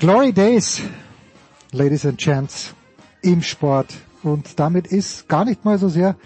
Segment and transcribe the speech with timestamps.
[0.00, 0.80] Glory Days,
[1.72, 2.74] Ladies and Gents,
[3.20, 3.94] im Sport.
[4.22, 6.16] Und damit ist gar nicht mal so sehr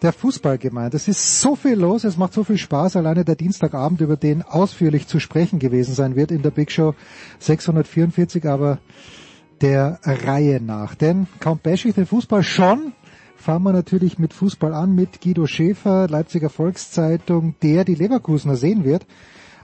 [0.00, 0.94] der Fußball gemeint.
[0.94, 4.40] Es ist so viel los, es macht so viel Spaß, alleine der Dienstagabend, über den
[4.40, 6.94] ausführlich zu sprechen gewesen sein wird in der Big Show
[7.40, 8.78] 644, aber
[9.60, 10.94] der Reihe nach.
[10.94, 12.94] Denn kaum bash ich den Fußball schon,
[13.36, 18.86] fangen wir natürlich mit Fußball an, mit Guido Schäfer, Leipziger Volkszeitung, der die Leverkusener sehen
[18.86, 19.04] wird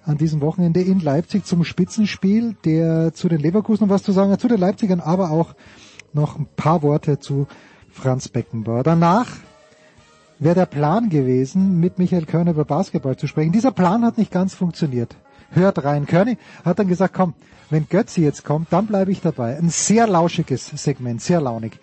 [0.08, 4.40] an diesem Wochenende in Leipzig zum Spitzenspiel, der zu den Leverkusen was zu sagen hat,
[4.40, 5.54] zu den Leipzigern, aber auch
[6.14, 7.46] noch ein paar Worte zu
[7.90, 8.84] Franz Beckenbauer.
[8.84, 9.28] Danach
[10.38, 13.52] wäre der Plan gewesen, mit Michael Körner über Basketball zu sprechen.
[13.52, 15.14] Dieser Plan hat nicht ganz funktioniert.
[15.50, 16.06] Hört rein.
[16.06, 17.34] Körny hat dann gesagt, komm,
[17.68, 19.58] wenn Götzi jetzt kommt, dann bleibe ich dabei.
[19.58, 21.78] Ein sehr lauschiges Segment, sehr launig.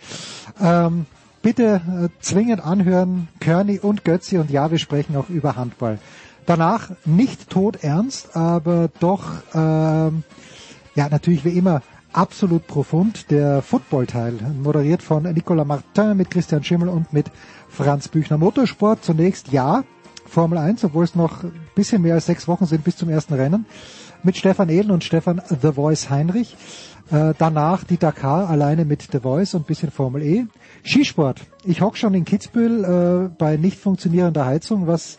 [0.59, 1.06] Ähm,
[1.44, 6.00] bitte äh, zwingend anhören, Körny und Götzi und ja, wir sprechen auch über Handball.
[6.45, 9.23] Danach nicht tot ernst, aber doch,
[9.53, 10.23] ähm,
[10.94, 11.81] ja, natürlich wie immer
[12.13, 13.31] absolut profund.
[13.31, 17.31] Der Football-Teil, moderiert von Nicolas Martin mit Christian Schimmel und mit
[17.67, 18.38] Franz Büchner.
[18.38, 19.84] Motorsport zunächst ja,
[20.25, 23.34] Formel 1, obwohl es noch ein bisschen mehr als sechs Wochen sind bis zum ersten
[23.34, 23.66] Rennen.
[24.23, 26.55] Mit Stefan Ehlen und Stefan The Voice Heinrich.
[27.11, 30.45] Äh, danach die Dakar alleine mit The Voice und bisschen Formel E.
[30.84, 31.41] Skisport.
[31.63, 35.17] Ich hock schon in Kitzbühel äh, bei nicht funktionierender Heizung, was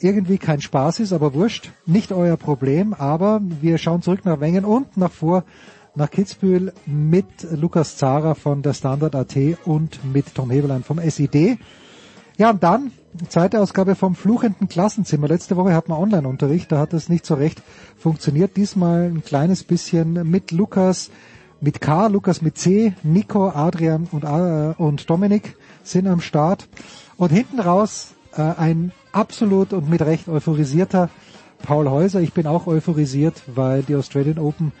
[0.00, 4.64] irgendwie kein Spaß ist, aber wurscht, nicht euer Problem, aber wir schauen zurück nach Wengen
[4.64, 5.44] und nach vor
[5.96, 11.58] nach Kitzbühel mit Lukas Zara von der Standard AT und mit Tom Heberlein vom SID.
[12.36, 12.92] Ja, und dann
[13.28, 15.26] zweite Ausgabe vom fluchenden Klassenzimmer.
[15.26, 17.62] Letzte Woche hatten wir Online-Unterricht, da hat das nicht so recht
[17.96, 18.58] funktioniert.
[18.58, 21.10] Diesmal ein kleines bisschen mit Lukas,
[21.62, 26.68] mit K, Lukas mit C, Nico, Adrian und, äh, und Dominik sind am Start.
[27.16, 31.08] Und hinten raus äh, ein absolut und mit Recht euphorisierter
[31.62, 32.20] Paul Häuser.
[32.20, 34.72] Ich bin auch euphorisiert, weil die Australian Open,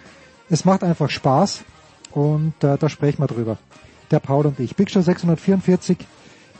[0.50, 1.64] es macht einfach Spaß
[2.12, 3.58] und äh, da sprechen wir drüber.
[4.10, 4.76] Der Paul und ich.
[4.76, 5.98] Big Show 644.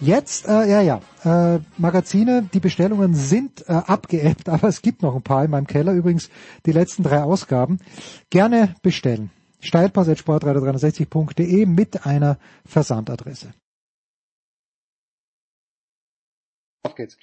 [0.01, 5.15] Jetzt, äh, ja, ja, äh, Magazine, die Bestellungen sind äh, abgeebbt, aber es gibt noch
[5.15, 5.93] ein paar in meinem Keller.
[5.93, 6.31] Übrigens
[6.65, 7.79] die letzten drei Ausgaben.
[8.31, 9.31] Gerne bestellen.
[9.61, 13.53] Steilpass.sportradio360.de mit einer Versandadresse.
[16.87, 17.19] Auf geht's.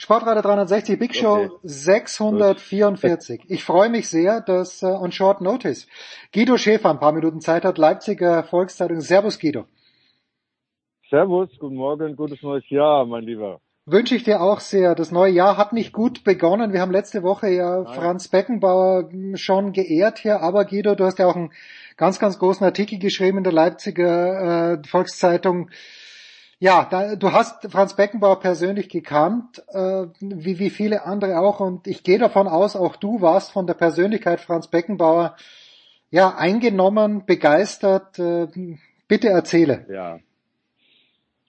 [0.00, 1.56] Sportradio 360 Big Show okay.
[1.62, 3.42] 644.
[3.48, 5.86] Ich freue mich sehr, dass äh, on short notice
[6.32, 9.02] Guido Schäfer ein paar Minuten Zeit hat, Leipziger Volkszeitung.
[9.02, 9.66] Servus Guido.
[11.10, 13.60] Servus, guten Morgen, gutes neues Jahr, mein Lieber.
[13.84, 14.94] Wünsche ich dir auch sehr.
[14.94, 16.72] Das neue Jahr hat nicht gut begonnen.
[16.72, 17.94] Wir haben letzte Woche ja Nein.
[17.94, 21.52] Franz Beckenbauer schon geehrt hier, aber Guido, du hast ja auch einen
[21.98, 25.68] ganz, ganz großen Artikel geschrieben in der Leipziger äh, Volkszeitung
[26.62, 31.58] ja, da, du hast Franz Beckenbauer persönlich gekannt, äh, wie, wie viele andere auch.
[31.60, 35.36] Und ich gehe davon aus, auch du warst von der Persönlichkeit Franz Beckenbauer
[36.10, 38.18] ja eingenommen, begeistert.
[38.18, 38.48] Äh,
[39.08, 39.86] bitte erzähle.
[39.90, 40.18] Ja.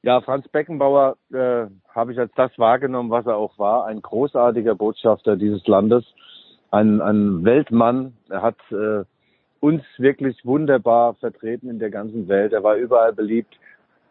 [0.02, 3.86] Ja, Franz Beckenbauer äh, habe ich als das wahrgenommen, was er auch war.
[3.86, 6.06] Ein großartiger Botschafter dieses Landes,
[6.72, 8.14] ein, ein Weltmann.
[8.30, 9.04] Er hat äh,
[9.60, 12.54] uns wirklich wunderbar vertreten in der ganzen Welt.
[12.54, 13.60] Er war überall beliebt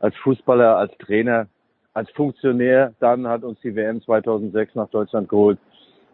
[0.00, 1.47] als Fußballer, als Trainer,
[1.94, 2.94] als Funktionär.
[2.99, 5.58] Dann hat uns die WM 2006 nach Deutschland geholt.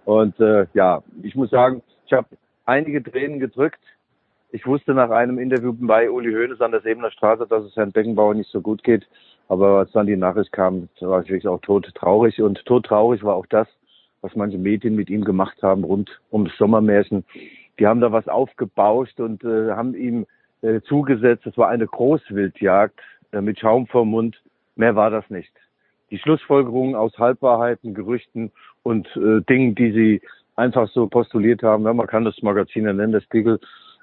[0.04, 2.28] Und äh, ja, ich muss sagen, ich habe
[2.66, 3.80] einige Tränen gedrückt.
[4.50, 7.92] Ich wusste nach einem Interview bei Uli Hoeneß an der Sebener Straße, dass es Herrn
[7.92, 9.06] Beckenbauer nicht so gut geht.
[9.48, 12.40] Aber als dann die Nachricht kam, war ich wirklich auch tot traurig.
[12.40, 13.68] Und tot traurig war auch das,
[14.20, 17.24] was manche Medien mit ihm gemacht haben rund ums Sommermärchen.
[17.78, 20.26] Die haben da was aufgebauscht und äh, haben ihm
[20.62, 21.46] äh, zugesetzt.
[21.46, 22.98] Es war eine Großwildjagd
[23.32, 24.40] mit Schaum vor Mund.
[24.76, 25.52] Mehr war das nicht.
[26.10, 28.52] Die Schlussfolgerungen aus Halbwahrheiten, Gerüchten
[28.82, 30.22] und äh, Dingen, die sie
[30.54, 33.60] einfach so postuliert haben, ja, man kann das Magazin nennen, der Spiegel,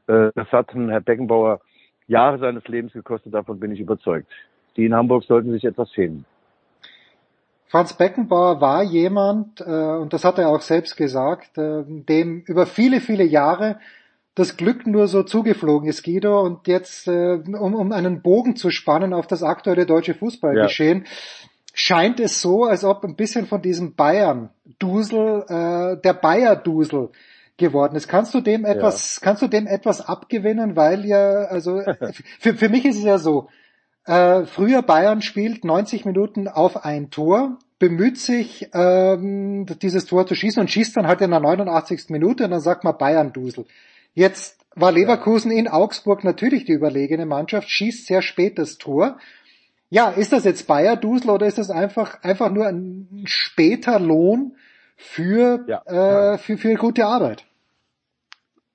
[0.07, 1.61] äh, das hat Herr Beckenbauer
[2.07, 4.27] Jahre seines Lebens gekostet, davon bin ich überzeugt.
[4.75, 6.25] Die in Hamburg sollten sich etwas schämen.
[7.67, 12.67] Franz Beckenbauer war jemand, äh, und das hat er auch selbst gesagt, äh, dem über
[12.67, 13.79] viele, viele Jahre
[14.35, 16.41] das Glück nur so zugeflogen ist, Guido.
[16.41, 21.09] Und jetzt, äh, um, um einen Bogen zu spannen auf das aktuelle deutsche Fußballgeschehen, ja.
[21.73, 27.09] scheint es so, als ob ein bisschen von diesem Bayern-Dusel, äh, der Bayer-Dusel
[27.57, 28.07] geworden ist.
[28.07, 29.25] Kannst du dem etwas, ja.
[29.25, 30.75] kannst du dem etwas abgewinnen?
[30.75, 31.81] Weil ja, also
[32.39, 33.49] für, für mich ist es ja so,
[34.05, 40.35] äh, früher Bayern spielt 90 Minuten auf ein Tor, bemüht sich, ähm, dieses Tor zu
[40.35, 42.09] schießen und schießt dann halt in der 89.
[42.09, 43.65] Minute und dann sagt man Bayern-Dusel.
[44.13, 49.17] Jetzt war Leverkusen in Augsburg natürlich die überlegene Mannschaft, schießt sehr spät das Tor.
[49.89, 54.55] Ja, ist das jetzt Bayer-Dusel oder ist das einfach, einfach nur ein später Lohn
[54.95, 56.33] für, ja.
[56.33, 57.45] äh, für, für gute Arbeit?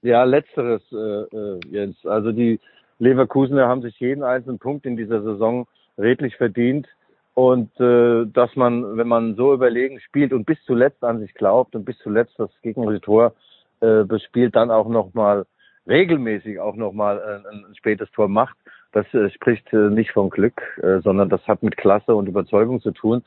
[0.02, 2.06] Ja, letzteres, äh, äh, Jens.
[2.06, 2.60] Also die,
[2.98, 6.88] Leverkusener haben sich jeden einzelnen Punkt in dieser Saison redlich verdient.
[7.34, 11.76] Und äh, dass man, wenn man so überlegen spielt und bis zuletzt an sich glaubt
[11.76, 13.32] und bis zuletzt das gegnerische Tor
[13.80, 15.46] äh, bespielt, dann auch nochmal
[15.88, 18.56] regelmäßig auch nochmal äh, ein, ein spätes Tor macht,
[18.92, 22.80] das äh, spricht äh, nicht von Glück, äh, sondern das hat mit Klasse und Überzeugung
[22.80, 23.22] zu tun.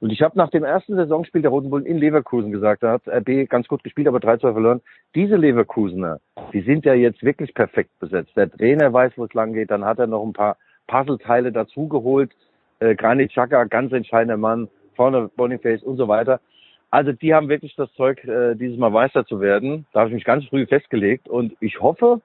[0.00, 3.08] Und ich habe nach dem ersten Saisonspiel der Roten Bullen in Leverkusen gesagt, da hat
[3.08, 4.80] RB ganz gut gespielt, aber 3-2 verloren.
[5.14, 6.20] Diese Leverkusener,
[6.52, 8.36] die sind ja jetzt wirklich perfekt besetzt.
[8.36, 12.30] Der Trainer weiß, wo es lang geht, dann hat er noch ein paar Puzzleteile dazugeholt.
[12.78, 16.40] Äh, Granit Xhaka, ganz entscheidender Mann, vorne Boniface und so weiter.
[16.90, 19.86] Also die haben wirklich das Zeug, äh, dieses Mal Meister zu werden.
[19.92, 22.22] Da habe ich mich ganz früh festgelegt und ich hoffe,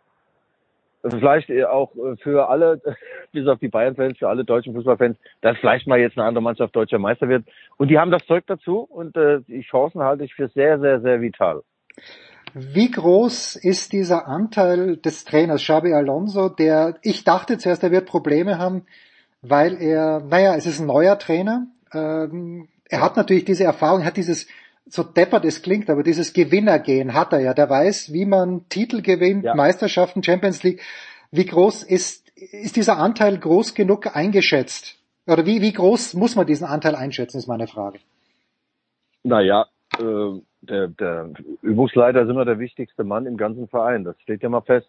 [1.10, 2.81] vielleicht auch äh, für alle,
[3.31, 6.75] bis auf die Bayern-Fans, für alle deutschen Fußballfans, dass vielleicht mal jetzt eine andere Mannschaft
[6.75, 7.45] deutscher Meister wird.
[7.77, 11.01] Und die haben das Zeug dazu und äh, die Chancen halte ich für sehr, sehr,
[11.01, 11.62] sehr vital.
[12.54, 18.07] Wie groß ist dieser Anteil des Trainers Xabi Alonso, der, ich dachte zuerst, er wird
[18.07, 18.86] Probleme haben,
[19.42, 21.68] weil er, naja, es ist ein neuer Trainer.
[21.94, 24.48] Ähm, er hat natürlich diese Erfahrung, hat dieses
[24.86, 27.54] so deppert es klingt, aber dieses Gewinnergehen hat er ja.
[27.54, 29.56] Der weiß, wie man Titel gewinnt, ja.
[29.56, 30.81] Meisterschaften, Champions League.
[31.31, 35.00] Wie groß ist, ist dieser Anteil groß genug eingeschätzt?
[35.25, 38.00] Oder wie, wie groß muss man diesen Anteil einschätzen, ist meine Frage.
[39.24, 39.66] Naja,
[39.98, 41.30] äh, der, der
[41.62, 44.04] Übungsleiter ist immer der wichtigste Mann im ganzen Verein.
[44.04, 44.88] Das steht ja mal fest.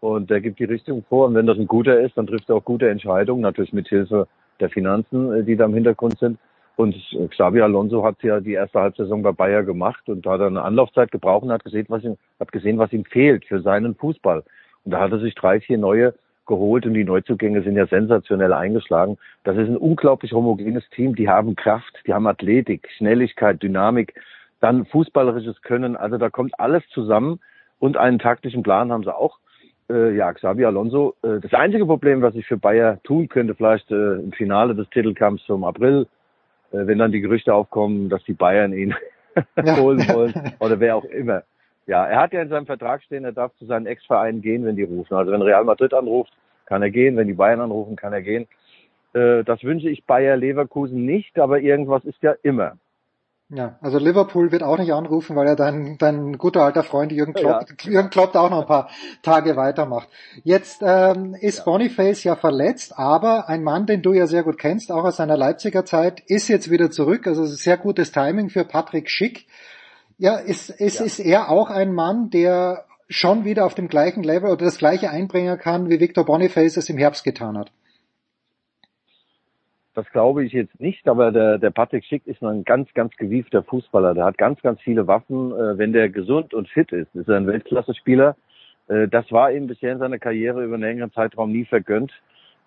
[0.00, 1.28] Und der gibt die Richtung vor.
[1.28, 4.26] Und wenn das ein guter ist, dann trifft er auch gute Entscheidungen, natürlich mit Hilfe
[4.58, 6.38] der Finanzen, äh, die da im Hintergrund sind.
[6.78, 6.94] Und
[7.30, 11.42] Xabi Alonso hat ja die erste Halbsaison bei Bayer gemacht und hat eine Anlaufzeit gebraucht
[11.42, 14.44] und hat gesehen, was ihm, hat gesehen, was ihm fehlt für seinen Fußball.
[14.84, 16.14] Und da hat er sich drei, vier neue
[16.46, 19.18] geholt und die Neuzugänge sind ja sensationell eingeschlagen.
[19.42, 21.16] Das ist ein unglaublich homogenes Team.
[21.16, 24.14] Die haben Kraft, die haben Athletik, Schnelligkeit, Dynamik,
[24.60, 25.96] dann fußballerisches Können.
[25.96, 27.40] Also da kommt alles zusammen
[27.80, 29.40] und einen taktischen Plan haben sie auch.
[29.90, 31.16] Äh, ja, Xabi Alonso.
[31.24, 34.88] Äh, das einzige Problem, was ich für Bayer tun könnte, vielleicht äh, im Finale des
[34.90, 36.06] Titelkampfs zum April,
[36.70, 38.94] wenn dann die Gerüchte aufkommen, dass die Bayern ihn
[39.56, 41.42] holen wollen oder wer auch immer.
[41.86, 44.76] Ja, er hat ja in seinem Vertrag stehen, er darf zu seinen Ex-Vereinen gehen, wenn
[44.76, 45.14] die rufen.
[45.14, 46.32] Also wenn Real Madrid anruft,
[46.66, 47.16] kann er gehen.
[47.16, 48.46] Wenn die Bayern anrufen, kann er gehen.
[49.14, 52.76] Äh, das wünsche ich Bayer Leverkusen nicht, aber irgendwas ist ja immer.
[53.50, 57.32] Ja, also Liverpool wird auch nicht anrufen, weil er dein, dein guter alter Freund Jürgen
[57.32, 57.90] Klopp, ja.
[57.90, 58.90] Jürgen Klopp auch noch ein paar
[59.22, 60.08] Tage weitermacht.
[60.44, 61.64] Jetzt ähm, ist ja.
[61.64, 65.38] Boniface ja verletzt, aber ein Mann, den du ja sehr gut kennst, auch aus seiner
[65.38, 67.26] Leipziger Zeit, ist jetzt wieder zurück.
[67.26, 69.46] Also sehr gutes Timing für Patrick Schick.
[70.18, 71.06] Ja, ist, ist, ja.
[71.06, 75.08] ist er auch ein Mann, der schon wieder auf dem gleichen Level oder das gleiche
[75.08, 77.72] einbringen kann, wie Victor Boniface es im Herbst getan hat?
[79.98, 83.64] Das glaube ich jetzt nicht, aber der, der Patrick Schick ist ein ganz, ganz gewiefter
[83.64, 84.14] Fußballer.
[84.14, 85.50] Der hat ganz, ganz viele Waffen.
[85.50, 88.36] Äh, wenn der gesund und fit ist, ist er ein Weltklasse-Spieler.
[88.86, 92.12] Äh, das war ihm bisher in seiner Karriere über einen längeren Zeitraum nie vergönnt.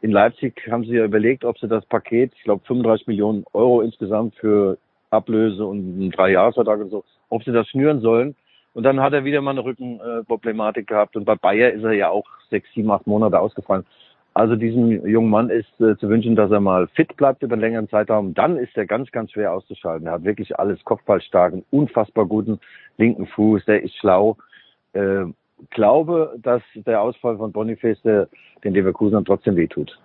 [0.01, 3.79] In Leipzig haben sie ja überlegt, ob sie das Paket, ich glaube 35 Millionen Euro
[3.79, 4.77] insgesamt für
[5.09, 8.35] Ablöse und einen Dreijahresvertrag und so, ob sie das schnüren sollen.
[8.73, 11.15] Und dann hat er wieder mal eine Rückenproblematik gehabt.
[11.15, 13.85] Und bei Bayer ist er ja auch sechs, sieben, acht Monate ausgefallen.
[14.33, 17.61] Also diesem jungen Mann ist äh, zu wünschen, dass er mal fit bleibt über einen
[17.61, 18.33] längeren Zeitraum.
[18.33, 20.07] Dann ist er ganz, ganz schwer auszuschalten.
[20.07, 22.59] Er hat wirklich alles Kopfballstarken, unfassbar guten
[22.97, 23.65] linken Fuß.
[23.65, 24.37] Der ist schlau.
[24.93, 25.25] Äh,
[25.69, 28.29] glaube, dass der Ausfall von Boniface der,
[28.63, 29.99] den Leverkusen trotzdem wehtut.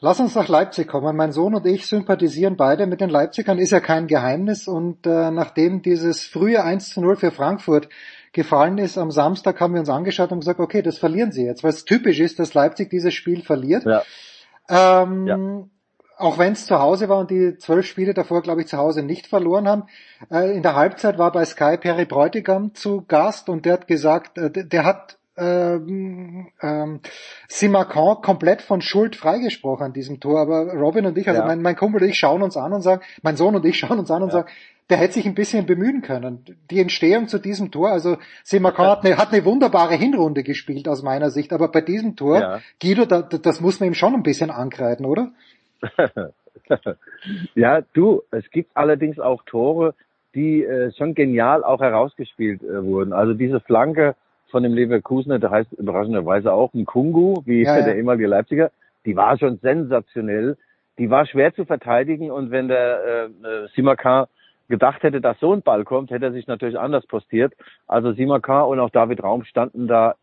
[0.00, 1.16] Lass uns nach Leipzig kommen.
[1.16, 4.68] Mein Sohn und ich sympathisieren beide mit den Leipzigern, ist ja kein Geheimnis.
[4.68, 7.88] Und äh, nachdem dieses frühe 1 zu 0 für Frankfurt
[8.34, 11.64] gefallen ist, am Samstag haben wir uns angeschaut und gesagt, okay, das verlieren sie jetzt,
[11.64, 13.84] weil es typisch ist, dass Leipzig dieses Spiel verliert.
[13.84, 14.02] Ja.
[14.68, 15.38] Ähm, ja.
[16.16, 19.02] Auch wenn es zu Hause war und die zwölf Spiele davor, glaube ich, zu Hause
[19.02, 19.84] nicht verloren haben.
[20.30, 24.38] Äh, in der Halbzeit war bei Sky Perry Bräutigam zu Gast und der hat gesagt,
[24.38, 27.00] äh, der hat ähm, ähm,
[27.48, 30.40] Simacan komplett von Schuld freigesprochen an diesem Tor.
[30.40, 31.46] Aber Robin und ich, also ja.
[31.46, 33.98] mein, mein Kumpel und ich schauen uns an und sagen, mein Sohn und ich schauen
[33.98, 34.34] uns an und ja.
[34.34, 34.48] sagen,
[34.90, 36.44] der hätte sich ein bisschen bemühen können.
[36.70, 41.02] Die Entstehung zu diesem Tor, also Simacan hat eine, hat eine wunderbare Hinrunde gespielt aus
[41.02, 42.60] meiner Sicht, aber bei diesem Tor, ja.
[42.80, 45.32] Guido, da, das muss man ihm schon ein bisschen ankreiden, oder?
[47.54, 49.94] ja, du, es gibt allerdings auch Tore,
[50.34, 53.12] die äh, schon genial auch herausgespielt äh, wurden.
[53.12, 54.16] Also diese Flanke
[54.54, 57.84] von dem Leverkusener, der heißt überraschenderweise auch ein Kungu, wie ja, ja.
[57.84, 58.70] der ehemalige Leipziger,
[59.04, 60.56] die war schon sensationell.
[60.96, 64.28] Die war schwer zu verteidigen und wenn der äh, äh Simakar
[64.68, 67.52] gedacht hätte, dass so ein Ball kommt, hätte er sich natürlich anders postiert.
[67.88, 70.14] Also Simakar und auch David Raum standen da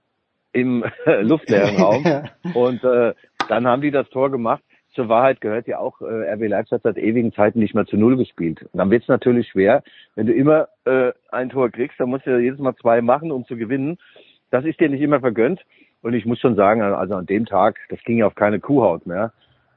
[0.54, 2.06] im äh, luftleeren Raum
[2.54, 3.14] und äh,
[3.50, 4.64] dann haben die das Tor gemacht.
[4.94, 7.96] Zur Wahrheit gehört ja auch, äh, RB Leipzig hat seit ewigen Zeiten nicht mehr zu
[7.98, 8.62] Null gespielt.
[8.62, 9.84] Und dann wird es natürlich schwer,
[10.16, 13.32] wenn du immer äh, ein Tor kriegst, dann musst du ja jedes Mal zwei machen,
[13.32, 13.98] um zu gewinnen.
[14.50, 15.62] Das ist dir nicht immer vergönnt.
[16.02, 19.06] Und ich muss schon sagen, also an dem Tag, das ging ja auf keine Kuhhaut
[19.06, 19.32] mehr.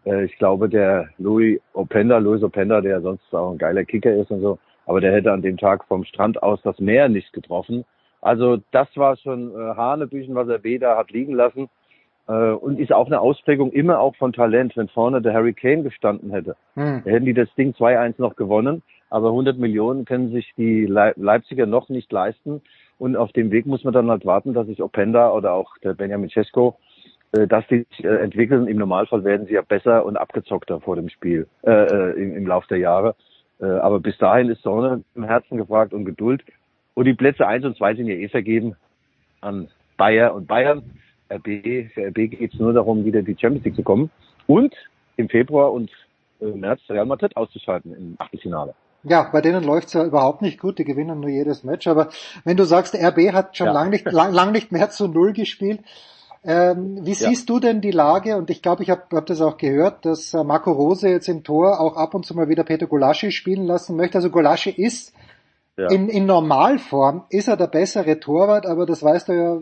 [0.05, 4.31] Äh, ich glaube, der Louis Openda, Louis Openda, der sonst auch ein geiler Kicker ist
[4.31, 7.85] und so, aber der hätte an dem Tag vom Strand aus das Meer nicht getroffen.
[8.21, 11.69] Also das war schon äh, Hanebüchen, was er da hat liegen lassen.
[12.27, 14.77] Äh, und ist auch eine Ausprägung immer auch von Talent.
[14.77, 17.03] Wenn vorne der Harry Kane gestanden hätte, hm.
[17.05, 18.83] hätten die das Ding 2-1 noch gewonnen.
[19.11, 22.63] Aber 100 Millionen können sich die Leipziger noch nicht leisten.
[22.99, 25.95] Und auf dem Weg muss man dann halt warten, dass sich Openda oder auch der
[25.95, 26.79] Benjamin Cesko,
[27.33, 28.67] äh, dass die sich äh, entwickeln.
[28.67, 32.67] Im Normalfall werden sie ja besser und abgezockter vor dem Spiel äh, im, im Lauf
[32.67, 33.15] der Jahre.
[33.61, 36.43] Aber bis dahin ist Sonne im Herzen gefragt und Geduld.
[36.95, 38.75] Und die Plätze eins und zwei sind ja eh vergeben
[39.41, 40.83] an Bayer und Bayern.
[41.31, 44.11] RB, für RB geht es nur darum, wieder die Champions League zu kommen
[44.47, 44.75] und
[45.17, 45.91] im Februar und
[46.41, 48.75] äh, März Real Madrid auszuschalten im Achtelfinale.
[49.05, 51.87] Ja, bei denen läuft's ja überhaupt nicht gut, die gewinnen nur jedes Match.
[51.87, 52.09] Aber
[52.45, 53.73] wenn du sagst, RB hat schon ja.
[53.73, 55.81] lang, nicht, lang, lang nicht mehr zu Null gespielt,
[56.43, 57.29] ähm, wie ja.
[57.29, 58.37] siehst du denn die Lage?
[58.37, 61.43] Und ich glaube, ich habe hab das auch gehört, dass äh, Marco Rose jetzt im
[61.43, 64.19] Tor auch ab und zu mal wieder Peter Golaschi spielen lassen möchte.
[64.19, 65.15] Also Golaschi ist
[65.77, 65.89] ja.
[65.91, 69.61] in, in Normalform, ist er der bessere Torwart, aber das weißt du ja,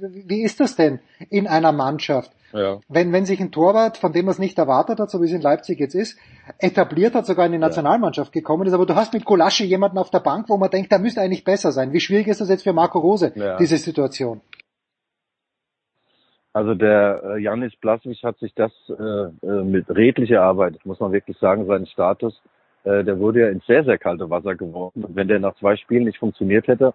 [0.00, 1.00] wie ist das denn
[1.30, 2.32] in einer Mannschaft?
[2.52, 2.80] Ja.
[2.88, 5.32] Wenn, wenn sich ein Torwart, von dem man es nicht erwartet hat, so wie es
[5.32, 6.18] in Leipzig jetzt ist,
[6.58, 10.10] etabliert hat, sogar in die Nationalmannschaft gekommen ist, aber du hast mit Golasche jemanden auf
[10.10, 11.92] der Bank, wo man denkt, der müsste eigentlich besser sein.
[11.92, 13.56] Wie schwierig ist das jetzt für Marco Rose, ja.
[13.56, 14.40] diese Situation?
[16.52, 18.94] Also der äh, Janis Blaswig hat sich das äh,
[19.46, 22.40] äh, mit redlicher Arbeit, muss man wirklich sagen, seinen Status,
[22.84, 25.04] äh, der wurde ja ins sehr, sehr kalte Wasser geworfen.
[25.04, 26.94] Und wenn der nach zwei Spielen nicht funktioniert hätte,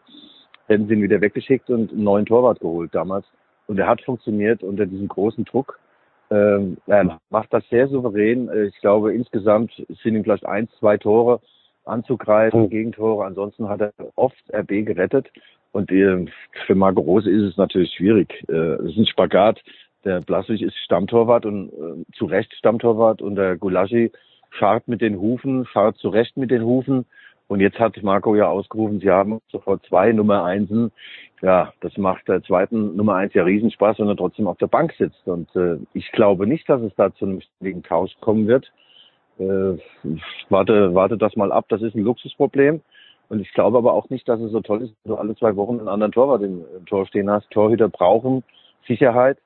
[0.67, 3.25] hätten sie ihn wieder weggeschickt und einen neuen Torwart geholt damals.
[3.67, 5.79] Und er hat funktioniert unter diesem großen Druck.
[6.29, 8.49] Ähm, er macht das sehr souverän.
[8.67, 9.71] Ich glaube, insgesamt
[10.03, 11.41] sind ihm vielleicht eins, zwei Tore
[11.85, 13.25] anzugreifen, Gegentore.
[13.25, 15.29] Ansonsten hat er oft RB gerettet.
[15.71, 16.25] Und äh,
[16.65, 18.43] für Marco Rose ist es natürlich schwierig.
[18.49, 19.61] Äh, es ist ein Spagat.
[20.03, 24.11] Der Blaswig ist Stammtorwart und äh, zu Recht Stammtorwart und der Gulaschi
[24.49, 27.05] scharrt mit den Hufen, scharrt zu Recht mit den Hufen.
[27.51, 30.89] Und jetzt hat Marco ja ausgerufen, sie haben sofort zwei Nummer Einsen.
[31.41, 34.93] Ja, das macht der zweiten Nummer eins ja Riesenspaß, wenn er trotzdem auf der Bank
[34.97, 35.27] sitzt.
[35.27, 38.71] Und äh, ich glaube nicht, dass es da zu einem ständigen Tausch kommen wird.
[39.37, 39.75] Äh,
[40.47, 41.65] warte, warte das mal ab.
[41.67, 42.79] Das ist ein Luxusproblem.
[43.27, 45.53] Und ich glaube aber auch nicht, dass es so toll ist, wenn du alle zwei
[45.57, 47.51] Wochen einen anderen Torwart im, Tor stehen hast.
[47.51, 48.45] Torhüter brauchen
[48.87, 49.39] Sicherheit.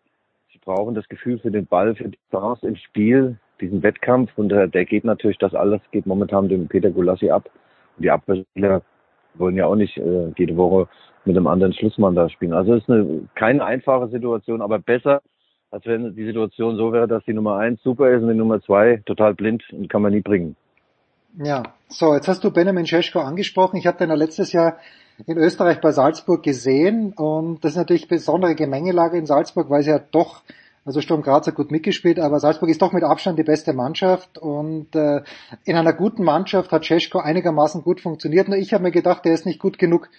[0.53, 4.29] Sie brauchen das Gefühl für den Ball, für die Chance im Spiel, diesen Wettkampf.
[4.35, 7.49] Und äh, der geht natürlich, das alles geht momentan dem Peter Gulassi ab.
[7.97, 8.81] Die Abwehrspieler
[9.35, 10.87] wollen ja auch nicht äh, jede Woche
[11.25, 12.53] mit einem anderen Schlussmann da spielen.
[12.53, 15.21] Also es ist eine, keine einfache Situation, aber besser,
[15.71, 18.61] als wenn die Situation so wäre, dass die Nummer eins super ist und die Nummer
[18.61, 20.55] zwei total blind und kann man nie bringen.
[21.37, 23.77] Ja, so, jetzt hast du Benjamin Scheschko angesprochen.
[23.77, 24.77] Ich habe den ja letztes Jahr
[25.25, 29.89] in Österreich bei Salzburg gesehen und das ist natürlich besondere Gemengelage in Salzburg, weil sie
[29.89, 30.43] ja doch
[30.85, 34.37] also Sturm Graz hat gut mitgespielt, aber Salzburg ist doch mit Abstand die beste Mannschaft
[34.37, 35.23] und äh,
[35.63, 38.47] in einer guten Mannschaft hat Cesko einigermaßen gut funktioniert.
[38.47, 40.09] Nur ich habe mir gedacht, der ist nicht gut genug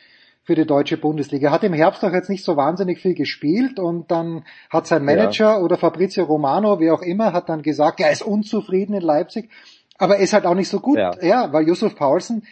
[0.42, 1.48] für die deutsche Bundesliga.
[1.48, 5.04] Er hat im Herbst auch jetzt nicht so wahnsinnig viel gespielt und dann hat sein
[5.04, 5.60] Manager ja.
[5.60, 9.50] oder Fabrizio Romano, wie auch immer, hat dann gesagt, er ist unzufrieden in Leipzig,
[9.98, 12.44] aber er ist halt auch nicht so gut, ja, ja weil Yusuf Paulsen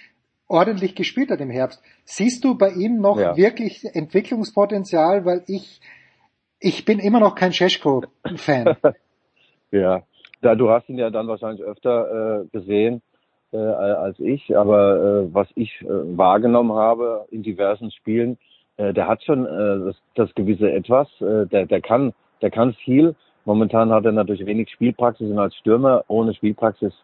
[0.46, 1.82] ordentlich gespielt hat im Herbst.
[2.04, 3.36] Siehst du bei ihm noch ja.
[3.36, 5.80] wirklich Entwicklungspotenzial, weil ich
[6.64, 8.76] ich bin immer noch kein Scheschko-Fan.
[9.70, 10.02] ja,
[10.40, 13.02] da du hast ihn ja dann wahrscheinlich öfter äh, gesehen
[13.52, 18.38] äh, als ich, aber äh, was ich äh, wahrgenommen habe in diversen Spielen,
[18.78, 22.72] äh, der hat schon äh, das, das gewisse Etwas, äh, der, der kann, der kann
[22.72, 23.14] viel.
[23.44, 26.94] Momentan hat er natürlich wenig Spielpraxis und als Stürmer ohne Spielpraxis,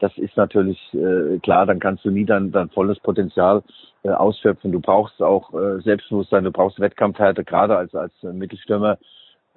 [0.00, 3.62] das ist natürlich äh, klar, dann kannst du nie dein, dein volles Potenzial
[4.04, 4.72] äh, ausschöpfen.
[4.72, 8.98] Du brauchst auch äh, Selbstbewusstsein, du brauchst Wettkampfhärte, gerade als, als Mittelstürmer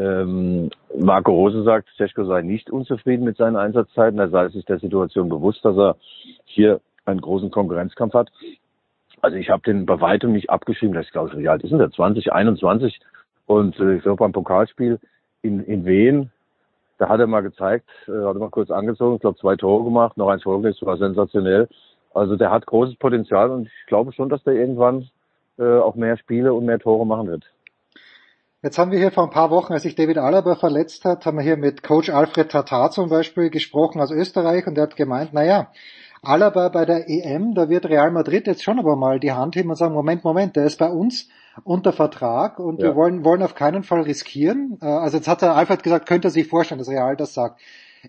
[0.01, 4.19] ähm, Marco Rose sagt, Seschko sei nicht unzufrieden mit seinen Einsatzzeiten.
[4.19, 5.95] Er sei sich der Situation bewusst, dass er
[6.45, 8.31] hier einen großen Konkurrenzkampf hat.
[9.21, 10.95] Also ich habe den bei weitem nicht abgeschrieben.
[10.95, 11.91] Das ist, glaube ich, wie alt ist denn der?
[11.91, 12.99] 20, 21.
[13.45, 14.99] Und äh, ich glaube beim Pokalspiel
[15.43, 16.31] in, in Wien,
[17.01, 19.83] da hat er mal gezeigt, äh, hat er mal kurz angezogen, ich glaube zwei Tore
[19.83, 21.67] gemacht, noch eins vorgelegt, war sensationell.
[22.13, 25.09] Also der hat großes Potenzial und ich glaube schon, dass der irgendwann
[25.57, 27.43] äh, auch mehr Spiele und mehr Tore machen wird.
[28.61, 31.37] Jetzt haben wir hier vor ein paar Wochen, als sich David Alaba verletzt hat, haben
[31.37, 35.33] wir hier mit Coach Alfred Tatar zum Beispiel gesprochen aus Österreich und der hat gemeint,
[35.33, 35.71] naja,
[36.21, 39.71] Alaba bei der EM, da wird Real Madrid jetzt schon aber mal die Hand heben
[39.71, 41.29] und sagen, Moment, Moment, der ist bei uns
[41.63, 42.89] unter Vertrag und ja.
[42.89, 44.77] wir wollen, wollen auf keinen Fall riskieren.
[44.81, 47.59] Äh, also jetzt hat der Alfred gesagt, könnte er sich vorstellen, dass Real das sagt.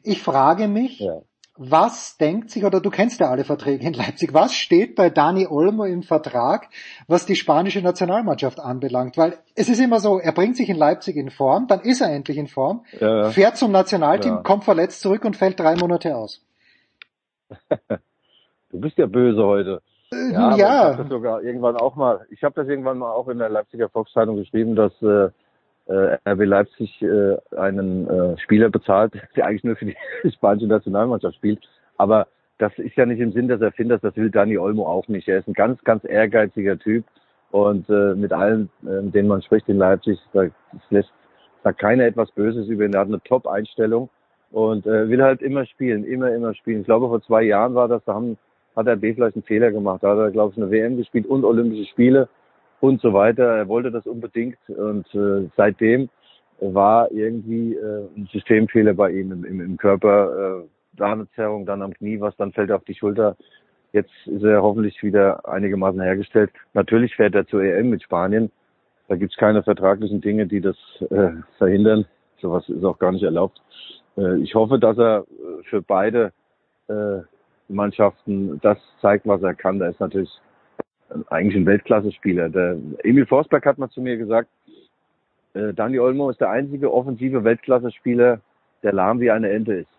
[0.02, 1.20] Ich frage mich, ja
[1.56, 5.46] was denkt sich, oder du kennst ja alle Verträge in Leipzig, was steht bei Dani
[5.46, 6.68] Olmo im Vertrag,
[7.08, 9.18] was die spanische Nationalmannschaft anbelangt?
[9.18, 12.10] Weil es ist immer so, er bringt sich in Leipzig in Form, dann ist er
[12.10, 16.44] endlich in Form, ja, fährt zum Nationalteam, kommt verletzt zurück und fällt drei Monate aus.
[18.70, 19.82] Du bist ja böse heute.
[20.12, 20.56] Äh, ja.
[20.56, 20.56] ja.
[20.56, 23.48] Ich habe das sogar irgendwann auch mal, ich habe das irgendwann mal auch in der
[23.48, 25.30] Leipziger Volkszeitung geschrieben, dass äh,
[25.86, 29.96] äh, RB Leipzig äh, einen äh, Spieler bezahlt, der eigentlich nur für die
[30.32, 31.60] spanische Nationalmannschaft spielt.
[31.96, 32.26] Aber
[32.58, 35.28] das ist ja nicht im Sinn des Erfinders, das will Dani Olmo auch nicht.
[35.28, 37.04] Er ist ein ganz, ganz ehrgeiziger Typ
[37.50, 40.44] und äh, mit allen, äh, denen man spricht in Leipzig, da
[40.90, 41.10] lässt
[41.62, 42.94] sagt keiner etwas Böses über ihn.
[42.94, 44.08] Er hat eine Top-Einstellung
[44.50, 46.80] und äh, will halt immer spielen, immer, immer spielen.
[46.80, 48.36] Ich glaube, vor zwei Jahren war das, da haben,
[48.76, 50.02] hat er B vielleicht einen Fehler gemacht.
[50.02, 52.28] Da hat er, glaube ich, eine WM gespielt und Olympische Spiele
[52.80, 53.44] und so weiter.
[53.44, 56.08] Er wollte das unbedingt und äh, seitdem
[56.60, 60.62] war irgendwie äh, ein Systemfehler bei ihm im, im, im Körper.
[60.62, 63.36] Äh, da eine Zerrung, dann am Knie, was dann fällt auf die Schulter.
[63.92, 66.50] Jetzt ist er hoffentlich wieder einigermaßen hergestellt.
[66.74, 68.50] Natürlich fährt er zur EM mit Spanien.
[69.08, 70.76] Da gibt's keine vertraglichen Dinge, die das
[71.10, 72.06] äh, verhindern.
[72.40, 73.60] Sowas ist auch gar nicht erlaubt.
[74.16, 76.32] Äh, ich hoffe, dass er äh, für beide
[76.88, 77.20] äh,
[77.74, 79.78] Mannschaften das zeigt, was er kann.
[79.78, 80.30] Da ist natürlich
[81.28, 82.48] eigentlich ein Weltklasse-Spieler.
[82.48, 84.48] Der Emil Forsberg hat mal zu mir gesagt,
[85.54, 88.40] äh, Dani Olmo ist der einzige offensive Weltklasse-Spieler,
[88.82, 89.90] der lahm wie eine Ente ist.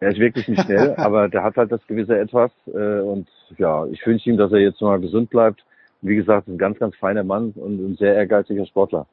[0.00, 2.50] Er ist wirklich nicht schnell, aber der hat halt das gewisse Etwas.
[2.66, 5.64] Äh, und ja, ich wünsche ihm, dass er jetzt mal gesund bleibt.
[6.02, 9.06] Wie gesagt, ein ganz, ganz feiner Mann und ein sehr ehrgeiziger Sportler.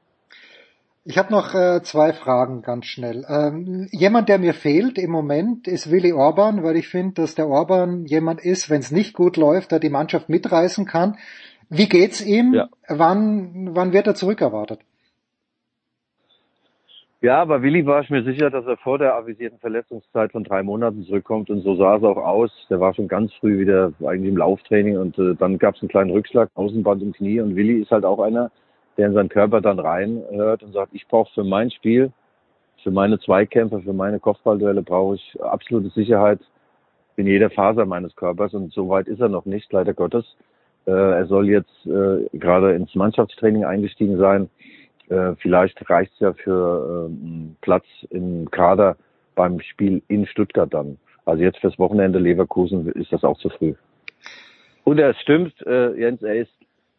[1.09, 3.23] Ich habe noch äh, zwei Fragen ganz schnell.
[3.29, 7.47] Ähm, jemand, der mir fehlt im Moment, ist Willy Orban, weil ich finde, dass der
[7.47, 11.15] Orban jemand ist, wenn es nicht gut läuft, der die Mannschaft mitreißen kann.
[11.69, 12.53] Wie geht's ihm?
[12.53, 12.67] Ja.
[12.89, 14.81] Wann, wann wird er zurückerwartet?
[17.21, 20.61] Ja, bei Willi war ich mir sicher, dass er vor der avisierten Verletzungszeit von drei
[20.61, 22.51] Monaten zurückkommt und so sah es auch aus.
[22.69, 25.89] Der war schon ganz früh wieder eigentlich im Lauftraining und äh, dann gab es einen
[25.89, 28.51] kleinen Rückschlag, Außenband im Knie und Willi ist halt auch einer,
[28.97, 32.11] der in seinen Körper dann reinhört und sagt, ich brauche für mein Spiel,
[32.83, 36.39] für meine Zweikämpfe, für meine Kopfballduelle brauche ich absolute Sicherheit
[37.17, 40.25] in jeder Faser meines Körpers und so weit ist er noch nicht, leider Gottes.
[40.85, 44.49] Äh, er soll jetzt äh, gerade ins Mannschaftstraining eingestiegen sein.
[45.09, 47.13] Äh, vielleicht reicht es ja für äh,
[47.61, 48.95] Platz im Kader
[49.35, 50.97] beim Spiel in Stuttgart dann.
[51.25, 53.73] Also jetzt fürs Wochenende Leverkusen ist das auch zu früh.
[54.85, 56.53] Und es stimmt, Jens, er ist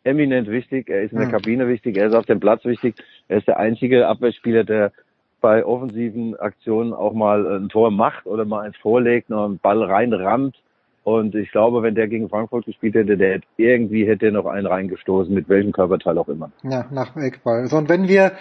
[0.09, 1.33] eminent wichtig, er ist in der hm.
[1.33, 2.95] Kabine wichtig, er ist auf dem Platz wichtig.
[3.29, 4.93] Er ist der einzige Abwehrspieler, der
[5.41, 9.83] bei offensiven Aktionen auch mal ein Tor macht oder mal eins vorlegt, noch einen Ball
[9.83, 10.57] reinrammt.
[11.05, 14.67] Und ich glaube, wenn der gegen Frankfurt gespielt hätte, der hätte irgendwie hätte noch einen
[14.67, 16.51] reingestoßen, mit welchem Körperteil auch immer.
[16.65, 17.67] Ja, nach Eckball.
[17.67, 18.33] So, und wenn wir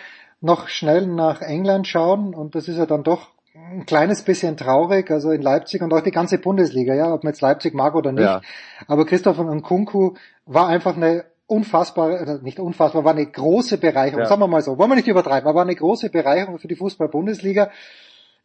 [0.42, 3.30] noch schnell nach England schauen, und das ist ja dann doch
[3.72, 7.32] ein kleines bisschen traurig, also in Leipzig und auch die ganze Bundesliga, ja, ob man
[7.32, 8.24] jetzt Leipzig mag oder nicht.
[8.24, 8.42] Ja.
[8.88, 14.26] Aber Christoph Nkunku war einfach eine unfassbar, nicht unfassbar, war eine große Bereicherung, ja.
[14.28, 16.76] sagen wir mal so, wollen wir nicht übertreiben, aber war eine große Bereicherung für die
[16.76, 17.72] Fußball-Bundesliga.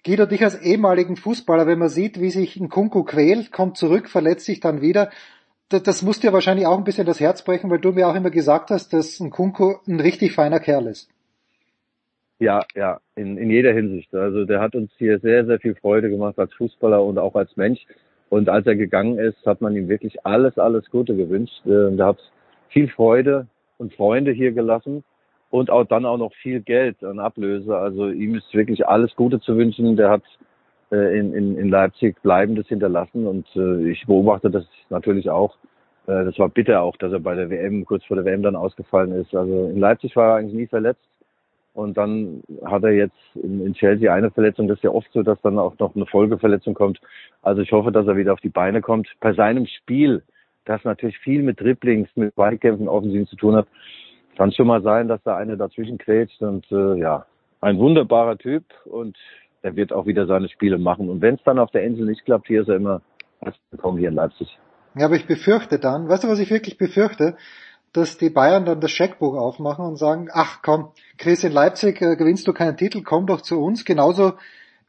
[0.04, 4.08] Guido, dich als ehemaligen Fußballer, wenn man sieht, wie sich ein Kunku quält, kommt zurück,
[4.08, 5.10] verletzt sich dann wieder,
[5.68, 8.14] das, das muss dir wahrscheinlich auch ein bisschen das Herz brechen, weil du mir auch
[8.14, 11.08] immer gesagt hast, dass ein Kunko ein richtig feiner Kerl ist.
[12.38, 14.12] Ja, ja, in, in jeder Hinsicht.
[14.14, 17.56] Also der hat uns hier sehr, sehr viel Freude gemacht als Fußballer und auch als
[17.56, 17.86] Mensch.
[18.30, 21.64] Und als er gegangen ist, hat man ihm wirklich alles, alles Gute gewünscht.
[21.66, 22.18] Äh, da hat
[22.72, 23.46] viel Freude
[23.78, 25.04] und Freunde hier gelassen
[25.50, 27.76] und auch dann auch noch viel Geld an Ablöse.
[27.76, 29.96] Also ihm ist wirklich alles Gute zu wünschen.
[29.96, 30.22] Der hat
[30.90, 35.56] äh, in, in, in Leipzig Bleibendes hinterlassen und äh, ich beobachte das natürlich auch.
[36.06, 38.56] Äh, das war bitter auch, dass er bei der WM, kurz vor der WM dann
[38.56, 39.34] ausgefallen ist.
[39.34, 41.02] Also in Leipzig war er eigentlich nie verletzt.
[41.74, 44.68] Und dann hat er jetzt in, in Chelsea eine Verletzung.
[44.68, 47.00] Das ist ja oft so, dass dann auch noch eine Folgeverletzung kommt.
[47.40, 49.08] Also ich hoffe, dass er wieder auf die Beine kommt.
[49.20, 50.22] Bei seinem Spiel,
[50.64, 53.66] das natürlich viel mit Dribblings, mit Ballkämpfen offensiv zu tun hat,
[54.36, 56.40] kann schon mal sein, dass da eine dazwischen quetscht.
[56.40, 57.26] Und äh, ja,
[57.60, 59.16] ein wunderbarer Typ und
[59.62, 61.08] er wird auch wieder seine Spiele machen.
[61.08, 63.02] Und wenn es dann auf der Insel nicht klappt, hier ist er immer
[63.70, 64.58] willkommen hier in Leipzig.
[64.94, 67.36] Ja, aber ich befürchte dann, weißt du, was ich wirklich befürchte?
[67.92, 72.16] Dass die Bayern dann das Scheckbuch aufmachen und sagen, ach komm, Chris, in Leipzig äh,
[72.16, 74.34] gewinnst du keinen Titel, komm doch zu uns, genauso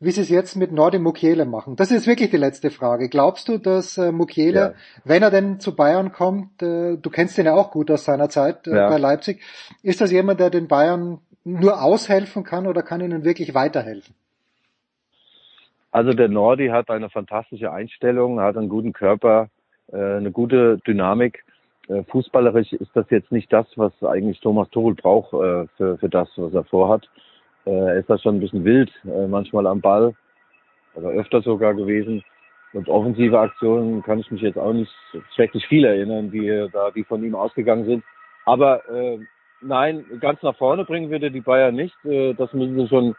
[0.04, 1.76] wie sie es jetzt mit Nordi Mukiele machen.
[1.76, 3.10] Das ist wirklich die letzte Frage.
[3.10, 4.74] Glaubst du, dass äh, Mukiele, ja.
[5.04, 8.30] wenn er denn zu Bayern kommt, äh, du kennst ihn ja auch gut aus seiner
[8.30, 8.90] Zeit äh, ja.
[8.90, 9.42] bei Leipzig,
[9.82, 14.16] ist das jemand, der den Bayern nur aushelfen kann oder kann ihnen wirklich weiterhelfen?
[15.92, 19.50] Also der Nordi hat eine fantastische Einstellung, hat einen guten Körper,
[19.92, 21.46] äh, eine gute Dynamik.
[21.88, 26.10] Äh, fußballerisch ist das jetzt nicht das, was eigentlich Thomas Tuchel braucht äh, für, für
[26.10, 27.10] das, was er vorhat.
[27.66, 28.92] Er ist da schon ein bisschen wild,
[29.30, 30.14] manchmal am Ball,
[30.96, 32.24] also öfter sogar gewesen.
[32.74, 34.92] Und offensive Aktionen kann ich mich jetzt auch nicht
[35.36, 38.04] schrecklich viel erinnern, die da, die von ihm ausgegangen sind.
[38.46, 39.20] Aber äh,
[39.62, 41.96] nein, ganz nach vorne bringen würde die Bayern nicht.
[42.04, 43.16] Äh, das müssen sie schon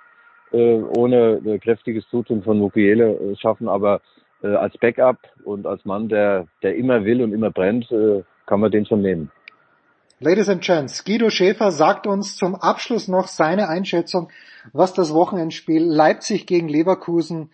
[0.52, 4.00] äh, ohne äh, kräftiges Zutun von Mukiele äh, schaffen, aber
[4.42, 8.60] äh, als Backup und als Mann, der, der immer will und immer brennt, äh, kann
[8.60, 9.30] man den schon nehmen.
[10.20, 14.28] Ladies and Gents, Guido Schäfer sagt uns zum Abschluss noch seine Einschätzung,
[14.72, 17.50] was das Wochenendspiel Leipzig gegen Leverkusen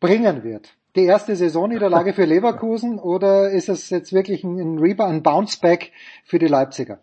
[0.00, 0.74] bringen wird.
[0.96, 5.92] Die erste Saisonniederlage für Leverkusen oder ist es jetzt wirklich ein Rebound, ein Bounceback
[6.24, 6.98] für die Leipziger?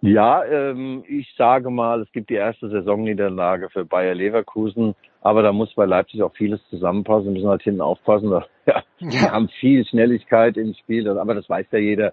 [0.00, 5.52] Ja, ähm, ich sage mal, es gibt die erste Saisonniederlage für Bayer Leverkusen, aber da
[5.52, 8.42] muss bei Leipzig auch vieles zusammenpassen, müssen halt hinten aufpassen.
[8.66, 12.12] Ja, die haben viel Schnelligkeit im Spiel, aber das weiß ja jeder.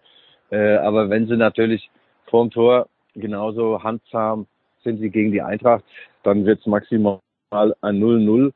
[0.51, 1.89] Äh, aber wenn sie natürlich
[2.25, 4.47] vorm Tor genauso handzahm
[4.84, 5.84] sind wie gegen die Eintracht,
[6.23, 7.19] dann wird es maximal
[7.51, 8.51] ein 0-0.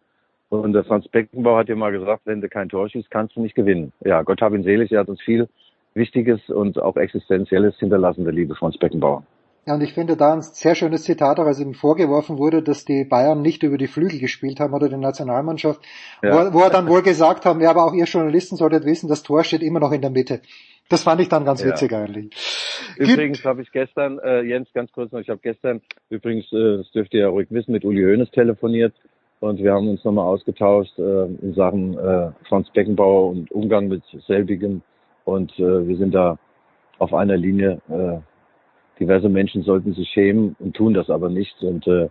[0.50, 3.42] Und der Franz Beckenbauer hat ja mal gesagt, wenn du kein Tor schießt, kannst du
[3.42, 3.92] nicht gewinnen.
[4.04, 5.50] Ja, Gott hab ihn selig, er hat uns viel
[5.94, 9.24] Wichtiges und auch Existenzielles hinterlassen, der liebe Franz Beckenbauer.
[9.68, 12.86] Ja, und ich finde da ein sehr schönes Zitat, auch als ihm vorgeworfen wurde, dass
[12.86, 15.82] die Bayern nicht über die Flügel gespielt haben oder die Nationalmannschaft,
[16.24, 16.54] ja.
[16.54, 19.24] wo, wo, er dann wohl gesagt haben, ja, aber auch ihr Journalisten solltet wissen, das
[19.24, 20.40] Tor steht immer noch in der Mitte.
[20.88, 21.68] Das fand ich dann ganz ja.
[21.68, 22.30] witzig eigentlich.
[22.96, 26.90] Übrigens habe ich gestern, äh, Jens, ganz kurz noch, ich habe gestern, übrigens, äh, das
[26.92, 28.94] dürft ihr ja ruhig wissen, mit Uli Hoeneß telefoniert
[29.42, 34.04] und wir haben uns nochmal ausgetauscht äh, in Sachen äh, Franz Beckenbauer und Umgang mit
[34.28, 34.82] selbigem
[35.26, 36.40] und äh, wir sind da
[37.00, 37.82] auf einer Linie.
[37.90, 38.20] Äh,
[39.00, 41.62] diverse Menschen sollten sich schämen und tun das aber nicht.
[41.62, 42.10] Und äh,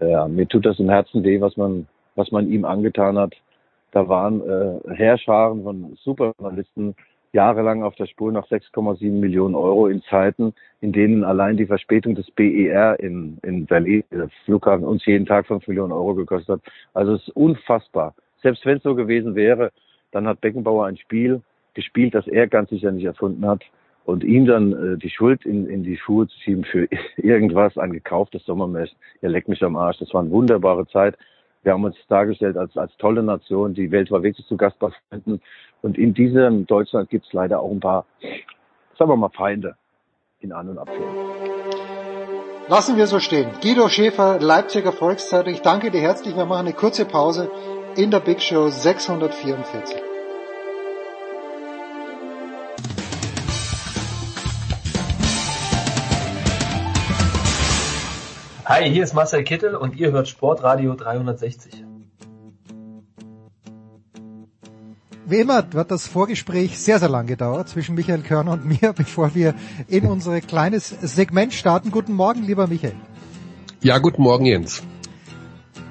[0.00, 3.34] ja, mir tut das im Herzen weh, was man, was man ihm angetan hat.
[3.92, 6.94] Da waren äh, Heerscharen von Superjournalisten
[7.32, 12.14] jahrelang auf der Spur nach 6,7 Millionen Euro in Zeiten, in denen allein die Verspätung
[12.14, 16.72] des BER in, in Berlin, der Flughafen, uns jeden Tag 5 Millionen Euro gekostet hat.
[16.94, 18.14] Also es ist unfassbar.
[18.42, 19.70] Selbst wenn es so gewesen wäre,
[20.12, 21.42] dann hat Beckenbauer ein Spiel
[21.74, 23.62] gespielt, das er ganz sicher nicht erfunden hat.
[24.06, 27.92] Und ihm dann äh, die Schuld in, in die Schuhe zu schieben für irgendwas, ein
[27.92, 28.90] gekauftes Sommermess,
[29.20, 29.98] er leckt mich am Arsch.
[29.98, 31.18] Das war eine wunderbare Zeit.
[31.64, 33.74] Wir haben uns dargestellt als, als tolle Nation.
[33.74, 34.90] Die Welt war wirklich zu Gast bei.
[35.82, 38.06] Und in diesem Deutschland gibt es leider auch ein paar,
[38.96, 39.74] sagen wir mal, Feinde
[40.38, 41.16] in An- und Abführung.
[42.68, 43.50] Lassen wir so stehen.
[43.60, 45.52] Guido Schäfer, Leipziger Volkszeitung.
[45.52, 46.36] Ich danke dir herzlich.
[46.36, 47.50] Wir machen eine kurze Pause
[47.96, 50.05] in der Big Show 644.
[58.68, 61.84] Hi, hier ist Marcel Kittel und ihr hört Sportradio 360.
[65.24, 69.36] Wie immer wird das Vorgespräch sehr, sehr lang gedauert zwischen Michael Körner und mir, bevor
[69.36, 69.54] wir
[69.86, 71.92] in unser kleines Segment starten.
[71.92, 72.96] Guten Morgen, lieber Michael.
[73.82, 74.82] Ja, guten Morgen, Jens.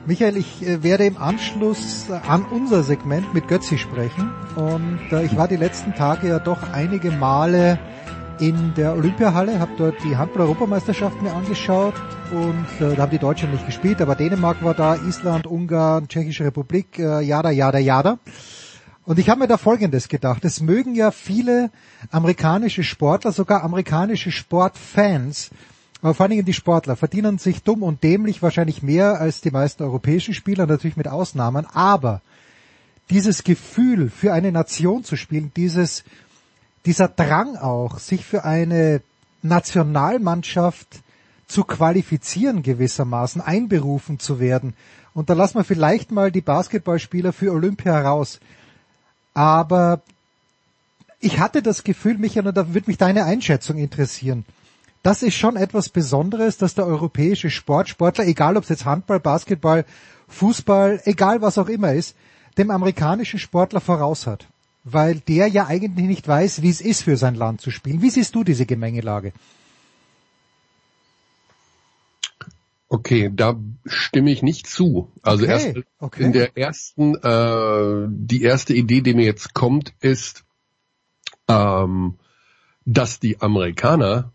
[0.05, 5.38] Michael, ich äh, werde im Anschluss an unser Segment mit Götzi sprechen und äh, ich
[5.38, 7.79] war die letzten Tage ja doch einige Male
[8.39, 11.93] in der Olympiahalle, habe dort die Handball-Europameisterschaft mir angeschaut
[12.32, 16.43] und äh, da haben die Deutschen nicht gespielt, aber Dänemark war da, Island, Ungarn, Tschechische
[16.45, 18.19] Republik, äh, jada, jada, jada.
[19.04, 20.43] Und ich habe mir da Folgendes gedacht.
[20.45, 21.69] Es mögen ja viele
[22.12, 25.52] amerikanische Sportler, sogar amerikanische Sportfans,
[26.02, 29.52] aber vor allen Dingen die Sportler verdienen sich dumm und dämlich wahrscheinlich mehr als die
[29.52, 31.65] meisten europäischen Spieler, natürlich mit Ausnahmen.
[31.74, 32.21] Aber
[33.10, 36.04] dieses Gefühl, für eine Nation zu spielen, dieses,
[36.86, 39.02] dieser Drang auch, sich für eine
[39.41, 40.88] Nationalmannschaft
[41.48, 44.74] zu qualifizieren gewissermaßen, einberufen zu werden.
[45.13, 48.39] Und da lassen wir vielleicht mal die Basketballspieler für Olympia raus.
[49.34, 50.02] Aber
[51.19, 54.45] ich hatte das Gefühl, Michael, da würde mich deine Einschätzung interessieren.
[55.04, 59.86] Das ist schon etwas Besonderes, dass der europäische Sportsportler, egal ob es jetzt Handball, Basketball,
[60.28, 62.15] Fußball, egal was auch immer ist,
[62.58, 64.48] dem amerikanischen Sportler voraus hat.
[64.86, 68.02] Weil der ja eigentlich nicht weiß, wie es ist, für sein Land zu spielen.
[68.02, 69.34] Wie siehst du diese Gemengelage?
[72.88, 75.12] Okay, da stimme ich nicht zu.
[75.24, 76.24] Also Okay, erst okay.
[76.24, 80.45] in der ersten, äh, die erste Idee, die mir jetzt kommt, ist,
[81.48, 82.15] ähm,
[82.86, 84.34] dass die Amerikaner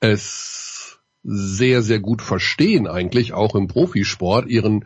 [0.00, 4.84] es sehr, sehr gut verstehen, eigentlich auch im Profisport, ihren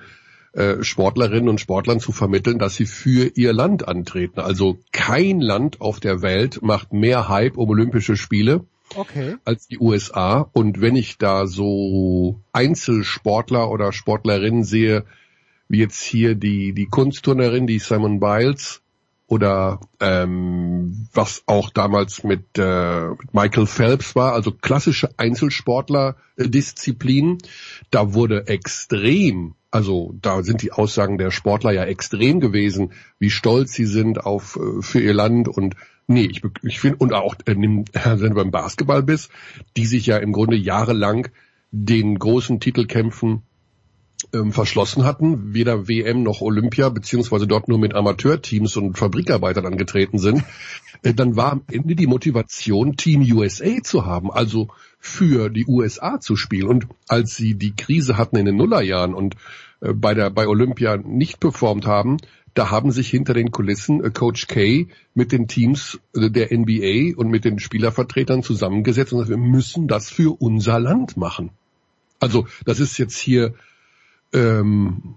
[0.56, 4.40] äh, Sportlerinnen und Sportlern zu vermitteln, dass sie für ihr Land antreten.
[4.40, 8.64] Also kein Land auf der Welt macht mehr Hype um Olympische Spiele
[8.94, 9.36] Okay.
[9.44, 10.48] als die USA.
[10.52, 15.04] Und wenn ich da so Einzelsportler oder Sportlerinnen sehe,
[15.68, 18.82] wie jetzt hier die, die Kunstturnerin, die Simon Biles,
[19.28, 27.38] oder ähm, was auch damals mit, äh, Michael Phelps war, also klassische Einzelsportler-Disziplinen,
[27.90, 33.72] da wurde extrem, also da sind die Aussagen der Sportler ja extrem gewesen, wie stolz
[33.72, 35.74] sie sind auf äh, für ihr Land und
[36.06, 39.32] nee, ich, ich finde und auch äh, wenn du beim Basketball bist,
[39.76, 41.26] die sich ja im Grunde jahrelang
[41.72, 43.42] den großen Titelkämpfen
[44.32, 50.18] ähm, verschlossen hatten, weder WM noch Olympia, beziehungsweise dort nur mit Amateurteams und Fabrikarbeitern angetreten
[50.18, 50.42] sind,
[51.02, 56.18] äh, dann war am Ende die Motivation, Team USA zu haben, also für die USA
[56.20, 56.68] zu spielen.
[56.68, 59.36] Und als sie die Krise hatten in den Nullerjahren und
[59.80, 62.18] äh, bei der bei Olympia nicht performt haben,
[62.54, 67.16] da haben sich hinter den Kulissen äh, Coach K mit den Teams äh, der NBA
[67.16, 71.50] und mit den Spielervertretern zusammengesetzt und gesagt, wir müssen das für unser Land machen.
[72.18, 73.54] Also das ist jetzt hier
[74.36, 75.14] ähm,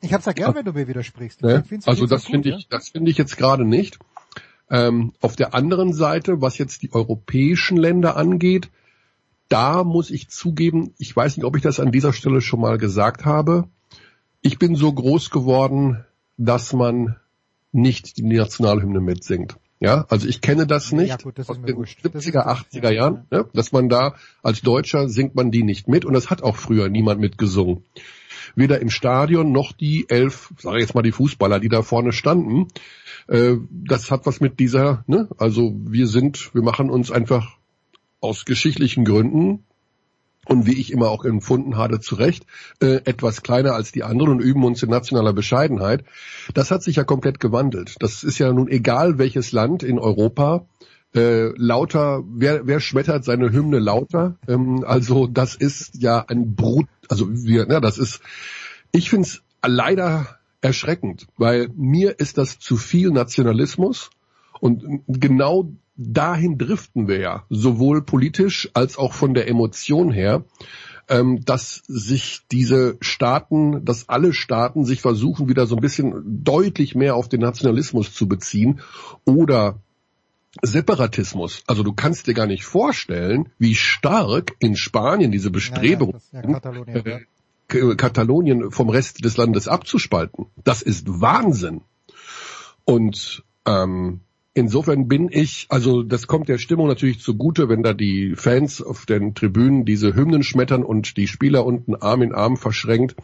[0.00, 1.42] Ich hab's ja gern, wenn du mir widersprichst.
[1.42, 1.64] Ne?
[1.86, 2.56] Also das finde ja.
[2.56, 3.98] ich, das finde ich jetzt gerade nicht.
[4.70, 8.70] Ähm, auf der anderen Seite, was jetzt die europäischen Länder angeht,
[9.48, 12.78] da muss ich zugeben, ich weiß nicht, ob ich das an dieser Stelle schon mal
[12.78, 13.68] gesagt habe.
[14.42, 16.04] Ich bin so groß geworden,
[16.36, 17.16] dass man
[17.72, 19.56] nicht die Nationalhymne mitsingt.
[19.80, 22.04] Ja, also ich kenne das nicht Ja, gut, das aus den wurscht.
[22.04, 23.46] Das ist 70er, wurscht, 80er ja, Jahren, ne?
[23.54, 26.88] dass man da als Deutscher singt man die nicht mit und das hat auch früher
[26.88, 27.84] niemand mitgesungen
[28.54, 32.12] weder im Stadion noch die elf, sage ich jetzt mal die Fußballer, die da vorne
[32.12, 32.68] standen.
[33.28, 35.28] Äh, das hat was mit dieser, ne?
[35.38, 37.56] Also wir sind, wir machen uns einfach
[38.20, 39.64] aus geschichtlichen Gründen
[40.46, 42.44] und wie ich immer auch empfunden habe, zu Recht,
[42.80, 46.04] äh, etwas kleiner als die anderen und üben uns in nationaler Bescheidenheit.
[46.54, 47.96] Das hat sich ja komplett gewandelt.
[48.00, 50.66] Das ist ja nun egal, welches Land in Europa
[51.14, 54.36] äh, lauter, wer, wer schmettert seine Hymne lauter?
[54.48, 58.20] Ähm, also das ist ja ein Brut, also wir, ne, das ist,
[58.92, 64.10] ich finde es leider erschreckend, weil mir ist das zu viel Nationalismus
[64.60, 70.44] und genau dahin driften wir ja, sowohl politisch als auch von der Emotion her,
[71.08, 76.94] ähm, dass sich diese Staaten, dass alle Staaten sich versuchen, wieder so ein bisschen deutlich
[76.94, 78.80] mehr auf den Nationalismus zu beziehen
[79.24, 79.80] oder
[80.62, 81.62] Separatismus.
[81.66, 86.52] Also du kannst dir gar nicht vorstellen, wie stark in Spanien diese Bestrebung Ja, ja,
[86.52, 87.20] Katalonien, äh,
[87.68, 90.46] K- Katalonien vom Rest des Landes abzuspalten.
[90.64, 91.82] Das ist Wahnsinn.
[92.84, 94.20] Und ähm,
[94.54, 99.06] insofern bin ich, also das kommt der Stimmung natürlich zugute, wenn da die Fans auf
[99.06, 103.14] den Tribünen diese Hymnen schmettern und die Spieler unten Arm in Arm verschränkt.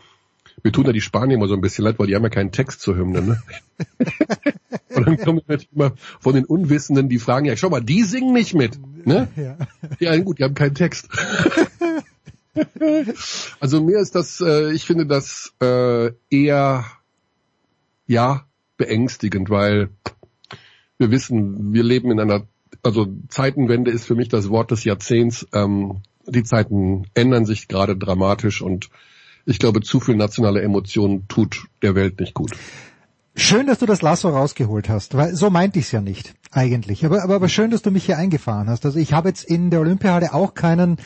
[0.63, 2.53] Mir tun da die Spanier immer so ein bisschen leid, weil die haben ja keinen
[2.53, 3.21] Text zur Hymne.
[3.23, 3.43] Ne?
[4.97, 8.33] und dann kommen natürlich immer von den Unwissenden die fragen, ja schau mal, die singen
[8.33, 8.79] nicht mit.
[9.07, 9.29] Ne?
[9.37, 9.57] Ja.
[9.99, 11.09] Ja gut, die haben keinen Text.
[13.61, 16.85] also mir ist das, äh, ich finde das äh, eher
[18.07, 19.91] ja beängstigend, weil
[20.99, 22.47] wir wissen, wir leben in einer,
[22.83, 25.47] also Zeitenwende ist für mich das Wort des Jahrzehnts.
[25.53, 28.91] Ähm, die Zeiten ändern sich gerade dramatisch und
[29.45, 32.53] ich glaube, zu viel nationale Emotionen tut der Welt nicht gut.
[33.39, 37.05] Schön, dass du das Lasso rausgeholt hast, weil so meinte ich es ja nicht eigentlich.
[37.05, 38.87] Aber, aber, aber schön, dass du mich hier eingefahren hast.
[38.87, 40.97] Also ich habe jetzt in der Olympiahalle auch keinen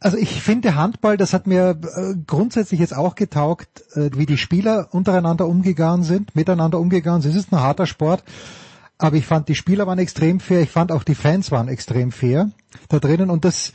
[0.00, 4.36] Also ich finde Handball, das hat mir äh, grundsätzlich jetzt auch getaugt, äh, wie die
[4.36, 7.32] Spieler untereinander umgegangen sind, miteinander umgegangen sind.
[7.32, 8.22] Es ist ein harter Sport,
[8.98, 12.12] aber ich fand die Spieler waren extrem fair, ich fand auch die Fans waren extrem
[12.12, 12.50] fair
[12.88, 13.72] da drinnen und das,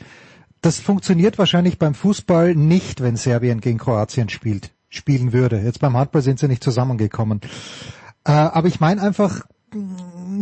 [0.62, 5.60] das funktioniert wahrscheinlich beim Fußball nicht, wenn Serbien gegen Kroatien spielt, spielen würde.
[5.60, 7.40] Jetzt beim Handball sind sie nicht zusammengekommen.
[8.24, 9.42] Äh, aber ich meine einfach,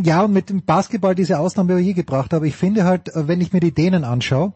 [0.02, 3.40] ja, und mit dem Basketball diese Ausnahme je gebracht, aber ich finde halt, äh, wenn
[3.40, 4.52] ich mir die Dänen anschaue,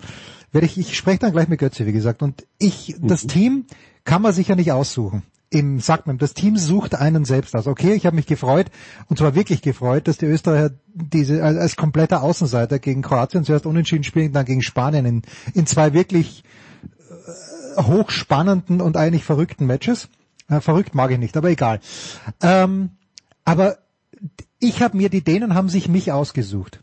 [0.51, 3.67] werde ich, ich spreche dann gleich mit Götze, wie gesagt, und ich, das Team
[4.05, 5.23] kann man sich ja nicht aussuchen.
[5.51, 7.67] Im, sagt man, das Team sucht einen selbst aus.
[7.67, 8.69] Okay, ich habe mich gefreut,
[9.09, 13.67] und zwar wirklich gefreut, dass die Österreicher diese als, als kompletter Außenseiter gegen Kroatien zuerst
[13.67, 16.43] unentschieden spielen, dann gegen Spanien in, in zwei wirklich
[17.77, 20.09] hochspannenden und eigentlich verrückten Matches.
[20.49, 21.81] Äh, verrückt mag ich nicht, aber egal.
[22.41, 22.91] Ähm,
[23.45, 23.79] aber
[24.59, 26.81] ich habe mir, die Dänen haben sich mich ausgesucht.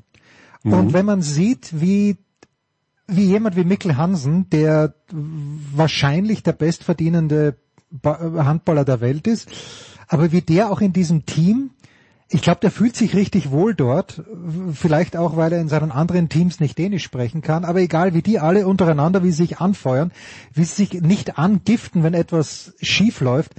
[0.64, 0.74] Mhm.
[0.74, 2.18] Und wenn man sieht, wie
[3.08, 7.56] wie jemand wie Mikkel Hansen, der wahrscheinlich der bestverdienende
[7.90, 9.50] Ba- Handballer der Welt ist,
[10.08, 11.72] aber wie der auch in diesem Team,
[12.32, 14.24] ich glaube, der fühlt sich richtig wohl dort,
[14.74, 18.22] vielleicht auch, weil er in seinen anderen Teams nicht Dänisch sprechen kann, aber egal, wie
[18.22, 20.12] die alle untereinander, wie sie sich anfeuern,
[20.54, 23.54] wie sie sich nicht angiften, wenn etwas schief läuft,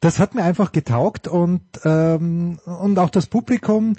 [0.00, 3.96] das hat mir einfach getaugt und, ähm, und auch das Publikum,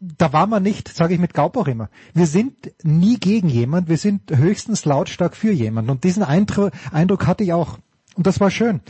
[0.00, 1.88] da war man nicht, sage ich mit Gaub auch immer.
[2.14, 5.90] Wir sind nie gegen jemand, wir sind höchstens lautstark für jemanden.
[5.90, 7.78] Und diesen Eindruck, Eindruck hatte ich auch.
[8.14, 8.80] Und das war schön.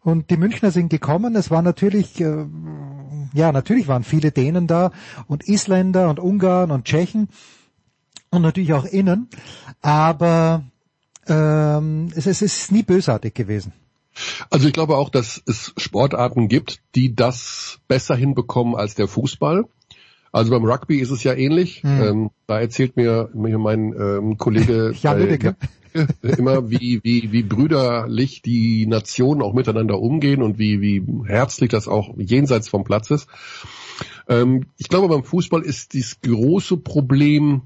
[0.00, 1.34] Und die Münchner sind gekommen.
[1.34, 2.46] Es war natürlich, äh,
[3.32, 4.90] ja, natürlich waren viele Dänen da
[5.26, 7.28] und Isländer und Ungarn und Tschechen
[8.30, 9.28] und natürlich auch Innen.
[9.82, 10.64] Aber
[11.28, 13.72] ähm, es, es ist nie bösartig gewesen.
[14.50, 19.64] Also ich glaube auch, dass es Sportarten gibt, die das besser hinbekommen als der Fußball.
[20.32, 21.82] Also beim Rugby ist es ja ähnlich.
[21.82, 22.02] Hm.
[22.02, 25.56] Ähm, da erzählt mir, mir mein ähm, Kollege Jan Lüdecke.
[26.22, 31.88] immer, wie, wie, wie brüderlich die Nationen auch miteinander umgehen und wie, wie herzlich das
[31.88, 33.28] auch jenseits vom Platz ist.
[34.28, 37.62] Ähm, ich glaube, beim Fußball ist dieses große Problem,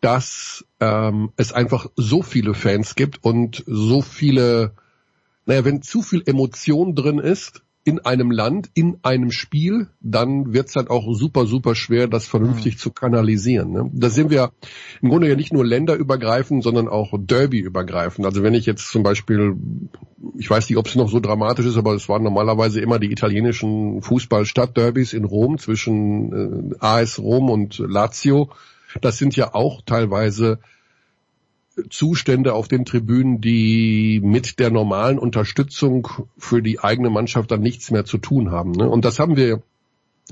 [0.00, 4.72] dass ähm, es einfach so viele Fans gibt und so viele,
[5.46, 10.68] naja, wenn zu viel Emotion drin ist in einem Land, in einem Spiel, dann wird
[10.68, 13.72] es halt auch super, super schwer, das vernünftig zu kanalisieren.
[13.72, 13.90] Ne?
[13.92, 14.52] Da sind wir
[15.02, 18.24] im Grunde ja nicht nur länderübergreifend, sondern auch Derby-übergreifend.
[18.24, 19.56] Also wenn ich jetzt zum Beispiel,
[20.38, 23.10] ich weiß nicht, ob es noch so dramatisch ist, aber es waren normalerweise immer die
[23.10, 28.50] italienischen Fußball-Stadtderbys in Rom zwischen äh, AS Rom und Lazio.
[29.00, 30.60] Das sind ja auch teilweise
[31.88, 37.90] Zustände auf den Tribünen, die mit der normalen Unterstützung für die eigene Mannschaft dann nichts
[37.90, 38.72] mehr zu tun haben.
[38.72, 38.88] Ne?
[38.88, 39.62] Und das haben wir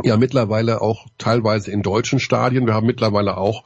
[0.02, 2.66] ja mittlerweile auch teilweise in deutschen Stadien.
[2.66, 3.64] Wir haben mittlerweile auch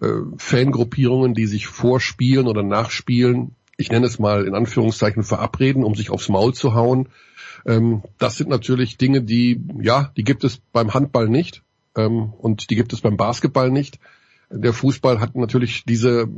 [0.00, 3.54] äh, Fangruppierungen, die sich vorspielen oder nachspielen.
[3.76, 7.08] Ich nenne es mal in Anführungszeichen verabreden, um sich aufs Maul zu hauen.
[7.66, 11.62] Ähm, das sind natürlich Dinge, die, ja, die gibt es beim Handball nicht
[11.96, 13.98] ähm, und die gibt es beim Basketball nicht.
[14.56, 16.28] Der Fußball hat natürlich diese,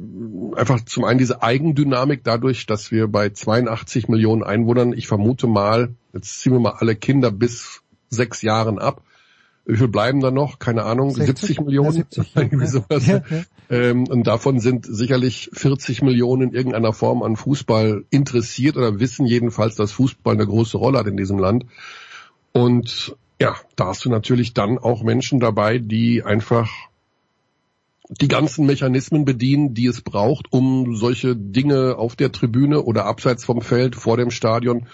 [0.56, 5.94] einfach zum einen diese Eigendynamik dadurch, dass wir bei 82 Millionen Einwohnern, ich vermute mal,
[6.14, 9.02] jetzt ziehen wir mal alle Kinder bis sechs Jahren ab.
[9.66, 10.58] Wie viel bleiben da noch?
[10.58, 11.26] Keine Ahnung, 60?
[11.26, 11.88] 70 Millionen?
[11.88, 12.70] Ja, 70, Irgendwie ja.
[12.70, 13.06] sowas.
[13.06, 13.42] Ja, ja.
[13.68, 19.26] Ähm, und davon sind sicherlich 40 Millionen in irgendeiner Form an Fußball interessiert oder wissen
[19.26, 21.66] jedenfalls, dass Fußball eine große Rolle hat in diesem Land.
[22.52, 26.70] Und ja, da hast du natürlich dann auch Menschen dabei, die einfach
[28.08, 33.44] die ganzen Mechanismen bedienen, die es braucht, um solche Dinge auf der Tribüne oder abseits
[33.44, 34.86] vom Feld vor dem Stadion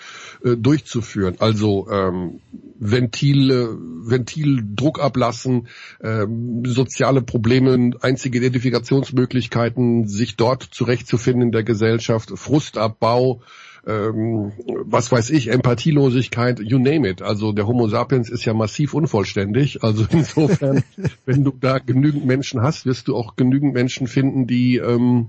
[0.44, 1.36] äh, durchzuführen.
[1.38, 2.40] Also ähm,
[2.78, 5.68] Ventile, Ventildruck ablassen,
[6.02, 13.42] ähm, soziale Probleme, einzige Identifikationsmöglichkeiten, sich dort zurechtzufinden in der Gesellschaft, Frustabbau,
[13.86, 14.52] ähm,
[14.84, 17.22] was weiß ich, Empathielosigkeit, you name it.
[17.22, 19.82] Also der Homo sapiens ist ja massiv unvollständig.
[19.82, 20.84] Also insofern,
[21.26, 25.28] wenn du da genügend Menschen hast, wirst du auch genügend Menschen finden, die ähm,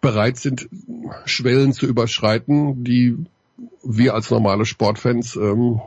[0.00, 0.68] bereit sind,
[1.24, 3.16] Schwellen zu überschreiten, die
[3.82, 5.80] wir als normale Sportfans ähm,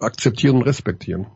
[0.00, 1.26] akzeptieren und respektieren.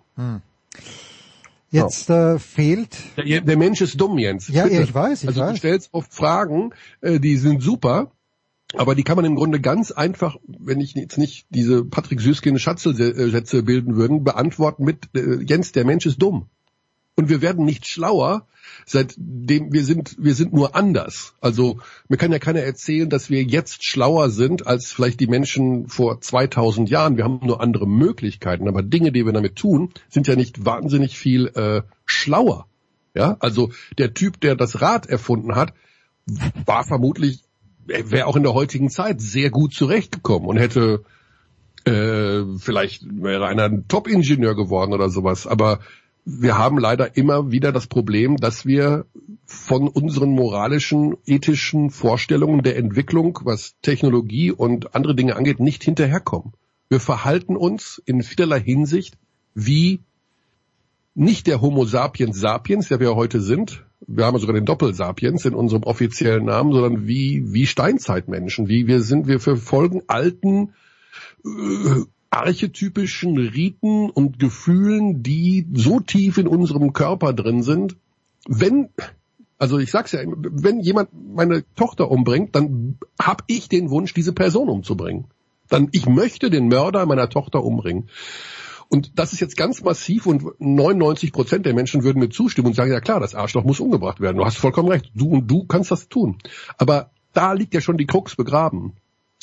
[1.70, 4.48] Jetzt äh, fehlt, Der, der Mensch ist dumm, Jens.
[4.48, 4.82] Ja, Bitte.
[4.82, 5.58] ich weiß, ich also du weiß.
[5.58, 8.10] stellst oft Fragen, äh, die sind super,
[8.76, 12.60] aber die kann man im Grunde ganz einfach, wenn ich jetzt nicht diese Patrick Süßkind
[12.60, 16.46] Schatzelsätze bilden würden, beantworten mit äh, Jens, der Mensch ist dumm.
[17.14, 18.46] Und wir werden nicht schlauer,
[18.86, 21.34] seitdem wir sind, wir sind nur anders.
[21.40, 25.88] Also mir kann ja keiner erzählen, dass wir jetzt schlauer sind als vielleicht die Menschen
[25.88, 27.18] vor 2000 Jahren.
[27.18, 31.18] Wir haben nur andere Möglichkeiten, aber Dinge, die wir damit tun, sind ja nicht wahnsinnig
[31.18, 32.66] viel äh, schlauer.
[33.14, 35.74] Ja, also der Typ, der das Rad erfunden hat,
[36.64, 37.51] war vermutlich er
[37.86, 41.02] wäre auch in der heutigen Zeit sehr gut zurechtgekommen und hätte
[41.84, 45.46] äh, vielleicht wäre einer ein Top-Ingenieur geworden oder sowas.
[45.46, 45.80] Aber
[46.24, 49.06] wir haben leider immer wieder das Problem, dass wir
[49.44, 56.52] von unseren moralischen, ethischen Vorstellungen der Entwicklung, was Technologie und andere Dinge angeht, nicht hinterherkommen.
[56.88, 59.16] Wir verhalten uns in vielerlei Hinsicht
[59.54, 60.00] wie
[61.14, 63.84] nicht der Homo sapiens sapiens, der wir heute sind.
[64.06, 69.02] Wir haben sogar den Doppelsapiens in unserem offiziellen Namen, sondern wie, wie Steinzeitmenschen, wie wir
[69.02, 70.74] sind, wir verfolgen alten,
[71.44, 77.96] äh, archetypischen Riten und Gefühlen, die so tief in unserem Körper drin sind.
[78.48, 78.88] Wenn,
[79.58, 84.32] also ich sag's ja, wenn jemand meine Tochter umbringt, dann hab ich den Wunsch, diese
[84.32, 85.26] Person umzubringen.
[85.68, 88.08] Dann, ich möchte den Mörder meiner Tochter umbringen.
[88.88, 92.74] Und das ist jetzt ganz massiv und 99 Prozent der Menschen würden mir zustimmen und
[92.74, 94.36] sagen, ja klar, das Arschloch muss umgebracht werden.
[94.36, 95.10] Du hast vollkommen recht.
[95.14, 96.38] Du und du kannst das tun.
[96.78, 98.94] Aber da liegt ja schon die Krux begraben.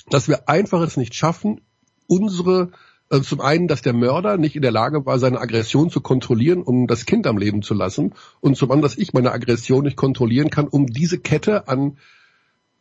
[0.10, 1.62] Dass wir einfach es nicht schaffen,
[2.08, 2.72] unsere,
[3.10, 6.64] also zum einen, dass der Mörder nicht in der Lage war, seine Aggression zu kontrollieren,
[6.64, 8.14] um das Kind am Leben zu lassen.
[8.40, 11.98] Und zum anderen, dass ich meine Aggression nicht kontrollieren kann, um diese Kette an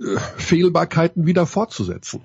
[0.00, 2.22] äh, Fehlbarkeiten wieder fortzusetzen.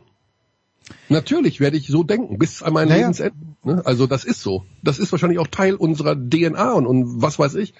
[1.09, 3.01] Natürlich werde ich so denken, bis an mein naja.
[3.01, 3.35] Lebensende.
[3.63, 3.81] Ne?
[3.85, 4.65] Also das ist so.
[4.81, 7.73] Das ist wahrscheinlich auch Teil unserer DNA und, und was weiß ich.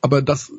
[0.00, 0.52] Aber das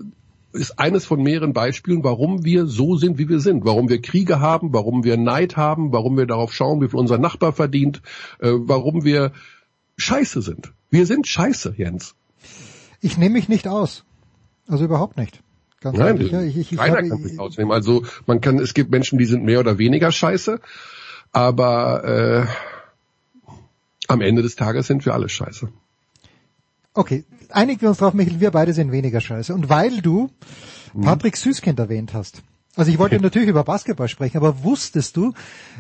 [0.54, 3.66] ist eines von mehreren Beispielen, warum wir so sind, wie wir sind.
[3.66, 7.18] Warum wir Kriege haben, warum wir Neid haben, warum wir darauf schauen, wie viel unser
[7.18, 8.02] Nachbar verdient,
[8.40, 9.34] äh, warum wir
[9.98, 10.72] scheiße sind.
[10.90, 12.16] Wir sind scheiße, Jens.
[13.02, 14.06] Ich nehme mich nicht aus.
[14.68, 15.42] Also überhaupt nicht.
[15.82, 17.74] Ganz Nein, ehrlich, ich, ich, ich keiner habe, kann sich ausnehmen.
[17.74, 20.62] Also man kann, es gibt Menschen, die sind mehr oder weniger scheiße.
[21.34, 23.54] Aber äh,
[24.08, 25.68] am Ende des Tages sind wir alle scheiße.
[26.94, 29.54] Okay, einigen wir uns drauf, Michael, wir beide sind weniger scheiße.
[29.54, 30.30] Und weil du
[30.94, 31.02] mhm.
[31.02, 32.44] Patrick Süßkind erwähnt hast,
[32.76, 35.34] also ich wollte natürlich über Basketball sprechen, aber wusstest du,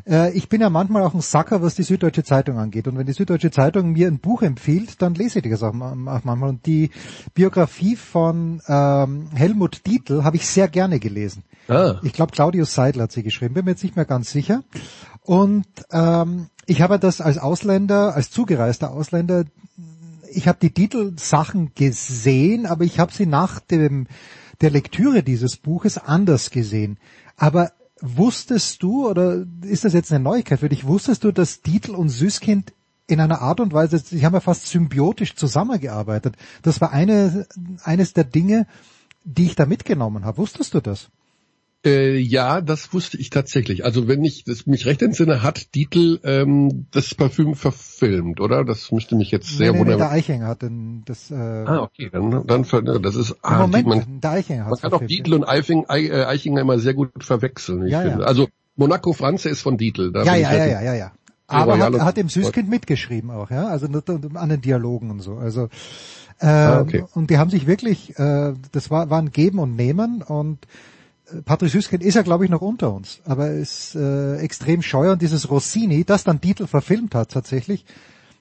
[0.07, 2.87] äh, ich bin ja manchmal auch ein Sacker, was die Süddeutsche Zeitung angeht.
[2.87, 6.49] Und wenn die Süddeutsche Zeitung mir ein Buch empfiehlt, dann lese ich das auch, manchmal.
[6.49, 6.89] Und die
[7.35, 11.43] Biografie von ähm, Helmut Dietl habe ich sehr gerne gelesen.
[11.67, 11.99] Ah.
[12.03, 14.63] Ich glaube, Claudius Seidel hat sie geschrieben, bin mir jetzt nicht mehr ganz sicher.
[15.21, 19.45] Und ähm, ich habe das als Ausländer, als zugereister Ausländer,
[20.31, 24.07] ich habe die Titelsachen gesehen, aber ich habe sie nach dem
[24.61, 26.97] der Lektüre dieses Buches anders gesehen.
[27.37, 31.91] Aber wusstest du, oder ist das jetzt eine Neuigkeit für dich, wusstest du, dass Titel
[31.91, 32.73] und Süßkind
[33.07, 36.35] in einer Art und Weise, sie haben ja fast symbiotisch zusammengearbeitet.
[36.61, 37.45] Das war eine,
[37.83, 38.67] eines der Dinge,
[39.23, 40.37] die ich da mitgenommen habe.
[40.37, 41.09] Wusstest du das?
[41.85, 43.83] Äh, ja, das wusste ich tatsächlich.
[43.83, 48.63] Also wenn ich das mich recht entsinne, hat Dietl ähm, das Parfüm verfilmt, oder?
[48.63, 49.95] Das müsste mich jetzt sehr nee, wundern.
[49.95, 51.29] Nee, der Eichinger hat denn das.
[51.29, 53.35] Äh, ah, okay, dann dann das ist.
[53.41, 56.79] Ah, Moment, man, der Eichinger hat Man kann auch Dietl und Eifing, äh, Eichinger immer
[56.79, 57.85] sehr gut verwechseln.
[57.85, 58.21] Ich ja, finde.
[58.21, 58.27] Ja.
[58.27, 60.13] Also Monaco Franze ist von Dietl.
[60.15, 61.11] ja, ja, ja, ja, ja, ja.
[61.47, 63.87] Aber hat, hat dem Süßkind mitgeschrieben auch, ja, also
[64.33, 65.35] an den Dialogen und so.
[65.35, 65.69] Also
[66.39, 67.03] äh, ah, okay.
[67.13, 70.59] und die haben sich wirklich, äh, das war, war ein Geben und Nehmen und
[71.45, 75.21] Patrick Süßkind ist ja, glaube ich, noch unter uns, aber ist äh, extrem scheu und
[75.21, 77.85] dieses Rossini, das dann Titel verfilmt hat tatsächlich,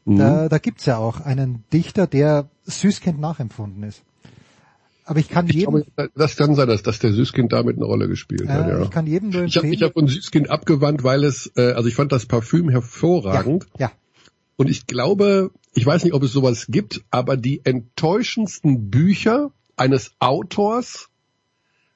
[0.04, 0.18] mhm.
[0.18, 4.02] da, da gibt's ja auch einen Dichter, der Süßkind nachempfunden ist.
[5.04, 5.82] Aber ich kann ich jedem...
[5.82, 8.82] Glaube, das kann sein, dass, dass der Süßkind damit eine Rolle gespielt äh, hat, ja.
[8.82, 9.72] Ich kann jedem nur empfehlen...
[9.72, 13.66] Ich habe hab von Süßkind abgewandt, weil es, äh, also ich fand das Parfüm hervorragend.
[13.78, 13.92] Ja, ja.
[14.56, 20.12] Und ich glaube, ich weiß nicht, ob es sowas gibt, aber die enttäuschendsten Bücher eines
[20.20, 21.08] Autors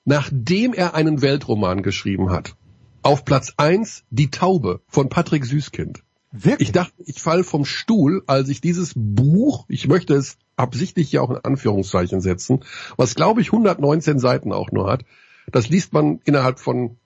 [0.07, 2.57] nachdem er einen Weltroman geschrieben hat.
[3.03, 6.03] Auf Platz eins Die Taube von Patrick Süßkind.
[6.33, 6.69] Wirklich?
[6.69, 11.23] Ich dachte, ich fall vom Stuhl, als ich dieses Buch, ich möchte es absichtlich hier
[11.23, 12.61] auch in Anführungszeichen setzen,
[12.97, 15.05] was glaube ich 119 Seiten auch nur hat,
[15.51, 16.97] das liest man innerhalb von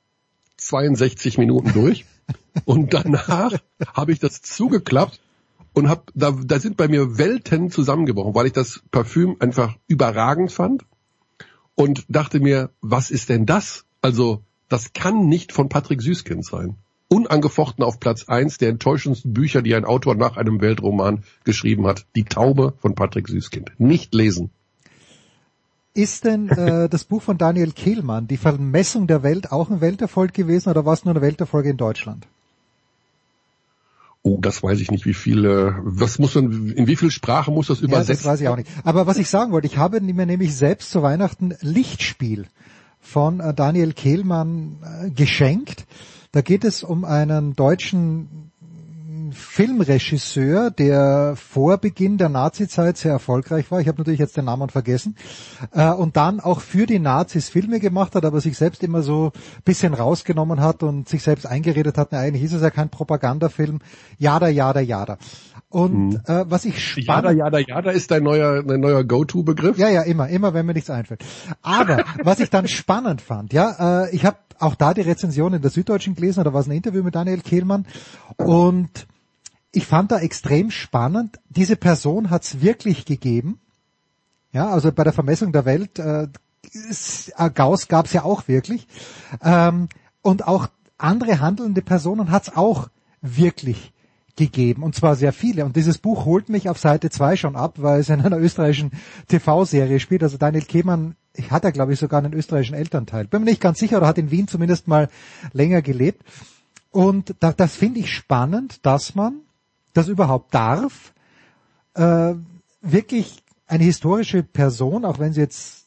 [0.57, 2.05] 62 Minuten durch.
[2.65, 3.53] und danach
[3.95, 5.21] habe ich das zugeklappt
[5.73, 10.53] und hab, da, da sind bei mir Welten zusammengebrochen, weil ich das Parfüm einfach überragend
[10.53, 10.85] fand
[11.81, 13.87] und dachte mir, was ist denn das?
[14.03, 16.77] Also, das kann nicht von Patrick Süßkind sein.
[17.09, 22.05] Unangefochten auf Platz eins der enttäuschendsten Bücher, die ein Autor nach einem Weltroman geschrieben hat.
[22.15, 23.73] Die Taube von Patrick Süßkind.
[23.79, 24.51] Nicht lesen.
[25.95, 30.35] Ist denn äh, das Buch von Daniel Kehlmann, Die Vermessung der Welt, auch ein Welterfolg
[30.35, 32.27] gewesen oder war es nur eine Welterfolg in Deutschland?
[34.23, 37.69] Oh, das weiß ich nicht, wie viele, was muss man, in wie viel Sprache muss
[37.69, 38.09] das übersetzt?
[38.09, 38.69] Ja, das weiß ich auch nicht.
[38.85, 42.47] Aber was ich sagen wollte, ich habe mir nämlich selbst zu Weihnachten Lichtspiel
[43.01, 45.87] von äh, Daniel Kehlmann äh, geschenkt.
[46.33, 48.50] Da geht es um einen deutschen
[49.33, 53.81] Filmregisseur, der vor Beginn der Nazizeit sehr erfolgreich war.
[53.81, 55.17] Ich habe natürlich jetzt den Namen vergessen.
[55.73, 59.33] Äh, und dann auch für die Nazis Filme gemacht hat, aber sich selbst immer so
[59.65, 63.81] bisschen rausgenommen hat und sich selbst eingeredet hat, na, eigentlich ist es ja kein Propagandafilm.
[64.19, 65.19] Jada, jada, jada.
[65.69, 66.21] Und Mhm.
[66.27, 67.09] äh, was ich spannend...
[67.09, 69.79] Jada, jada, jada ist dein neuer, dein neuer Go-To-Begriff?
[69.79, 71.25] Ja, ja, immer, immer, wenn mir nichts einfällt.
[71.63, 75.63] Aber was ich dann spannend fand, ja, äh, ich habe auch da die Rezension in
[75.63, 77.87] der Süddeutschen gelesen, da war es ein Interview mit Daniel Kehlmann
[78.37, 79.07] und
[79.73, 83.61] ich fand da extrem spannend, diese Person hat es wirklich gegeben.
[84.53, 88.89] Ja, also bei der Vermessung der Welt, äh, äh, Gauss gab es ja auch wirklich.
[89.43, 89.89] Ähm,
[90.23, 90.69] und auch
[90.99, 92.89] andere handelnde Personen hat es auch
[93.23, 93.93] wirklich
[94.37, 95.65] gegeben, und zwar sehr viele.
[95.65, 98.93] Und dieses Buch holt mich auf Seite 2 schon ab, weil es in einer österreichischen
[99.29, 100.23] TV-Serie spielt.
[100.23, 101.15] Also Daniel Kehlmann
[101.51, 103.27] hat er, glaube ich, sogar einen österreichischen Elternteil.
[103.27, 105.09] Bin mir nicht ganz sicher, oder hat in Wien zumindest mal
[105.53, 106.25] länger gelebt.
[106.91, 109.43] Und da, das finde ich spannend, dass man
[109.93, 111.13] das überhaupt darf,
[111.95, 112.35] äh,
[112.81, 115.81] wirklich eine historische Person, auch wenn sie jetzt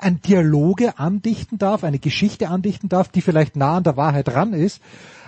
[0.00, 4.52] ein Dialoge andichten darf, eine Geschichte andichten darf, die vielleicht nah an der Wahrheit dran
[4.52, 4.82] ist.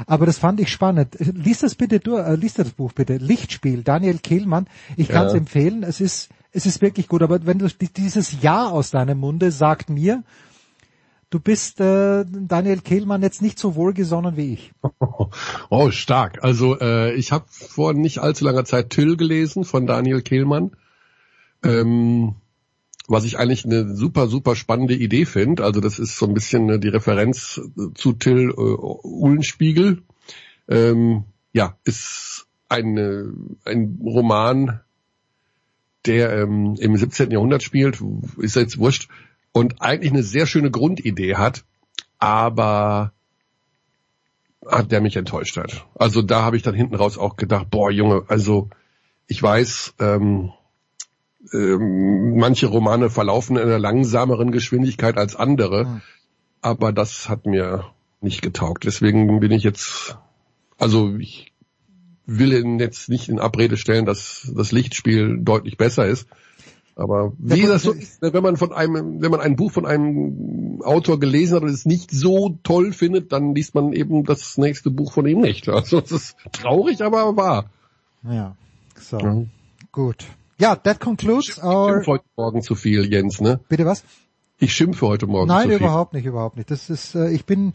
[0.07, 1.17] Aber das fand ich spannend.
[1.19, 3.17] Lies das bitte durch, äh, lies das Buch bitte.
[3.17, 4.67] Lichtspiel, Daniel Kehlmann.
[4.97, 5.39] Ich kann es Ja.
[5.39, 5.85] empfehlen.
[5.85, 7.23] Es ist, es ist wirklich gut.
[7.23, 10.25] Aber wenn du dieses Ja aus deinem Munde sagt mir,
[11.33, 14.73] du bist äh, Daniel Kehlmann jetzt nicht so wohlgesonnen wie ich.
[15.71, 16.45] Oh, stark.
[16.45, 20.73] Also äh, ich habe vor nicht allzu langer Zeit Till gelesen von Daniel Kehlmann,
[21.65, 22.35] ähm,
[23.09, 25.65] was ich eigentlich eine super, super spannende Idee finde.
[25.65, 30.03] Also das ist so ein bisschen äh, die Referenz äh, zu Till äh, Uhlenspiegel.
[30.69, 31.25] Ähm,
[31.55, 34.81] ja, ist ein, äh, ein Roman,
[36.05, 37.31] der ähm, im 17.
[37.31, 38.03] Jahrhundert spielt,
[38.37, 39.09] ist jetzt wurscht,
[39.53, 41.65] und eigentlich eine sehr schöne Grundidee hat,
[42.19, 43.13] aber
[44.67, 45.87] hat der mich enttäuscht hat.
[45.95, 48.69] Also da habe ich dann hinten raus auch gedacht, boah Junge, also
[49.27, 50.53] ich weiß, ähm,
[51.53, 56.03] ähm, manche Romane verlaufen in einer langsameren Geschwindigkeit als andere, Hm.
[56.61, 57.87] aber das hat mir
[58.21, 58.85] nicht getaugt.
[58.85, 60.17] Deswegen bin ich jetzt,
[60.79, 61.53] also ich
[62.27, 66.29] will ihn jetzt nicht in Abrede stellen, dass das Lichtspiel deutlich besser ist.
[66.95, 69.73] Aber wie Ja, das so ist, ne, wenn man von einem, wenn man ein Buch
[69.73, 74.25] von einem Autor gelesen hat und es nicht so toll findet, dann liest man eben
[74.25, 75.69] das nächste Buch von ihm nicht.
[75.69, 77.71] Also es ist traurig, aber wahr.
[78.25, 78.57] Ja,
[78.99, 79.19] so.
[79.19, 79.43] Ja.
[79.91, 80.27] Gut.
[80.59, 81.93] Ja, that concludes Ich our...
[81.95, 83.59] schimpfe heute Morgen zu viel, Jens, ne?
[83.69, 84.05] Bitte was?
[84.59, 85.79] Ich schimpfe heute Morgen Nein, zu viel.
[85.79, 86.71] überhaupt nicht, überhaupt nicht.
[86.71, 87.73] Das ist, äh, ich bin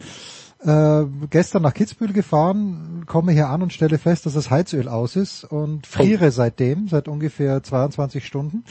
[0.64, 5.16] äh, gestern nach Kitzbühel gefahren, komme hier an und stelle fest, dass das Heizöl aus
[5.16, 8.64] ist und friere seitdem, seit ungefähr 22 Stunden.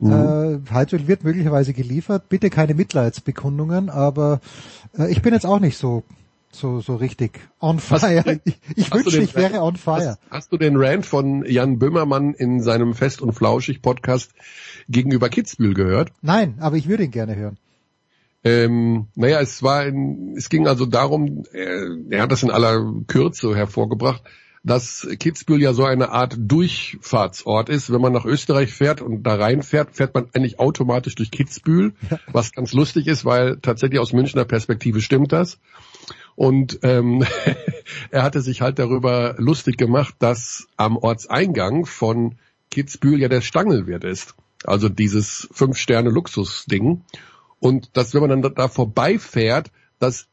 [0.00, 2.28] Äh, Heizöl wird möglicherweise geliefert.
[2.28, 4.40] Bitte keine Mitleidsbekundungen, aber
[4.98, 6.02] äh, ich bin jetzt auch nicht so
[6.54, 8.22] so so richtig on fire.
[8.22, 10.10] den- ich ich wünschte, ich wäre on fire.
[10.10, 14.32] Hast, hast du den Rant von Jan Böhmermann in seinem Fest und Flauschig Podcast
[14.88, 16.12] gegenüber Kitzbühel gehört?
[16.20, 17.56] Nein, aber ich würde ihn gerne hören.
[18.44, 22.92] Ähm, naja, es war, in, es ging also darum, er, er hat das in aller
[23.06, 24.22] Kürze hervorgebracht,
[24.64, 27.92] dass Kitzbühel ja so eine Art Durchfahrtsort ist.
[27.92, 31.94] Wenn man nach Österreich fährt und da reinfährt, fährt man eigentlich automatisch durch Kitzbühel,
[32.32, 35.58] was ganz lustig ist, weil tatsächlich aus Münchner Perspektive stimmt das.
[36.36, 37.24] Und ähm,
[38.10, 42.36] er hatte sich halt darüber lustig gemacht, dass am Ortseingang von
[42.70, 44.34] Kitzbühel ja der Stangelwirt ist.
[44.64, 47.02] Also dieses Fünf-Sterne-Luxus-Ding.
[47.58, 50.28] Und dass, wenn man dann da, vorbeifährt, das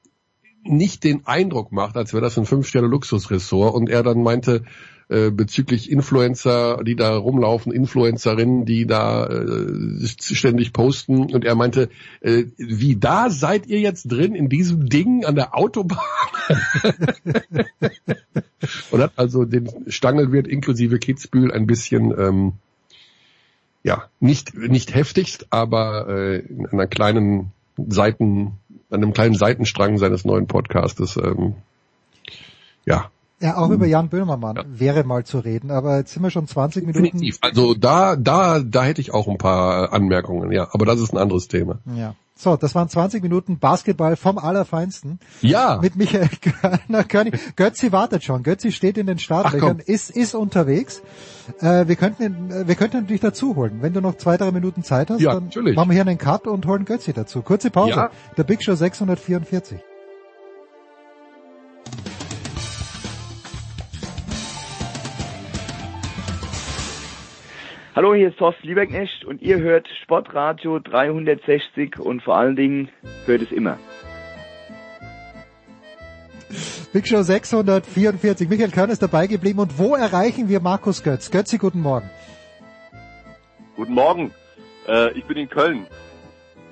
[0.64, 3.74] nicht den Eindruck macht, als wäre das ein Fünf-Sterne-Luxus-Ressort.
[3.74, 4.64] Und er dann meinte,
[5.10, 11.34] äh, bezüglich Influencer, die da rumlaufen, Influencerinnen, die da äh, ständig posten.
[11.34, 11.90] Und er meinte,
[12.22, 16.00] äh, wie da seid ihr jetzt drin in diesem Ding an der Autobahn?
[18.92, 22.54] und hat also den Stangelwirt inklusive Kitzbühel ein bisschen ähm,
[23.84, 27.52] ja, nicht, nicht heftigst, aber äh, in einer kleinen
[27.88, 28.54] Seiten,
[28.90, 31.56] an einem kleinen Seitenstrang seines neuen Podcastes, ähm,
[32.86, 33.12] ja,
[33.42, 36.86] Ja, auch über Jan Böhmermann wäre mal zu reden, aber jetzt sind wir schon 20
[36.86, 37.04] Minuten.
[37.06, 37.38] definitiv.
[37.42, 41.18] Also da, da, da hätte ich auch ein paar Anmerkungen, ja, aber das ist ein
[41.18, 41.80] anderes Thema.
[41.96, 42.16] Ja.
[42.36, 45.20] So, das waren 20 Minuten Basketball vom Allerfeinsten.
[45.42, 47.04] Ja, Mit Michael Körner.
[47.04, 47.38] Körnig.
[47.58, 48.44] Götzi wartet schon.
[48.44, 51.02] Götzi steht in den Startlöchern, ist, ist unterwegs.
[51.60, 53.80] Äh, wir könnten, ihn- äh, wir könnten natürlich dazu holen.
[53.82, 55.76] Wenn du noch zwei, drei Minuten Zeit hast, Ja, dann natürlich.
[55.76, 57.42] machen wir hier einen Cut und holen Götzi dazu.
[57.42, 57.92] Kurze Pause.
[57.92, 58.10] Ja.
[58.38, 59.80] Der Big Show 644.
[68.00, 72.88] Hallo, hier ist Thorsten Lieberknecht und ihr hört Sportradio 360 und vor allen Dingen
[73.26, 73.78] hört es immer.
[76.94, 78.48] Big Show 644.
[78.48, 79.60] Michael Körn ist dabei geblieben.
[79.60, 81.30] Und wo erreichen wir Markus Götz?
[81.30, 82.10] Götzi, guten Morgen.
[83.76, 84.32] Guten Morgen.
[84.88, 85.86] Äh, ich bin in Köln.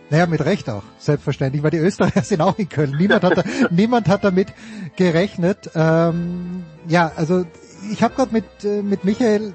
[0.09, 2.95] Naja, mit Recht auch, selbstverständlich, weil die Österreicher sind auch in Köln.
[2.97, 4.53] Niemand hat, da, niemand hat damit
[4.95, 5.71] gerechnet.
[5.75, 7.43] Ähm, ja, also
[7.91, 9.53] ich habe gerade mit, äh, mit Michael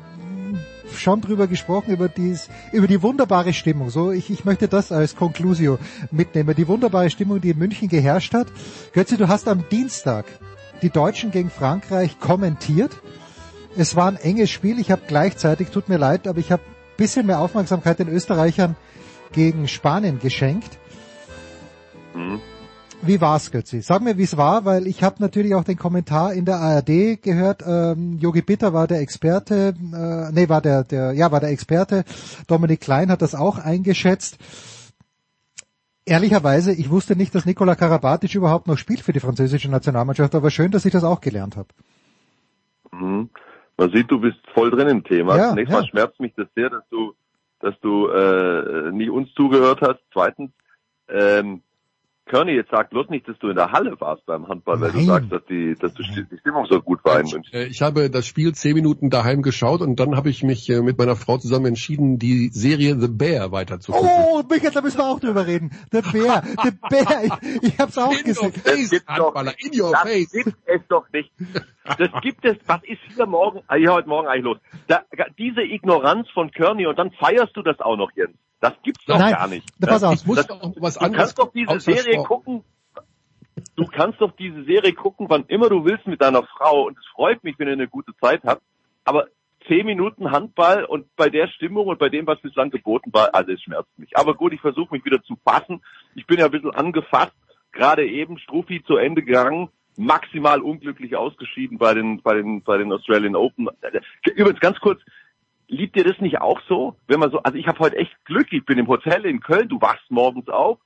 [0.99, 3.91] schon drüber gesprochen, über, dies, über die wunderbare Stimmung.
[3.91, 5.79] So, ich, ich möchte das als Conclusio
[6.11, 6.55] mitnehmen.
[6.55, 8.49] Die wunderbare Stimmung, die in München geherrscht hat.
[8.93, 10.27] Götze, du hast am Dienstag
[10.83, 12.93] die Deutschen gegen Frankreich kommentiert.
[13.77, 14.79] Es war ein enges Spiel.
[14.79, 16.63] Ich habe gleichzeitig, tut mir leid, aber ich habe
[16.97, 18.77] bisschen mehr Aufmerksamkeit den Österreichern
[19.33, 20.79] gegen Spanien geschenkt.
[22.15, 22.41] Mhm.
[23.05, 23.83] Wie war's, Götzi?
[23.83, 27.21] Sag mir, wie es war, weil ich habe natürlich auch den Kommentar in der ARD
[27.21, 27.63] gehört.
[27.67, 32.05] Ähm, Yogi Bitter war der Experte, äh, nee, war der, der, ja, war der Experte.
[32.47, 34.39] Dominik Klein hat das auch eingeschätzt.
[36.05, 40.51] Ehrlicherweise, ich wusste nicht, dass Nikola Karabatic überhaupt noch spielt für die französische Nationalmannschaft, aber
[40.51, 41.69] schön, dass ich das auch gelernt habe.
[42.93, 43.31] Mhm.
[43.77, 45.37] Man sieht, du bist voll drin im Thema.
[45.37, 45.81] Ja, Zunächst ja.
[45.81, 47.15] mal schmerzt mich das sehr, dass du
[47.63, 50.01] dass du äh, nie uns zugehört hast.
[50.13, 50.51] Zweitens,
[51.09, 51.63] ähm,
[52.27, 55.01] Körny, jetzt sag bloß nicht, dass du in der Halle warst beim Handball, weil Nein.
[55.01, 57.53] du sagst, dass die, dass du, die Stimmung so gut war in München.
[57.53, 60.81] Äh, ich habe das Spiel zehn Minuten daheim geschaut und dann habe ich mich äh,
[60.83, 64.09] mit meiner Frau zusammen entschieden, die Serie The Bear weiterzugucken.
[64.09, 65.73] Oh, Michael, da müssen wir auch drüber reden.
[65.91, 68.53] The Bear, The Bear, ich, ich hab's auch in gesehen.
[68.55, 70.33] Your face, das Handballer, in your das face.
[70.33, 71.33] gibt es doch nicht.
[71.85, 74.59] Das gibt es, was ist hier morgen, hier heute Morgen eigentlich los?
[74.87, 75.03] Da,
[75.37, 78.37] diese Ignoranz von Körny und dann feierst du das auch noch, Jens.
[78.63, 79.69] Das gibt's doch Nein, gar nicht.
[79.81, 82.63] Pass auf, das, das, was du kannst doch diese Serie gucken.
[83.75, 86.87] Du kannst doch diese Serie gucken, wann immer du willst mit deiner Frau.
[86.87, 88.63] Und es freut mich, wenn ihr eine gute Zeit habt.
[89.05, 89.27] Aber
[89.67, 93.51] zehn Minuten Handball und bei der Stimmung und bei dem, was bislang geboten war, also
[93.51, 94.17] es schmerzt mich.
[94.17, 95.83] Aber gut, ich versuche mich wieder zu fassen.
[96.15, 97.35] Ich bin ja ein bisschen angefasst.
[97.73, 102.93] Gerade eben Struffi zu Ende gegangen maximal unglücklich ausgeschieden bei den bei den bei den
[102.93, 103.69] Australian Open.
[104.35, 105.01] Übrigens ganz kurz,
[105.73, 106.97] Liebt ihr das nicht auch so?
[107.07, 109.71] Wenn man so, also ich habe heute echt Glück, ich bin im Hotel in Köln,
[109.71, 110.79] du wachst morgens auf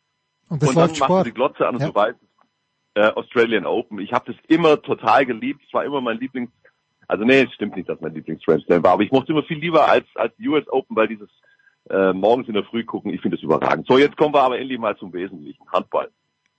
[0.49, 1.89] und, und dann machst du die Glotze an und ja.
[1.89, 2.19] du weißt,
[2.95, 3.99] äh, Australian Open.
[3.99, 5.61] Ich habe das immer total geliebt.
[5.67, 6.53] Es war immer mein Lieblings,
[7.09, 9.43] also nee, es stimmt nicht, dass mein Lieblings Grand Slam war, aber ich mochte immer
[9.43, 11.31] viel lieber als als US Open, weil dieses
[11.91, 13.89] äh, morgens in der Früh gucken, ich finde das überragend.
[13.89, 16.11] So, jetzt kommen wir aber endlich mal zum Wesentlichen, Handball.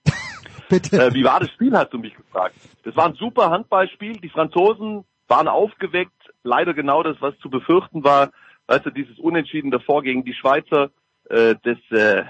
[0.70, 1.02] Bitte.
[1.02, 2.56] Äh, wie war das Spiel, hast du mich gefragt.
[2.84, 4.18] Das war ein super Handballspiel.
[4.18, 8.32] Die Franzosen waren aufgeweckt, leider genau das, was zu befürchten war.
[8.68, 10.90] Weißt du, dieses Unentschieden davor gegen die Schweizer,
[11.30, 12.24] äh, das, äh,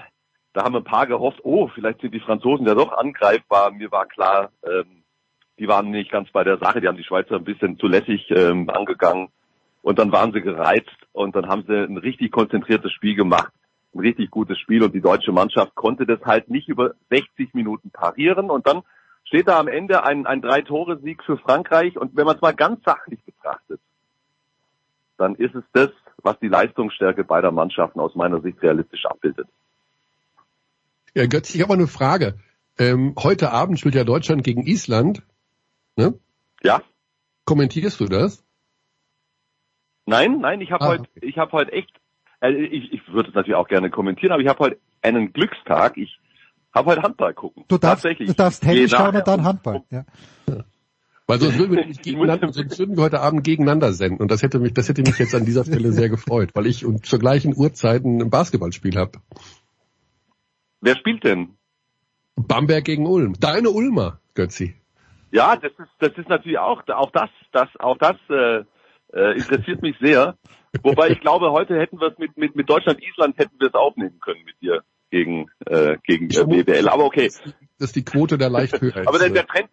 [0.52, 3.70] da haben ein paar gehofft, oh, vielleicht sind die Franzosen ja doch angreifbar.
[3.70, 5.02] Mir war klar, ähm,
[5.58, 8.30] die waren nicht ganz bei der Sache, die haben die Schweizer ein bisschen zu lässig
[8.30, 9.28] ähm, angegangen.
[9.82, 13.52] Und dann waren sie gereizt und dann haben sie ein richtig konzentriertes Spiel gemacht,
[13.94, 17.90] ein richtig gutes Spiel und die deutsche Mannschaft konnte das halt nicht über 60 Minuten
[17.90, 18.50] parieren.
[18.50, 18.82] Und dann
[19.28, 22.82] steht da am Ende ein, ein Drei-Tore-Sieg für Frankreich und wenn man es mal ganz
[22.82, 23.80] sachlich betrachtet,
[25.18, 25.90] dann ist es das,
[26.22, 29.46] was die Leistungsstärke beider Mannschaften aus meiner Sicht realistisch abbildet.
[31.14, 32.38] Ja, Götz, ich habe eine Frage.
[32.78, 35.22] Ähm, heute Abend spielt ja Deutschland gegen Island.
[35.96, 36.14] Ne?
[36.62, 36.82] Ja.
[37.44, 38.44] Kommentierst du das?
[40.06, 41.92] Nein, nein, ich habe ah, heute, ich habe heute echt,
[42.40, 45.98] äh, ich, ich würde es natürlich auch gerne kommentieren, aber ich habe heute einen Glückstag.
[45.98, 46.18] Ich
[46.78, 47.64] habe heute Handball gucken.
[47.68, 49.82] Du darfst, du darfst Tennis schauen und dann Handball.
[49.90, 50.04] Ja.
[51.26, 54.22] Weil sonst würden wir nicht gegeneinander, sonst würden wir heute Abend gegeneinander senden.
[54.22, 56.86] Und das hätte mich, das hätte mich jetzt an dieser Stelle sehr gefreut, weil ich
[56.86, 59.18] und zur gleichen Uhrzeit ein Basketballspiel habe.
[60.80, 61.58] Wer spielt denn?
[62.36, 63.34] Bamberg gegen Ulm.
[63.38, 64.74] Deine Ulmer, Götzi.
[65.30, 68.64] Ja, das ist, das ist natürlich auch, auch das, das, auch das äh,
[69.12, 70.38] äh, interessiert mich sehr.
[70.82, 73.74] Wobei ich glaube, heute hätten wir es mit, mit, mit Deutschland, Island hätten wir es
[73.74, 76.88] aufnehmen können mit dir gegen, äh, gegen äh, BWL.
[76.88, 77.28] Aber okay.
[77.78, 78.96] Das ist die Quote der leicht höher.
[79.06, 79.68] Aber der, der Trend,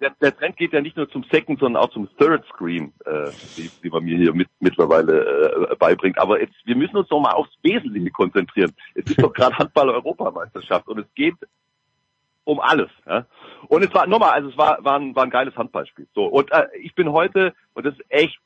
[0.00, 3.30] der, der Trend geht ja nicht nur zum Second, sondern auch zum Third Screen, äh,
[3.56, 6.18] die, die man mir hier mit, mittlerweile äh, beibringt.
[6.18, 8.72] Aber jetzt, wir müssen uns doch mal aufs Wesentliche konzentrieren.
[8.94, 11.36] Es ist doch gerade Handball-Europameisterschaft und es geht
[12.44, 12.90] um alles.
[13.06, 13.26] Ja?
[13.68, 16.08] Und es war nochmal, also es war, war, ein, war ein geiles Handballspiel.
[16.14, 18.38] So und äh, ich bin heute und das ist echt,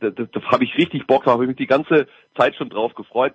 [0.00, 2.06] da, da, da habe ich richtig Bock drauf, habe ich mich die ganze
[2.36, 3.34] Zeit schon drauf gefreut.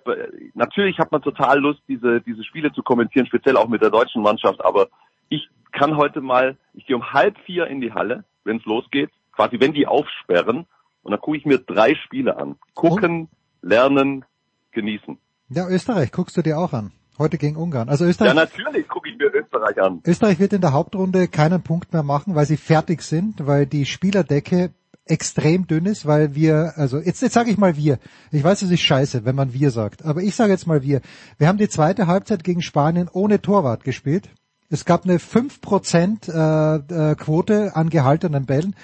[0.54, 4.22] Natürlich hat man total Lust, diese diese Spiele zu kommentieren, speziell auch mit der deutschen
[4.22, 4.64] Mannschaft.
[4.64, 4.88] Aber
[5.28, 9.10] ich kann heute mal, ich gehe um halb vier in die Halle, wenn es losgeht,
[9.32, 10.66] quasi wenn die aufsperren,
[11.02, 12.56] und dann gucke ich mir drei Spiele an.
[12.74, 13.36] Gucken, oh.
[13.66, 14.24] lernen,
[14.72, 15.18] genießen.
[15.48, 16.92] Ja, Österreich guckst du dir auch an.
[17.18, 17.88] Heute gegen Ungarn.
[17.88, 18.30] Also Österreich.
[18.30, 20.00] Ja, natürlich gucke ich mir Österreich an.
[20.06, 23.84] Österreich wird in der Hauptrunde keinen Punkt mehr machen, weil sie fertig sind, weil die
[23.84, 24.72] Spielerdecke
[25.04, 27.98] extrem dünn ist, weil wir, also jetzt, jetzt sage ich mal wir.
[28.30, 31.00] Ich weiß, es ist scheiße, wenn man wir sagt, aber ich sage jetzt mal wir.
[31.38, 34.30] Wir haben die zweite Halbzeit gegen Spanien ohne Torwart gespielt
[34.68, 38.76] Es gab eine 5% äh, äh, Quote an gehaltenen Bällen.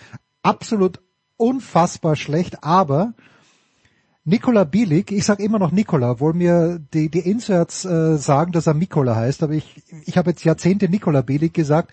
[0.42, 1.00] Absolut
[1.36, 3.14] unfassbar schlecht, aber
[4.24, 8.66] Nikola Bielik, ich sage immer noch Nikola, obwohl mir die, die Inserts äh, sagen, dass
[8.66, 11.92] er Mikola heißt, aber ich, ich habe jetzt Jahrzehnte Nikola Bielik gesagt,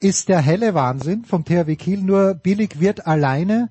[0.00, 3.68] ist der helle Wahnsinn vom THW Kiel, nur Bielik wird alleine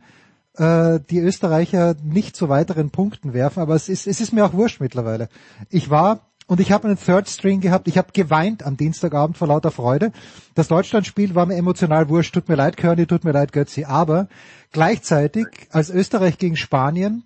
[0.56, 4.54] äh, die Österreicher nicht zu weiteren Punkten werfen, aber es ist, es ist mir auch
[4.54, 5.30] wurscht mittlerweile.
[5.70, 7.88] Ich war und ich habe einen Third String gehabt.
[7.88, 10.12] Ich habe geweint am Dienstagabend vor lauter Freude.
[10.56, 12.34] Das Deutschlandspiel war mir emotional wurscht.
[12.34, 13.86] Tut mir leid, Körny, tut mir leid, Götzi.
[13.86, 14.28] Aber
[14.72, 17.24] gleichzeitig, als Österreich gegen Spanien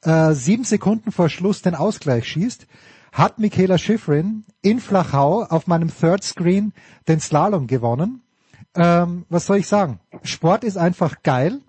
[0.00, 2.66] äh, sieben Sekunden vor Schluss den Ausgleich schießt,
[3.12, 6.72] hat Michaela Schifrin in Flachau auf meinem Third Screen
[7.08, 8.21] den Slalom gewonnen.
[8.74, 10.00] Ähm, was soll ich sagen?
[10.22, 11.60] Sport ist einfach geil.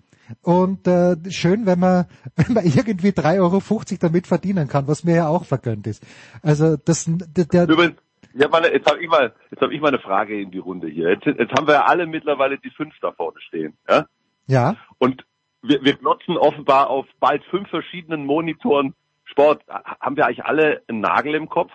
[0.41, 3.61] Und äh, schön, wenn man, wenn man irgendwie 3,50 Euro
[3.99, 6.03] damit verdienen kann, was mir ja auch vergönnt ist.
[6.41, 7.97] Also das der, der Übrigens,
[8.33, 10.87] ja, meine, jetzt habe ich mal, jetzt habe ich mal eine Frage in die Runde
[10.87, 11.09] hier.
[11.09, 14.05] Jetzt, jetzt haben wir ja alle mittlerweile die fünf da vorne stehen, ja?
[14.47, 14.75] Ja.
[14.97, 15.23] Und
[15.61, 18.93] wir, wir glotzen offenbar auf bald fünf verschiedenen Monitoren
[19.25, 19.63] Sport.
[19.67, 21.71] Haben wir eigentlich alle einen Nagel im Kopf?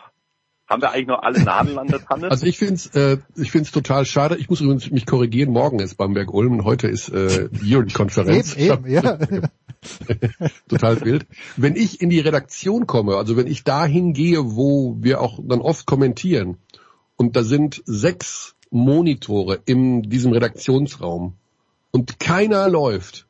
[0.68, 2.30] Haben wir eigentlich noch alle Nadeln an der Tanne?
[2.30, 4.36] Also ich finde es äh, ich find's total schade.
[4.36, 5.50] Ich muss übrigens mich korrigieren.
[5.50, 8.54] Morgen ist Bamberg Ulm und heute ist äh, die Jury-Konferenz.
[8.54, 9.18] Eben, eben, ja.
[10.68, 11.26] total wild.
[11.56, 15.62] Wenn ich in die Redaktion komme, also wenn ich dahin gehe, wo wir auch dann
[15.62, 16.58] oft kommentieren,
[17.16, 21.34] und da sind sechs Monitore in diesem Redaktionsraum
[21.90, 23.26] und keiner läuft,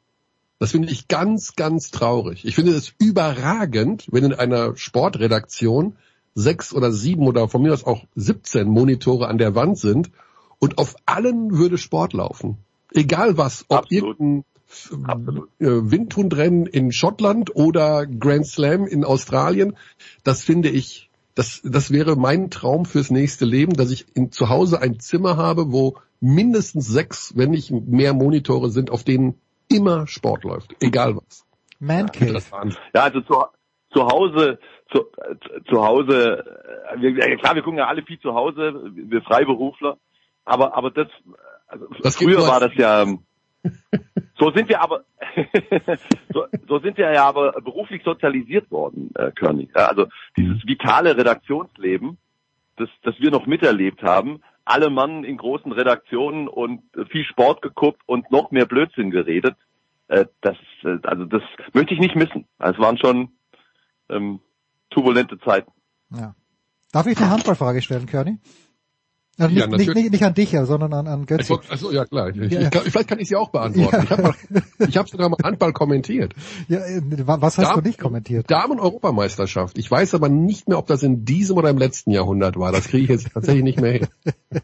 [0.58, 2.44] das finde ich ganz, ganz traurig.
[2.44, 5.96] Ich finde es überragend, wenn in einer Sportredaktion
[6.34, 10.10] sechs oder sieben oder von mir aus auch 17 Monitore an der Wand sind
[10.58, 12.58] und auf allen würde Sport laufen.
[12.92, 14.18] Egal was, ob Absolut.
[14.18, 14.44] irgendein
[15.04, 15.48] Absolut.
[15.60, 19.76] äh, Windhundrennen in Schottland oder Grand Slam in Australien,
[20.24, 24.48] das finde ich, das, das wäre mein Traum fürs nächste Leben, dass ich in, zu
[24.48, 30.06] Hause ein Zimmer habe, wo mindestens sechs, wenn nicht mehr Monitore sind, auf denen immer
[30.06, 31.44] Sport läuft, egal was.
[31.78, 32.42] Man Cave.
[32.92, 33.44] Ja, also zu,
[33.90, 34.58] zu Hause,
[34.90, 35.06] zu,
[35.68, 36.44] zu Hause,
[36.96, 39.98] wir, ja, klar, wir gucken ja alle viel zu Hause, wir Freiberufler,
[40.44, 41.08] aber, aber das,
[41.66, 43.04] also Das früher war das ja,
[44.38, 45.04] so sind wir aber,
[46.32, 49.68] so, so sind wir ja aber beruflich sozialisiert worden, äh, Körny.
[49.74, 52.18] Ja, also dieses vitale Redaktionsleben,
[52.76, 58.02] das, das wir noch miterlebt haben, alle Mann in großen Redaktionen und viel Sport geguckt
[58.06, 59.56] und noch mehr Blödsinn geredet,
[60.08, 62.46] äh, das, äh, also das möchte ich nicht missen.
[62.58, 63.30] Es waren schon
[64.10, 64.40] ähm,
[64.90, 65.70] turbulente Zeiten.
[66.14, 66.34] Ja.
[66.92, 68.38] Darf ich eine Handballfrage stellen, Körny?
[69.40, 71.52] Also Ja, nicht, nicht, nicht, nicht an dich, ja, sondern an, an Götzi.
[71.70, 72.30] Achso, ja klar.
[72.30, 72.62] Ich, Ja.
[72.62, 73.94] ich, vielleicht kann ich sie auch beantworten.
[73.94, 74.02] Ja.
[74.02, 74.34] Ich habe
[74.88, 76.34] ich hab sogar mal Handball kommentiert.
[76.66, 78.50] Ja, äh, wa- was hast Damen- du nicht kommentiert?
[78.50, 79.78] Damen-Europameisterschaft.
[79.78, 82.72] Ich weiß aber nicht mehr, ob das in diesem oder im letzten Jahrhundert war.
[82.72, 84.08] Das kriege ich jetzt tatsächlich nicht mehr hin.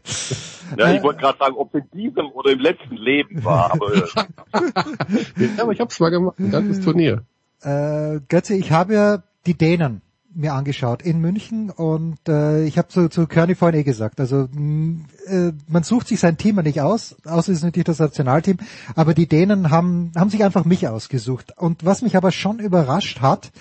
[0.77, 3.93] Ja, ich wollte gerade sagen, ob es in diesem oder im letzten Leben war, aber
[3.93, 4.01] äh,
[5.55, 6.39] Ja, aber ich habe es mal gemacht.
[6.39, 7.23] Ein ganzes Turnier.
[7.61, 10.01] Äh, Götze, ich habe ja die Dänen
[10.35, 14.49] mir angeschaut in München und äh, ich habe zu, zu Körny vorhin eh gesagt, also
[14.51, 17.99] mh, äh, man sucht sich sein Team ja nicht aus, außer es ist natürlich das
[17.99, 18.57] Nationalteam,
[18.95, 21.53] aber die Dänen haben, haben sich einfach mich ausgesucht.
[21.57, 23.51] Und was mich aber schon überrascht hat,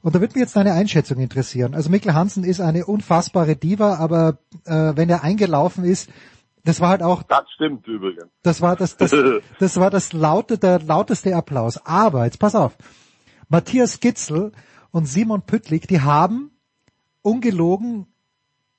[0.00, 1.74] und da würde mich jetzt deine Einschätzung interessieren.
[1.74, 6.08] Also Mikkel Hansen ist eine unfassbare Diva, aber äh, wenn er eingelaufen ist,
[6.64, 8.26] das war halt auch das stimmt übrigens.
[8.42, 9.14] das war das, das,
[9.58, 11.84] das war das laute, der lauteste Applaus.
[11.84, 12.76] Aber, jetzt pass auf.
[13.48, 14.52] Matthias Gitzel
[14.96, 16.52] und Simon Püttlik, die haben
[17.20, 18.06] ungelogen,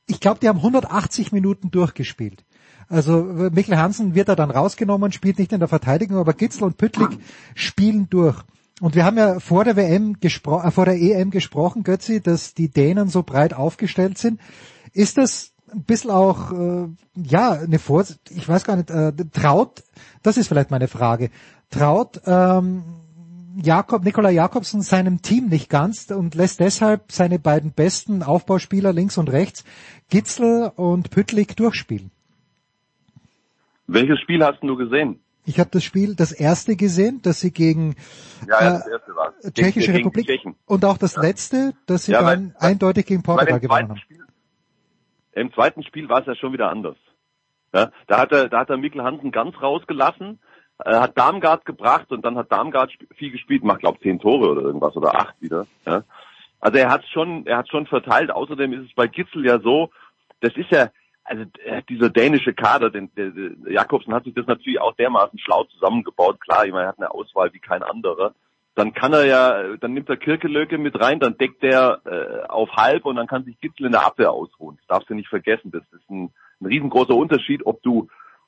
[0.08, 2.44] ich glaube, die haben 180 Minuten durchgespielt.
[2.90, 6.78] Also Mikkel Hansen wird da dann rausgenommen, spielt nicht in der Verteidigung, aber Gitzel und
[6.78, 7.20] Püttlik
[7.54, 8.42] spielen durch.
[8.82, 12.56] Und wir haben ja vor der WM gespro äh, vor der EM gesprochen, Götzi, dass
[12.56, 14.42] die Dänen so breit aufgestellt sind.
[14.94, 19.84] Ist das ein bisschen auch, äh, ja, eine Vor ich weiß gar nicht, äh, traut,
[20.24, 21.30] das ist vielleicht meine Frage,
[21.70, 22.84] traut ähm,
[23.64, 29.18] Jakob, Nikola Jakobsen seinem Team nicht ganz und lässt deshalb seine beiden besten Aufbauspieler links
[29.18, 29.64] und rechts,
[30.10, 32.12] Gitzel und Püttlik, durchspielen.
[33.88, 35.20] Welches Spiel hast du gesehen?
[35.46, 37.96] Ich habe das Spiel, das erste gesehen, das sie gegen
[38.48, 42.06] Ja, ja, äh, das erste war Tschechische gegen, Republik Gegen und auch das letzte, das
[42.06, 43.98] sie Ja, dann weil- eindeutig gegen Portugal gewonnen haben.
[43.98, 44.26] Spiel,
[45.34, 46.98] Im zweiten Spiel war es ja schon wieder anders.
[47.74, 50.40] Ja, da hat er, da hat er Mikkel Hansen ganz rausgelassen,
[50.84, 54.62] äh, hat Darmgard gebracht und dann hat Darmgard viel gespielt, macht glaub zehn Tore oder
[54.62, 55.66] irgendwas oder acht wieder.
[55.86, 56.04] Ja.
[56.60, 58.32] Also er hat schon, er hat schon verteilt.
[58.32, 59.90] Außerdem ist es bei Gitzel ja so,
[60.40, 60.90] das ist ja,
[61.24, 65.40] also äh, dieser dänische Kader, den, der, der Jakobsen hat sich das natürlich auch dermaßen
[65.40, 66.40] schlau zusammengebaut.
[66.42, 68.34] Klar, ich meine, er hat eine Auswahl wie kein anderer.
[68.76, 72.70] dann kann er ja, dann nimmt er Kirkelöke mit rein, dann deckt er äh, auf
[72.74, 74.78] halb und dann kann sich Gitzel in der Abwehr ausruhen.
[74.78, 75.72] Das darfst du nicht vergessen.
[75.72, 78.08] Das ist ein, ein riesengroßer Unterschied, ob du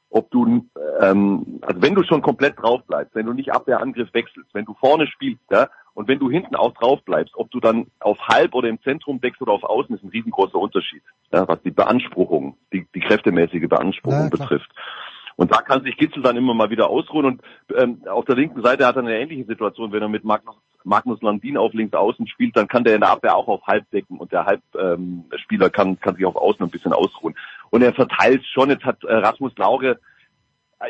[0.09, 0.65] ob du,
[1.01, 4.73] ähm, also wenn du schon komplett drauf bleibst, wenn du nicht Abwehrangriff wechselst, wenn du
[4.73, 8.53] vorne spielst, ja, und wenn du hinten auch drauf bleibst, ob du dann auf halb
[8.55, 12.57] oder im Zentrum deckst oder auf außen, ist ein riesengroßer Unterschied, ja, was die Beanspruchung,
[12.73, 14.71] die, die kräftemäßige Beanspruchung ja, betrifft.
[15.39, 17.25] Und da kann sich Gitzel dann immer mal wieder ausruhen.
[17.25, 17.41] Und
[17.73, 19.93] ähm, auf der linken Seite hat er eine ähnliche Situation.
[19.93, 23.11] Wenn er mit Magnus, Magnus Landin auf links außen spielt, dann kann der in der
[23.11, 26.69] Abwehr auch auf halb decken und der Halbspieler ähm, kann, kann sich auf außen ein
[26.69, 27.35] bisschen ausruhen.
[27.69, 28.69] Und er verteilt schon.
[28.69, 29.99] Jetzt hat äh, Rasmus Lauge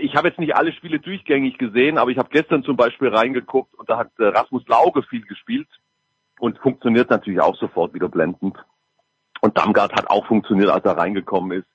[0.01, 3.73] ich habe jetzt nicht alle Spiele durchgängig gesehen, aber ich habe gestern zum Beispiel reingeguckt
[3.75, 5.67] und da hat äh, Rasmus Lauge viel gespielt
[6.39, 8.57] und funktioniert natürlich auch sofort wieder blendend.
[9.41, 11.67] Und Damgard hat auch funktioniert, als er reingekommen ist.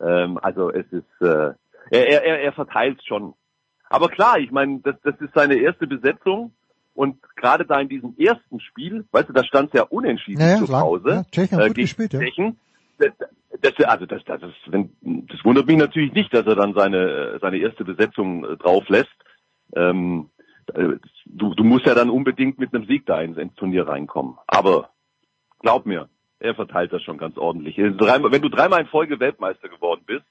[0.00, 1.52] Ähm, also es ist, äh,
[1.90, 3.34] er, er, er verteilt schon.
[3.88, 6.52] Aber klar, ich meine, das, das ist seine erste Besetzung.
[6.94, 10.58] Und gerade da in diesem ersten Spiel, weißt du, da stand es ja unentschieden ja,
[10.58, 11.08] zu Hause.
[11.08, 12.20] Ja, Tschechien äh, gut gespielt, ja.
[12.20, 12.56] Tschechien.
[12.98, 13.12] Das,
[13.60, 14.90] das, also das, das, das, wenn,
[15.28, 19.14] das wundert mich natürlich nicht, dass er dann seine, seine erste Besetzung äh, drauf lässt.
[19.74, 20.30] Ähm,
[20.72, 24.36] äh, du, du musst ja dann unbedingt mit einem Sieg da ins, ins Turnier reinkommen.
[24.46, 24.90] Aber
[25.60, 27.78] glaub mir, er verteilt das schon ganz ordentlich.
[27.78, 30.24] Wenn du dreimal in Folge Weltmeister geworden bist,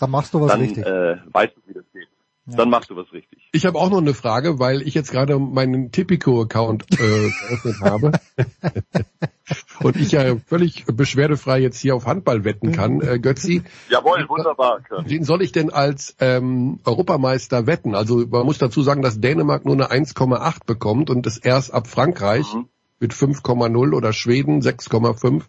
[0.00, 0.84] dann machst du was dann, richtig.
[0.84, 2.08] Äh, weißt du, wie das geht.
[2.46, 2.56] Ja.
[2.56, 3.48] Dann machst du was richtig.
[3.52, 8.12] Ich habe auch noch eine Frage, weil ich jetzt gerade meinen Tipico-Account äh, geöffnet habe
[9.80, 13.00] und ich ja völlig beschwerdefrei jetzt hier auf Handball wetten kann.
[13.00, 14.80] Äh, Götzi, Jawohl, wunderbar.
[15.04, 17.94] Wen soll ich denn als ähm, Europameister wetten?
[17.94, 21.86] Also man muss dazu sagen, dass Dänemark nur eine 1,8 bekommt und es erst ab
[21.86, 22.68] Frankreich mhm.
[23.00, 25.42] mit 5,0 oder Schweden 6,5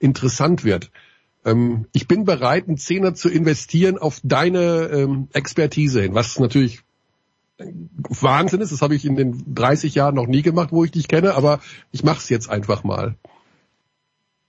[0.00, 0.90] interessant wird.
[1.44, 6.82] Ähm, ich bin bereit, einen Zehner zu investieren auf deine ähm, Expertise hin, was natürlich
[7.58, 8.72] Wahnsinn ist.
[8.72, 11.60] Das habe ich in den 30 Jahren noch nie gemacht, wo ich dich kenne, aber
[11.92, 13.16] ich mache es jetzt einfach mal.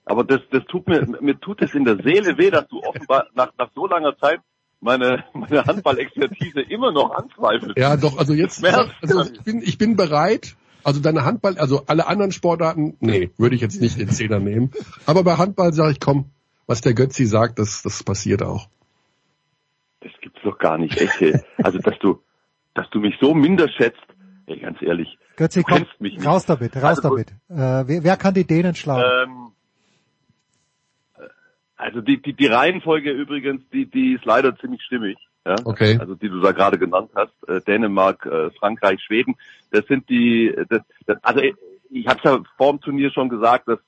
[0.10, 3.28] Aber das, das tut mir, mir tut es in der Seele weh, dass du offenbar
[3.36, 4.40] nach, nach so langer Zeit
[4.80, 7.78] meine, meine Handball-Expertise immer noch anzweifelst.
[7.78, 12.08] Ja, doch, also jetzt, also ich bin, ich bin bereit, also deine Handball, also alle
[12.08, 14.72] anderen Sportarten, nee, würde ich jetzt nicht den Zehner nehmen.
[15.06, 16.32] Aber bei Handball sage ich, komm,
[16.68, 18.70] was der Götzi sagt, das, das passiert auch.
[20.00, 21.44] Das gibt's doch gar nicht, echt.
[21.58, 22.22] Also, dass du,
[22.76, 24.00] dass du mich so minder schätzt,
[24.46, 25.18] ey, ganz ehrlich.
[25.36, 27.32] Götzi, komm, mich raus damit, raus also, damit.
[27.50, 29.04] Äh, wer, wer kann die Dänen schlagen?
[29.30, 29.57] Ähm, äh,
[31.78, 35.18] also die, die, die Reihenfolge übrigens, die, die ist leider ziemlich stimmig.
[35.46, 35.56] Ja?
[35.64, 35.98] Okay.
[36.00, 39.36] Also die du da gerade genannt hast, äh, Dänemark, äh, Frankreich, Schweden,
[39.72, 41.56] das sind die, das, das, also ich,
[41.90, 43.80] ich habe ja vor dem Turnier schon gesagt, dass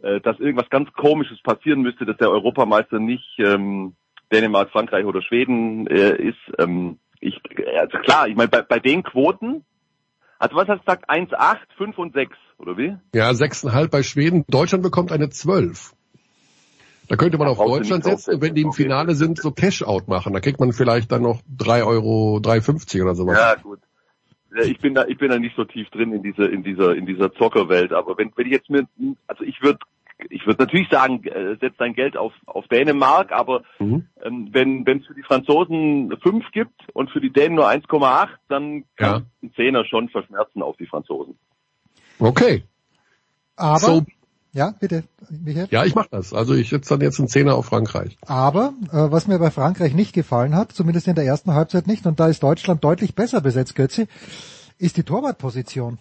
[0.00, 3.94] äh, dass irgendwas ganz Komisches passieren müsste, dass der Europameister nicht ähm,
[4.32, 6.38] Dänemark, Frankreich oder Schweden äh, ist.
[6.58, 7.40] Ähm, ich,
[7.76, 9.64] also klar, ich meine, bei, bei den Quoten,
[10.38, 12.96] also was hast du gesagt, 1,8, 5 und 6, oder wie?
[13.12, 14.44] Ja, 6,5 bei Schweden.
[14.48, 15.94] Deutschland bekommt eine 12.
[17.08, 20.34] Da könnte man auf Deutschland setzen und wenn die im Finale sind, so Cash-Out machen.
[20.34, 23.38] Da kriegt man vielleicht dann noch 3 Euro, 3,50 oder sowas.
[23.38, 23.80] Ja, gut.
[24.62, 27.06] Ich bin da, ich bin da nicht so tief drin in dieser, in dieser, in
[27.06, 27.92] dieser Zockerwelt.
[27.92, 28.86] Aber wenn, wenn ich jetzt mir,
[29.26, 29.78] also ich würde,
[30.30, 34.06] ich würde natürlich sagen, äh, setz dein Geld auf, auf Dänemark, aber mhm.
[34.22, 38.28] ähm, wenn wenn es für die Franzosen fünf gibt und für die Dänen nur 1,8,
[38.48, 39.22] dann kann ja.
[39.42, 41.38] ein Zehner schon verschmerzen auf die Franzosen.
[42.18, 42.64] Okay.
[43.56, 44.06] Aber so,
[44.52, 45.68] ja, bitte, Michael.
[45.70, 46.32] Ja, ich mache das.
[46.32, 48.16] Also ich setze dann jetzt einen Zehner auf Frankreich.
[48.26, 52.06] Aber äh, was mir bei Frankreich nicht gefallen hat, zumindest in der ersten Halbzeit nicht,
[52.06, 54.08] und da ist Deutschland deutlich besser besetzt, Götzi,
[54.78, 55.98] ist die Torwartposition.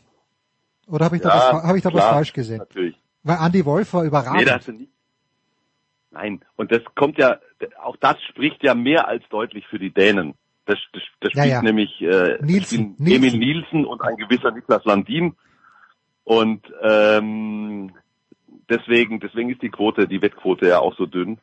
[0.87, 2.59] Oder habe ich, ja, da was, hab ich da klar, was falsch gesehen?
[2.59, 2.95] Natürlich.
[3.23, 4.39] Weil Andy Wolf war überragend.
[4.39, 4.91] Nee, das du nicht.
[6.11, 7.39] Nein, und das kommt ja,
[7.83, 10.35] auch das spricht ja mehr als deutlich für die Dänen.
[10.65, 11.61] Das, das, das spielt ja, ja.
[11.61, 15.35] nämlich äh, Nielsen, Emil Nielsen und ein gewisser Niklas Landin.
[16.23, 17.91] Und ähm,
[18.69, 21.39] deswegen, deswegen ist die Quote, die Wettquote ja auch so dünn.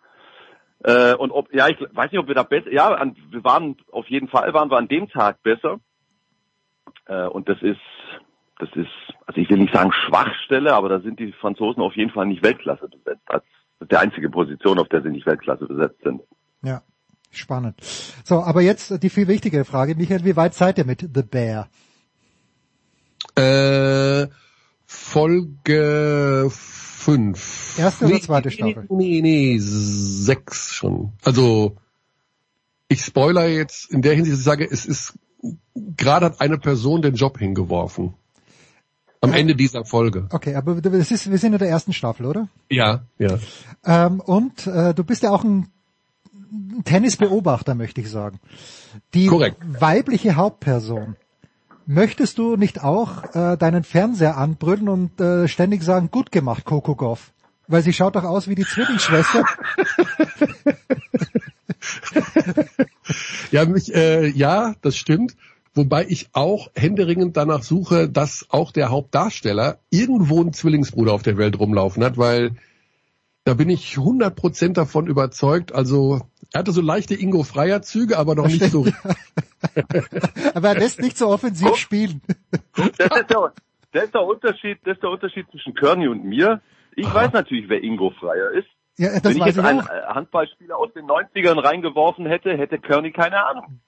[0.82, 3.76] Äh, und ob, ja, ich weiß nicht, ob wir da besser, ja, an, wir waren,
[3.90, 5.80] auf jeden Fall waren wir an dem Tag besser.
[7.06, 7.80] Äh, und das ist,
[8.58, 8.90] das ist,
[9.26, 12.42] also ich will nicht sagen Schwachstelle, aber da sind die Franzosen auf jeden Fall nicht
[12.44, 13.22] Weltklasse besetzt.
[13.26, 13.42] Das
[13.80, 16.22] ist die einzige Position, auf der sie nicht Weltklasse besetzt sind.
[16.62, 16.82] Ja,
[17.30, 17.80] spannend.
[17.80, 21.68] So, aber jetzt die viel wichtigere Frage, Michael, wie weit seid ihr mit The Bear?
[23.36, 24.28] Äh,
[24.94, 27.78] Folge fünf.
[27.78, 28.86] Erste oder zweite Staffel?
[28.88, 31.12] Nee, nee, nee, sechs schon.
[31.22, 31.76] Also
[32.88, 35.14] ich spoiler jetzt in der Hinsicht, ich sage, es ist
[35.96, 38.14] gerade hat eine Person den Job hingeworfen.
[39.20, 39.38] Am ja.
[39.38, 40.28] Ende dieser Folge.
[40.30, 42.48] Okay, aber das ist, wir sind in der ersten Staffel, oder?
[42.70, 43.38] Ja, ja.
[43.84, 45.68] Ähm, und äh, du bist ja auch ein
[46.84, 48.38] Tennisbeobachter, möchte ich sagen.
[49.14, 49.56] Die Korrekt.
[49.80, 51.16] weibliche Hauptperson
[51.86, 56.94] Möchtest du nicht auch äh, deinen Fernseher anbrüllen und äh, ständig sagen, gut gemacht, Coco
[56.94, 57.32] Goff?
[57.66, 59.44] Weil sie schaut doch aus wie die Zwillingsschwester.
[63.50, 65.36] ja, mich, äh, ja, das stimmt.
[65.74, 71.36] Wobei ich auch händeringend danach suche, dass auch der Hauptdarsteller irgendwo einen Zwillingsbruder auf der
[71.36, 72.52] Welt rumlaufen hat, weil
[73.44, 75.74] da bin ich 100% davon überzeugt.
[75.74, 76.22] Also
[76.54, 78.86] er hatte so leichte Ingo Freier Züge, aber noch nicht so.
[80.54, 81.74] aber er lässt nicht so offensiv oh.
[81.74, 82.22] spielen.
[82.72, 83.52] Das ist, der,
[83.90, 86.60] das ist der Unterschied, das ist der Unterschied zwischen Körny und mir.
[86.94, 87.14] Ich Aha.
[87.14, 88.68] weiß natürlich, wer Ingo Freier ist.
[88.96, 90.14] Ja, das Wenn ich jetzt ich einen auch.
[90.14, 93.80] Handballspieler aus den 90ern reingeworfen hätte, hätte Körny keine Ahnung.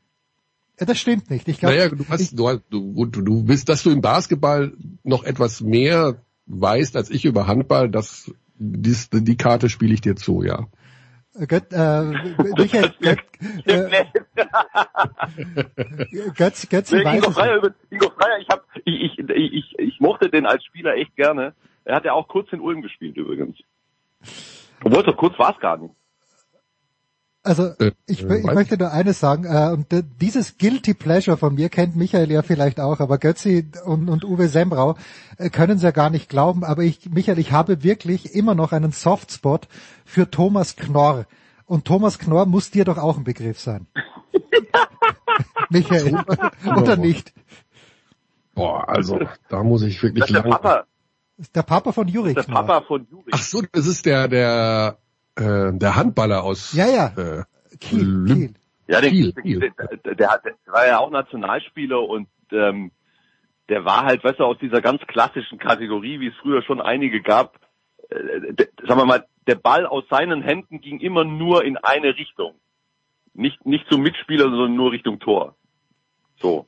[0.80, 1.46] Ja, das stimmt nicht.
[1.46, 4.72] Ich glaube, naja, du hast, du, du, du, du bist, dass du im Basketball
[5.04, 10.16] noch etwas mehr weißt als ich über Handball, das, dies, die Karte spiele ich dir
[10.16, 10.66] zu, ja.
[11.46, 12.02] Göt, äh,
[12.56, 13.18] Michael, Göt,
[13.66, 14.00] äh,
[16.34, 20.46] Götz, Götz, nee, Ingo Freier, Ingo Freier, ich, hab, ich, ich, ich, ich mochte den
[20.46, 21.54] als Spieler echt gerne.
[21.84, 23.58] Er hat ja auch kurz in Ulm gespielt übrigens.
[24.82, 25.94] Obwohl, so kurz war es gar nicht.
[27.46, 27.74] Also
[28.06, 29.86] ich, ich möchte nur eines sagen, äh, und
[30.20, 34.48] dieses Guilty Pleasure von mir kennt Michael ja vielleicht auch, aber Götzi und, und Uwe
[34.48, 34.96] Sembrau
[35.38, 38.72] äh, können es ja gar nicht glauben, aber ich, Michael, ich habe wirklich immer noch
[38.72, 39.68] einen Softspot
[40.04, 41.26] für Thomas Knorr.
[41.66, 43.86] Und Thomas Knorr muss dir doch auch ein Begriff sein.
[45.70, 46.24] Michael,
[46.76, 47.32] oder nicht?
[48.56, 50.84] Boah, also da muss ich wirklich das ist der Papa.
[51.54, 52.34] Der Papa von Juri.
[52.34, 53.30] Der Papa von Juri.
[53.30, 54.98] Ach so, das ist der der
[55.36, 57.06] äh, der Handballer aus ja, ja.
[57.16, 57.44] Äh,
[57.78, 58.54] Kiel, Kiel.
[58.88, 59.60] Ja, der, Kiel, Kiel.
[59.60, 62.92] Der, der, der, war ja auch Nationalspieler und ähm,
[63.68, 67.20] der war halt, weißt du, aus dieser ganz klassischen Kategorie, wie es früher schon einige
[67.20, 67.58] gab,
[68.10, 72.16] äh, der, sagen wir mal, der Ball aus seinen Händen ging immer nur in eine
[72.16, 72.54] Richtung.
[73.34, 75.56] Nicht, nicht zum Mitspieler, sondern nur Richtung Tor.
[76.40, 76.66] So.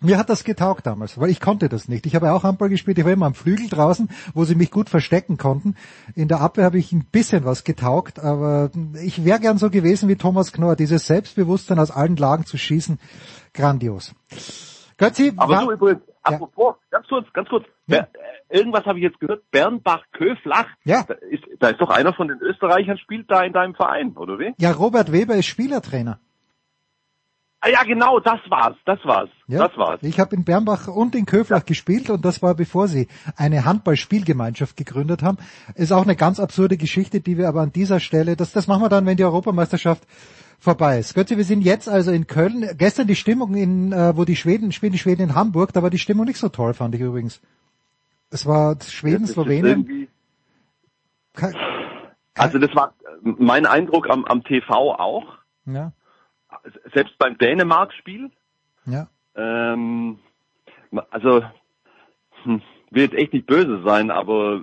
[0.00, 2.04] Mir hat das getaugt damals, weil ich konnte das nicht.
[2.04, 4.90] Ich habe auch Handball gespielt, ich war immer am Flügel draußen, wo sie mich gut
[4.90, 5.74] verstecken konnten.
[6.14, 8.70] In der Abwehr habe ich ein bisschen was getaugt, aber
[9.02, 12.98] ich wäre gern so gewesen wie Thomas Knorr, dieses Selbstbewusstsein aus allen Lagen zu schießen,
[13.54, 14.14] grandios.
[14.98, 16.98] Götzi, aber war, du übrigens, apropos, ja.
[16.98, 18.06] ganz kurz, ganz kurz, ja.
[18.48, 21.04] Irgendwas habe ich jetzt gehört, Bernbach Köflach, ja.
[21.08, 24.38] da ist, da ist doch einer von den Österreichern spielt da in deinem Verein, oder
[24.38, 24.52] wie?
[24.58, 26.20] Ja, Robert Weber ist Spielertrainer.
[27.66, 29.98] Ah ja, genau, das war's, das war's, ja, das war's.
[30.02, 31.64] Ich habe in Bernbach und in Köflach ja.
[31.64, 35.38] gespielt und das war bevor sie eine Handballspielgemeinschaft gegründet haben.
[35.74, 38.82] Ist auch eine ganz absurde Geschichte, die wir aber an dieser Stelle, das, das machen
[38.82, 40.06] wir dann, wenn die Europameisterschaft
[40.60, 41.14] vorbei ist.
[41.14, 42.70] Götze, wir sind jetzt also in Köln.
[42.78, 45.90] Gestern die Stimmung in, äh, wo die Schweden spielen, die Schweden in Hamburg, da war
[45.90, 47.40] die Stimmung nicht so toll, fand ich übrigens.
[48.30, 50.06] Es war Schweden, Slowenien.
[52.36, 55.38] Also das war mein Eindruck am, am TV auch.
[55.64, 55.90] Ja
[56.92, 58.30] selbst beim Dänemark-Spiel.
[58.86, 59.08] Ja.
[59.34, 60.18] Ähm,
[61.10, 61.42] also
[62.42, 64.60] hm, will jetzt echt nicht böse sein, aber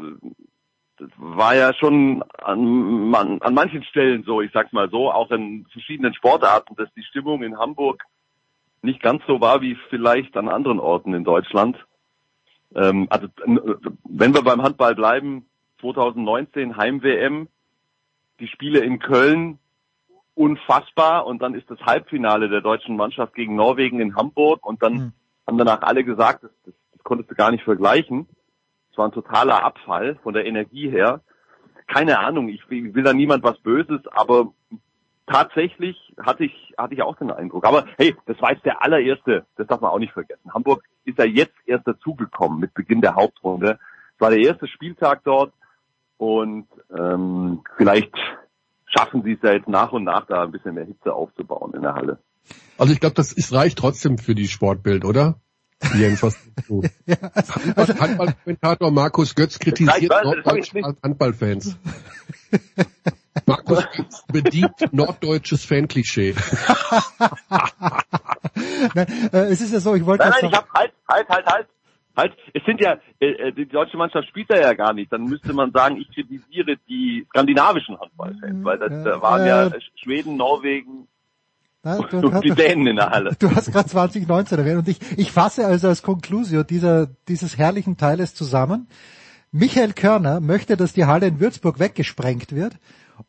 [0.98, 5.32] das war ja schon an, an, an manchen Stellen so, ich sag's mal so, auch
[5.32, 8.04] in verschiedenen Sportarten, dass die Stimmung in Hamburg
[8.82, 11.78] nicht ganz so war wie vielleicht an anderen Orten in Deutschland.
[12.76, 13.28] Ähm, also
[14.04, 15.46] wenn wir beim Handball bleiben,
[15.82, 17.48] 2019 Heim-WM,
[18.40, 19.60] die Spiele in Köln,
[20.36, 21.26] unfassbar.
[21.26, 25.14] Und dann ist das Halbfinale der deutschen Mannschaft gegen Norwegen in Hamburg und dann mhm.
[25.48, 28.28] haben danach alle gesagt, das, das, das konntest du gar nicht vergleichen.
[28.92, 31.22] Es war ein totaler Abfall von der Energie her.
[31.88, 34.54] Keine Ahnung, ich will, will da niemand was Böses, aber
[35.26, 37.66] tatsächlich hatte ich, hatte ich auch den Eindruck.
[37.66, 40.54] Aber hey, das war jetzt der allererste, das darf man auch nicht vergessen.
[40.54, 43.80] Hamburg ist ja jetzt erst dazugekommen mit Beginn der Hauptrunde.
[44.16, 45.54] Es war der erste Spieltag dort
[46.18, 48.14] und ähm, vielleicht
[48.96, 51.82] schaffen sie es ja jetzt nach und nach da ein bisschen mehr Hitze aufzubauen in
[51.82, 52.20] der Halle.
[52.78, 55.40] Also ich glaube, das ist reicht trotzdem für die Sportbild, oder?
[55.96, 56.38] Jens, was
[56.68, 56.82] du?
[57.06, 57.18] ja,
[57.76, 61.78] also, Handballkommentator Markus Götz kritisiert norddeutsche Handballfans.
[63.46, 66.36] Markus Götz bedient norddeutsches Fanklischee.
[68.96, 70.24] Nein, äh, es ist ja so, ich wollte.
[70.24, 71.68] Nein, nein, ich hab halt, halt, halt, halt.
[72.16, 75.12] Halt, es sind ja, äh, äh, die deutsche Mannschaft spielt da ja gar nicht.
[75.12, 80.38] Dann müsste man sagen, ich kritisiere die skandinavischen Handballfans, weil das da waren ja Schweden,
[80.38, 81.08] Norwegen,
[81.84, 83.36] na, du, und die Dänen in der Halle.
[83.40, 87.98] Du hast gerade 2019 erwähnt und ich, ich fasse also als Conclusio dieser, dieses herrlichen
[87.98, 88.88] Teiles zusammen.
[89.52, 92.78] Michael Körner möchte, dass die Halle in Würzburg weggesprengt wird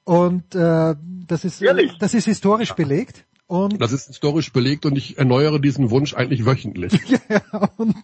[0.05, 0.95] und äh,
[1.27, 1.93] das ist Ehrlich?
[1.99, 3.25] das ist historisch belegt.
[3.47, 6.95] Und das ist historisch belegt und ich erneuere diesen Wunsch eigentlich wöchentlich.
[7.29, 7.43] ja,
[7.77, 7.95] und,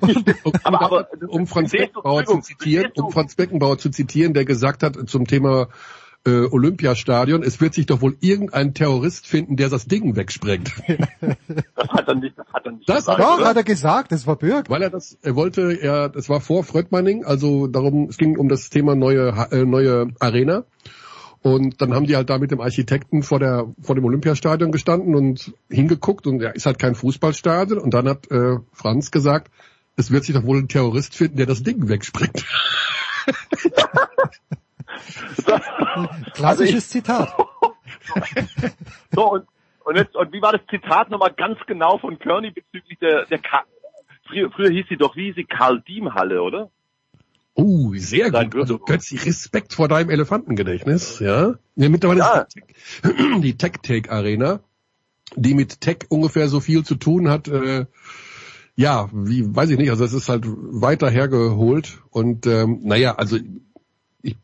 [0.00, 4.44] und, und, aber, aber, um Franz Beckenbauer zu zitieren, um Franz Beckenbauer zu zitieren, der
[4.44, 5.68] gesagt hat zum Thema
[6.24, 10.72] äh, Olympiastadion, es wird sich doch wohl irgendein Terrorist finden, der das Ding wegsprengt.
[11.74, 13.20] Das hat er nicht, das hat er nicht Das gesagt.
[13.20, 14.70] Doch, hat er gesagt, das war Bürg.
[14.70, 18.48] Weil er das, er wollte, er, das war vor Fröttmanning, also darum, es ging um
[18.48, 20.64] das Thema neue, äh, neue Arena.
[21.42, 25.16] Und dann haben die halt da mit dem Architekten vor der, vor dem Olympiastadion gestanden
[25.16, 27.80] und hingeguckt und ja, ist halt kein Fußballstadion.
[27.80, 29.50] Und dann hat äh, Franz gesagt,
[29.96, 32.44] es wird sich doch wohl ein Terrorist finden, der das Ding wegsprengt.
[36.34, 37.34] Klassisches Zitat.
[39.14, 39.46] So, und,
[39.84, 43.38] und, jetzt, und wie war das Zitat nochmal ganz genau von Kearney bezüglich der, der
[43.38, 43.64] Ka
[44.26, 46.70] früher, früher hieß sie doch, wie hieß sie, Karl-Diem-Halle, oder?
[47.54, 48.54] Uh, sehr gut.
[48.56, 48.78] Also.
[48.78, 51.54] Götzi, Respekt vor deinem Elefantengedächtnis, ja.
[51.76, 52.40] ja mittlerweile Ja.
[52.40, 54.60] ist die Tech- die Tech-Take Arena,
[55.36, 57.86] die mit Tech ungefähr so viel zu tun hat, äh,
[58.74, 63.36] ja, wie, weiß ich nicht, also es ist halt weiter hergeholt und ähm, naja, also
[64.22, 64.36] ich,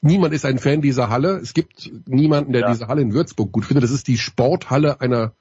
[0.00, 1.36] niemand ist ein Fan dieser Halle.
[1.36, 2.72] Es gibt niemanden, der Ja.
[2.72, 3.84] diese Halle in Würzburg gut findet.
[3.84, 5.34] Das ist die Sporthalle einer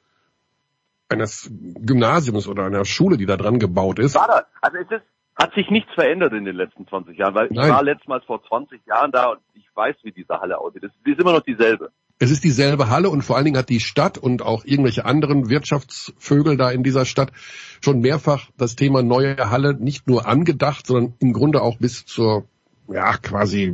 [1.08, 4.16] eines Gymnasiums oder einer Schule, die da dran gebaut ist.
[4.16, 5.06] War da, also es ist,
[5.36, 7.66] hat sich nichts verändert in den letzten 20 Jahren, weil Nein.
[7.66, 10.84] ich war letztmals vor 20 Jahren da und ich weiß, wie diese Halle aussieht.
[10.84, 11.92] Es ist immer noch dieselbe.
[12.18, 15.50] Es ist dieselbe Halle und vor allen Dingen hat die Stadt und auch irgendwelche anderen
[15.50, 17.34] Wirtschaftsvögel da in dieser Stadt
[17.82, 22.48] schon mehrfach das Thema neue Halle nicht nur angedacht, sondern im Grunde auch bis zur,
[22.88, 23.74] ja, quasi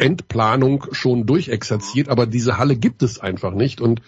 [0.00, 2.08] Endplanung schon durchexerziert.
[2.08, 4.02] Aber diese Halle gibt es einfach nicht und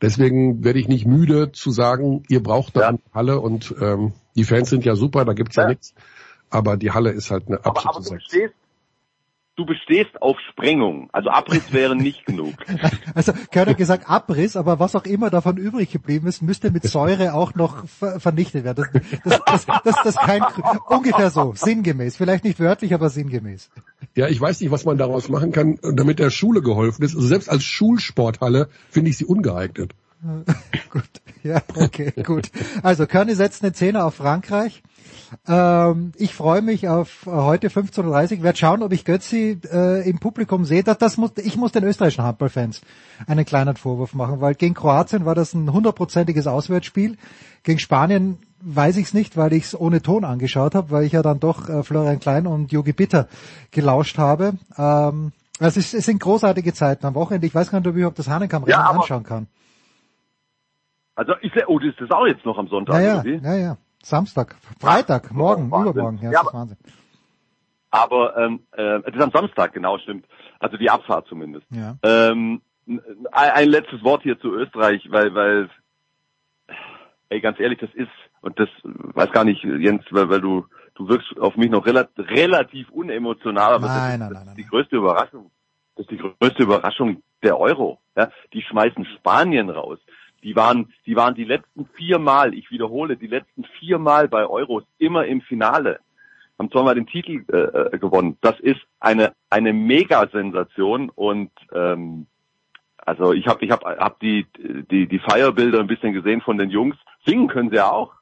[0.00, 2.88] deswegen werde ich nicht müde zu sagen, ihr braucht da Ja.
[2.88, 5.68] eine Halle und ähm, die Fans sind ja super, da gibt's ja, Ja.
[5.70, 5.94] nichts.
[6.50, 8.54] Aber die Halle ist halt eine Aber, absolute aber du Sechs.
[9.56, 11.08] Du bestehst auf Sprengung.
[11.12, 12.54] Also Abriss wäre nicht genug.
[13.14, 16.84] Also, Körner hat gesagt Abriss, aber was auch immer davon übrig geblieben ist, müsste mit
[16.84, 18.86] Säure auch noch ver vernichtet werden.
[19.24, 20.42] Das, das, das, das, das kein,
[20.88, 22.16] ungefähr so, sinngemäß.
[22.16, 23.70] Vielleicht nicht wörtlich, aber sinngemäß.
[24.14, 27.14] Ja, ich weiß nicht, was man daraus machen kann, damit der Schule geholfen ist.
[27.14, 29.94] Also selbst als Schulsporthalle finde ich sie ungeeignet.
[30.90, 31.04] Gut,
[31.42, 32.50] ja, okay, gut.
[32.82, 34.82] Also Körny setzt eine Zehner auf Frankreich.
[35.46, 38.42] Ähm, ich freue mich auf äh, heute 15.30 Uhr.
[38.42, 40.82] Werde schauen, ob ich Götzi äh, im Publikum sehe.
[40.82, 42.80] Das, das muss, ich muss den österreichischen Handballfans
[43.26, 47.16] einen kleinen Vorwurf machen, weil gegen Kroatien war das ein hundertprozentiges Auswärtsspiel.
[47.62, 51.12] Gegen Spanien weiß ich es nicht, weil ich es ohne Ton angeschaut habe, weil ich
[51.12, 53.28] ja dann doch äh, Florian Klein und Jogi Bitter
[53.70, 54.54] gelauscht habe.
[54.78, 57.46] Ähm, also es, es sind großartige Zeiten am Wochenende.
[57.46, 59.46] Ich weiß gar nicht, ob ich überhaupt das Hahnenkamm Ja, anschauen kann.
[61.14, 63.76] Also ich seh- oh, das ist auch jetzt noch am Sonntag, Ja, ja, ja, ja.
[64.02, 65.92] Samstag, Freitag, morgen, Wahnsinn.
[65.92, 66.18] übermorgen.
[66.18, 66.76] Ja, Ja, das ist Wahnsinn.
[67.90, 70.26] Aber ähm, äh, es ist am Samstag, genau, stimmt.
[70.58, 71.66] Also die Abfahrt zumindest.
[71.70, 71.96] Ja.
[72.02, 72.60] Ähm,
[73.32, 75.70] ein, letztes Wort hier zu Österreich, weil, weil,
[77.28, 78.10] ey, ganz ehrlich, das ist,
[78.40, 82.06] und das weiß gar nicht, Jens, weil, weil du, du wirkst auf mich noch rela
[82.18, 85.50] relativ unemotional, aber Nein, das, nein, ist, das nein, ist die größte Überraschung.
[85.96, 88.00] Das ist die größte Überraschung der Euro.
[88.16, 88.28] Ja?
[88.52, 89.98] Die schmeißen Spanien raus.
[90.44, 94.46] Die waren, die waren die letzten vier Mal, ich wiederhole, die letzten vier Mal bei
[94.46, 95.98] Euros immer im Finale
[96.58, 98.38] haben zweimal den Titel äh, äh, gewonnen.
[98.40, 102.26] Das ist eine eine Mega-Sensation und ähm,
[102.98, 104.46] also ich habe ich hab, hab die
[104.90, 106.96] die die Feierbilder ein bisschen gesehen von den Jungs.
[107.26, 108.12] Singen können sie ja auch.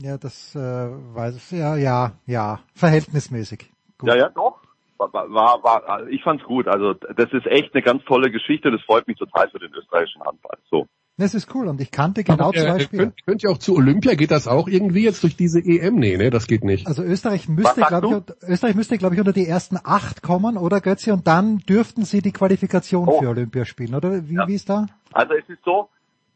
[0.00, 1.58] Ja, das äh, weiß ich.
[1.58, 2.60] Ja, ja, ja.
[2.74, 3.70] Verhältnismäßig.
[3.98, 4.08] Gut.
[4.08, 4.60] Ja, ja, doch.
[4.98, 6.66] War, war, war, ich fand's gut.
[6.66, 8.70] Also das ist echt eine ganz tolle Geschichte.
[8.70, 10.58] Das freut mich total für den österreichischen Handball.
[10.70, 10.86] So.
[11.18, 13.02] Das ist cool und ich kannte genau Aber, zwei äh, Spieler.
[13.06, 14.14] könnt, könnt ihr auch zu Olympia?
[14.14, 15.96] Geht das auch irgendwie jetzt durch diese EM?
[15.96, 16.86] Nee, ne, das geht nicht.
[16.86, 20.56] Also Österreich müsste, glaube ich, unter- Österreich müsste, glaube ich, unter die ersten acht kommen,
[20.56, 21.10] oder Götzi?
[21.10, 23.20] Und dann dürften sie die Qualifikation Oh.
[23.20, 24.28] für Olympia spielen, oder?
[24.28, 24.46] Wie, Ja.
[24.46, 24.86] wie ist da?
[25.12, 25.88] Also es ist so,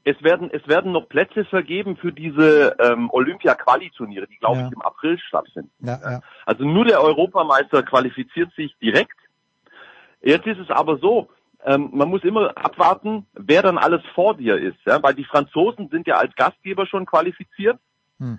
[0.05, 4.67] es werden es werden noch Plätze vergeben für diese ähm, Olympia-Quali-Turniere, die glaube Ja.
[4.67, 5.71] ich im April stattfinden.
[5.79, 6.21] Ja, ja.
[6.45, 9.15] Also nur der Europameister qualifiziert sich direkt.
[10.23, 11.29] Jetzt ist es aber so,
[11.65, 15.03] ähm, man muss immer abwarten, wer dann alles vor dir ist, ja?
[15.03, 17.79] weil die Franzosen sind ja als Gastgeber schon qualifiziert,
[18.19, 18.39] Hm.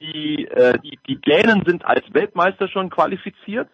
[0.00, 3.68] die, äh, die, die Dänen sind als Weltmeister schon qualifiziert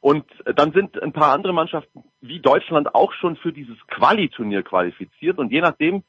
[0.00, 4.62] und äh, dann sind ein paar andere Mannschaften wie Deutschland auch schon für dieses Quali-Turnier
[4.62, 6.04] qualifiziert und je nachdem,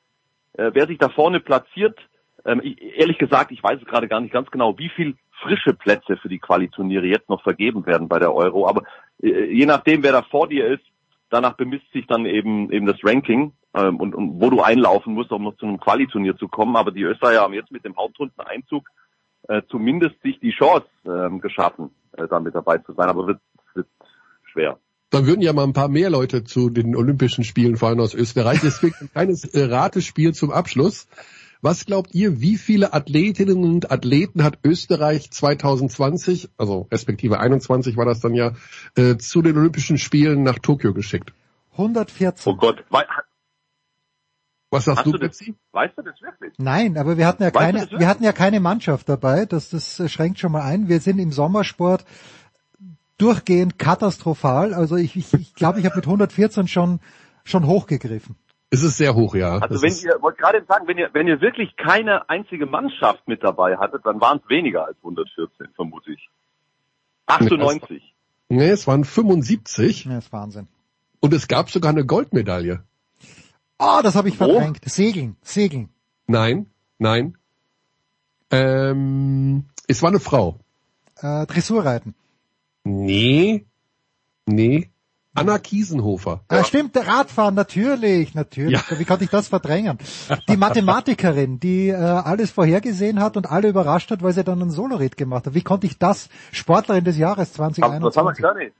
[0.54, 1.98] äh, wer sich da vorne platziert,
[2.46, 5.74] ähm, ich, ehrlich gesagt, ich weiß es gerade gar nicht ganz genau, wie viel frische
[5.74, 8.68] Plätze für die Quali-Turniere jetzt noch vergeben werden bei der Euro.
[8.68, 8.84] Aber
[9.22, 10.84] äh, je nachdem, wer da vor dir ist,
[11.30, 15.32] danach bemisst sich dann eben eben das Ranking ähm, und, und wo du einlaufen musst,
[15.32, 16.76] um noch zu einem Quali-Turnier zu kommen.
[16.76, 18.90] Aber die Österreicher haben jetzt mit dem Hauptrundeneinzug
[19.48, 23.10] äh, zumindest sich die Chance ähm, geschaffen, äh, da mit dabei zu sein.
[23.10, 23.40] Aber wird,
[23.74, 23.88] wird
[24.52, 24.80] schwer.
[25.10, 28.60] Da würden ja mal ein paar mehr Leute zu den Olympischen Spielen fahren aus Österreich.
[28.62, 31.08] Deswegen ein kleines äh, Ratespiel zum Abschluss.
[31.62, 38.06] Was glaubt ihr, wie viele Athletinnen und Athleten hat Österreich 2020, also respektive 21 war
[38.06, 38.54] das dann ja,
[38.96, 41.34] äh, zu den Olympischen Spielen nach Tokio geschickt?
[41.72, 42.54] 114.
[42.54, 42.84] Oh Gott.
[44.70, 45.56] Was sagst Hast du, Betsy?
[45.72, 46.54] weißt du das wirklich?
[46.58, 49.46] Nein, aber wir hatten ja Weißt keine, wir hatten ja keine Mannschaft dabei.
[49.46, 50.90] Das, das schränkt schon mal ein.
[50.90, 52.06] Wir sind im Sommersport
[53.18, 54.74] durchgehend katastrophal.
[54.74, 57.00] Also ich, ich, ich glaube, ich habe mit 114 schon
[57.48, 58.36] schon hochgegriffen.
[58.70, 59.60] Es ist sehr hoch, ja.
[59.60, 63.26] Also Das wenn ihr, wollte gerade sagen, wenn ihr, wenn ihr wirklich keine einzige Mannschaft
[63.28, 66.30] mit dabei hattet, dann waren es weniger als 114, vermute ich.
[67.28, 68.14] 98.
[68.50, 70.68] nee, es waren 75 Ja, das ist Wahnsinn.
[71.20, 72.84] und es gab sogar eine Goldmedaille.
[73.80, 74.80] Oh, das habe ich verdrängt.
[74.86, 75.90] Segeln, Segeln.
[76.26, 76.68] Nein,
[76.98, 77.38] nein.
[78.52, 80.60] Ähm, es war eine Frau.
[81.22, 82.16] Äh, Dressurreiten.
[82.84, 83.66] Nee,
[84.46, 84.90] nee.
[85.38, 86.42] Anna Kiesenhofer.
[86.48, 88.82] Ah, stimmt, der Radfahren, natürlich, natürlich.
[88.98, 89.98] Wie konnte ich das verdrängen?
[90.50, 94.72] Die Mathematikerin, die äh, alles vorhergesehen hat und alle überrascht hat, weil sie dann ein
[94.72, 95.54] Solorit gemacht hat.
[95.54, 96.30] Wie konnte ich das?
[96.52, 98.44] Sportlerin des Jahres Aber was haben wir, 2021.
[98.44, 98.72] Körny?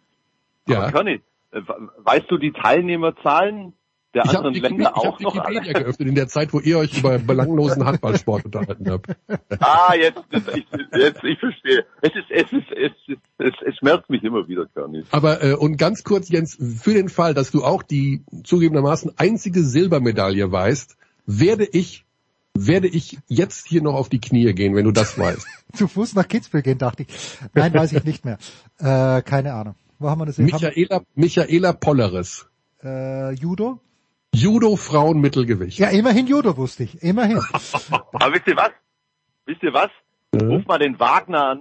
[0.68, 0.92] Ja.
[0.92, 1.22] Körny,
[1.52, 1.62] äh,
[2.04, 3.74] weißt du die Teilnehmerzahlen
[4.18, 5.36] der Ich habe anderen Wikipedia, Länder ich auch hab noch?
[5.36, 9.08] Wikipedia geöffnet in der Zeit, wo ihr euch über belanglosen Handballsport unterhalten habt.
[9.60, 11.86] Ah, jetzt, jetzt, ich, jetzt, ich verstehe.
[12.02, 15.04] Es ist, es ist, es ist, es, es schmerzt mich immer wieder, Körny.
[15.12, 19.64] Aber äh, und ganz kurz, Jens, für den Fall, dass du auch die zugegebenermaßen einzige
[19.64, 22.06] Silbermedaille weißt, werde ich
[22.60, 25.46] werde ich jetzt hier noch auf die Knie gehen, wenn du das weißt.
[25.74, 27.10] Zu Fuß nach Kitzbühel gehen, dachte ich.
[27.54, 28.40] Nein, weiß ich nicht mehr.
[28.80, 29.76] Äh, keine Ahnung.
[30.00, 30.40] Wo haben wir das?
[30.40, 32.48] Michaela, Michaela Polleres.
[32.84, 33.80] Äh, Judo?
[34.34, 35.80] Judo Frauen Mittelgewicht.
[35.80, 37.02] Ja, immerhin Judo wusste ich.
[37.02, 37.38] Immerhin.
[38.14, 38.72] Aber wisst ihr was?
[39.46, 39.90] Wisst ihr was?
[40.40, 41.60] Ruf mal den Wagner an.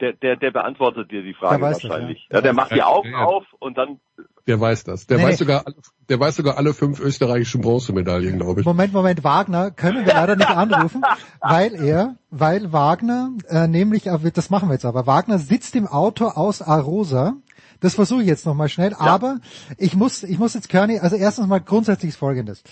[0.00, 2.26] Der, der, der beantwortet dir die Frage Der weiß das, wahrscheinlich.
[2.30, 2.36] ja.
[2.36, 2.40] ja.
[2.42, 4.00] der macht die Augen Ja, auf und dann
[4.46, 5.06] Der weiß das.
[5.06, 5.64] Der Nee, weiß sogar,
[6.08, 8.66] der weiß sogar alle fünf österreichischen Bronzemedaillen, glaube ich.
[8.66, 11.02] Moment, Moment, Wagner können wir leider nicht anrufen,
[11.40, 14.04] weil er, weil Wagner, äh, nämlich,
[14.34, 17.34] das machen wir jetzt aber, Wagner sitzt im Auto aus Arosa.
[17.80, 19.38] Das versuche ich jetzt nochmal schnell, aber
[19.78, 22.62] ich muss, ich muss jetzt Körny, also erstens mal grundsätzlich ist folgendes.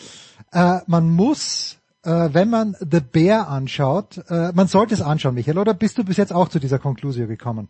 [0.53, 5.59] Äh, man muss, äh, wenn man The Bear anschaut, äh, man sollte es anschauen, Michael,
[5.59, 7.69] oder bist du bis jetzt auch zu dieser Konklusion gekommen?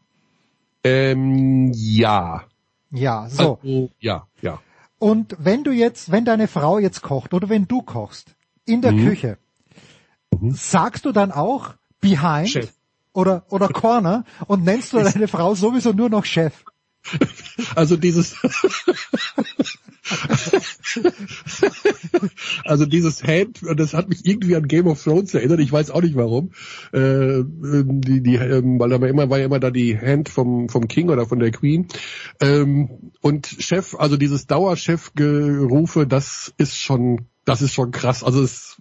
[0.84, 2.44] Ähm, ja.
[2.90, 3.58] Ja, so.
[3.62, 4.58] Also, ja, ja.
[4.98, 8.34] Und wenn du jetzt, wenn deine Frau jetzt kocht oder wenn du kochst
[8.66, 9.06] in der Mhm.
[9.08, 9.38] Küche,
[10.50, 12.72] sagst du dann auch behind Chef.
[13.12, 16.64] oder oder Corner und nennst du deine Frau sowieso nur noch Chef?
[17.74, 18.36] Also dieses,
[22.64, 25.60] also dieses Hand, das hat mich irgendwie an Game of Thrones erinnert.
[25.60, 26.52] Ich weiß auch nicht warum.
[26.92, 30.68] Äh, die, die, ähm, weil da war immer war ja immer da die Hand vom
[30.68, 31.86] vom King oder von der Queen.
[32.40, 38.24] Ähm, und Chef, also dieses Dauerchef-Gerufe, das ist schon, das ist schon krass.
[38.24, 38.76] Also es,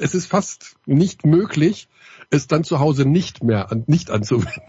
[0.00, 1.88] es ist fast nicht möglich,
[2.30, 4.62] es dann zu Hause nicht mehr an, nicht anzuwenden.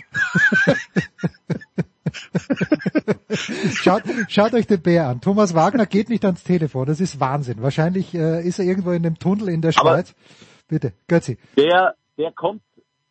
[3.74, 5.22] Schaut, schaut euch den Bär an.
[5.22, 6.86] Thomas Wagner geht nicht ans Telefon.
[6.88, 7.62] Das ist Wahnsinn.
[7.62, 10.16] Wahrscheinlich äh, ist er irgendwo in dem Tunnel in der Aber- Schweiz.
[10.68, 11.38] Bitte, Götzi.
[11.58, 12.62] der, der kommt,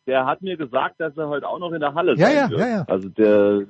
[0.07, 2.49] der hat mir gesagt, dass er heute auch noch in der Halle Ja, sein ja,
[2.49, 2.59] wird.
[2.61, 2.85] ja, ja.
[2.87, 3.61] Also der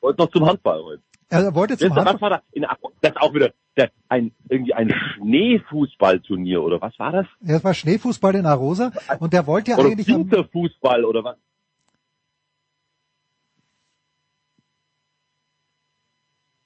[0.00, 1.02] wollte noch zum Handball heute.
[1.28, 2.30] Er wollte zum Wisst ihr, was Handball.
[2.30, 2.42] war da?
[2.52, 2.62] In,
[3.02, 7.26] das ist auch wieder der, ein, irgendwie ein Schneefußballturnier oder was war das?
[7.42, 11.36] Ja, Es war Schneefußball in Arosa und der wollte ja oder eigentlich Winterfußball oder was?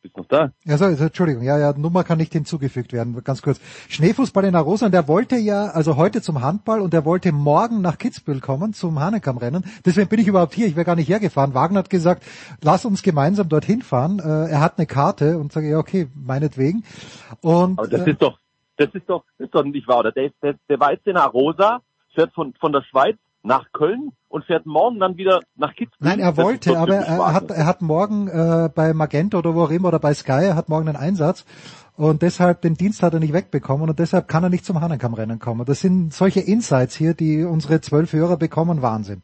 [0.08, 0.52] Bist noch da?
[0.64, 3.60] Ja, so, also, Entschuldigung, ja, ja, Nummer kann nicht hinzugefügt werden, ganz kurz.
[3.88, 7.80] Schneefußball in Arosa und der wollte ja, also heute zum Handball und der wollte morgen
[7.80, 9.64] nach Kitzbühel kommen zum Hanekamp-Rennen.
[9.84, 11.54] Deswegen bin ich überhaupt hier, ich wäre gar nicht hergefahren.
[11.54, 12.24] Wagner hat gesagt,
[12.62, 14.18] lass uns gemeinsam dorthin fahren.
[14.18, 16.84] Äh, er hat eine Karte und sage, ja, okay, meinetwegen.
[17.40, 18.38] Und Aber das äh, ist doch,
[18.76, 20.12] das ist doch, das ist doch nicht wahr, oder?
[20.12, 21.80] Der, ist- der, der war jetzt in Arosa,
[22.14, 23.16] fährt von, von der Schweiz
[23.48, 26.08] nach Köln und fährt morgen dann wieder nach Kitzbühel.
[26.08, 29.64] Nein, er Das wollte, aber er hat, er hat morgen äh, bei Magento oder wo
[29.64, 31.44] auch immer oder bei Sky, er hat morgen einen Einsatz
[31.96, 35.40] und deshalb den Dienst hat er nicht wegbekommen und deshalb kann er nicht zum Hanenkam-Rennen
[35.40, 35.64] kommen.
[35.64, 39.22] Das sind solche Insights hier, die unsere zwölf Hörer bekommen, Wahnsinn.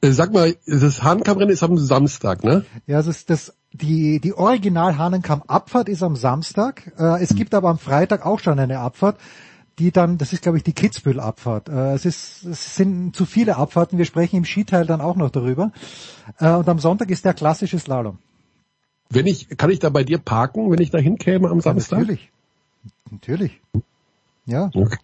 [0.00, 2.64] Äh, sag mal, das Hahnkammrennen ist am Samstag, ne?
[2.86, 6.92] Ja, es ist das, die, die Original Hanenkam-Abfahrt ist am Samstag.
[6.98, 9.16] Äh, es gibt aber am Freitag auch schon eine Abfahrt,
[9.80, 11.68] die dann, das ist glaube ich die Kitzbühel-Abfahrt.
[11.68, 15.30] Äh, es, ist, es sind zu viele Abfahrten, wir sprechen im Skiteil dann auch noch
[15.30, 15.72] darüber.
[16.38, 18.18] Äh, und am Sonntag ist der klassische Slalom.
[19.08, 22.00] Wenn ich, kann ich da bei dir parken, wenn ich da hinkäme am Samstag?
[22.00, 22.30] Natürlich.
[23.10, 23.60] Natürlich.
[24.44, 24.70] Ja.
[24.74, 24.98] Okay.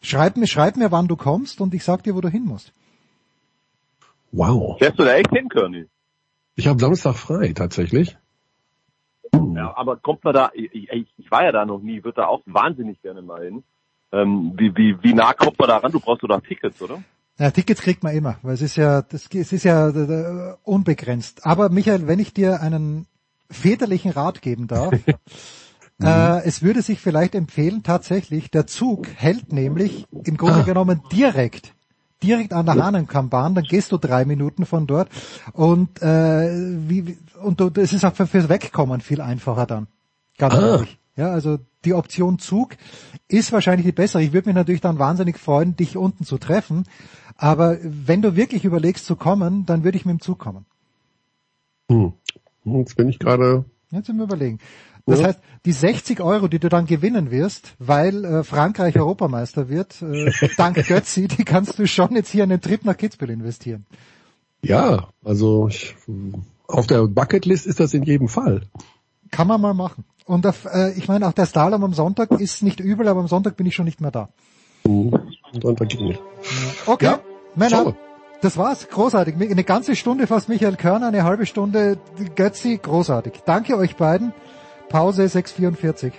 [0.00, 2.72] Schreib mir, schreib mir, wann du kommst und ich sag dir, wo du hin musst.
[4.32, 4.78] Wow.
[4.78, 5.86] Fährst du da echt hin, Körny?
[6.56, 8.16] Ich habe Samstag frei, tatsächlich.
[9.54, 12.26] Ja, aber kommt man da, ich, ich, ich war ja da noch nie, würde da
[12.26, 13.64] auch wahnsinnig gerne mal hin.
[14.14, 15.92] Ähm, wie, wie, wie nah kommt man da ran?
[15.92, 17.02] Du brauchst doch da Tickets, oder?
[17.38, 21.44] Ja, Tickets kriegt man immer, weil es ist ja, das, es ist ja äh, unbegrenzt.
[21.44, 23.06] Aber Michael, wenn ich dir einen
[23.50, 24.94] väterlichen Rat geben darf,
[25.98, 26.06] Mhm.
[26.06, 30.64] Äh, es würde sich vielleicht empfehlen, tatsächlich, der Zug hält nämlich im Grunde ah.
[30.64, 31.72] genommen direkt
[32.22, 35.10] direkt an der Hahnenkambahn, dann gehst du drei Minuten von dort
[35.52, 36.48] und äh,
[36.88, 39.88] wie, und du, es ist auch für, fürs Wegkommen viel einfacher dann.
[40.38, 40.66] Ganz ah.
[40.66, 40.98] ehrlich.
[41.16, 42.76] Ja, also die Option Zug
[43.28, 44.22] ist wahrscheinlich die bessere.
[44.22, 46.84] Ich würde mich natürlich dann wahnsinnig freuen, dich unten zu treffen.
[47.36, 50.66] Aber wenn du wirklich überlegst zu kommen, dann würde ich mit dem Zug kommen.
[51.88, 52.12] Hm.
[52.64, 53.64] Jetzt bin ich gerade.
[53.90, 54.58] Jetzt sind wir überlegen.
[55.06, 60.00] Das heißt, die 60 Euro, die du dann gewinnen wirst, weil äh, Frankreich Europameister wird,
[60.00, 63.84] äh, dank Götzi, die kannst du schon jetzt hier in den Trip nach Kitzbühel investieren.
[64.62, 65.94] Ja, also ich,
[66.66, 68.62] auf der Bucketlist ist das in jedem Fall.
[69.34, 70.04] Kann man mal machen.
[70.26, 73.26] Und auf, äh, ich meine, auch der Slalom am Sonntag ist nicht übel, aber am
[73.26, 74.28] Sonntag bin ich schon nicht mehr da.
[74.84, 75.12] Mhm.
[75.60, 76.22] Sonntag geht nicht.
[76.86, 77.18] Okay, ja,
[77.56, 77.96] Männer,
[78.40, 78.88] das war's.
[78.88, 79.34] Großartig.
[79.34, 81.98] Eine ganze Stunde fast Michael Körner, eine halbe Stunde
[82.36, 82.78] Götzi.
[82.80, 83.42] Großartig.
[83.44, 84.32] Danke euch beiden.
[84.88, 86.12] Pause 644.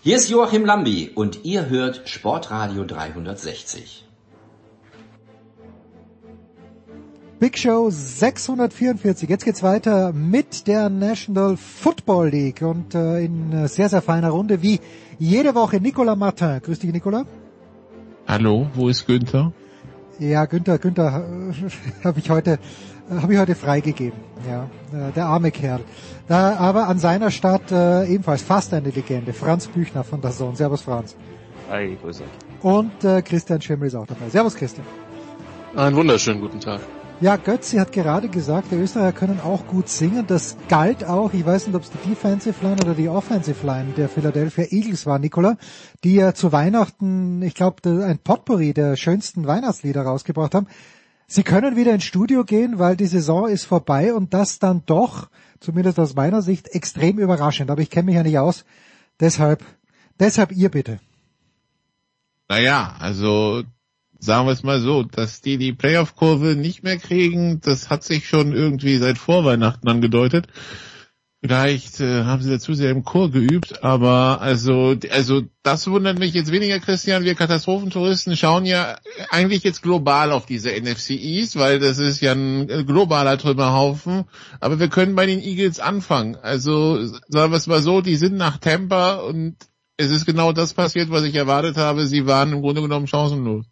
[0.00, 4.05] Hier ist Joachim Lambi und ihr hört Sportradio 360.
[7.38, 9.28] Big Show 644.
[9.28, 14.62] Jetzt geht's weiter mit der National Football League und äh, in sehr, sehr feiner Runde
[14.62, 14.80] wie
[15.18, 16.60] jede Woche Nicolas Martin.
[16.62, 17.26] Grüß dich, Nicolas.
[18.26, 19.52] Hallo, wo ist Günther?
[20.18, 22.58] Ja, Günther, Günther äh, habe ich heute
[23.10, 24.18] äh, habe ich heute freigegeben.
[24.48, 25.80] Ja, äh, der arme Kerl.
[26.28, 29.34] Da, aber an seiner Stadt äh, ebenfalls fast eine Legende.
[29.34, 30.56] Franz Büchner von der Sohn.
[30.56, 31.14] Servus Franz.
[31.70, 32.26] Hi, grüß euch.
[32.62, 34.30] Und äh, Christian Schimmel ist auch dabei.
[34.30, 34.86] Servus Christian.
[35.76, 36.80] Einen wunderschönen guten Tag.
[37.18, 40.26] Ja, Götzi hat gerade gesagt, die Österreicher können auch gut singen.
[40.26, 43.94] Das galt auch, ich weiß nicht, ob es die Defensive Line oder die Offensive Line
[43.96, 45.56] der Philadelphia Eagles war, Nicola,
[46.04, 50.66] die ja zu Weihnachten, ich glaube, ein Potpourri der schönsten Weihnachtslieder rausgebracht haben.
[51.26, 55.30] Sie können wieder ins Studio gehen, weil die Saison ist vorbei und das dann doch,
[55.58, 57.70] zumindest aus meiner Sicht, extrem überraschend.
[57.70, 58.66] Aber ich kenne mich ja nicht aus.
[59.20, 59.64] Deshalb,
[60.20, 61.00] deshalb ihr bitte.
[62.50, 63.62] Naja, also
[64.18, 68.28] sagen wir es mal so, dass die die Playoff-Kurve nicht mehr kriegen, das hat sich
[68.28, 70.48] schon irgendwie seit Vorweihnachten angedeutet.
[71.46, 76.34] Vielleicht äh, haben sie dazu sehr im Chor geübt, aber also also das wundert mich
[76.34, 77.24] jetzt weniger, Christian.
[77.24, 78.96] Wir Katastrophentouristen schauen ja
[79.30, 81.10] eigentlich jetzt global auf diese NFC
[81.54, 84.24] weil das ist ja ein globaler Trümmerhaufen.
[84.60, 86.36] Aber wir können bei den Eagles anfangen.
[86.36, 89.56] Also sagen wir es mal so, die sind nach Tampa und
[89.98, 92.06] es ist genau das passiert, was ich erwartet habe.
[92.06, 93.66] Sie waren im Grunde genommen chancenlos.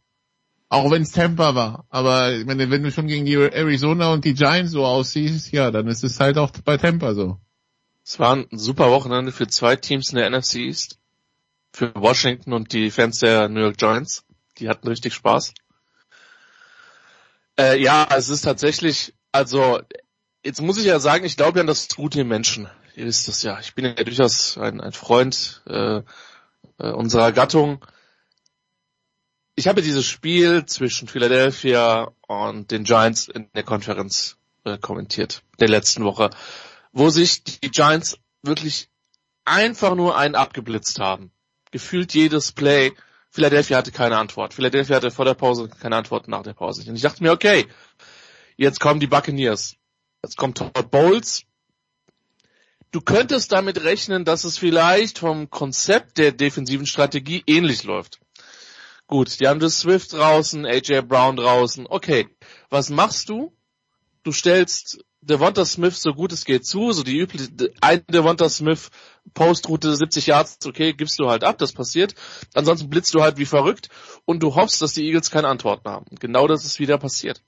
[0.75, 1.87] Auch wenn es Tampa war.
[1.89, 5.87] Aber meine, wenn du schon gegen die Arizona und die Giants so aussiehst, ja, dann
[5.87, 7.39] ist es halt auch bei Tampa so.
[8.05, 10.99] Es war ein super Wochenende für zwei Teams in der NFC East.
[11.73, 14.25] Für Washington und die Fans der New York Giants.
[14.59, 15.55] Die hatten richtig Spaß.
[17.57, 19.81] Äh, ja, es ist tatsächlich, also,
[20.45, 22.69] jetzt muss ich ja sagen, ich glaube ja an das Gute im Menschen.
[22.97, 23.61] Ihr wisst das ja.
[23.61, 26.03] Ich bin ja durchaus ein, ein Freund äh,
[26.79, 27.85] äh, unserer Gattung
[29.57, 35.69] ich habe dieses Spiel zwischen Philadelphia und den Giants in der Konferenz äh, kommentiert, der
[35.69, 36.31] letzten Woche,
[36.93, 38.89] wo sich die Giants wirklich
[39.45, 41.31] einfach nur einen abgeblitzt haben.
[41.71, 42.93] Gefühlt jedes Play.
[43.31, 44.55] Philadelphia hatte keine Antwort.
[44.55, 46.89] Philadelphia hatte vor der Pause keine Antwort nach der Pause.
[46.89, 47.67] Und ich dachte mir, okay,
[48.57, 49.77] jetzt kommen die Buccaneers.
[50.23, 51.45] Jetzt kommt Todd Bowles.
[52.93, 58.21] Du könntest damit rechnen, dass es vielleicht vom Konzept der defensiven Strategie ähnlich läuft.
[59.07, 61.87] Gut, die haben das Swift draußen, AJ Brown draußen.
[61.89, 62.29] Okay,
[62.71, 63.53] was machst du?
[64.23, 67.49] Du stellst Devonta Smith so gut es geht zu, so die übliche,
[67.81, 68.91] ein Devonta Smith
[69.33, 72.15] Postroute 70 Yards, okay, gibst du halt ab, das passiert.
[72.55, 73.89] Ansonsten blitzt du halt wie verrückt
[74.25, 76.07] und du hoffst, dass die Eagles keine Antworten haben.
[76.21, 77.43] Genau das ist wieder passiert.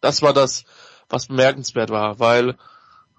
[0.00, 0.64] Das war das,
[1.08, 2.56] was bemerkenswert war, weil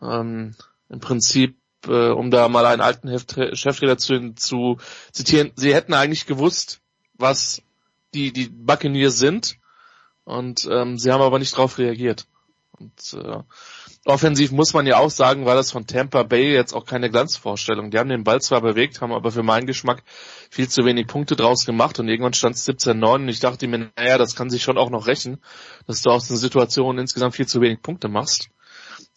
[0.02, 0.56] ähm,
[0.90, 1.58] im Prinzip,
[1.88, 3.10] äh, um da mal einen alten
[3.56, 4.78] Cheftrainer zu, zu
[5.12, 6.82] zitieren, sie hätten eigentlich gewusst,
[7.18, 7.62] was
[8.14, 9.58] die, die Buccaneers sind.
[10.24, 12.26] Und ähm, sie haben aber nicht darauf reagiert.
[12.72, 13.44] Und äh,
[14.06, 17.92] offensiv muss man ja auch sagen, war das von Tampa Bay jetzt auch keine Glanzvorstellung.
[17.92, 20.04] Die haben den Ball zwar bewegt, haben aber für meinen Geschmack
[20.50, 23.92] viel zu wenig Punkte draus gemacht und irgendwann stand es 17-9 und ich dachte mir,
[23.96, 25.40] naja, das kann sich schon auch noch rächen,
[25.88, 28.50] dass du aus einer Situation insgesamt viel zu wenig Punkte machst.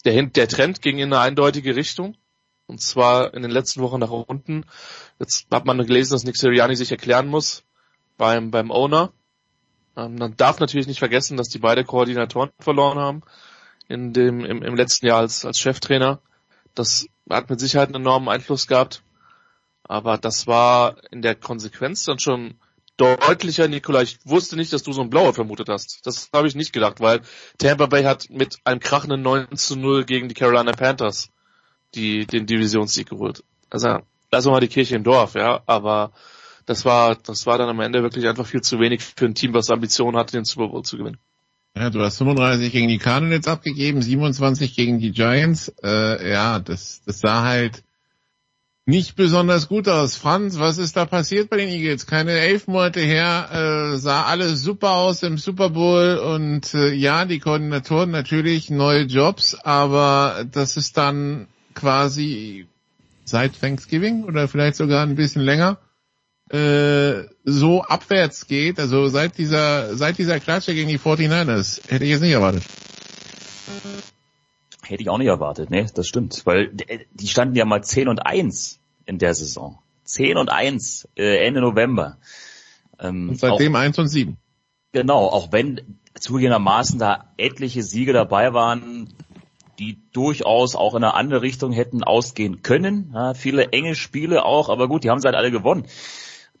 [0.05, 2.15] Der, der Trend ging in eine eindeutige Richtung.
[2.67, 4.63] Und zwar in den letzten Wochen nach unten.
[5.17, 7.63] Jetzt hat man gelesen, dass Nick Sirianni sich erklären muss
[8.19, 9.11] beim, beim Owner.
[9.97, 13.23] Ähm, man darf natürlich nicht vergessen, dass die beide Koordinatoren verloren haben
[13.87, 16.19] in dem, im, im letzten Jahr als, als Cheftrainer.
[16.75, 19.01] Das hat mit Sicherheit einen enormen Einfluss gehabt.
[19.83, 22.55] Aber das war in der Konsequenz dann schon
[22.97, 24.01] deutlicher, Nikola.
[24.01, 26.05] Ich wusste nicht, dass du so einen Blowout vermutet hast.
[26.05, 27.21] Das habe ich nicht gedacht, weil
[27.57, 31.29] Tampa Bay hat mit einem krachenden 9 zu 0 gegen die Carolina Panthers
[31.95, 33.43] die, den Divisionssieg geholt.
[33.69, 36.11] Also, lassen wir mal die Kirche im Dorf, ja, aber
[36.69, 39.55] das war, das war dann am Ende wirklich einfach viel zu wenig für ein Team,
[39.55, 41.17] was Ambitionen hatte, den Super Bowl zu gewinnen.
[41.75, 45.73] Ja, du hast 35 gegen die Cardinals abgegeben, 27 gegen die Giants.
[45.83, 47.83] Äh, ja, das, das sah halt
[48.85, 50.15] nicht besonders gut aus.
[50.15, 52.05] Franz, was ist da passiert bei den Eagles?
[52.05, 57.25] Keine elf Monate her, äh, sah alles super aus im Super Bowl und äh, ja,
[57.25, 62.67] die Koordinatoren natürlich neue Jobs, aber das ist dann quasi
[63.25, 65.79] seit Thanksgiving oder vielleicht sogar ein bisschen länger
[66.49, 72.11] äh, so abwärts geht, also seit dieser seit dieser Klatsche gegen die 49ers, hätte ich
[72.11, 72.63] jetzt nicht erwartet.
[74.83, 76.71] Hätte ich auch nicht erwartet, ne, das stimmt, weil
[77.13, 79.79] die standen ja mal 10 und 1 in der Saison.
[80.05, 82.17] 10 und 1 äh, Ende November.
[82.99, 84.37] Ähm, und seitdem auch, 1 und 7.
[84.91, 89.13] Genau, auch wenn zugegebenermaßen da etliche Siege dabei waren,
[89.77, 93.11] die durchaus auch in eine andere Richtung hätten ausgehen können.
[93.13, 95.85] Ja, viele enge Spiele auch, aber gut, die haben sie halt alle gewonnen.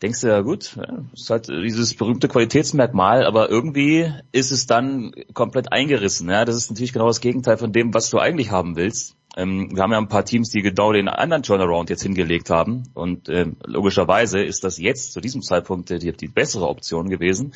[0.01, 5.11] Denkst du ja gut, ja, ist halt dieses berühmte Qualitätsmerkmal, aber irgendwie ist es dann
[5.33, 6.29] komplett eingerissen.
[6.29, 9.15] Ja, das ist natürlich genau das Gegenteil von dem, was du eigentlich haben willst.
[9.35, 12.83] Ähm, wir haben ja ein paar Teams, die genau den anderen Turnaround jetzt hingelegt haben
[12.93, 17.53] und ähm, logischerweise ist das jetzt zu diesem Zeitpunkt die, die bessere Option gewesen.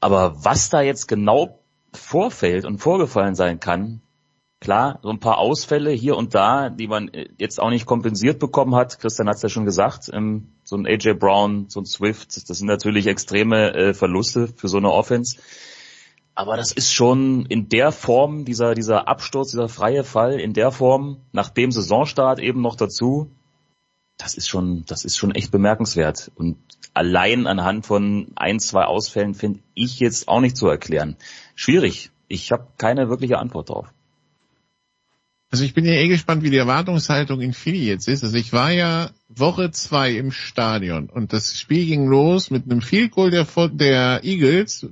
[0.00, 1.60] Aber was da jetzt genau
[1.92, 4.00] vorfällt und vorgefallen sein kann,
[4.60, 8.38] Klar, so ein paar Ausfälle hier und da, die man äh, jetzt auch nicht kompensiert
[8.38, 8.98] bekommen hat.
[8.98, 12.58] Christian hat es ja schon gesagt, ähm, so ein AJ Brown, so ein Swift, das
[12.58, 15.36] sind natürlich extreme äh, Verluste für so eine Offense.
[16.36, 20.70] Aber das ist schon in der Form, dieser, dieser Absturz, dieser freie Fall, in der
[20.70, 23.32] Form, nach dem Saisonstart eben noch dazu,
[24.16, 26.30] das ist schon, das ist schon echt bemerkenswert.
[26.36, 26.56] Und
[26.94, 31.16] allein anhand von ein, zwei Ausfällen finde ich jetzt auch nicht zu erklären.
[31.56, 32.12] Schwierig.
[32.28, 33.92] Ich habe keine wirkliche Antwort drauf.
[35.50, 38.22] Also ich bin ja eh gespannt, wie die Erwartungshaltung in Philly jetzt ist.
[38.22, 42.82] Also ich war ja Woche zwei im Stadion und das Spiel ging los mit einem
[42.82, 44.86] Field Goal der, der Eagles,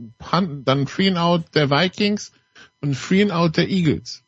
[0.65, 2.33] dann Free Out der Vikings
[2.81, 4.25] und Free Out der Eagles.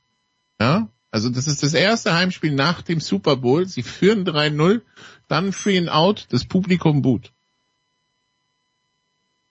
[0.61, 3.67] Ja, also das ist das erste Heimspiel nach dem Super Bowl.
[3.67, 4.83] Sie führen 3-0,
[5.27, 7.33] dann Free Out, das Publikum boot.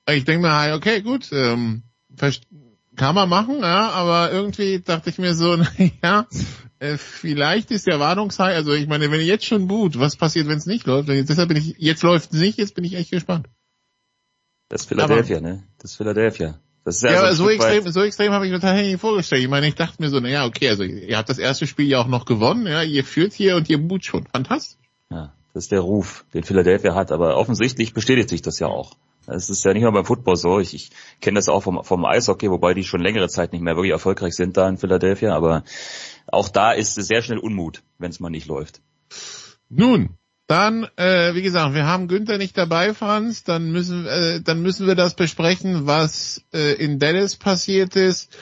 [0.09, 1.83] Ich denke mir, okay, gut, ähm,
[2.95, 5.57] kann man machen, ja, aber irgendwie dachte ich mir so,
[6.03, 6.25] ja,
[6.79, 10.47] äh, vielleicht ist der Erwartungshaltung, also ich meine, wenn ihr jetzt schon boot, was passiert,
[10.47, 11.09] wenn es nicht läuft?
[11.09, 13.47] Deshalb bin ich, jetzt läuft es nicht, jetzt bin ich echt gespannt.
[14.69, 15.63] Das ist Philadelphia, aber, ne?
[15.79, 16.59] Das ist Philadelphia.
[16.85, 19.43] Das ist ja, ja so, so extrem, so extrem habe ich mir tatsächlich nicht vorgestellt.
[19.43, 21.99] Ich meine, ich dachte mir so, naja, okay, also ihr habt das erste Spiel ja
[21.99, 24.25] auch noch gewonnen, ja, ihr führt hier und ihr boot schon.
[24.27, 24.77] Fantastisch.
[25.11, 28.95] Ja, das ist der Ruf, den Philadelphia hat, aber offensichtlich bestätigt sich das ja auch.
[29.31, 30.59] Es ist ja nicht nur beim Football so.
[30.59, 30.89] Ich, ich
[31.21, 34.33] kenne das auch vom, vom Eishockey, wobei die schon längere Zeit nicht mehr wirklich erfolgreich
[34.33, 35.35] sind da in Philadelphia.
[35.35, 35.63] Aber
[36.31, 38.81] auch da ist sehr schnell Unmut, wenn es mal nicht läuft.
[39.69, 40.17] Nun,
[40.49, 43.43] dann, äh, wie gesagt, wir haben Günther nicht dabei, Franz.
[43.43, 48.35] Dann müssen, äh, dann müssen wir das besprechen, was äh, in Dallas passiert ist.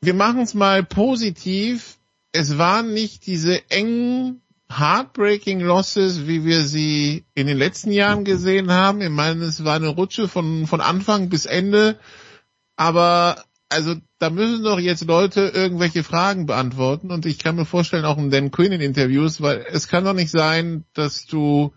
[0.00, 1.98] Wir machen es mal positiv.
[2.32, 8.72] Es waren nicht diese engen heartbreaking Losses, wie wir sie in den letzten Jahren gesehen
[8.72, 9.00] haben.
[9.00, 12.00] Ich meine, es war eine Rutsche von, von Anfang bis Ende.
[12.74, 18.04] Aber also da müssen doch jetzt Leute irgendwelche Fragen beantworten und ich kann mir vorstellen,
[18.04, 21.74] auch in Dan Quinn in Interviews, weil es kann doch nicht sein, dass du,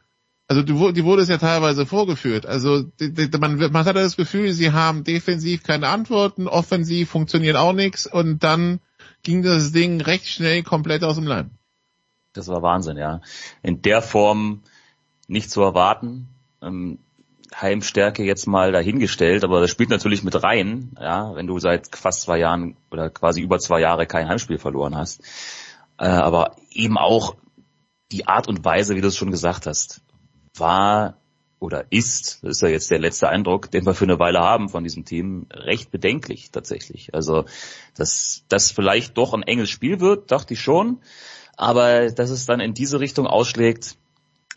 [0.47, 2.45] also du, die wurde es ja teilweise vorgeführt.
[2.45, 7.55] Also die, die, man, man hat das Gefühl, sie haben defensiv keine Antworten, offensiv funktioniert
[7.55, 8.80] auch nichts und dann
[9.23, 11.49] ging das Ding recht schnell komplett aus dem Leim.
[12.34, 13.22] Das war Wahnsinn, ja.
[13.63, 14.61] In der Form
[15.27, 16.27] nicht zu erwarten.
[16.61, 16.99] Ähm,
[17.61, 22.22] Heimstärke jetzt mal dahingestellt, aber das spielt natürlich mit rein, ja, wenn du seit fast
[22.22, 25.22] zwei Jahren oder quasi über zwei Jahre kein Heimspiel verloren hast.
[25.98, 27.36] Äh, aber eben auch
[28.11, 30.02] die Art und Weise, wie du es schon gesagt hast,
[30.56, 31.18] war
[31.60, 34.69] oder ist, das ist ja jetzt der letzte Eindruck, den wir für eine Weile haben
[34.69, 37.14] von diesem Team, recht bedenklich tatsächlich.
[37.14, 37.45] Also,
[37.95, 40.99] dass das vielleicht doch ein enges Spiel wird, dachte ich schon.
[41.57, 43.95] Aber dass es dann in diese Richtung ausschlägt.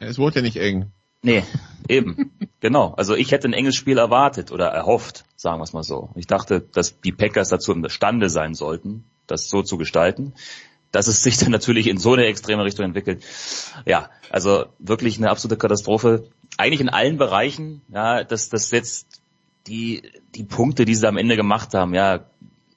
[0.00, 0.90] Es wurde ja nicht eng.
[1.22, 1.44] Nee,
[1.88, 2.32] eben.
[2.60, 2.94] genau.
[2.96, 6.10] Also ich hätte ein enges Spiel erwartet oder erhofft, sagen wir es mal so.
[6.14, 10.34] Ich dachte, dass die Packers dazu imstande sein sollten, das so zu gestalten.
[10.90, 13.22] Dass es sich dann natürlich in so eine extreme Richtung entwickelt.
[13.84, 16.30] Ja, also wirklich eine absolute Katastrophe.
[16.56, 19.20] Eigentlich in allen Bereichen, ja, dass das jetzt
[19.66, 20.02] die,
[20.34, 22.24] die Punkte, die sie am Ende gemacht haben, ja,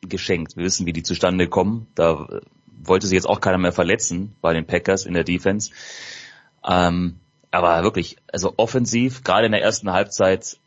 [0.01, 0.57] geschenkt.
[0.57, 1.87] Wir wissen, wie die zustande kommen.
[1.95, 2.27] Da
[2.67, 5.71] wollte sie jetzt auch keiner mehr verletzen bei den Packers in der Defense.
[6.67, 7.20] Ähm,
[7.51, 10.57] aber wirklich, also offensiv, gerade in der ersten Halbzeit,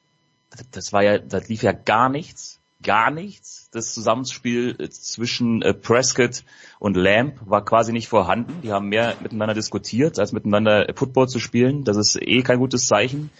[0.70, 3.70] das war ja, das lief ja gar nichts, gar nichts.
[3.72, 6.44] Das Zusammenspiel äh, zwischen äh, Prescott
[6.78, 8.60] und Lamb war quasi nicht vorhanden.
[8.62, 11.84] Die haben mehr miteinander diskutiert, als miteinander Football zu spielen.
[11.84, 13.30] Das ist eh kein gutes Zeichen.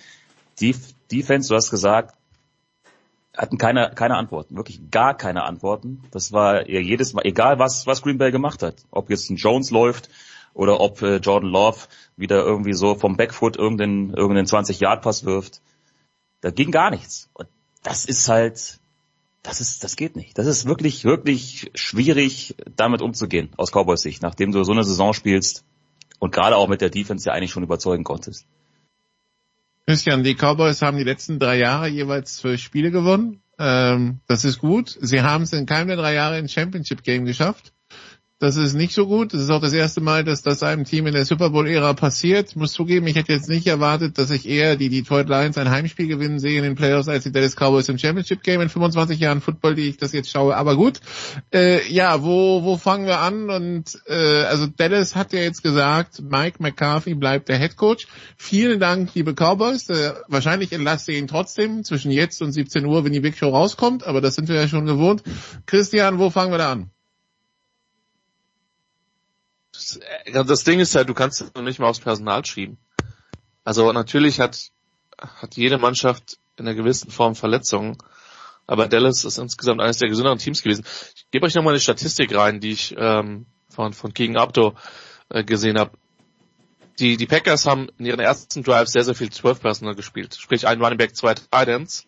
[0.61, 0.75] Die
[1.13, 2.17] Defense, du hast gesagt,
[3.37, 6.03] hatten keine, keine Antworten, wirklich gar keine Antworten.
[6.13, 8.77] Das war ja jedes Mal, egal was, was Green Bay gemacht hat.
[8.91, 10.09] Ob jetzt ein Jones läuft
[10.55, 11.81] oder ob äh, Jordan Love
[12.17, 15.61] wieder irgendwie so vom Backfoot irgendeinen, irgendeinen 20-Yard-Pass wirft.
[16.41, 17.29] Da ging gar nichts.
[17.35, 17.49] Und
[17.83, 18.79] das ist halt,
[19.43, 20.39] das ist, das geht nicht.
[20.39, 25.13] Das ist wirklich, wirklich schwierig, damit umzugehen, aus Cowboys Sicht, nachdem du so eine Saison
[25.13, 25.65] spielst
[26.19, 28.47] und gerade auch mit der Defense ja eigentlich schon überzeugen konntest.
[29.87, 33.43] Christian, die Cowboys haben die letzten drei Jahre jeweils zwölf Spiele gewonnen.
[33.59, 34.97] Ähm, das ist gut.
[34.99, 37.74] Sie haben es in keinem der drei Jahre in Championship Game geschafft.
[38.45, 39.33] Das ist nicht so gut.
[39.33, 42.51] Das ist auch das erste Mal, dass das einem Team in der Super Bowl-Ära passiert.
[42.51, 45.71] Ich muss zugeben, ich hätte jetzt nicht erwartet, dass ich eher die Detroit Lions ein
[45.71, 49.19] Heimspiel gewinnen sehe in den Playoffs als die Dallas Cowboys im Championship Game in 25
[49.19, 50.59] Jahren Football, die ich das jetzt schaue.
[50.59, 51.01] Aber gut,
[51.55, 53.49] äh, ja, wo, wo fangen wir an?
[53.49, 58.07] Und äh, also Dallas hat ja jetzt gesagt, Mike McCarthy bleibt der Head Coach.
[58.37, 59.89] Vielen Dank, liebe Cowboys.
[59.89, 63.49] Äh, wahrscheinlich entlasse ich ihn trotzdem zwischen jetzt und 17 Uhr, wenn die Big Show
[63.49, 64.07] rauskommt.
[64.07, 65.23] Aber das sind wir ja schon gewohnt.
[65.65, 66.91] Christian, wo fangen wir da an?
[70.33, 72.79] Das, das Ding ist ja, du kannst es nicht mal aufs Personal schieben.
[73.65, 74.71] Also natürlich hat,
[75.19, 77.99] hat jede Mannschaft in einer gewissen Form Verletzungen,
[78.67, 80.85] aber Dallas ist insgesamt eines der gesünderen Teams gewesen.
[81.17, 84.75] Ich gebe euch nochmal eine Statistik rein, die ich ähm, von, von King Abdo
[85.29, 85.93] äh, gesehen habe.
[86.99, 90.37] Die, die Packers haben in ihren ersten Drives sehr, sehr viel 12 Personal gespielt.
[90.39, 92.07] Sprich ein Running Back, zwei Titans.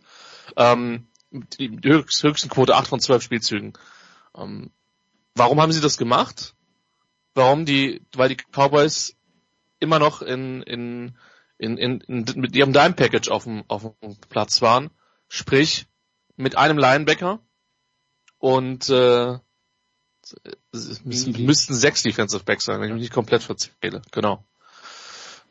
[0.57, 3.73] Ähm, die höchst, höchsten Quote 8 von 12 Spielzügen.
[4.37, 4.71] Ähm,
[5.35, 6.55] warum haben sie das gemacht?
[7.37, 9.15] Warum die, weil die Cowboys
[9.79, 11.17] immer noch in, in,
[11.59, 14.91] in, in, in mit ihrem Dime Package auf dem, auf dem Platz waren.
[15.29, 15.87] Sprich,
[16.37, 17.41] mit einem Linebacker
[18.39, 19.39] und äh,
[20.73, 24.03] es müssten sechs Defensive Backs sein, wenn ich mich nicht komplett verzähle.
[24.11, 24.45] Genau.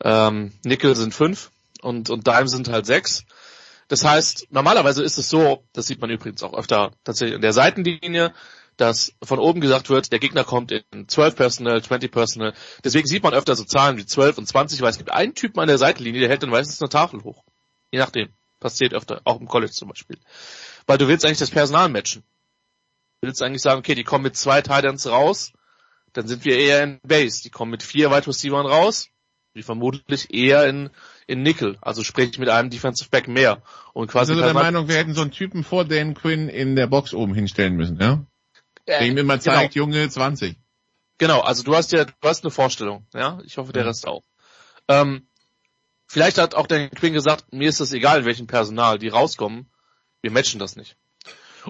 [0.02, 1.50] Ähm, Nickel sind fünf
[1.82, 3.24] und, und Dime sind halt sechs.
[3.88, 7.52] Das heißt, normalerweise ist es so, das sieht man übrigens auch öfter tatsächlich in der
[7.52, 8.34] Seitenlinie,
[8.76, 12.54] dass von oben gesagt wird, der Gegner kommt in 12 Personal, 20 Personal.
[12.84, 15.60] Deswegen sieht man öfter so Zahlen wie 12 und 20, weil es gibt einen Typen
[15.60, 17.44] an der Seitenlinie, der hält dann meistens eine Tafel hoch.
[17.90, 18.28] Je nachdem.
[18.58, 20.18] Passiert öfter, auch im College zum Beispiel.
[20.86, 22.22] Weil du willst eigentlich das Personal matchen.
[23.20, 25.52] Du willst eigentlich sagen, okay, die kommen mit zwei Titans raus,
[26.14, 27.42] dann sind wir eher in Base.
[27.42, 29.08] Die kommen mit vier Wide Receivers raus,
[29.52, 30.90] wie vermutlich eher in,
[31.26, 33.62] in Nickel, also sprich mit einem Defensive Back mehr.
[33.92, 36.86] Und quasi also der Meinung, wir hätten so einen Typen vor Dan Quinn in der
[36.86, 38.24] Box oben hinstellen müssen, ja?
[38.86, 39.56] Der ihm immer genau.
[39.56, 39.86] zeigt, genau.
[39.86, 40.56] Junge, 20.
[41.18, 43.38] Genau, also du hast ja, du hast eine Vorstellung, ja.
[43.44, 43.88] Ich hoffe, der mhm.
[43.88, 44.22] Rest auch.
[44.88, 45.28] Ähm,
[46.06, 49.70] vielleicht hat auch der Quinn gesagt, mir ist das egal, in welchem Personal die rauskommen.
[50.22, 50.96] Wir matchen das nicht.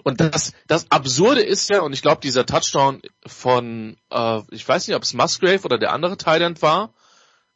[0.03, 4.87] Und das, das Absurde ist ja, und ich glaube, dieser Touchdown von, äh, ich weiß
[4.89, 6.93] nicht, ob es Musgrave oder der andere Thailand war,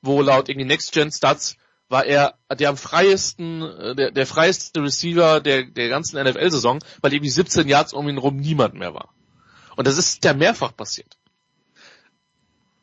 [0.00, 1.56] wo laut irgendwie Next Gen Stats
[1.88, 7.12] war er der am freiesten, äh, der, der freieste Receiver der, der ganzen NFL-Saison, weil
[7.12, 9.12] irgendwie 17 Yards um ihn rum niemand mehr war.
[9.76, 11.16] Und das ist ja mehrfach passiert.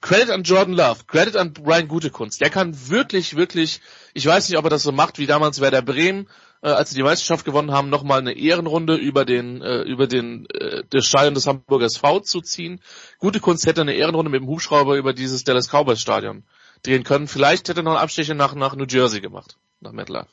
[0.02, 2.40] Credit an Jordan Love, Credit an Brian Gutekunst.
[2.40, 3.82] Der kann wirklich, wirklich,
[4.14, 6.28] ich weiß nicht, ob er das so macht wie damals Werder Bremen,
[6.62, 10.48] äh, als sie die Meisterschaft gewonnen haben, nochmal eine Ehrenrunde über den, äh, über den,
[10.52, 12.80] äh, das Stadion des Hamburger SV zu ziehen.
[13.20, 16.44] Gutekunst hätte eine Ehrenrunde mit dem Hubschrauber über dieses Dallas Cowboys Stadion
[16.84, 17.28] drehen können.
[17.28, 20.30] Vielleicht hätte er noch einen Abstecher nach, nach New Jersey gemacht, nach MetLife.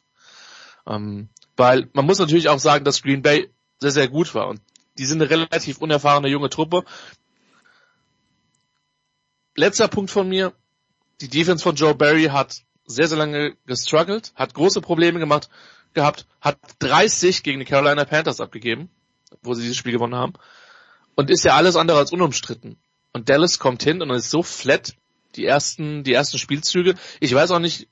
[0.86, 3.50] Ähm, weil man muss natürlich auch sagen, dass Green Bay
[3.80, 4.48] sehr, sehr gut war.
[4.48, 4.60] Und
[4.98, 6.84] die sind eine relativ unerfahrene junge Truppe.
[9.56, 10.52] Letzter Punkt von mir.
[11.20, 15.48] Die Defense von Joe Barry hat sehr, sehr lange gestruggelt, hat große Probleme gemacht,
[15.94, 18.90] gehabt, hat 30 gegen die Carolina Panthers abgegeben,
[19.42, 20.34] wo sie dieses Spiel gewonnen haben.
[21.14, 22.76] Und ist ja alles andere als unumstritten.
[23.12, 24.94] Und Dallas kommt hin und ist so flat,
[25.36, 26.96] die ersten, die ersten Spielzüge.
[27.20, 27.88] Ich weiß auch nicht,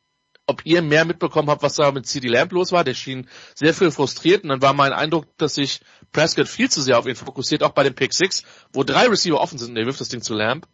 [0.52, 2.84] ob ihr mehr mitbekommen habt, was da mit CD Lamb los war.
[2.84, 5.80] Der schien sehr viel frustriert und dann war mein Eindruck, dass sich
[6.12, 9.40] Prescott viel zu sehr auf ihn fokussiert, auch bei dem Pick 6, wo drei Receiver
[9.40, 10.66] offen sind und er wirft das Ding zu Lamb.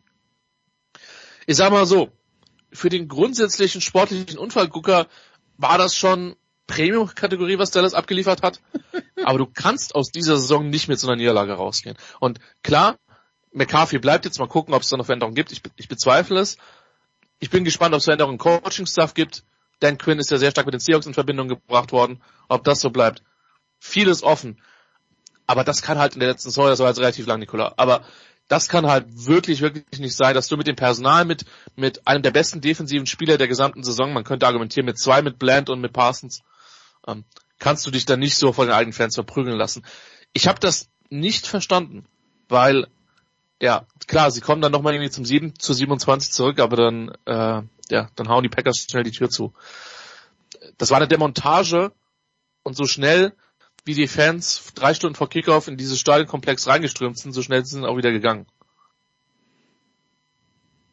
[1.46, 2.10] Ich sag mal so,
[2.72, 5.06] für den grundsätzlichen sportlichen Unfallgucker
[5.56, 6.36] war das schon
[6.66, 8.60] Premium-Kategorie, was Dallas abgeliefert hat.
[9.24, 11.96] Aber du kannst aus dieser Saison nicht mit so einer Niederlage rausgehen.
[12.20, 12.96] Und klar,
[13.52, 15.52] McCarthy bleibt jetzt mal gucken, ob es da noch Veränderungen gibt.
[15.52, 16.58] Ich, ich bezweifle es.
[17.40, 19.44] Ich bin gespannt, ob es Veränderungen im Coaching-Staff gibt.
[19.80, 22.22] Dan Quinn ist ja sehr stark mit den Seahawks in Verbindung gebracht worden.
[22.48, 23.22] Ob das so bleibt.
[23.78, 24.60] Vieles offen.
[25.46, 27.74] Aber das kann halt in der letzten Saison, das war jetzt relativ lang, Nikola.
[27.76, 28.04] Aber
[28.48, 31.44] das kann halt wirklich, wirklich nicht sein, dass du mit dem Personal, mit,
[31.76, 35.38] mit einem der besten defensiven Spieler der gesamten Saison, man könnte argumentieren mit zwei, mit
[35.38, 36.40] Bland und mit Parsons,
[37.06, 37.24] ähm,
[37.58, 39.84] kannst du dich dann nicht so von den eigenen Fans verprügeln lassen.
[40.32, 42.06] Ich habe das nicht verstanden,
[42.48, 42.86] weil,
[43.60, 47.62] ja, klar, sie kommen dann nochmal irgendwie zum 7 zu 27 zurück, aber dann, äh,
[47.90, 49.52] ja, dann hauen die Packers schnell die Tür zu.
[50.76, 51.92] Das war eine Demontage
[52.62, 53.32] und so schnell
[53.84, 57.80] wie die Fans drei Stunden vor Kickoff in dieses Stadionkomplex reingeströmt sind, so schnell sind
[57.80, 58.46] sie auch wieder gegangen.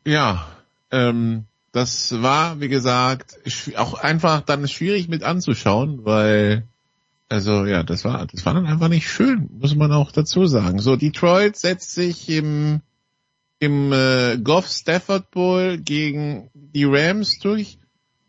[0.05, 0.47] Ja,
[0.91, 3.37] ähm, das war, wie gesagt,
[3.75, 6.65] auch einfach dann schwierig mit anzuschauen, weil,
[7.27, 10.79] also ja, das war, das war dann einfach nicht schön, muss man auch dazu sagen.
[10.79, 12.81] So, Detroit setzt sich im,
[13.65, 17.79] im äh, Goff Stafford Bowl gegen die Rams durch.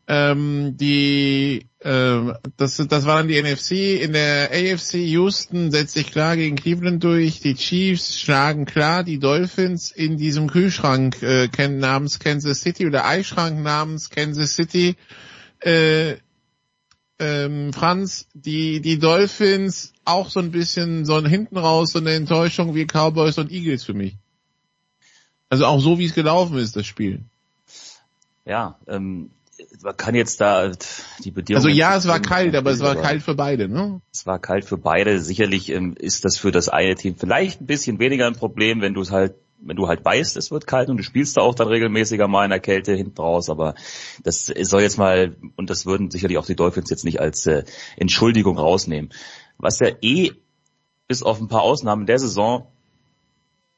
[0.09, 2.21] Ähm, die, äh,
[2.57, 4.03] das, das dann die NFC.
[4.03, 7.41] In der AFC Houston setzt sich klar gegen Cleveland durch.
[7.41, 13.61] Die Chiefs schlagen klar die Dolphins in diesem Kühlschrank äh, namens Kansas City oder Eischrank
[13.61, 14.95] namens Kansas City.
[15.61, 16.17] Äh,
[17.19, 22.75] ähm, Franz, die, die Dolphins auch so ein bisschen so hinten raus, so eine Enttäuschung
[22.75, 24.17] wie Cowboys und Eagles für mich.
[25.49, 27.21] Also auch so, wie es gelaufen ist, das Spiel.
[28.45, 29.31] Ja, ähm,
[29.83, 30.71] man kann jetzt da
[31.25, 31.65] die Bedingungen.
[31.65, 34.01] Also ja, es war kalt, aber es war kalt für beide, ne?
[34.13, 35.21] Es war kalt für beide.
[35.21, 38.95] Sicherlich ähm, ist das für das eine Team vielleicht ein bisschen weniger ein Problem, wenn
[38.95, 41.55] du es halt wenn du halt weißt, es wird kalt und du spielst da auch
[41.55, 43.75] dann regelmäßiger mal in der Kälte hinten raus, aber
[44.23, 47.65] das soll jetzt mal, und das würden sicherlich auch die Dolphins jetzt nicht als äh,
[47.97, 49.11] Entschuldigung rausnehmen.
[49.59, 50.33] Was ja eh
[51.09, 52.67] bis auf ein paar Ausnahmen der Saison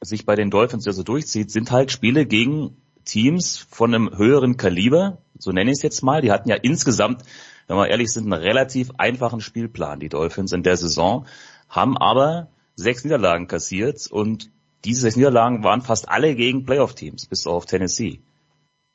[0.00, 4.56] sich bei den Dolphins ja so durchzieht, sind halt Spiele gegen Teams von einem höheren
[4.56, 6.20] Kaliber, so nenne ich es jetzt mal.
[6.20, 7.22] Die hatten ja insgesamt,
[7.66, 11.26] wenn wir ehrlich sind, einen relativ einfachen Spielplan, die Dolphins in der Saison,
[11.68, 14.50] haben aber sechs Niederlagen kassiert und
[14.84, 18.20] diese sechs Niederlagen waren fast alle gegen Playoff-Teams, bis auf Tennessee.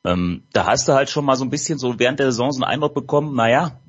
[0.06, 2.64] Ähm, da hast du halt schon mal so ein bisschen so während der Saison so
[2.64, 3.80] einen Eindruck bekommen, naja,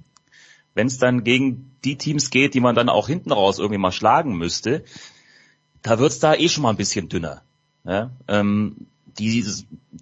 [0.75, 3.93] wenn es dann gegen die Teams geht, die man dann auch hinten raus irgendwie mal
[3.93, 4.85] schlagen müsste,
[5.85, 7.43] da wird's da eh schon mal ein bisschen dünner.
[7.85, 8.11] Ja?
[8.27, 8.89] Ähm,
[9.19, 9.45] die,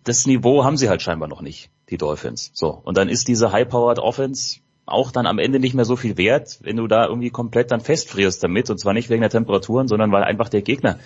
[0.04, 2.50] das Niveau haben sie halt scheinbar noch nicht, die Dolphins.
[2.54, 2.80] So.
[2.84, 6.58] Und dann ist diese High-Powered Offense auch dann am Ende nicht mehr so viel wert,
[6.62, 8.70] wenn du da irgendwie komplett dann festfrierst damit.
[8.70, 10.98] Und zwar nicht wegen der Temperaturen, sondern weil einfach der Gegner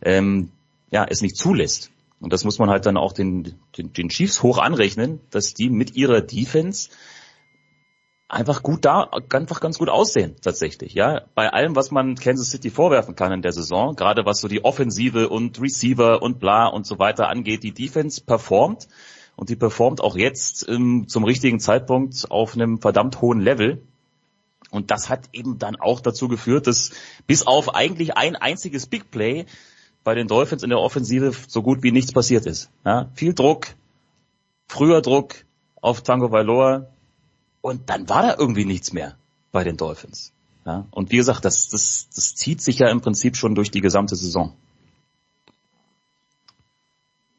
[0.00, 0.50] ähm,
[0.90, 1.90] ja, es nicht zulässt.
[2.20, 5.68] Und das muss man halt dann auch den, den, den Chiefs hoch anrechnen, dass die
[5.68, 6.90] mit ihrer Defense
[8.32, 11.22] einfach gut da, einfach ganz gut aussehen, tatsächlich, ja.
[11.34, 14.64] Bei allem, was man Kansas City vorwerfen kann in der Saison, gerade was so die
[14.64, 18.88] Offensive und Receiver und bla und so weiter angeht, die Defense performt
[19.36, 23.82] und die performt auch jetzt ähm, zum richtigen Zeitpunkt auf einem verdammt hohen Level.
[24.70, 26.92] Und das hat eben dann auch dazu geführt, dass
[27.26, 29.44] bis auf eigentlich ein einziges Big Play
[30.04, 32.70] bei den Dolphins in der Offensive so gut wie nichts passiert ist.
[32.84, 33.68] Ja, viel Druck,
[34.68, 35.34] früher Druck
[35.82, 36.88] auf Tango Valoa,
[37.62, 39.16] und dann war da irgendwie nichts mehr
[39.52, 40.32] bei den Dolphins.
[40.66, 40.86] Ja?
[40.90, 44.16] Und wie gesagt, das, das, das zieht sich ja im Prinzip schon durch die gesamte
[44.16, 44.54] Saison.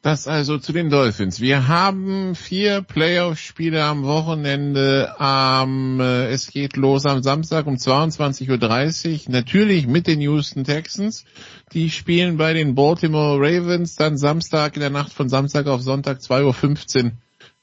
[0.02, 1.40] Das also zu den Dolphins.
[1.40, 5.14] Wir haben vier Playoff-Spiele am Wochenende.
[5.18, 9.32] Ähm, es geht los am Samstag um 22.30 Uhr.
[9.32, 11.24] Natürlich mit den Houston Texans.
[11.72, 13.96] Die spielen bei den Baltimore Ravens.
[13.96, 17.12] Dann Samstag in der Nacht von Samstag auf Sonntag 2.15 Uhr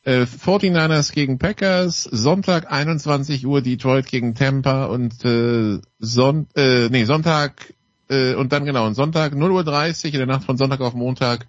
[0.03, 7.05] äh, 49ers gegen Packers, Sonntag 21 Uhr Detroit gegen Tampa und äh, Son äh, nee,
[7.05, 7.73] Sonntag
[8.09, 10.93] äh, und dann genau, und Sonntag 0 Uhr 30 in der Nacht von Sonntag auf
[10.93, 11.47] Montag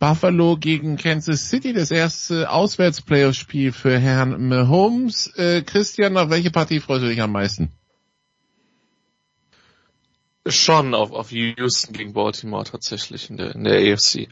[0.00, 5.26] Buffalo gegen Kansas City, das erste Auswärtsplayoff-Spiel für Herrn Mahomes.
[5.36, 7.70] Äh, Christian, auf welche Partie freust du dich am meisten?
[10.46, 14.28] Schon auf, auf Houston gegen Baltimore tatsächlich in der, in der AFC.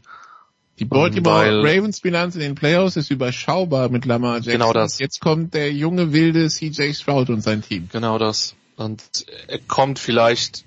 [0.79, 4.53] Die Baltimore Weil, Ravens Bilanz in den Playoffs ist überschaubar mit Lamar Jackson.
[4.53, 4.97] Genau das.
[4.97, 7.89] Jetzt kommt der junge wilde CJ Stroud und sein Team.
[7.91, 8.55] Genau das.
[8.77, 10.63] Und er kommt vielleicht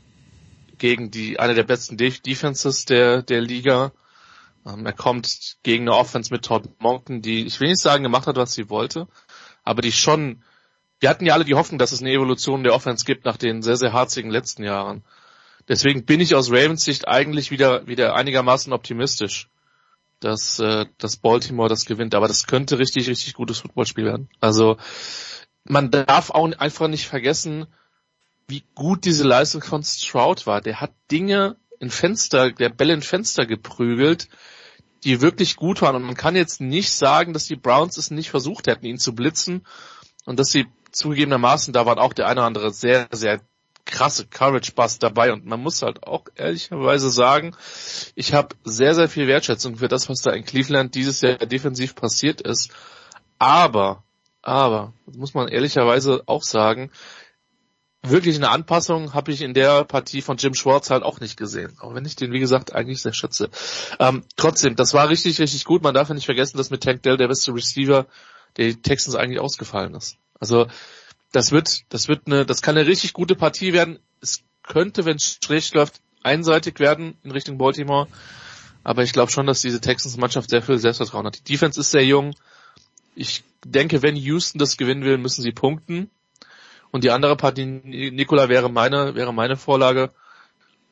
[0.77, 3.93] gegen die eine der besten De Defenses der der Liga.
[4.67, 8.27] Ähm, er kommt gegen eine Offense mit Todd Monken, die ich will nicht sagen gemacht
[8.27, 9.09] hat, was sie wollte,
[9.65, 10.43] aber die schon.
[11.01, 13.63] Wir hatten ja alle die Hoffnung, dass es eine Evolution der Offense gibt nach den
[13.63, 15.03] sehr sehr harzigen letzten Jahren.
[15.69, 19.49] Deswegen bin ich aus Ravens Sicht eigentlich wieder wieder einigermaßen optimistisch
[20.25, 22.15] dass, äh, dass Baltimore das gewinnt.
[22.15, 24.29] Aber das könnte richtig, richtig gutes Footballspiel werden.
[24.41, 24.77] Also
[25.65, 27.67] man darf auch einfach nicht vergessen,
[28.49, 30.61] wie gut diese Leistung von Stroud war.
[30.61, 34.29] Der hat Dinge in Fenster, der Bälle in Fenster geprügelt,
[35.05, 35.97] die wirklich gut waren.
[35.97, 39.15] Und man kann jetzt nicht sagen, dass die Browns es nicht versucht hätten, ihn zu
[39.15, 39.67] blitzen
[40.25, 43.41] und dass sie zugegebenermaßen, da waren auch der eine oder andere sehr, sehr
[43.85, 47.55] krasse Courage-Bass dabei und man muss halt auch ehrlicherweise sagen,
[48.15, 51.95] ich habe sehr, sehr viel Wertschätzung für das, was da in Cleveland dieses Jahr defensiv
[51.95, 52.71] passiert ist.
[53.39, 54.05] Aber,
[54.41, 56.91] aber, muss man ehrlicherweise auch sagen,
[58.03, 61.77] wirklich eine Anpassung habe ich in der Partie von Jim Schwartz halt auch nicht gesehen.
[61.81, 63.51] Auch wenn ich den, wie gesagt, eigentlich sehr schätze.
[63.99, 65.83] Ähm, trotzdem, das war richtig, richtig gut.
[65.83, 68.07] Man darf ja nicht vergessen, dass mit Tank Dell der beste Receiver
[68.57, 70.17] der Texans eigentlich ausgefallen ist.
[70.41, 70.67] Also
[71.33, 73.99] das wird, das wird eine, das kann eine richtig gute Partie werden.
[74.21, 78.07] Es könnte, wenn es schlecht läuft, einseitig werden in Richtung Baltimore.
[78.85, 81.39] Aber ich glaube schon, dass diese Texans-Mannschaft sehr viel Selbstvertrauen hat.
[81.39, 82.35] Die Defense ist sehr jung.
[83.15, 86.11] Ich denke, wenn Houston das gewinnen will, müssen sie punkten.
[86.91, 90.11] Und die andere Partie, Nikola, wäre meine, wäre meine Vorlage.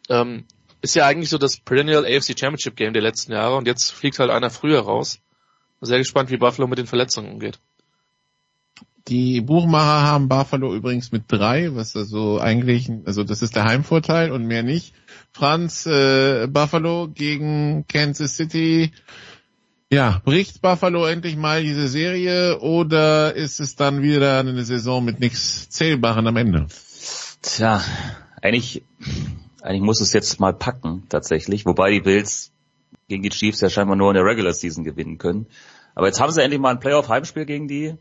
[0.08, 0.46] Ähm,
[0.80, 4.18] ist ja eigentlich so das Perennial AFC Championship Game der letzten Jahre und jetzt fliegt
[4.18, 5.20] halt einer früher raus.
[5.82, 7.58] Sehr gespannt, wie Buffalo mit den Verletzungen umgeht.
[9.09, 14.31] Die Buchmacher haben Buffalo übrigens mit drei, was also eigentlich, also das ist der Heimvorteil
[14.31, 14.94] und mehr nicht.
[15.32, 18.93] Franz, äh, Buffalo gegen Kansas City.
[19.90, 25.18] Ja, bricht Buffalo endlich mal diese Serie oder ist es dann wieder eine Saison mit
[25.18, 26.66] nichts Zählbaren am Ende?
[27.43, 27.82] Tja,
[28.40, 28.85] eigentlich,
[29.62, 31.66] eigentlich muss es jetzt mal packen, tatsächlich.
[31.66, 32.52] Wobei die Bills
[33.09, 35.47] gegen die Chiefs ja scheinbar nur in der Regular Season gewinnen können.
[35.94, 37.97] Aber jetzt haben sie endlich mal ein Playoff-Heimspiel gegen die.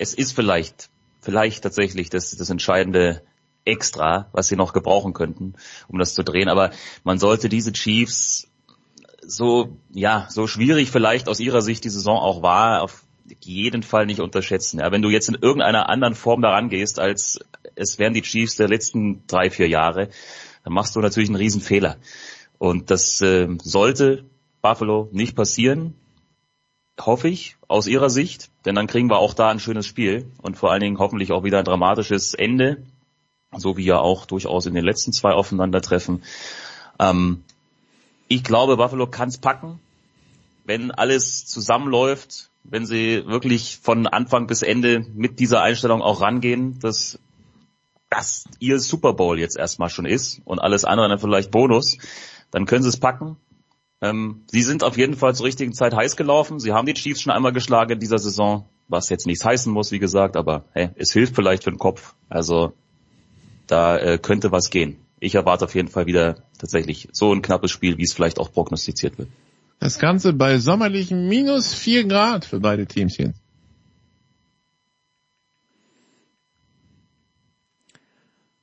[0.00, 0.88] Es ist vielleicht,
[1.20, 3.20] vielleicht tatsächlich das, das entscheidende
[3.66, 5.56] Extra, was sie noch gebrauchen könnten,
[5.88, 6.48] um das zu drehen.
[6.48, 6.70] Aber
[7.04, 8.48] man sollte diese Chiefs
[9.20, 13.04] so, ja, so schwierig vielleicht aus ihrer Sicht die Saison auch war, auf
[13.40, 14.80] jeden Fall nicht unterschätzen.
[14.80, 17.38] Ja, wenn du jetzt in irgendeiner anderen Form daran gehst, als
[17.74, 20.08] es wären die Chiefs der letzten drei, vier Jahre,
[20.64, 21.98] dann machst du natürlich einen Riesenfehler.
[22.56, 24.24] Und das äh, sollte
[24.62, 25.94] Buffalo nicht passieren,
[27.06, 30.56] hoffe ich, aus ihrer Sicht, denn dann kriegen wir auch da ein schönes Spiel und
[30.56, 32.82] vor allen Dingen hoffentlich auch wieder ein dramatisches Ende,
[33.56, 36.22] so wie ja auch durchaus in den letzten zwei Aufeinandertreffen.
[36.98, 37.42] Ähm,
[38.28, 39.80] ich glaube, Buffalo kann es packen,
[40.64, 46.78] wenn alles zusammenläuft, wenn sie wirklich von Anfang bis Ende mit dieser Einstellung auch rangehen,
[46.80, 47.18] dass
[48.10, 51.98] das ihr Super Bowl jetzt erstmal schon ist und alles andere dann vielleicht Bonus,
[52.50, 53.36] dann können sie es packen.
[54.02, 56.58] Ähm, sie sind auf jeden Fall zur richtigen Zeit heiß gelaufen.
[56.58, 59.92] Sie haben die Chiefs schon einmal geschlagen in dieser Saison, was jetzt nichts heißen muss,
[59.92, 62.14] wie gesagt, aber hey, es hilft vielleicht für den Kopf.
[62.28, 62.72] Also
[63.66, 67.70] da äh, könnte was gehen ich erwarte auf jeden Fall wieder tatsächlich so ein knappes
[67.70, 69.28] Spiel, wie es vielleicht auch prognostiziert wird.
[69.78, 73.34] Das Ganze bei sommerlichen minus vier Grad für beide Teams hier.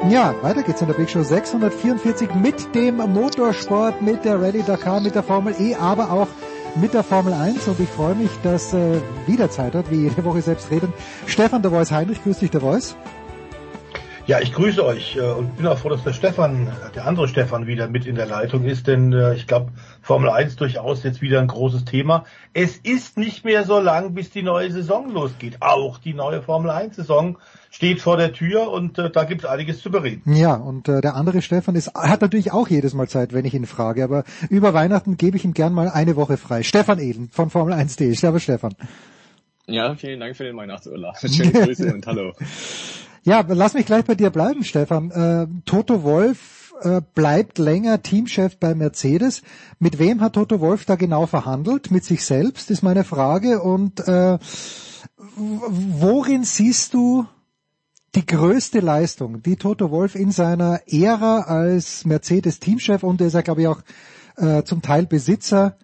[0.08, 5.00] Ja, weiter geht's in der Big Show 644 mit dem Motorsport, mit der Rallye Dakar,
[5.00, 6.28] mit der Formel E, aber auch
[6.76, 10.24] mit der Formel 1 und ich freue mich, dass äh, wieder Zeit hat, wie jede
[10.24, 10.92] Woche selbst reden.
[11.26, 12.94] Stefan der Voice Heinrich, grüß dich der Voice.
[14.28, 17.66] Ja, ich grüße euch äh, und bin auch froh, dass der Stefan, der andere Stefan
[17.66, 19.72] wieder mit in der Leitung ist, denn äh, ich glaube,
[20.02, 22.24] Formel 1 durchaus jetzt wieder ein großes Thema.
[22.52, 25.56] Es ist nicht mehr so lang, bis die neue Saison losgeht.
[25.60, 27.38] Auch die neue Formel 1 Saison
[27.70, 30.20] steht vor der Tür und äh, da gibt es einiges zu bereden.
[30.26, 33.54] Ja, und äh, der andere Stefan ist, hat natürlich auch jedes Mal Zeit, wenn ich
[33.54, 36.64] ihn frage, aber über Weihnachten gebe ich ihm gern mal eine Woche frei.
[36.64, 38.12] Stefan Eden von Formel 1.de.
[38.12, 38.74] Servus Stefan.
[39.66, 41.16] Ja, vielen Dank für den Weihnachtsurlaub.
[41.18, 42.34] Schöne Grüße und hallo.
[43.28, 45.10] Ja, lass mich gleich bei dir bleiben, Stefan.
[45.10, 49.42] Äh, Toto Wolf äh, bleibt länger Teamchef bei Mercedes.
[49.78, 51.90] Mit wem hat Toto Wolf da genau verhandelt?
[51.90, 53.60] Mit sich selbst ist meine Frage.
[53.60, 54.38] Und äh,
[55.36, 57.26] worin siehst du
[58.14, 63.42] die größte Leistung, die Toto Wolf in seiner Ära als Mercedes Teamchef und ist er,
[63.42, 63.82] glaube ich, auch
[64.38, 65.76] äh, zum Teil Besitzer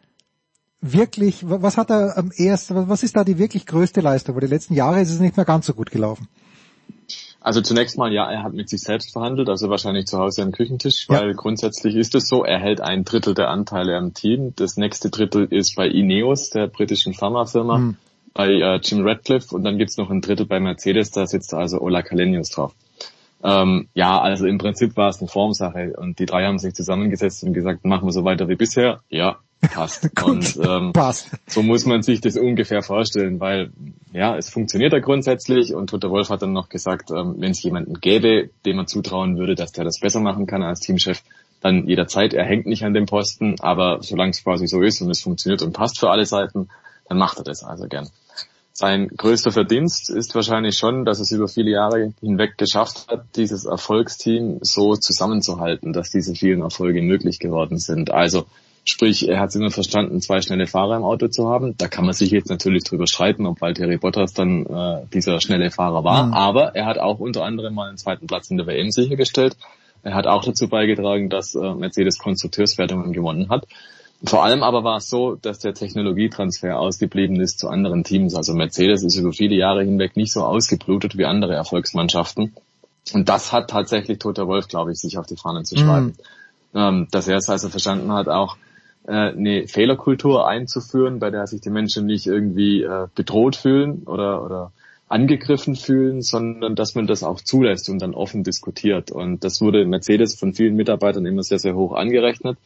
[0.81, 4.35] wirklich, was hat er am ersten, was ist da die wirklich größte Leistung?
[4.35, 6.27] Weil die letzten Jahre ist es nicht mehr ganz so gut gelaufen.
[7.45, 10.51] Also zunächst mal, ja, er hat mit sich selbst verhandelt, also wahrscheinlich zu Hause am
[10.51, 11.21] Küchentisch, Ja.
[11.21, 14.55] weil grundsätzlich ist es so, er hält ein Drittel der Anteile am Team.
[14.57, 17.97] Das nächste Drittel ist bei Ineos, der britischen Pharmafirma, Hm.
[18.33, 21.81] bei äh, Jim Radcliffe und dann gibt's noch ein Drittel bei Mercedes, da sitzt also
[21.83, 22.75] Ola Kalenius drauf.
[23.43, 27.45] Ähm, ja, also im Prinzip war es eine Formsache und die drei haben sich zusammengesetzt
[27.45, 29.03] und gesagt, machen wir so weiter wie bisher.
[29.11, 29.37] Ja,
[29.69, 30.11] passt.
[30.25, 31.31] und ähm, passt.
[31.47, 33.71] so muss man sich das ungefähr vorstellen, weil
[34.13, 37.63] ja, es funktioniert ja grundsätzlich und Toter Wolf hat dann noch gesagt, ähm, wenn es
[37.63, 41.23] jemanden gäbe, dem man zutrauen würde, dass der das besser machen kann als Teamchef,
[41.61, 45.11] dann jederzeit, er hängt nicht an dem Posten, aber solange es quasi so ist und
[45.11, 46.69] es funktioniert und passt für alle Seiten,
[47.09, 48.09] dann macht er das also gern.
[48.77, 53.67] Sein größter Verdienst ist wahrscheinlich schon, dass es über viele Jahre hinweg geschafft hat, dieses
[53.67, 58.11] Erfolgsteam so zusammenzuhalten, dass diese vielen Erfolge möglich geworden sind.
[58.11, 58.47] Also
[58.85, 61.77] sprich, er hat es immer verstanden, zwei schnelle Fahrer im Auto zu haben.
[61.77, 65.71] Da kann man sich jetzt natürlich drüber streiten, ob Valtteri Bottas dann äh, dieser schnelle
[65.71, 66.27] Fahrer war.
[66.27, 66.35] Mhm.
[66.35, 69.57] Aber er hat auch unter anderem mal einen zweiten Platz in der WM sichergestellt.
[70.03, 73.67] Er hat auch dazu beigetragen, dass äh, Mercedes Konstrukteurswertungen gewonnen hat.
[74.23, 78.35] Vor allem aber war es so, dass der Technologietransfer ausgeblieben ist zu anderen Teams.
[78.35, 82.55] Also Mercedes ist über viele Jahre hinweg nicht so ausgeblutet wie andere Erfolgsmannschaften.
[83.13, 86.15] Und das hat tatsächlich Toter Wolf, glaube ich, sich auf die Fahnen zu schreiben.
[86.75, 88.57] Ähm, dass er es also verstanden hat, auch
[89.13, 94.73] eine Fehlerkultur einzuführen, bei der sich die Menschen nicht irgendwie äh, bedroht fühlen oder, oder
[95.09, 99.11] angegriffen fühlen, sondern dass man das auch zulässt und dann offen diskutiert.
[99.11, 102.57] Und das wurde Mercedes von vielen Mitarbeitern immer sehr, sehr hoch angerechnet,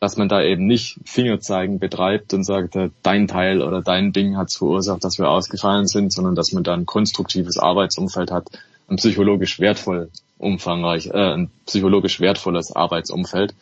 [0.00, 4.36] dass man da eben nicht Fingerzeigen betreibt und sagt, äh, dein Teil oder dein Ding
[4.36, 8.48] hat es verursacht, dass wir ausgefallen sind, sondern dass man da ein konstruktives Arbeitsumfeld hat,
[8.88, 13.54] ein psychologisch wertvoll umfangreich, äh, ein psychologisch wertvolles Arbeitsumfeld.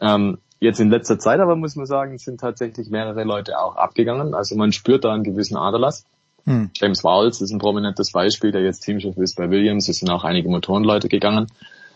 [0.00, 4.32] Ähm, jetzt in letzter Zeit aber muss man sagen, sind tatsächlich mehrere Leute auch abgegangen.
[4.32, 6.04] Also man spürt da einen gewissen Aderlass.
[6.44, 6.70] Hm.
[6.74, 9.88] James Vowles ist ein prominentes Beispiel, der jetzt Teamchef ist bei Williams.
[9.88, 11.48] Es sind auch einige Motorenleute gegangen.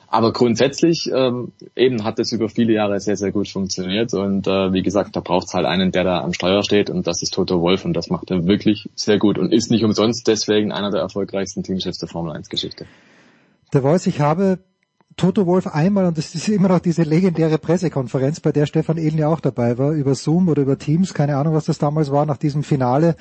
[0.08, 4.14] Aber grundsätzlich ähm, eben hat es über viele Jahre sehr, sehr gut funktioniert.
[4.14, 7.06] Und äh, wie gesagt, da braucht es halt einen, der da am Steuer steht und
[7.06, 10.26] das ist Toto Wolf und das macht er wirklich sehr gut und ist nicht umsonst
[10.26, 12.86] deswegen einer der erfolgreichsten Teamchefs der Formel 1 Geschichte.
[13.72, 14.58] Der Voice, ich habe
[15.16, 19.16] Toto Wolf einmal, und das ist immer noch diese legendäre Pressekonferenz, bei der Stefan Ehlen
[19.16, 22.26] ja auch dabei war, über Zoom oder über Teams, keine Ahnung, was das damals war,
[22.26, 23.16] nach diesem Finale,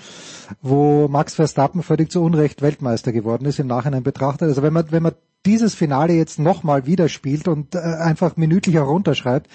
[0.61, 4.49] wo Max Verstappen völlig zu Unrecht Weltmeister geworden ist, im Nachhinein betrachtet.
[4.49, 5.13] Also wenn man, wenn man
[5.45, 9.49] dieses Finale jetzt nochmal wieder spielt und äh, einfach minütlich auch runterschreibt,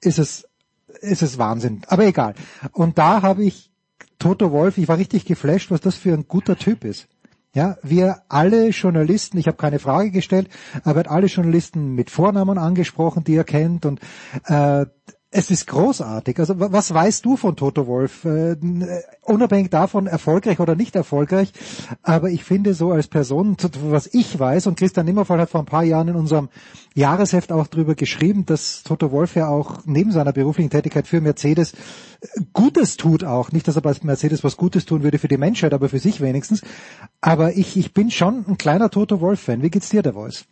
[0.00, 0.48] ist es,
[1.00, 1.82] ist es Wahnsinn.
[1.86, 2.34] Aber egal.
[2.72, 3.70] Und da habe ich
[4.18, 7.06] Toto Wolf, ich war richtig geflasht, was das für ein guter Typ ist.
[7.54, 10.48] Ja, wir alle Journalisten, ich habe keine Frage gestellt,
[10.82, 14.00] aber er hat alle Journalisten mit Vornamen angesprochen, die er kennt und
[14.46, 14.86] äh,
[15.36, 16.38] es ist großartig.
[16.38, 18.24] Also wa- was weißt du von Toto Wolf?
[18.24, 18.56] Äh,
[19.22, 21.52] unabhängig davon, erfolgreich oder nicht erfolgreich,
[22.02, 23.56] aber ich finde so als Person,
[23.90, 26.48] was ich weiß, und Christian Nimmervoll hat vor ein paar Jahren in unserem
[26.94, 31.72] Jahresheft auch drüber geschrieben, dass Toto Wolf ja auch neben seiner beruflichen Tätigkeit für Mercedes
[31.72, 31.76] äh,
[32.52, 33.50] Gutes tut auch.
[33.50, 36.20] Nicht, dass er bei Mercedes was Gutes tun würde für die Menschheit, aber für sich
[36.20, 36.62] wenigstens.
[37.20, 39.62] Aber ich, ich bin schon ein kleiner Toto Wolf-Fan.
[39.62, 40.44] Wie geht's dir, der Voice?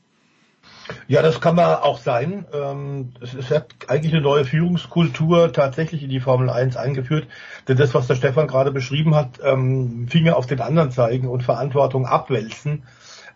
[1.07, 2.47] Ja, das kann man auch sein.
[2.53, 7.27] Ähm, Es hat eigentlich eine neue Führungskultur tatsächlich in die Formel 1 eingeführt.
[7.69, 11.43] Denn das, was der Stefan gerade beschrieben hat, ähm, Finger auf den anderen zeigen und
[11.43, 12.85] Verantwortung abwälzen.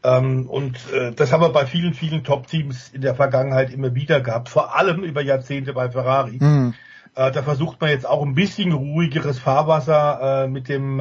[0.03, 4.21] Ähm, Und äh, das haben wir bei vielen, vielen Top-Teams in der Vergangenheit immer wieder
[4.21, 4.49] gehabt.
[4.49, 6.39] Vor allem über Jahrzehnte bei Ferrari.
[6.39, 6.75] Hm.
[7.15, 11.01] Äh, Da versucht man jetzt auch ein bisschen ruhigeres Fahrwasser äh, mit dem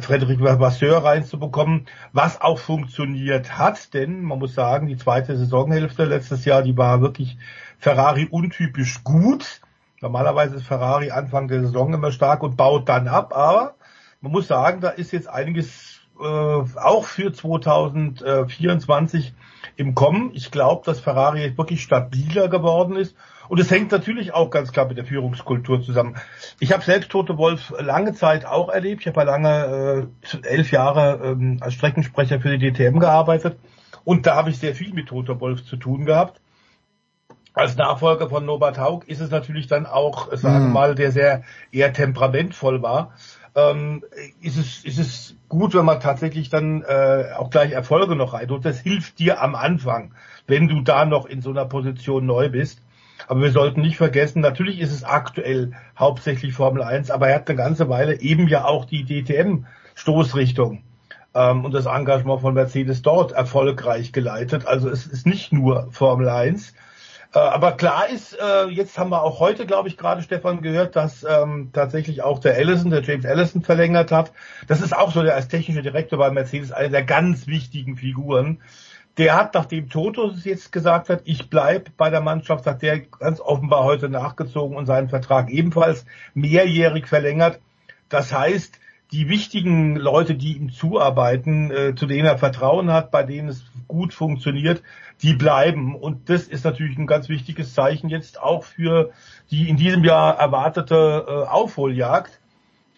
[0.00, 6.44] Frederic Vasseur reinzubekommen, was auch funktioniert hat, denn man muss sagen, die zweite Saisonhälfte letztes
[6.44, 7.36] Jahr, die war wirklich
[7.78, 9.60] Ferrari untypisch gut.
[10.00, 13.74] Normalerweise ist Ferrari Anfang der Saison immer stark und baut dann ab, aber
[14.20, 19.34] man muss sagen, da ist jetzt einiges äh, auch für 2024
[19.76, 20.30] im Kommen.
[20.34, 23.16] Ich glaube, dass Ferrari jetzt wirklich stabiler geworden ist.
[23.48, 26.16] Und es hängt natürlich auch ganz klar mit der Führungskultur zusammen.
[26.60, 29.02] Ich habe selbst Tote Wolf lange Zeit auch erlebt.
[29.02, 30.08] Ich habe ja lange,
[30.42, 33.58] äh, elf Jahre ähm, als Streckensprecher für die DTM gearbeitet.
[34.04, 36.40] Und da habe ich sehr viel mit Tote Wolf zu tun gehabt.
[37.54, 40.72] Als Nachfolger von Norbert Haug ist es natürlich dann auch, äh, sagen wir Mhm.
[40.72, 43.12] mal, der sehr eher temperamentvoll war.
[43.56, 44.02] Ähm,
[44.40, 48.50] ist es ist es gut, wenn man tatsächlich dann äh, auch gleich Erfolge noch rein
[48.50, 50.12] und das hilft dir am Anfang,
[50.48, 52.82] wenn du da noch in so einer Position neu bist.
[53.26, 57.48] Aber wir sollten nicht vergessen, natürlich ist es aktuell hauptsächlich Formel 1, aber er hat
[57.48, 60.82] eine ganze Weile eben ja auch die DTM-Stoßrichtung
[61.34, 64.66] ähm, und das Engagement von Mercedes dort erfolgreich geleitet.
[64.66, 66.74] Also es ist nicht nur Formel 1.
[67.34, 70.94] Äh, aber klar ist, äh, jetzt haben wir auch heute, glaube ich, gerade Stefan gehört,
[70.96, 74.32] dass ähm, tatsächlich auch der Allison, der James Allison verlängert hat.
[74.68, 78.60] Das ist auch so der als technischer Direktor bei Mercedes eine der ganz wichtigen Figuren,
[79.18, 83.00] der hat, nachdem Toto es jetzt gesagt hat, ich bleib bei der Mannschaft, hat der
[83.00, 86.04] ganz offenbar heute nachgezogen und seinen Vertrag ebenfalls
[86.34, 87.60] mehrjährig verlängert.
[88.08, 88.80] Das heißt,
[89.12, 93.64] die wichtigen Leute, die ihm zuarbeiten, äh, zu denen er Vertrauen hat, bei denen es
[93.86, 94.82] gut funktioniert,
[95.22, 95.94] die bleiben.
[95.94, 99.12] Und das ist natürlich ein ganz wichtiges Zeichen jetzt auch für
[99.50, 102.40] die in diesem Jahr erwartete äh, Aufholjagd.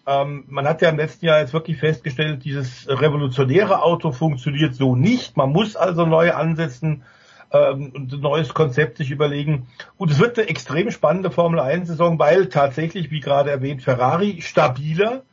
[0.07, 4.95] Ähm, man hat ja im letzten Jahr jetzt wirklich festgestellt, dieses revolutionäre Auto funktioniert so
[4.95, 5.35] nicht.
[5.35, 7.03] Man muss also neu ansetzen
[7.51, 9.67] ähm, und ein neues Konzept sich überlegen.
[9.97, 14.41] Und es wird eine extrem spannende Formel 1 Saison, weil tatsächlich, wie gerade erwähnt, Ferrari
[14.41, 15.23] stabiler.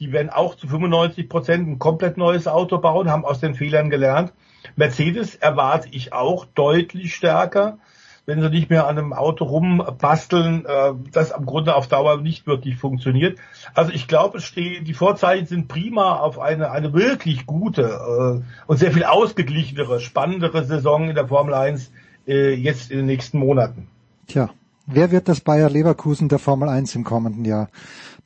[0.00, 3.88] Die werden auch zu 95 Prozent ein komplett neues Auto bauen, haben aus den Fehlern
[3.88, 4.32] gelernt.
[4.74, 7.78] Mercedes erwarte ich auch deutlich stärker
[8.26, 12.46] wenn sie nicht mehr an einem Auto rumbasteln, äh, das am Grunde auf Dauer nicht
[12.46, 13.38] wirklich funktioniert.
[13.74, 18.42] Also ich glaube, es stehen, die Vorzeichen sind prima auf eine, eine wirklich gute äh,
[18.66, 21.90] und sehr viel ausgeglichenere, spannendere Saison in der Formel 1
[22.26, 23.88] äh, jetzt in den nächsten Monaten.
[24.26, 24.50] Tja,
[24.86, 27.68] wer wird das Bayer Leverkusen der Formel 1 im kommenden Jahr?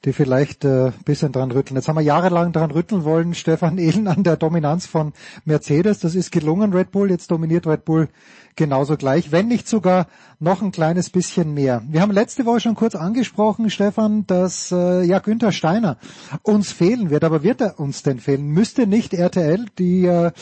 [0.05, 1.77] Die vielleicht äh, bisschen dran rütteln.
[1.77, 5.13] Jetzt haben wir jahrelang dran rütteln wollen, Stefan Ehlen, an der Dominanz von
[5.45, 6.01] Mercedes.
[6.01, 7.11] Das ist gelungen, Red Bull.
[7.11, 8.09] Jetzt dominiert Red Bull
[8.59, 10.09] genauso gleich, wenn nicht sogar
[10.41, 11.83] noch ein kleines bisschen mehr.
[11.89, 15.97] Wir haben letzte Woche schon kurz angesprochen, Stefan, dass äh, ja Günther Steiner
[16.43, 17.25] uns fehlen wird.
[17.25, 18.49] Aber wird er uns denn fehlen?
[18.49, 20.33] Müsste nicht RTL, die äh,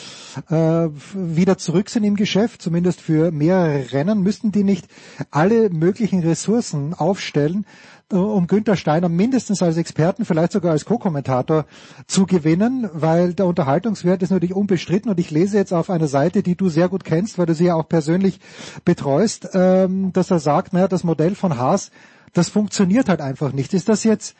[0.48, 4.86] äh, wieder zurück sind im Geschäft, zumindest für mehrere Rennen, müssten die nicht
[5.30, 7.66] alle möglichen Ressourcen aufstellen,
[8.12, 11.66] um Günther Steiner mindestens als Experten, vielleicht sogar als Co-Kommentator
[12.06, 16.42] zu gewinnen, weil der Unterhaltungswert ist natürlich unbestritten und ich lese jetzt auf einer Seite,
[16.42, 18.38] die du sehr gut kennst, weil du sie ja auch persönlich
[18.84, 21.90] betreust, ähm, dass er sagt, naja, das Modell von Haas,
[22.32, 23.74] das funktioniert halt einfach nicht.
[23.74, 24.36] Ist das jetzt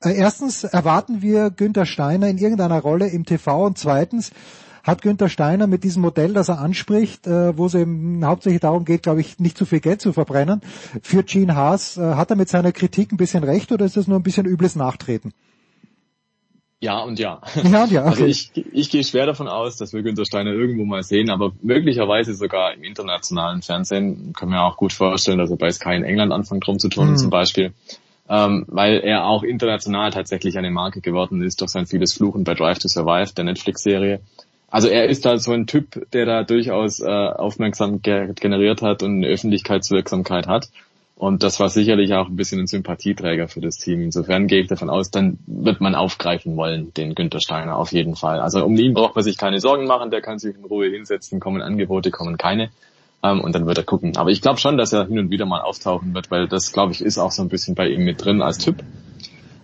[0.00, 4.30] äh, erstens erwarten wir Günther Steiner in irgendeiner Rolle im TV und zweitens
[4.88, 8.84] hat Günther Steiner mit diesem Modell, das er anspricht, äh, wo es eben hauptsächlich darum
[8.84, 10.62] geht, glaube ich, nicht zu viel Geld zu verbrennen,
[11.02, 14.08] für Gene Haas, äh, hat er mit seiner Kritik ein bisschen recht oder ist das
[14.08, 15.32] nur ein bisschen übles Nachtreten?
[16.80, 17.40] Ja und ja.
[17.64, 18.02] Ja und ja.
[18.02, 18.22] Also okay.
[18.22, 21.52] Also ich, ich gehe schwer davon aus, dass wir Günter Steiner irgendwo mal sehen, aber
[21.60, 24.32] möglicherweise sogar im internationalen Fernsehen.
[24.32, 27.10] Können wir auch gut vorstellen, dass er bei Sky in England anfängt drum zu tun
[27.10, 27.16] mhm.
[27.16, 27.72] zum Beispiel.
[28.30, 32.54] Ähm, weil er auch international tatsächlich eine Marke geworden ist durch sein vieles Fluchen bei
[32.54, 34.20] Drive to Survive, der Netflix-Serie.
[34.70, 39.16] Also er ist da so ein Typ, der da durchaus äh, Aufmerksamkeit generiert hat und
[39.16, 40.68] eine Öffentlichkeitswirksamkeit hat.
[41.16, 44.02] Und das war sicherlich auch ein bisschen ein Sympathieträger für das Team.
[44.02, 48.14] Insofern gehe ich davon aus, dann wird man aufgreifen wollen, den Günther Steiner, auf jeden
[48.14, 48.40] Fall.
[48.40, 51.40] Also um ihn braucht man sich keine Sorgen machen, der kann sich in Ruhe hinsetzen,
[51.40, 52.70] kommen Angebote, kommen keine.
[53.24, 54.16] Ähm, und dann wird er gucken.
[54.16, 56.92] Aber ich glaube schon, dass er hin und wieder mal auftauchen wird, weil das, glaube
[56.92, 58.76] ich, ist auch so ein bisschen bei ihm mit drin als Typ.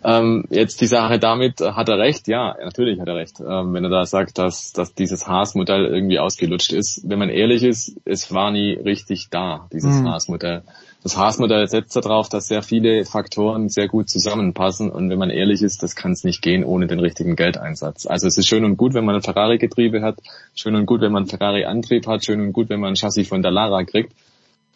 [0.05, 2.28] Ähm, jetzt die Sache damit, äh, hat er recht?
[2.28, 3.40] Ja, natürlich hat er recht.
[3.40, 7.09] Ähm, wenn er da sagt, dass, dass dieses Haas-Modell irgendwie ausgelutscht ist.
[7.09, 10.09] Wenn man ehrlich ist, es war nie richtig da, dieses mhm.
[10.09, 10.62] Haas-Modell.
[11.02, 15.62] Das Haas-Modell setzt darauf, dass sehr viele Faktoren sehr gut zusammenpassen und wenn man ehrlich
[15.62, 18.06] ist, das kann es nicht gehen ohne den richtigen Geldeinsatz.
[18.06, 20.16] Also es ist schön und gut, wenn man ein Ferrari-Getriebe hat,
[20.55, 23.43] schön und gut, wenn man Ferrari-Antrieb hat, schön und gut, wenn man ein Chassis von
[23.43, 24.12] der Lara kriegt.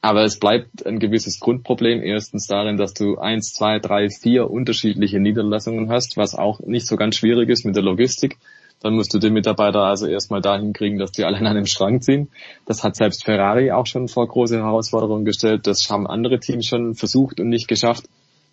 [0.01, 5.19] Aber es bleibt ein gewisses Grundproblem erstens darin, dass du eins, zwei, drei, vier unterschiedliche
[5.19, 8.39] Niederlassungen hast, was auch nicht so ganz schwierig ist mit der Logistik.
[8.81, 12.01] Dann musst du die Mitarbeiter also erstmal dahin kriegen, dass die alle an einem Strang
[12.01, 12.29] ziehen.
[12.65, 15.67] Das hat selbst Ferrari auch schon vor große Herausforderungen gestellt.
[15.67, 18.05] Das haben andere Teams schon versucht und nicht geschafft,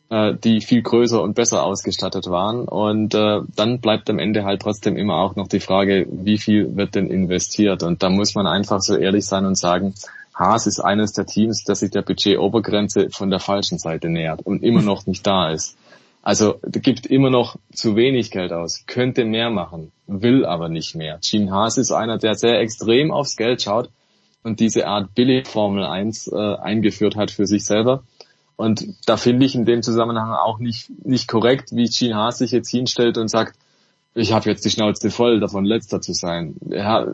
[0.10, 2.68] äh, die viel größer und besser ausgestattet waren.
[2.68, 6.76] Und äh, dann bleibt am Ende halt trotzdem immer auch noch die Frage, wie viel
[6.76, 7.84] wird denn investiert?
[7.84, 9.94] Und da muss man einfach so ehrlich sein und sagen,
[10.36, 14.64] Haas ist eines der Teams, das sich der Budgetobergrenze von der falschen Seite nähert und
[14.64, 15.78] immer noch nicht da ist.
[16.22, 21.20] Also gibt immer noch zu wenig Geld aus, könnte mehr machen, will aber nicht mehr.
[21.24, 23.90] Gene Haas ist einer, der sehr extrem aufs Geld schaut
[24.44, 28.04] und diese Art Billig Formel 1 äh, eingeführt hat für sich selber.
[28.58, 32.52] Und da finde ich in dem Zusammenhang auch nicht, nicht korrekt, wie Gene Haas sich
[32.52, 33.56] jetzt hinstellt und sagt,
[34.16, 36.56] ich habe jetzt die Schnauze voll davon, letzter zu sein.
[36.70, 37.06] Ja,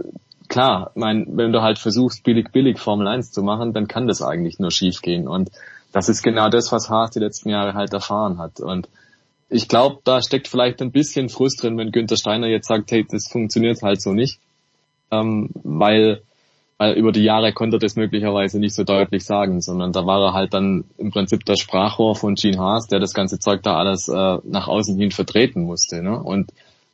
[0.52, 4.22] klar, mein, wenn du halt versuchst, billig, billig Formel 1 zu machen, dann kann das
[4.22, 5.28] eigentlich nur schief gehen.
[5.28, 5.50] Und
[5.94, 8.60] das ist genau das, was Haas die letzten Jahre halt erfahren hat.
[8.60, 8.90] Und
[9.50, 13.06] ich glaube, da steckt vielleicht ein bisschen Frust drin, wenn Günther Steiner jetzt sagt, hey,
[13.10, 14.40] das funktioniert halt so nicht.
[15.10, 16.22] Ähm, weil,
[16.78, 20.22] weil über die Jahre konnte er das möglicherweise nicht so deutlich sagen, sondern da war
[20.22, 23.78] er halt dann im Prinzip das Sprachrohr von Gene Haas, der das ganze Zeug da
[23.78, 26.04] alles äh, nach außen hin vertreten musste.
[26.04, 26.22] Ne?
[26.22, 26.52] Und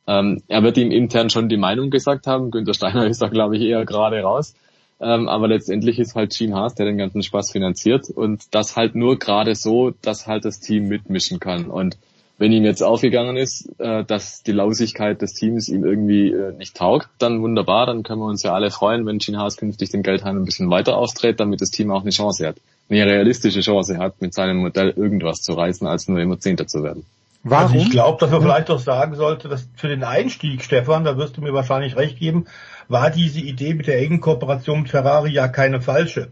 [0.08, 2.50] ähm, er wird ihm intern schon die Meinung gesagt haben.
[2.50, 4.54] Günter Steiner ist da, glaube ich, eher gerade raus.
[5.00, 8.96] Ähm, aber letztendlich ist halt Gene Haas, der den ganzen Spaß finanziert und das halt
[8.96, 11.66] nur gerade so, dass halt das Team mitmischen kann.
[11.66, 11.98] Und
[12.40, 16.76] Wenn ihm jetzt aufgegangen ist, äh, dass die Lausigkeit des Teams ihm irgendwie äh, nicht
[16.76, 20.04] taugt, dann wunderbar, dann können wir uns ja alle freuen, wenn Gene Haas künftig den
[20.04, 22.56] Geldhahn ein bisschen weiter auftritt, damit das Team auch eine Chance hat.
[22.88, 26.84] Eine realistische Chance hat, mit seinem Modell irgendwas zu reißen, als nur immer Zehnter zu
[26.84, 27.04] werden.
[27.50, 27.72] Warum?
[27.72, 31.16] Also ich glaube, dass man vielleicht doch sagen sollte, dass für den Einstieg, Stefan, da
[31.16, 32.46] wirst du mir wahrscheinlich recht geben,
[32.88, 36.30] war diese Idee mit der engen Kooperation mit Ferrari ja keine falsche.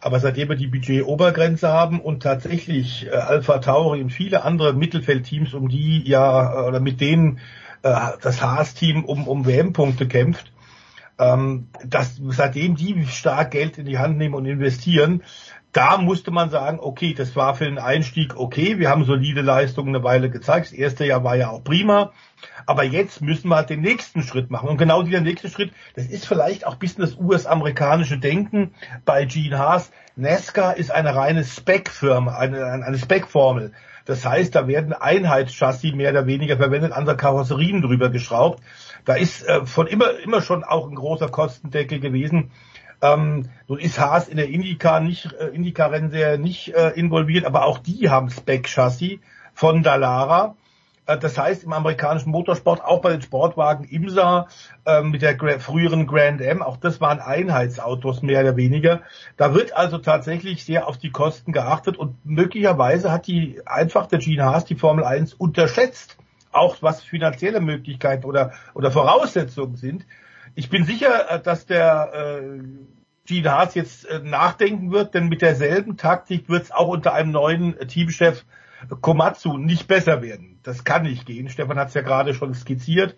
[0.00, 5.52] Aber seitdem wir die Budget-Obergrenze haben und tatsächlich äh, Alpha Tauri und viele andere Mittelfeldteams,
[5.52, 7.38] um die ja, äh, oder mit denen
[7.82, 10.52] äh, das Haas-Team um, um WM-Punkte kämpft,
[11.18, 15.22] ähm, dass seitdem die stark Geld in die Hand nehmen und investieren,
[15.72, 19.94] da musste man sagen, okay, das war für den Einstieg okay, wir haben solide Leistungen
[19.94, 20.66] eine Weile gezeigt.
[20.66, 22.12] Das erste Jahr war ja auch prima.
[22.66, 24.68] Aber jetzt müssen wir halt den nächsten Schritt machen.
[24.68, 28.74] Und genau dieser nächste Schritt, das ist vielleicht auch ein bisschen das US-amerikanische Denken
[29.04, 29.92] bei Gene Haas.
[30.16, 33.72] NASCAR ist eine reine Spec-Firma, eine, eine Spec-Formel.
[34.06, 38.60] Das heißt, da werden Einheitschassis mehr oder weniger verwendet, andere Karosserien drüber geschraubt.
[39.04, 42.50] Da ist äh, von immer, immer schon auch ein großer Kostendeckel gewesen.
[43.02, 47.78] Ähm, nun ist Haas in der Indycar nicht, äh, Indycar-Rennserie nicht äh, involviert, aber auch
[47.78, 49.20] die haben Spec-Chassis
[49.54, 50.56] von Dallara.
[51.10, 54.48] Äh, das heißt, im amerikanischen Motorsport, auch bei den Sportwagen IMSA
[54.84, 59.02] äh, mit der früheren Grand M, auch das waren Einheitsautos mehr oder weniger.
[59.36, 64.18] Da wird also tatsächlich sehr auf die Kosten geachtet und möglicherweise hat die einfach der
[64.18, 66.16] Gene Haas die Formel 1 unterschätzt,
[66.52, 70.04] auch was finanzielle Möglichkeiten oder, oder Voraussetzungen sind.
[70.54, 72.62] Ich bin sicher, äh, dass der äh,
[73.26, 77.30] Gene Haas jetzt äh, nachdenken wird, denn mit derselben Taktik wird es auch unter einem
[77.30, 78.44] neuen Teamchef
[79.00, 80.58] Komatsu nicht besser werden.
[80.62, 81.48] Das kann nicht gehen.
[81.48, 83.16] Stefan hat es ja gerade schon skizziert.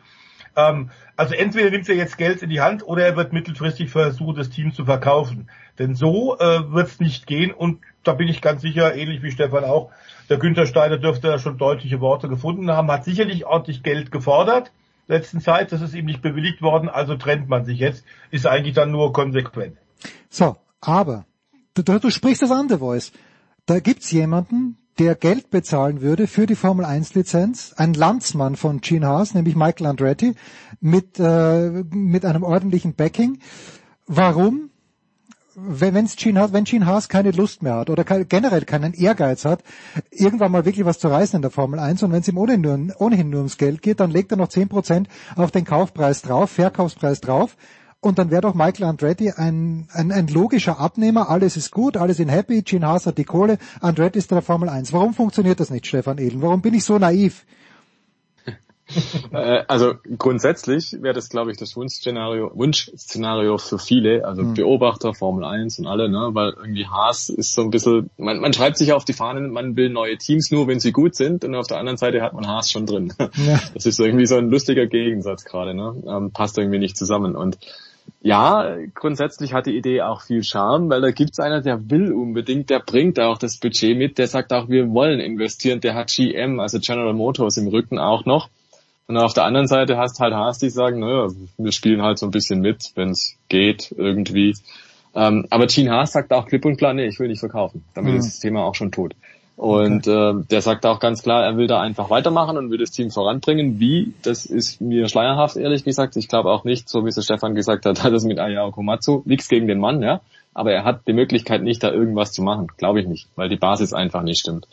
[0.57, 4.37] Ähm, also entweder nimmt er jetzt Geld in die Hand oder er wird mittelfristig versuchen,
[4.37, 5.49] das Team zu verkaufen.
[5.79, 9.31] Denn so äh, wird es nicht gehen und da bin ich ganz sicher, ähnlich wie
[9.31, 9.91] Stefan auch,
[10.29, 14.73] der Günther Steiner dürfte da schon deutliche Worte gefunden haben, hat sicherlich ordentlich Geld gefordert
[15.07, 15.73] letzten Zeit.
[15.73, 18.05] Das ist ihm nicht bewilligt worden, also trennt man sich jetzt.
[18.31, 19.77] Ist eigentlich dann nur konsequent.
[20.29, 21.27] So, aber
[21.75, 23.13] du, du sprichst das an, The Voice.
[23.67, 28.81] Da gibt's jemanden, der Geld bezahlen würde für die Formel 1 Lizenz, ein Landsmann von
[28.81, 30.35] Gene Haas, nämlich Michael Andretti,
[30.81, 33.39] mit, äh, mit einem ordentlichen Backing.
[34.07, 34.72] Warum?
[35.55, 39.63] Wenn's Gene Haas, wenn Gene Haas keine Lust mehr hat oder generell keinen Ehrgeiz hat,
[40.11, 42.61] irgendwann mal wirklich was zu reißen in der Formel 1 und wenn es ihm ohnehin
[42.61, 45.07] nur, ohnehin nur ums Geld geht, dann legt er noch 10%
[45.37, 47.57] auf den Kaufpreis drauf, Verkaufspreis drauf
[48.01, 52.19] und dann wäre doch Michael Andretti ein, ein, ein logischer Abnehmer, alles ist gut, alles
[52.19, 54.93] in happy, Gene Haas hat die Kohle, Andretti ist der Formel 1.
[54.93, 56.43] Warum funktioniert das nicht, Stefan Ehlen?
[56.43, 57.45] Warum bin ich so naiv?
[59.33, 64.55] Äh, also grundsätzlich wäre das, glaube ich, das Wunschszenario, Wunschszenario für viele, also mhm.
[64.55, 66.31] Beobachter, Formel 1 und alle, ne?
[66.33, 69.75] weil irgendwie Haas ist so ein bisschen, man, man schreibt sich auf die Fahnen, man
[69.77, 72.47] will neue Teams nur, wenn sie gut sind und auf der anderen Seite hat man
[72.47, 73.15] Haas schon drin.
[73.19, 73.61] Ja.
[73.75, 75.95] Das ist irgendwie so ein lustiger Gegensatz gerade, ne?
[76.07, 77.59] Ähm, passt irgendwie nicht zusammen und
[78.21, 82.71] ja, grundsätzlich hat die Idee auch viel Charme, weil da gibt's einer, der will unbedingt,
[82.71, 86.61] der bringt auch das Budget mit, der sagt auch, wir wollen investieren, der hat GM,
[86.61, 88.49] also General Motors im Rücken auch noch.
[89.13, 91.29] Und auf der anderen Seite hast halt Haas, die sagen, naja,
[91.59, 94.57] wir spielen halt so ein bisschen mit, wenn es geht, irgendwie.
[95.15, 97.85] Ähm, aber Gene Haas sagt auch klipp und klar, nee, ich will nicht verkaufen.
[97.93, 98.19] Damit mhm.
[98.21, 99.15] ist das Thema auch schon tot.
[99.57, 100.31] Und okay.
[100.31, 103.11] äh, der sagt auch ganz klar, er will da einfach weitermachen und will das Team
[103.11, 103.79] voranbringen.
[103.79, 106.17] Wie, das ist mir schleierhaft, ehrlich gesagt.
[106.17, 109.21] Ich glaube auch nicht, so wie es Stefan gesagt hat, hat es mit Ayao Komatsu
[109.27, 110.23] nichts gegen den Mann, ja.
[110.55, 112.69] Aber er hat die Möglichkeit nicht, da irgendwas zu machen.
[112.79, 114.67] Glaube ich nicht, weil die Basis einfach nicht stimmt.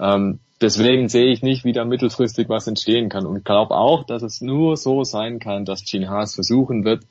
[0.00, 4.22] Ähm, deswegen sehe ich nicht, wie da mittelfristig was entstehen kann und glaube auch, dass
[4.22, 7.04] es nur so sein kann, dass Gene Haas versuchen wird,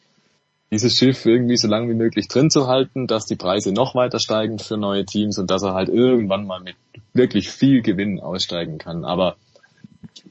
[0.72, 4.20] dieses Schiff irgendwie so lange wie möglich drin zu halten, dass die Preise noch weiter
[4.20, 6.76] steigen für neue Teams und dass er halt irgendwann mal mit
[7.14, 9.06] wirklich viel Gewinn aussteigen kann.
[9.06, 9.36] Aber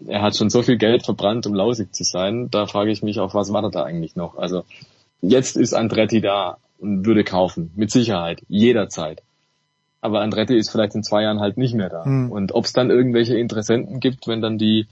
[0.06, 2.50] er hat schon so viel Geld verbrannt, um lausig zu sein.
[2.50, 4.36] Da frage ich mich, auf was wartet er eigentlich noch?
[4.36, 4.64] Also
[5.22, 9.22] jetzt ist Andretti da und würde kaufen, mit Sicherheit, jederzeit
[10.04, 12.04] aber Andretti ist vielleicht in zwei Jahren halt nicht mehr da.
[12.04, 12.30] Hm.
[12.30, 14.86] Und ob es dann irgendwelche Interessenten gibt, wenn dann die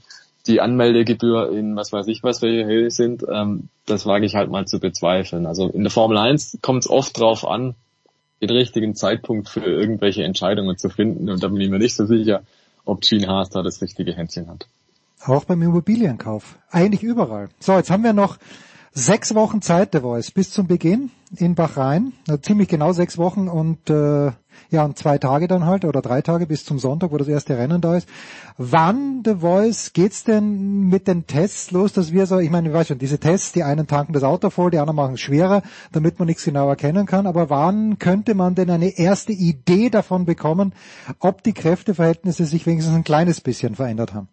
[0.47, 4.49] die Anmeldegebühr in was weiß ich was welche Höhe sind, ähm, das wage ich halt
[4.49, 5.45] mal zu bezweifeln.
[5.45, 7.75] Also in der Formel 1 kommt es oft drauf an,
[8.41, 12.07] den richtigen Zeitpunkt für irgendwelche Entscheidungen zu finden und da bin ich mir nicht so
[12.07, 12.41] sicher,
[12.83, 14.67] ob Gene Haas da das richtige Händchen hat.
[15.25, 16.57] Auch beim Immobilienkauf.
[16.71, 17.49] Eigentlich überall.
[17.59, 18.37] So, jetzt haben wir noch
[18.93, 22.13] sechs Wochen Zeit, der Voice, bis zum Beginn in Bachrhein.
[22.41, 24.31] Ziemlich genau sechs Wochen und äh,
[24.69, 27.57] ja, und zwei Tage dann halt oder drei Tage bis zum Sonntag, wo das erste
[27.57, 28.07] Rennen da ist.
[28.57, 32.73] Wann, The Voice, geht's denn mit den Tests los, dass wir so, ich meine, ich
[32.73, 35.61] weiß schon, diese Tests, die einen tanken das Auto voll, die anderen machen es schwerer,
[35.91, 40.25] damit man nichts genau erkennen kann, aber wann könnte man denn eine erste Idee davon
[40.25, 40.73] bekommen,
[41.19, 44.27] ob die Kräfteverhältnisse sich wenigstens ein kleines bisschen verändert haben?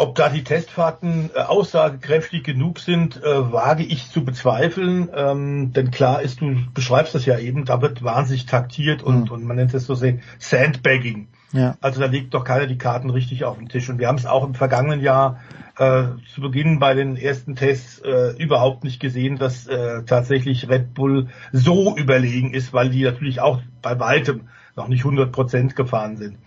[0.00, 5.10] Ob da die Testfahrten äh, aussagekräftig genug sind, äh, wage ich zu bezweifeln.
[5.14, 9.30] Ähm, denn klar ist, du beschreibst das ja eben, da wird wahnsinnig taktiert und, mhm.
[9.30, 11.28] und man nennt es so sehr Sandbagging.
[11.52, 11.76] Ja.
[11.82, 13.90] Also da legt doch keiner die Karten richtig auf den Tisch.
[13.90, 15.40] Und wir haben es auch im vergangenen Jahr
[15.76, 20.94] äh, zu Beginn bei den ersten Tests äh, überhaupt nicht gesehen, dass äh, tatsächlich Red
[20.94, 26.16] Bull so überlegen ist, weil die natürlich auch bei weitem noch nicht 100 Prozent gefahren
[26.16, 26.38] sind.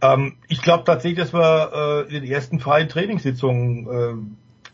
[0.00, 4.14] Ähm, ich glaube tatsächlich, dass wir äh, in den ersten freien Trainingssitzungen äh,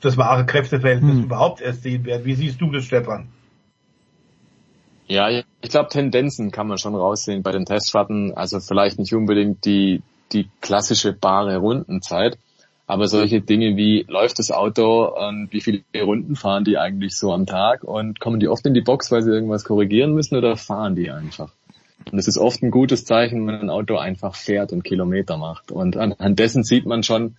[0.01, 1.25] das wahre Kräfteverhältnis hm.
[1.25, 2.25] überhaupt erst sehen werden.
[2.25, 3.29] Wie siehst du das, Stefan?
[5.07, 8.35] Ja, ich glaube, Tendenzen kann man schon raussehen bei den Testfahrten.
[8.35, 10.03] Also vielleicht nicht unbedingt die,
[10.33, 12.39] die klassische bare Rundenzeit,
[12.87, 17.33] aber solche Dinge wie läuft das Auto und wie viele Runden fahren die eigentlich so
[17.33, 20.57] am Tag und kommen die oft in die Box, weil sie irgendwas korrigieren müssen oder
[20.57, 21.53] fahren die einfach?
[22.11, 25.71] Und es ist oft ein gutes Zeichen, wenn ein Auto einfach fährt und Kilometer macht.
[25.71, 27.37] Und anhand dessen sieht man schon,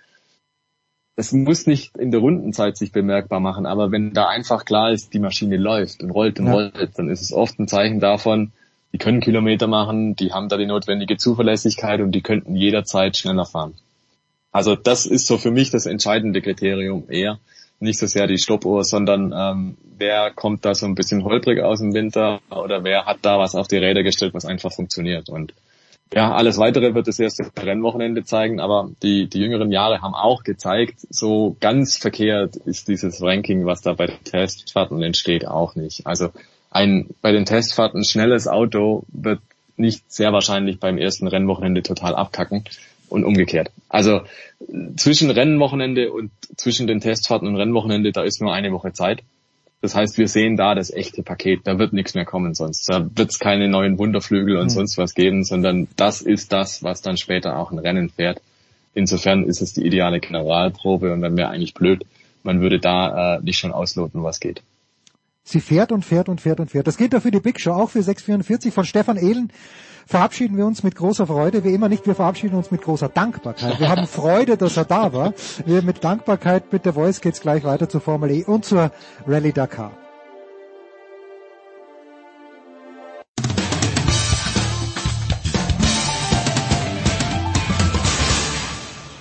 [1.15, 5.14] es muss nicht in der Rundenzeit sich bemerkbar machen, aber wenn da einfach klar ist,
[5.14, 6.53] die Maschine läuft und rollt und ja.
[6.53, 8.52] rollt, dann ist es oft ein Zeichen davon,
[8.94, 13.45] die können Kilometer machen, die haben da die notwendige Zuverlässigkeit und die könnten jederzeit schneller
[13.45, 13.76] fahren.
[14.52, 17.40] Also das ist so für mich das entscheidende Kriterium eher
[17.84, 21.80] nicht so sehr die Stoppuhr, sondern ähm, wer kommt da so ein bisschen holprig aus
[21.80, 25.30] dem Winter oder wer hat da was auf die Räder gestellt, was einfach funktioniert.
[25.30, 25.53] Und
[26.14, 30.43] ja, alles weitere wird das erste Rennwochenende zeigen, aber die, die jüngeren Jahre haben auch
[30.43, 36.05] gezeigt, so ganz verkehrt ist dieses Ranking, was da bei den Testfahrten entsteht, auch nicht.
[36.05, 36.30] Also
[36.69, 39.39] ein bei den Testfahrten schnelles Auto wird
[39.76, 42.64] nicht sehr wahrscheinlich beim ersten Rennwochenende total abkacken
[43.10, 43.72] und umgekehrt.
[43.90, 44.22] Also
[44.96, 49.24] zwischen Rennwochenende und zwischen den Testfahrten und Rennwochenende, da ist nur eine Woche Zeit.
[49.82, 51.62] Das heißt, wir sehen da das echte Paket.
[51.66, 52.88] Da wird nichts mehr kommen sonst.
[52.88, 54.70] Da wird es keine neuen Wunderflügel und mhm.
[54.70, 58.42] sonst was geben, sondern das ist das, was dann später auch ein Rennen fährt.
[58.94, 62.06] Insofern ist es die ideale Generalprobe und dann wäre eigentlich blöd,
[62.44, 64.62] man würde da äh, nicht schon ausloten, was geht.
[65.44, 66.88] Sie fährt und fährt und fährt und fährt.
[66.88, 69.52] Das gilt doch für die Big Show, auch für 644 von Stefan Ehlen
[70.06, 73.80] verabschieden wir uns mit großer Freude, wie immer nicht, wir verabschieden uns mit großer Dankbarkeit.
[73.80, 75.34] Wir haben Freude, dass er da war.
[75.66, 78.92] Wir mit Dankbarkeit mit der Voice geht's gleich weiter zur Formel E und zur
[79.28, 79.92] Rallye Dakar.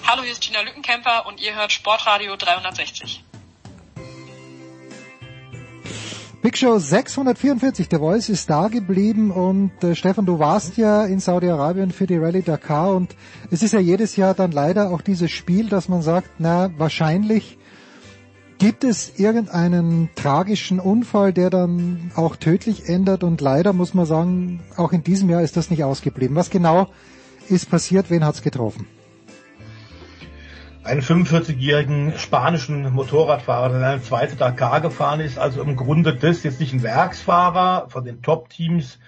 [0.07, 3.25] Hallo, hier ist Gina Lückenkämper und ihr hört Sportradio 360.
[6.43, 11.21] Big Show 644, der Voice ist da geblieben und äh, Stefan, du warst ja in
[11.21, 13.15] Saudi-Arabien für die Rallye Dakar und
[13.53, 17.59] es ist ja jedes Jahr dann leider auch dieses Spiel, dass man sagt, na, wahrscheinlich
[18.59, 24.59] gibt es irgendeinen tragischen Unfall, der dann auch tödlich ändert und leider muss man sagen,
[24.77, 26.35] auch in diesem Jahr ist das nicht ausgeblieben.
[26.35, 26.89] Was genau
[27.49, 28.11] ist passiert?
[28.11, 28.89] Wen hat's getroffen?
[30.85, 36.61] Einen 45-jährigen spanischen Motorradfahrer, der eine zweite Dakar gefahren ist, also im Grunde das jetzt
[36.61, 38.99] nicht ein Werksfahrer von den Top-Teams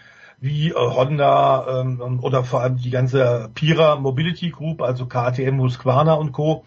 [0.40, 6.14] wie äh, Honda ähm, oder vor allem die ganze Pira Mobility Group, also KTM, Husqvarna
[6.14, 6.64] und Co.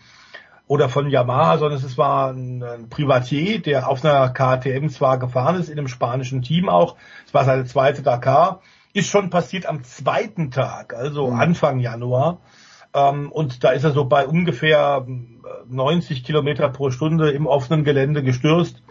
[0.67, 5.55] oder von Yamaha, sondern es war ein, ein Privatier, der auf einer KTM zwar gefahren
[5.55, 6.95] ist, in einem spanischen Team auch.
[7.25, 8.61] Es war seine zweite Dakar.
[8.93, 11.39] Ist schon passiert am zweiten Tag, also mhm.
[11.39, 12.39] Anfang Januar.
[12.93, 15.05] Ähm, und da ist er so bei ungefähr
[15.69, 18.81] 90 Kilometer pro Stunde im offenen Gelände gestürzt.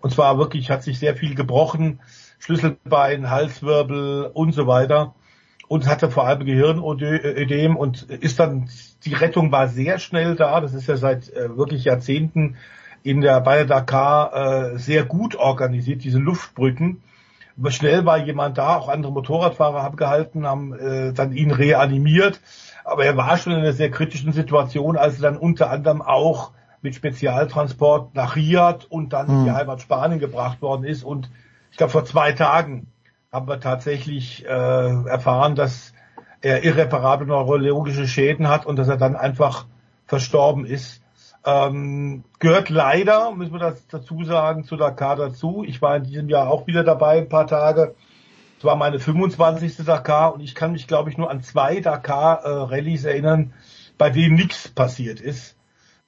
[0.00, 2.00] Und zwar wirklich hat sich sehr viel gebrochen.
[2.38, 5.14] Schlüsselbein, Halswirbel und so weiter.
[5.66, 8.70] Und hatte vor allem Gehirnödem und ist dann,
[9.04, 10.60] die Rettung war sehr schnell da.
[10.60, 12.56] Das ist ja seit äh, wirklich Jahrzehnten
[13.02, 17.02] in der, bei der Dakar äh, sehr gut organisiert, diese Luftbrücken.
[17.68, 22.40] Schnell war jemand da, auch andere Motorradfahrer haben gehalten, haben äh, dann ihn reanimiert
[22.88, 26.52] aber er war schon in einer sehr kritischen Situation, als er dann unter anderem auch
[26.80, 29.56] mit Spezialtransport nach Riyadh und dann in die hm.
[29.56, 31.02] Heimat Spanien gebracht worden ist.
[31.02, 31.30] Und
[31.70, 32.86] ich glaube, vor zwei Tagen
[33.32, 35.92] haben wir tatsächlich äh, erfahren, dass
[36.40, 39.66] er irreparable neurologische Schäden hat und dass er dann einfach
[40.06, 41.02] verstorben ist.
[41.44, 45.64] Ähm, gehört leider, müssen wir das dazu sagen, zu Dakar dazu.
[45.66, 47.94] Ich war in diesem Jahr auch wieder dabei, ein paar Tage.
[48.58, 49.84] Es war meine 25.
[49.84, 53.52] Dakar und ich kann mich, glaube ich, nur an zwei Dakar-Rallyes erinnern,
[53.96, 55.56] bei denen nichts passiert ist.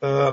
[0.00, 0.32] Äh,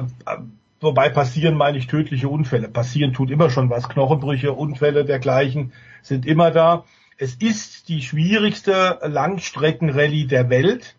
[0.82, 2.70] wobei passieren meine ich tödliche Unfälle.
[2.70, 3.88] Passieren tut immer schon was.
[3.88, 6.86] Knochenbrüche, Unfälle dergleichen sind immer da.
[7.20, 10.96] Es ist die schwierigste Langstreckenrallye der Welt.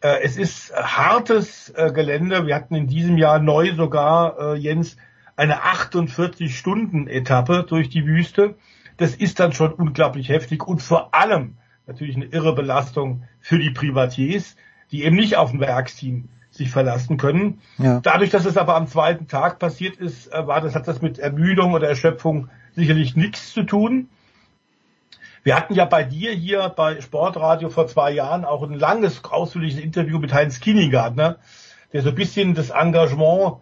[0.00, 2.48] Äh, es ist hartes äh, Gelände.
[2.48, 4.96] Wir hatten in diesem Jahr neu sogar, äh, Jens,
[5.36, 8.56] eine 48-Stunden-Etappe durch die Wüste
[8.98, 11.56] das ist dann schon unglaublich heftig und vor allem
[11.86, 14.56] natürlich eine irre Belastung für die Privatiers,
[14.92, 17.60] die eben nicht auf ein Werksteam sich verlassen können.
[17.78, 18.00] Ja.
[18.00, 21.18] Dadurch, dass es aber am zweiten Tag passiert ist, äh, war das, hat das mit
[21.18, 24.08] Ermüdung oder Erschöpfung sicherlich nichts zu tun.
[25.44, 29.80] Wir hatten ja bei dir hier bei Sportradio vor zwei Jahren auch ein langes, ausführliches
[29.80, 31.36] Interview mit Heinz Kienigardner,
[31.92, 33.58] der so ein bisschen das Engagement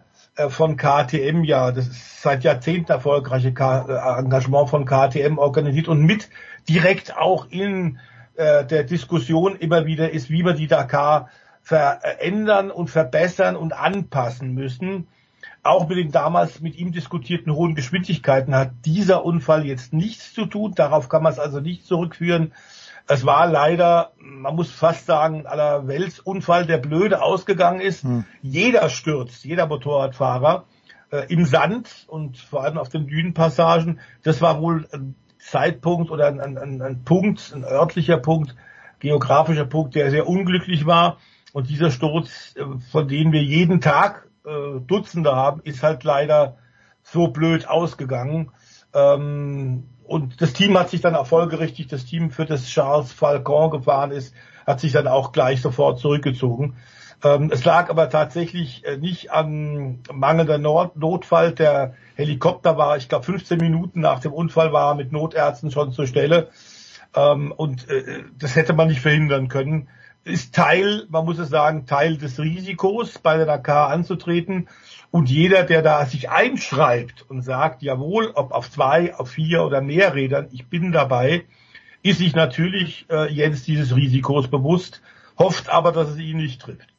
[0.49, 6.29] von KTM, ja, das ist seit Jahrzehnten erfolgreiche äh, Engagement von KTM organisiert und mit
[6.69, 7.99] direkt auch in
[8.35, 11.29] äh, der Diskussion immer wieder ist, wie wir die Dakar
[11.61, 15.07] verändern und verbessern und anpassen müssen.
[15.63, 20.45] Auch mit den damals mit ihm diskutierten hohen Geschwindigkeiten hat dieser Unfall jetzt nichts zu
[20.45, 20.73] tun.
[20.75, 22.53] Darauf kann man es also nicht zurückführen.
[23.07, 28.03] Es war leider, man muss fast sagen, aller Weltsunfall, der blöde ausgegangen ist.
[28.03, 28.25] Hm.
[28.41, 30.65] Jeder stürzt, jeder Motorradfahrer
[31.11, 33.99] äh, im Sand und vor allem auf den Dünenpassagen.
[34.23, 38.55] Das war wohl ein Zeitpunkt oder ein, ein, ein Punkt, ein örtlicher Punkt,
[38.99, 41.17] geografischer Punkt, der sehr unglücklich war.
[41.53, 46.57] Und dieser Sturz, äh, von dem wir jeden Tag äh, Dutzende haben, ist halt leider
[47.03, 48.51] so blöd ausgegangen.
[48.93, 53.71] Ähm, und das Team hat sich dann auch folgerichtig, das Team, für das Charles Falcon
[53.71, 54.33] gefahren ist,
[54.65, 56.75] hat sich dann auch gleich sofort zurückgezogen.
[57.23, 61.51] Ähm, es lag aber tatsächlich äh, nicht an mangelnder Not Notfall.
[61.51, 66.05] Der Helikopter war, ich glaube, 15 Minuten nach dem Unfall war mit Notärzten schon zur
[66.05, 66.49] Stelle.
[67.15, 69.89] Ähm, und äh, das hätte man nicht verhindern können.
[70.27, 74.67] Ist Teil, man muss es sagen, Teil des Risikos, bei der Dakar anzutreten.
[75.09, 79.81] Und jeder, der da sich einschreibt und sagt, jawohl, ob auf zwei, auf vier oder
[79.81, 81.45] mehr Rädern, ich bin dabei,
[82.03, 85.01] ist sich natürlich äh, Jens dieses Risikos bewusst,
[85.37, 86.96] hofft aber, dass es ihn nicht trifft.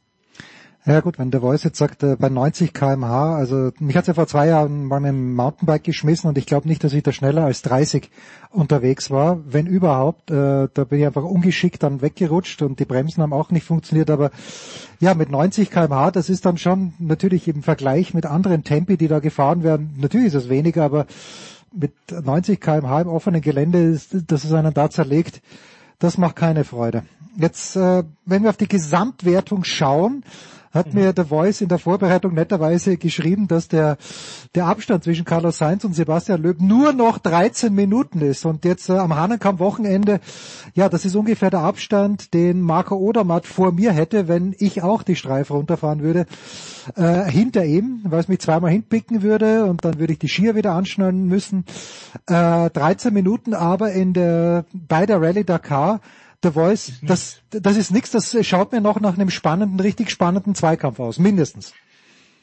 [0.88, 4.14] Ja gut, wenn der Voice jetzt sagt, äh, bei 90 kmh, also mich hat's ja
[4.14, 7.12] vor zwei Jahren mal mit dem Mountainbike geschmissen und ich glaube nicht, dass ich da
[7.12, 8.10] schneller als 30
[8.48, 10.30] unterwegs war, wenn überhaupt.
[10.30, 14.08] Äh, da bin ich einfach ungeschickt dann weggerutscht und die Bremsen haben auch nicht funktioniert,
[14.08, 14.30] aber
[14.98, 19.08] ja, mit 90 kmh, das ist dann schon natürlich im Vergleich mit anderen Tempi, die
[19.08, 21.04] da gefahren werden, natürlich ist es weniger, aber
[21.70, 25.42] mit 90 kmh im offenen Gelände, ist, dass es einen da zerlegt,
[25.98, 27.02] das macht keine Freude.
[27.36, 30.24] Jetzt, äh, wenn wir auf die Gesamtwertung schauen,
[30.70, 33.96] hat mir der Voice in der Vorbereitung netterweise geschrieben, dass der,
[34.54, 38.44] der Abstand zwischen Carlos Sainz und Sebastian Loeb nur noch 13 Minuten ist.
[38.44, 40.20] Und jetzt äh, am Hahnenkamm-Wochenende,
[40.74, 45.02] ja, das ist ungefähr der Abstand, den Marco Odermatt vor mir hätte, wenn ich auch
[45.02, 46.26] die Streife runterfahren würde,
[46.96, 50.54] äh, hinter ihm, weil es mich zweimal hinpicken würde und dann würde ich die Skier
[50.54, 51.64] wieder anschnallen müssen.
[52.26, 56.00] Äh, 13 Minuten aber in der, bei der Rallye Dakar
[56.44, 60.54] The Voice, das, das ist nichts, das schaut mir noch nach einem spannenden, richtig spannenden
[60.54, 61.74] Zweikampf aus, mindestens.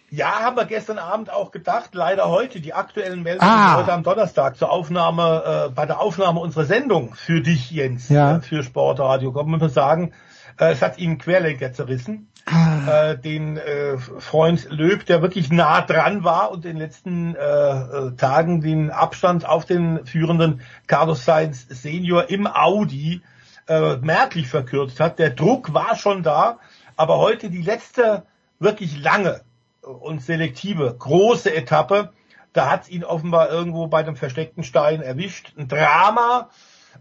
[0.09, 1.95] Ja, haben wir gestern Abend auch gedacht.
[1.95, 3.77] Leider heute, die aktuellen Meldungen ah.
[3.77, 8.37] heute am Donnerstag zur Aufnahme, äh, bei der Aufnahme unserer Sendung für dich, Jens, ja.
[8.37, 10.11] äh, für Sportradio, kann man sagen,
[10.59, 12.27] äh, es hat ihn Querlenker zerrissen.
[12.45, 13.11] Ah.
[13.11, 17.39] Äh, den äh, Freund Löb, der wirklich nah dran war und in den letzten äh,
[17.39, 23.21] äh, Tagen den Abstand auf den führenden Carlos Sainz Senior im Audi
[23.67, 25.19] äh, merklich verkürzt hat.
[25.19, 26.59] Der Druck war schon da,
[26.95, 28.25] aber heute die letzte
[28.59, 29.41] wirklich lange
[29.81, 32.11] und selektive große Etappe,
[32.53, 35.53] da hat ihn offenbar irgendwo bei dem versteckten Stein erwischt.
[35.57, 36.49] Ein Drama,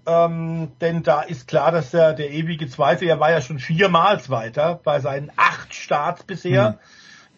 [0.07, 4.21] ähm, denn da ist klar, dass er der ewige Zweite, er war ja schon viermal
[4.21, 6.71] Zweiter bei seinen acht Starts bisher.
[6.71, 6.79] Mhm.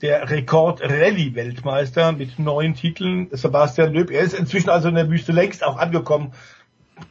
[0.02, 4.10] Der Rekord-Rallye-Weltmeister mit neun Titeln, Sebastian Löb.
[4.10, 6.34] Er ist inzwischen also in der Wüste längst auch angekommen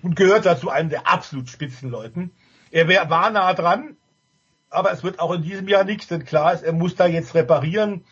[0.02, 2.32] und gehört dazu einem der absolut Spitzenleuten.
[2.72, 3.96] Er wär, war nah dran,
[4.70, 7.36] aber es wird auch in diesem Jahr nichts, denn klar ist, er muss da jetzt
[7.36, 8.04] reparieren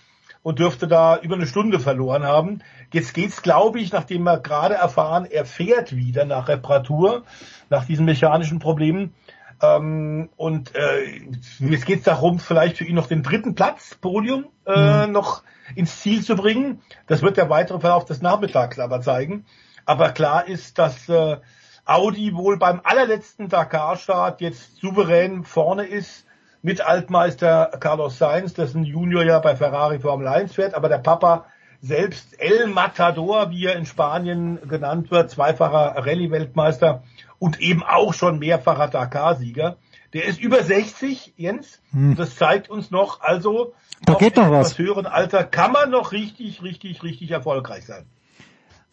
[0.43, 2.59] und dürfte da über eine Stunde verloren haben.
[2.91, 7.23] Jetzt geht's, glaube ich, nachdem wir gerade erfahren, er fährt wieder nach Reparatur,
[7.69, 9.13] nach diesen mechanischen Problemen.
[9.61, 11.21] Ähm, und äh,
[11.59, 15.13] jetzt geht's darum, vielleicht für ihn noch den dritten Platz, Podium, äh, mhm.
[15.13, 15.43] noch
[15.75, 16.81] ins Ziel zu bringen.
[17.07, 19.45] Das wird der weitere Verlauf des Nachmittags aber zeigen.
[19.85, 21.37] Aber klar ist, dass äh,
[21.85, 26.25] Audi wohl beim allerletzten Dakar-Start jetzt souverän vorne ist
[26.61, 31.45] mit Altmeister Carlos Sainz, dessen Junior ja bei Ferrari Formel 1 fährt, aber der Papa
[31.81, 37.03] selbst El Matador, wie er in Spanien genannt wird, zweifacher Rallye-Weltmeister
[37.37, 39.75] und eben auch schon mehrfacher Dakar-Sieger.
[40.13, 41.81] Der ist über 60, Jens.
[41.91, 42.15] Hm.
[42.15, 43.73] Das zeigt uns noch, also
[44.05, 44.77] da geht noch was.
[44.77, 48.05] höheren Alter kann man noch richtig, richtig, richtig erfolgreich sein.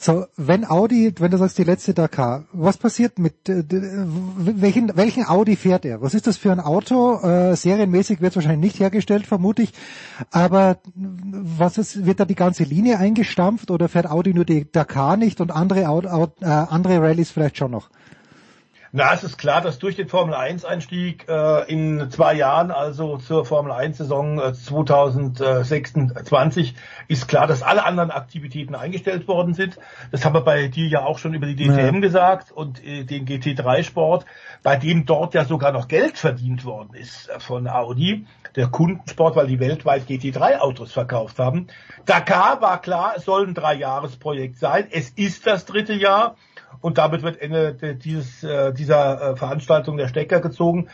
[0.03, 5.27] So, wenn Audi, wenn du sagst die letzte Dakar, was passiert mit äh, welchen welchen
[5.27, 6.01] Audi fährt er?
[6.01, 7.21] Was ist das für ein Auto?
[7.21, 9.75] Äh, serienmäßig wird es wahrscheinlich nicht hergestellt, vermute ich.
[10.31, 15.19] Aber was ist, wird da die ganze Linie eingestampft oder fährt Audi nur die Dakar
[15.19, 17.91] nicht und andere äh, andere Rallyes vielleicht schon noch?
[18.93, 23.19] Na, es ist klar, dass durch den Formel 1 Einstieg äh, in zwei Jahren, also
[23.19, 26.75] zur Formel 1 Saison äh, 2026,
[27.07, 29.79] ist klar, dass alle anderen Aktivitäten eingestellt worden sind.
[30.11, 32.01] Das haben wir bei dir ja auch schon über die DTM ja.
[32.01, 34.27] gesagt und äh, den GT3 Sport,
[34.65, 38.27] bei dem dort ja sogar noch Geld verdient worden ist äh, von Audi,
[38.57, 41.69] der Kundensport, weil die weltweit GT3 Autos verkauft haben.
[42.07, 44.89] Dakar war klar, es soll ein Dreijahresprojekt sein.
[44.91, 46.35] Es ist das dritte Jahr
[46.81, 50.89] und damit wird Ende dieses, äh, dieser äh, Veranstaltung der Stecker gezogen.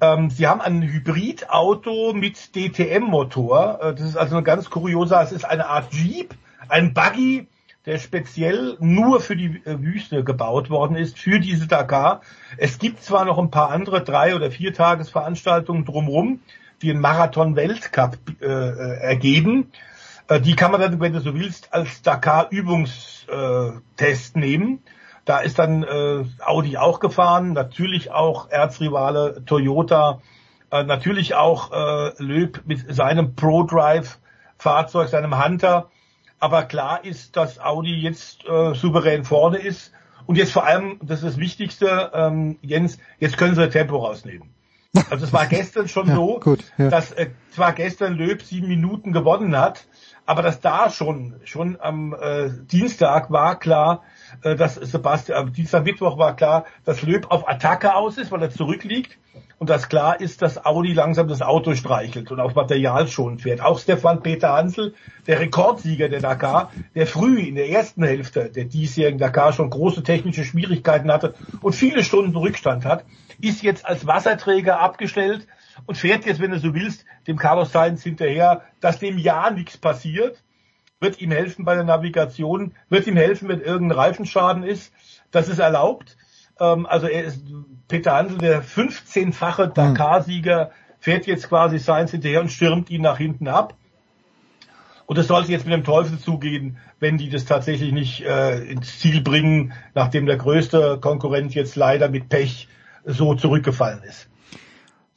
[0.00, 3.80] Ähm, sie haben ein Hybridauto mit DTM-Motor.
[3.82, 6.34] Äh, das ist also eine ganz kuriose, es ist eine Art Jeep,
[6.68, 7.48] ein Buggy,
[7.86, 12.20] der speziell nur für die Wüste gebaut worden ist, für diese Dakar.
[12.56, 16.38] Es gibt zwar noch ein paar andere drei- oder vier Tagesveranstaltungen drumherum,
[16.80, 19.72] die einen Marathon-Weltcup äh, ergeben.
[20.44, 24.78] Die kann man dann, wenn du so willst, als Dakar-Übungstest nehmen.
[25.24, 30.20] Da ist dann äh, Audi auch gefahren, natürlich auch Erzrivale Toyota,
[30.70, 34.18] äh, natürlich auch äh, Löb mit seinem ProDrive
[34.58, 35.90] Fahrzeug, seinem Hunter.
[36.40, 39.92] Aber klar ist, dass Audi jetzt äh, souverän vorne ist.
[40.26, 44.50] Und jetzt vor allem, das ist das Wichtigste, ähm, Jens, jetzt können sie Tempo rausnehmen.
[45.10, 46.88] Also es war gestern schon ja, so, gut, ja.
[46.88, 49.86] dass äh, zwar gestern Löb sieben Minuten gewonnen hat,
[50.26, 54.02] aber dass da schon schon am äh, Dienstag war klar,
[54.42, 58.42] äh, dass Sebastian, äh, Dienstag Mittwoch war klar, dass Löb auf Attacke aus ist, weil
[58.42, 59.18] er zurückliegt.
[59.58, 62.32] Und dass klar ist, dass Audi langsam das Auto streichelt.
[62.32, 63.60] Und auf Material schon fährt.
[63.60, 64.94] Auch Stefan Peter Hansel,
[65.28, 70.02] der Rekordsieger der Dakar, der früh in der ersten Hälfte der diesjährigen Dakar schon große
[70.02, 73.04] technische Schwierigkeiten hatte und viele Stunden Rückstand hat,
[73.40, 75.46] ist jetzt als Wasserträger abgestellt
[75.86, 79.76] und fährt jetzt, wenn du so willst, dem Carlos Sainz hinterher, dass dem ja nichts
[79.76, 80.42] passiert,
[81.00, 84.92] wird ihm helfen bei der Navigation, wird ihm helfen, wenn irgendein Reifenschaden ist.
[85.30, 86.16] Das ist erlaubt.
[86.60, 87.42] Ähm, also er ist
[87.88, 89.74] Peter Hansel, der 15-fache hm.
[89.74, 90.70] Dakar-Sieger,
[91.00, 93.74] fährt jetzt quasi Sainz hinterher und stürmt ihn nach hinten ab.
[95.06, 99.00] Und es sollte jetzt mit dem Teufel zugehen, wenn die das tatsächlich nicht äh, ins
[99.00, 102.68] Ziel bringen, nachdem der größte Konkurrent jetzt leider mit Pech
[103.04, 104.28] so zurückgefallen ist.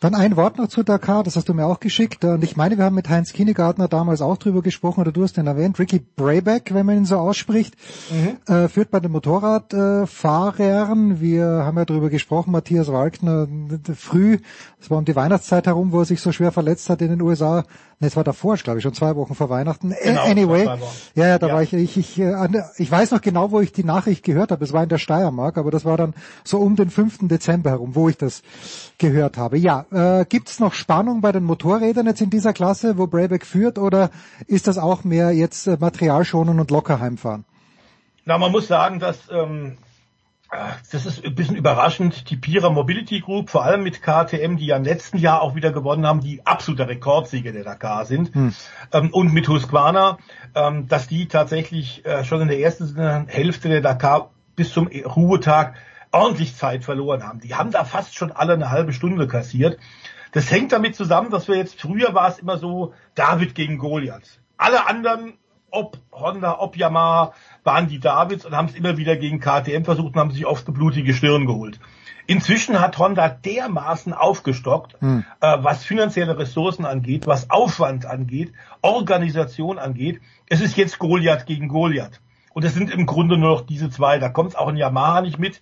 [0.01, 2.25] Dann ein Wort noch zu Dakar, das hast du mir auch geschickt.
[2.25, 5.37] Und ich meine, wir haben mit Heinz Kinnegartner damals auch drüber gesprochen, oder du hast
[5.37, 5.79] ihn erwähnt.
[5.79, 7.75] Ricky Brayback, wenn man ihn so ausspricht,
[8.11, 8.53] mhm.
[8.53, 11.11] äh, führt bei den Motorradfahrern.
[11.11, 13.47] Äh, wir haben ja drüber gesprochen, Matthias Walkner
[13.95, 14.39] früh,
[14.85, 17.21] es war um die Weihnachtszeit herum, wo er sich so schwer verletzt hat in den
[17.21, 17.63] USA.
[17.99, 19.95] Ne, es war davor, glaube ich, schon zwei Wochen vor Weihnachten.
[20.03, 20.65] Genau, anyway,
[21.15, 21.53] ja, ja, da ja.
[21.55, 22.35] war ich, ich, ich, äh,
[22.77, 24.63] ich weiß noch genau, wo ich die Nachricht gehört habe.
[24.63, 26.13] Es war in der Steiermark, aber das war dann
[26.43, 27.27] so um den 5.
[27.27, 28.43] Dezember herum, wo ich das
[28.99, 29.57] gehört habe.
[29.57, 33.45] Ja, äh, gibt es noch Spannung bei den Motorrädern jetzt in dieser Klasse, wo Brayback
[33.45, 34.09] führt, oder
[34.47, 37.45] ist das auch mehr jetzt äh, Materialschonen und locker heimfahren?
[38.25, 39.77] Na, man muss sagen, dass ähm,
[40.91, 42.29] das ist ein bisschen überraschend.
[42.29, 45.71] Die Pira Mobility Group, vor allem mit KTM, die ja im letzten Jahr auch wieder
[45.71, 48.53] gewonnen haben, die absolute Rekordsieger der Dakar sind, hm.
[48.91, 50.17] ähm, und mit Husqvarna,
[50.53, 55.75] ähm, dass die tatsächlich äh, schon in der ersten Hälfte der Dakar bis zum Ruhetag
[56.15, 57.39] ordentlich Zeit verloren haben.
[57.41, 59.77] Die haben da fast schon alle eine halbe Stunde kassiert.
[60.31, 64.39] Das hängt damit zusammen, dass wir jetzt, früher war es immer so, David gegen Goliath.
[64.57, 65.33] Alle anderen,
[65.71, 67.33] ob Honda, ob Yamaha,
[67.63, 70.65] waren die Davids und haben es immer wieder gegen KTM versucht und haben sich oft
[70.67, 71.79] eine blutige Stirn geholt.
[72.27, 75.25] Inzwischen hat Honda dermaßen aufgestockt, hm.
[75.41, 80.21] äh, was finanzielle Ressourcen angeht, was Aufwand angeht, Organisation angeht.
[80.47, 82.21] Es ist jetzt Goliath gegen Goliath.
[82.53, 84.17] Und es sind im Grunde nur noch diese zwei.
[84.17, 85.61] Da kommt es auch in Yamaha nicht mit.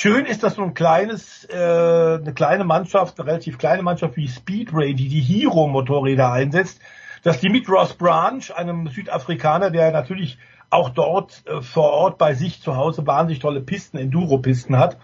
[0.00, 4.28] Schön ist, dass so ein kleines, äh, eine kleine Mannschaft, eine relativ kleine Mannschaft wie
[4.28, 6.80] Speedray, die die Hero-Motorräder einsetzt,
[7.24, 10.38] dass die mit Ross Branch, einem Südafrikaner, der natürlich
[10.70, 14.98] auch dort äh, vor Ort bei sich zu Hause wahnsinnig tolle Pisten, Enduro-Pisten hat,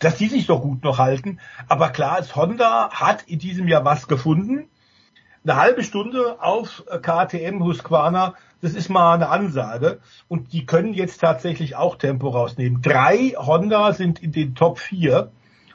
[0.00, 1.38] dass die sich doch gut noch halten.
[1.68, 4.68] Aber klar ist, Honda hat in diesem Jahr was gefunden.
[5.44, 10.00] Eine halbe Stunde auf äh, KTM Husqvarna, das ist mal eine Ansage.
[10.28, 12.82] Und die können jetzt tatsächlich auch Tempo rausnehmen.
[12.82, 15.30] Drei Honda sind in den Top 4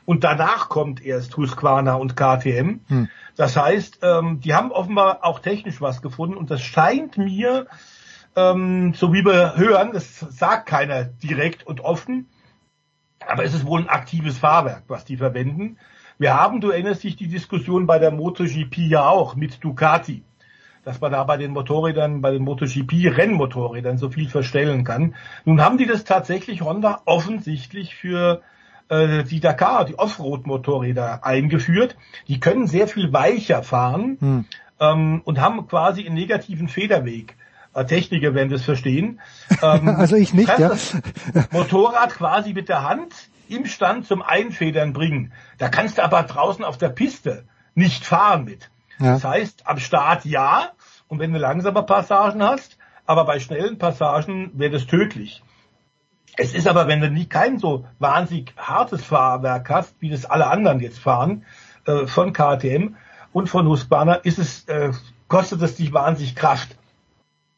[0.06, 2.80] und danach kommt erst Husqvarna und KTM.
[2.88, 3.10] Hm.
[3.36, 7.68] Das heißt, ähm, die haben offenbar auch technisch was gefunden und das scheint mir
[8.36, 12.28] ähm, so wie wir hören, das sagt keiner direkt und offen,
[13.26, 15.78] aber es ist wohl ein aktives Fahrwerk, was die verwenden.
[16.18, 20.24] Wir haben, du erinnerst dich, die Diskussion bei der MotoGP ja auch mit Ducati,
[20.86, 25.16] dass man da bei den Motorrädern, bei den MotoGP Rennmotorrädern so viel verstellen kann.
[25.44, 28.41] Nun haben die das tatsächlich Honda offensichtlich für
[28.88, 31.98] äh, die Dakar, die Offroad-Motorräder eingeführt.
[32.28, 34.45] Die können sehr viel weicher fahren hm.
[34.80, 37.36] ähm, und haben quasi einen negativen Federweg.
[37.74, 39.20] Äh, Techniker werden das verstehen.
[39.64, 40.72] Ähm, also ich nicht, ja.
[41.52, 43.14] Motorrad quasi mit der Hand
[43.49, 45.34] im Stand zum Einfedern bringen.
[45.57, 48.70] Da kannst du aber draußen auf der Piste nicht fahren mit.
[48.99, 49.13] Ja.
[49.13, 50.72] Das heißt, am Start ja,
[51.07, 55.43] und wenn du langsame Passagen hast, aber bei schnellen Passagen wäre das tödlich.
[56.38, 60.47] Es ist aber, wenn du nie kein so wahnsinnig hartes Fahrwerk hast, wie das alle
[60.47, 61.45] anderen jetzt fahren,
[61.85, 62.95] äh, von KTM
[63.31, 64.91] und von Husqvarna, ist es, äh,
[65.27, 66.76] kostet es dich wahnsinnig Kraft.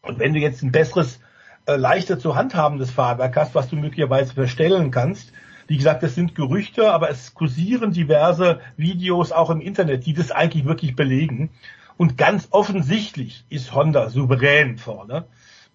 [0.02, 1.20] Und wenn du jetzt ein besseres,
[1.66, 5.34] äh, leichter zu handhabendes Fahrwerk hast, was du möglicherweise verstellen kannst,
[5.68, 10.32] wie gesagt, das sind Gerüchte, aber es kursieren diverse Videos auch im Internet, die das
[10.32, 11.50] eigentlich wirklich belegen.
[11.98, 15.26] Und ganz offensichtlich ist Honda souverän vorne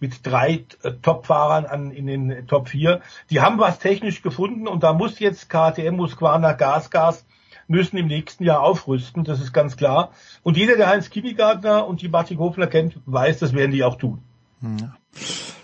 [0.01, 3.01] mit drei äh, Top-Fahrern an, in den Top 4.
[3.31, 7.25] Die haben was technisch gefunden und da muss jetzt KTM, Husqvarna, Gas, Gas
[7.69, 10.11] müssen im nächsten Jahr aufrüsten, das ist ganz klar.
[10.43, 13.97] Und jeder, der Heinz Kiwigartner und die Martin Hofler kennt, weiß, das werden die auch
[13.97, 14.23] tun.
[14.61, 14.97] Ja.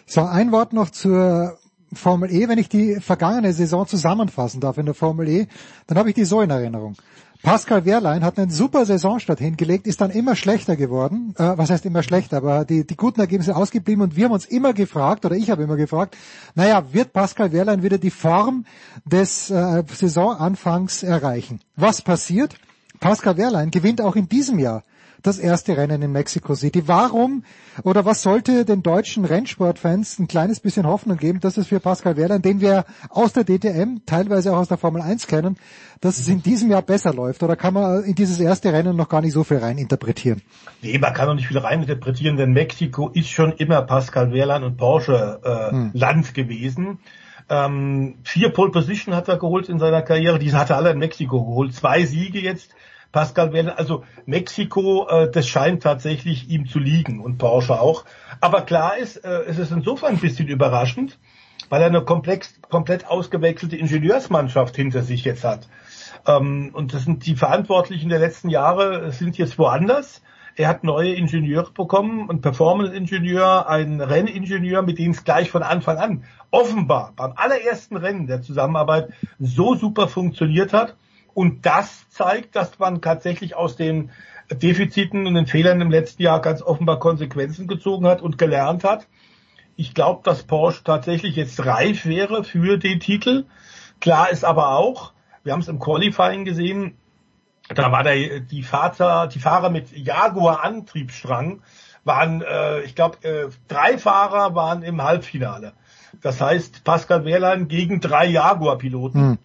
[0.07, 1.59] So, ein Wort noch zur
[1.93, 2.49] Formel E.
[2.49, 5.47] Wenn ich die vergangene Saison zusammenfassen darf in der Formel E,
[5.87, 6.97] dann habe ich die so in Erinnerung.
[7.43, 11.35] Pascal Wehrlein hat einen super Saisonstart hingelegt, ist dann immer schlechter geworden.
[11.39, 12.39] Äh, was heißt immer schlechter?
[12.39, 15.63] Aber die, die guten Ergebnisse ausgeblieben und wir haben uns immer gefragt, oder ich habe
[15.63, 16.17] immer gefragt,
[16.57, 18.65] naja, wird Pascal Wehrlein wieder die Form
[19.05, 21.61] des äh, Saisonanfangs erreichen?
[21.77, 22.57] Was passiert?
[22.99, 24.83] Pascal Wehrlein gewinnt auch in diesem Jahr
[25.23, 26.87] das erste Rennen in Mexico City.
[26.87, 27.45] Warum
[27.83, 32.17] oder was sollte den deutschen Rennsportfans ein kleines bisschen Hoffnung geben, dass es für Pascal
[32.17, 35.57] Wehrlein, den wir aus der DTM, teilweise auch aus der Formel 1 kennen,
[36.01, 37.43] dass es in diesem Jahr besser läuft?
[37.43, 40.43] Oder kann man in dieses erste Rennen noch gar nicht so viel rein interpretieren?
[40.83, 44.63] Nee, man kann noch nicht viel rein interpretieren, denn Mexiko ist schon immer Pascal Wehrlein
[44.63, 45.91] und Porsche äh, hm.
[45.95, 46.99] Land gewesen.
[47.51, 50.99] Ähm, vier Pole Position hat er geholt in seiner Karriere, diese hat er alle in
[50.99, 51.75] Mexiko geholt.
[51.75, 52.75] Zwei Siege jetzt
[53.13, 58.05] Pascal Wehrlein, also Mexiko, äh, das scheint tatsächlich ihm zu liegen und Porsche auch.
[58.41, 61.19] Aber klar ist, äh, es ist insofern ein bisschen überraschend,
[61.69, 65.69] weil er eine komplex, komplett ausgewechselte Ingenieursmannschaft hinter sich jetzt hat.
[66.27, 70.23] Ähm, und das sind die Verantwortlichen der letzten Jahre sind jetzt woanders.
[70.57, 75.99] Er hat neue Ingenieure bekommen, einen Performance-Ingenieur, einen Renningenieur, mit dem es gleich von Anfang
[75.99, 80.97] an offenbar beim allerersten Rennen der Zusammenarbeit so super funktioniert hat.
[81.39, 84.11] Und das zeigt, dass man tatsächlich aus den
[84.51, 89.07] Defiziten und den Fehlern im letzten Jahr ganz offenbar Konsequenzen gezogen hat und gelernt hat.
[89.77, 93.45] Ich glaube, dass Porsche tatsächlich jetzt reif wäre für den Titel.
[94.01, 95.13] Klar ist aber auch,
[95.45, 96.97] wir haben es im Qualifying gesehen,
[97.73, 101.63] da war der, die Fahrer, die Fahrer mit Jaguar Antriebsstrang
[102.03, 105.75] waren, äh, ich glaube, äh, drei Fahrer waren im Halbfinale.
[106.21, 109.21] Das heißt, Pascal Wehrlein gegen drei Jaguar-Piloten.
[109.21, 109.39] Hm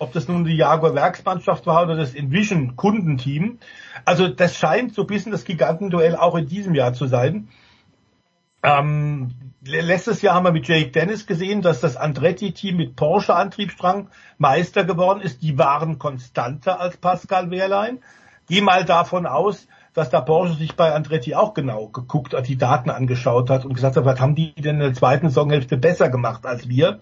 [0.00, 3.58] ob das nun die Jaguar Werksmannschaft war oder das Envision Kundenteam.
[4.06, 7.48] Also das scheint so ein bisschen das Gigantenduell auch in diesem Jahr zu sein.
[8.62, 9.32] Ähm,
[9.62, 14.08] letztes Jahr haben wir mit Jake Dennis gesehen, dass das Andretti-Team mit Porsche Antriebsstrang
[14.38, 15.42] Meister geworden ist.
[15.42, 17.98] Die waren konstanter als Pascal Wehrlein.
[18.48, 22.56] Geh mal davon aus, dass der Porsche sich bei Andretti auch genau geguckt hat, die
[22.56, 26.08] Daten angeschaut hat und gesagt hat, was haben die denn in der zweiten Saisonhälfte besser
[26.08, 27.00] gemacht als wir?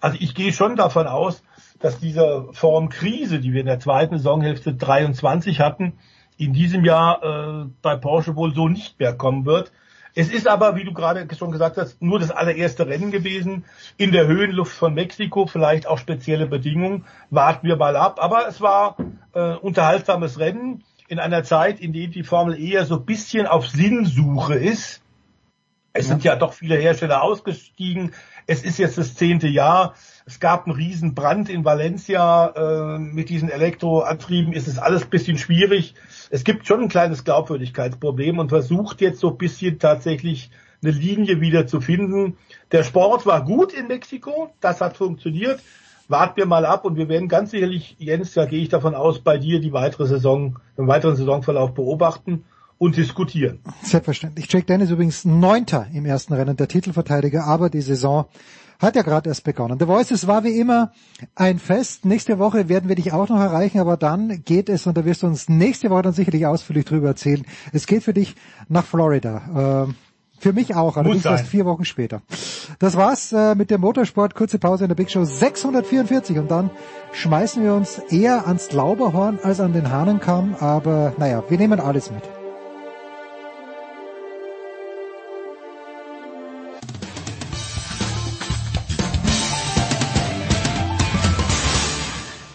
[0.00, 1.44] Also ich gehe schon davon aus,
[1.82, 5.94] dass diese Form Krise, die wir in der zweiten Saisonhälfte 23 hatten,
[6.36, 9.72] in diesem Jahr äh, bei Porsche wohl so nicht mehr kommen wird.
[10.14, 13.64] Es ist aber, wie du gerade schon gesagt hast, nur das allererste Rennen gewesen.
[13.96, 17.06] In der Höhenluft von Mexiko, vielleicht auch spezielle Bedingungen.
[17.30, 18.18] Warten wir mal ab.
[18.20, 18.96] Aber es war
[19.32, 24.54] äh, unterhaltsames Rennen in einer Zeit, in der die Formel eher so bisschen auf Sinnsuche
[24.54, 25.00] ist.
[25.94, 26.12] Es ja.
[26.12, 28.12] sind ja doch viele Hersteller ausgestiegen.
[28.46, 29.94] Es ist jetzt das zehnte Jahr.
[30.24, 32.46] Es gab einen riesen Brand in Valencia.
[32.94, 35.94] Äh, mit diesen Elektroantrieben ist es alles bisschen schwierig.
[36.30, 40.50] Es gibt schon ein kleines Glaubwürdigkeitsproblem und versucht jetzt so bisschen tatsächlich
[40.82, 42.36] eine Linie wieder zu finden.
[42.70, 44.52] Der Sport war gut in Mexiko.
[44.60, 45.60] Das hat funktioniert.
[46.08, 49.20] Warten wir mal ab und wir werden ganz sicherlich, Jens, da gehe ich davon aus,
[49.20, 52.44] bei dir die weitere Saison, den weiteren Saisonverlauf beobachten
[52.78, 53.60] und diskutieren.
[53.82, 54.52] Selbstverständlich.
[54.52, 58.26] Jack Dennis übrigens Neunter im ersten Rennen der Titelverteidiger, aber die Saison
[58.82, 59.78] hat ja gerade erst begonnen.
[59.78, 60.92] The Voices war wie immer
[61.34, 62.04] ein Fest.
[62.04, 65.22] Nächste Woche werden wir dich auch noch erreichen, aber dann geht es, und da wirst
[65.22, 68.34] du uns nächste Woche dann sicherlich ausführlich drüber erzählen, es geht für dich
[68.68, 69.86] nach Florida.
[69.88, 69.92] Äh,
[70.42, 72.20] für mich auch, allerdings erst vier Wochen später.
[72.80, 74.34] Das war's äh, mit dem Motorsport.
[74.34, 76.70] Kurze Pause in der Big Show 644 und dann
[77.12, 80.56] schmeißen wir uns eher ans Lauberhorn als an den Hahnenkamm.
[80.58, 82.41] Aber naja, wir nehmen alles mit.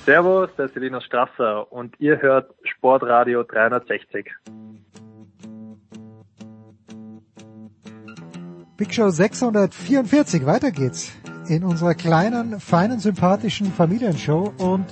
[0.08, 4.32] Servus, der ist Linus Strasser und ihr hört Sportradio 360.
[8.78, 11.12] Big Show 644, weiter geht's.
[11.50, 14.54] in unserer kleinen, feinen, sympathischen Familienshow.
[14.58, 14.86] Und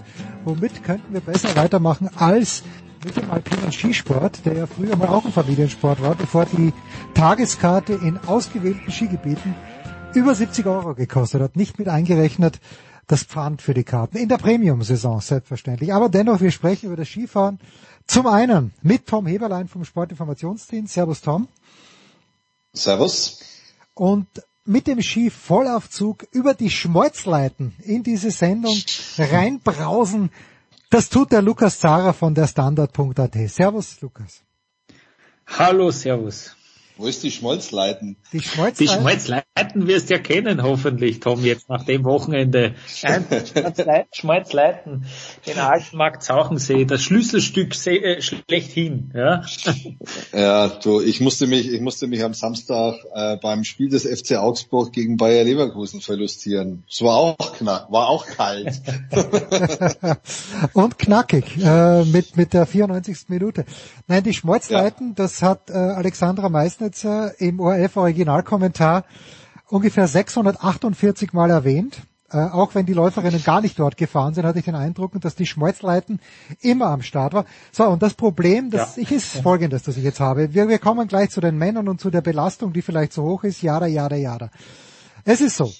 [0.43, 2.65] womit könnten wir besser weitermachen als
[3.05, 6.73] mit dem alpinen Skisport, der ja früher mal auch ein Familiensport war, bevor die
[7.13, 9.55] Tageskarte in ausgewählten Skigebieten
[10.13, 12.59] über 70 Euro gekostet hat, nicht mit eingerechnet
[13.07, 14.17] das Pfand für die Karten.
[14.17, 15.93] In der Premium-Saison selbstverständlich.
[15.93, 17.59] Aber dennoch, wir sprechen über das Skifahren.
[18.07, 20.93] Zum einen mit Tom Heberlein vom Sportinformationsdienst.
[20.93, 21.47] Servus Tom.
[22.73, 23.39] Servus.
[23.93, 24.27] Und
[24.65, 28.75] mit dem Ski Vollaufzug über die Schmolzleiten in diese Sendung
[29.17, 30.31] reinbrausen.
[30.89, 33.49] Das tut der Lukas Zara von der Standard.at.
[33.49, 34.41] Servus, Lukas.
[35.47, 36.55] Hallo, Servus.
[36.97, 38.15] Wo ist die Schmolzleiten?
[38.31, 38.77] Die Schmolzleiten?
[38.79, 42.75] Die Schmolzleiten wirst du ja kennen, hoffentlich, Tom, jetzt nach dem Wochenende.
[42.87, 45.05] Schmolzleiten, Schmolzleiten
[45.45, 49.43] den alten Markt Zauchensee, das Schlüsselstück äh, schlechthin, ja.
[50.31, 54.37] Ja, du, ich musste mich, ich musste mich am Samstag äh, beim Spiel des FC
[54.37, 56.85] Augsburg gegen Bayer Leverkusen verlustieren.
[56.89, 58.81] Es war auch knack, war auch kalt.
[60.73, 63.27] Und knackig, äh, mit, mit der 94.
[63.27, 63.65] Minute.
[64.07, 65.13] Nein, die Schmolzleiten, ja.
[65.15, 69.05] das hat äh, Alexandra Meissner Schweizer im ORF-Originalkommentar
[69.69, 72.03] ungefähr 648 Mal erwähnt.
[72.29, 75.35] Äh, auch wenn die Läuferinnen gar nicht dort gefahren sind, hatte ich den Eindruck, dass
[75.35, 76.19] die Schmolzleiten
[76.61, 77.45] immer am Start war.
[77.71, 79.03] So, und das Problem, das ja.
[79.03, 80.53] ich ist folgendes, das ich jetzt habe.
[80.53, 83.43] Wir, wir kommen gleich zu den Männern und zu der Belastung, die vielleicht so hoch
[83.43, 83.61] ist.
[83.61, 84.51] Jada, jada, jada.
[85.23, 85.71] Es ist so.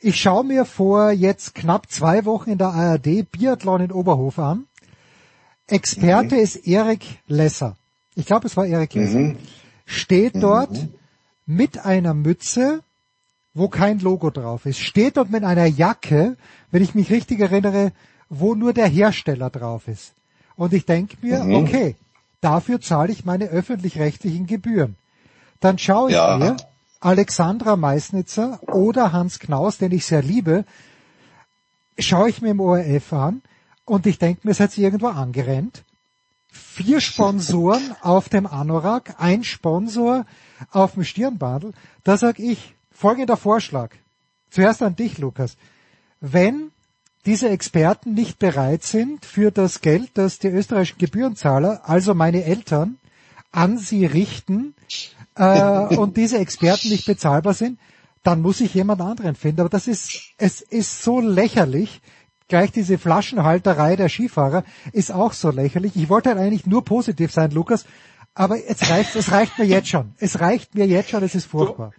[0.00, 4.64] Ich schaue mir vor jetzt knapp zwei Wochen in der ARD Biathlon in Oberhof an.
[5.66, 6.40] Experte mhm.
[6.40, 7.76] ist Erik Lesser.
[8.14, 9.18] Ich glaube, es war Erik Lesser.
[9.18, 9.36] Mhm
[9.88, 10.40] steht mhm.
[10.40, 10.94] dort mhm.
[11.46, 12.80] mit einer Mütze,
[13.54, 16.36] wo kein Logo drauf ist, steht dort mit einer Jacke,
[16.70, 17.92] wenn ich mich richtig erinnere,
[18.28, 20.12] wo nur der Hersteller drauf ist.
[20.54, 21.54] Und ich denke mir, mhm.
[21.54, 21.96] okay,
[22.40, 24.96] dafür zahle ich meine öffentlich-rechtlichen Gebühren.
[25.60, 26.36] Dann schaue ich ja.
[26.36, 26.56] mir
[27.00, 30.64] Alexandra Meisnitzer oder Hans Knaus, den ich sehr liebe,
[31.98, 33.42] schaue ich mir im ORF an
[33.86, 35.82] und ich denke mir, es hat sich irgendwo angerennt
[36.50, 40.26] vier Sponsoren auf dem Anorak, ein Sponsor
[40.70, 41.72] auf dem Stirnbandel.
[42.04, 43.94] Da sag ich, folgender Vorschlag.
[44.50, 45.56] Zuerst an dich, Lukas.
[46.20, 46.70] Wenn
[47.26, 52.98] diese Experten nicht bereit sind, für das Geld, das die österreichischen Gebührenzahler, also meine Eltern,
[53.52, 54.74] an sie richten,
[55.34, 57.78] äh, und diese Experten nicht bezahlbar sind,
[58.22, 59.60] dann muss ich jemand anderen finden.
[59.60, 62.00] Aber das ist, es ist so lächerlich,
[62.48, 65.94] gleich diese Flaschenhalterei der Skifahrer ist auch so lächerlich.
[65.96, 67.84] Ich wollte halt eigentlich nur positiv sein, Lukas,
[68.34, 70.14] aber jetzt reicht, es reicht mir jetzt schon.
[70.18, 71.92] Es reicht mir jetzt schon, es ist furchtbar.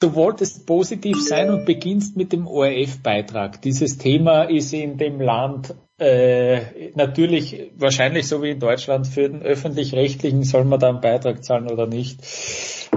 [0.00, 3.60] Du, du wolltest positiv sein und beginnst mit dem ORF-Beitrag.
[3.62, 9.42] Dieses Thema ist in dem Land äh, natürlich wahrscheinlich so wie in Deutschland für den
[9.42, 12.20] öffentlich-rechtlichen soll man da einen Beitrag zahlen oder nicht.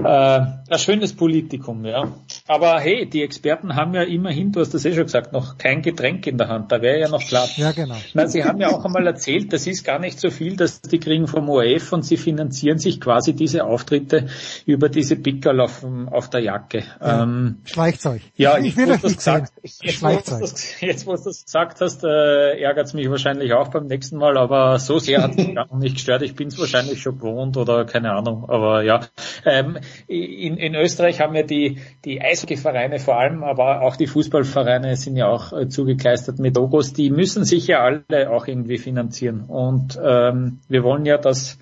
[0.03, 2.11] Äh, ein schönes Politikum, ja.
[2.47, 5.81] Aber hey, die Experten haben ja immerhin, du hast das eh schon gesagt, noch kein
[5.81, 6.71] Getränk in der Hand.
[6.71, 7.57] Da wäre ja noch Platz.
[7.57, 7.95] Ja, genau.
[8.13, 10.99] Na, sie haben ja auch einmal erzählt, das ist gar nicht so viel, dass die
[10.99, 14.27] kriegen vom ORF und sie finanzieren sich quasi diese Auftritte
[14.65, 16.83] über diese Pickerl auf, auf der Jacke.
[17.01, 17.23] Ja.
[17.23, 17.57] Ähm,
[18.05, 18.21] euch.
[18.35, 22.93] Ja, ich, ich will euch nicht gesagt, jetzt, wo du das gesagt hast, äh, ärgert's
[22.93, 26.21] mich wahrscheinlich auch beim nächsten Mal, aber so sehr hat mich nicht gestört.
[26.21, 29.01] Ich bin es wahrscheinlich schon gewohnt oder keine Ahnung, aber ja.
[29.45, 34.95] Ähm, in, in Österreich haben ja die, die Eishockeyvereine vor allem, aber auch die Fußballvereine
[34.95, 36.93] sind ja auch äh, zugekleistert mit Logos.
[36.93, 39.41] Die müssen sich ja alle auch irgendwie finanzieren.
[39.47, 41.57] Und ähm, wir wollen ja, dass,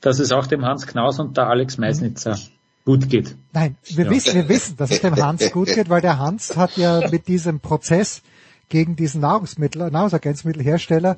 [0.00, 2.36] dass es auch dem Hans Knaus und der Alex Meisnitzer
[2.84, 3.34] gut geht.
[3.52, 4.10] Nein, wir ja.
[4.10, 7.26] wissen, wir wissen, dass es dem Hans gut geht, weil der Hans hat ja mit
[7.26, 8.22] diesem Prozess
[8.68, 11.16] gegen diesen Nahrungsmittel, Nahrungsergänzungsmittelhersteller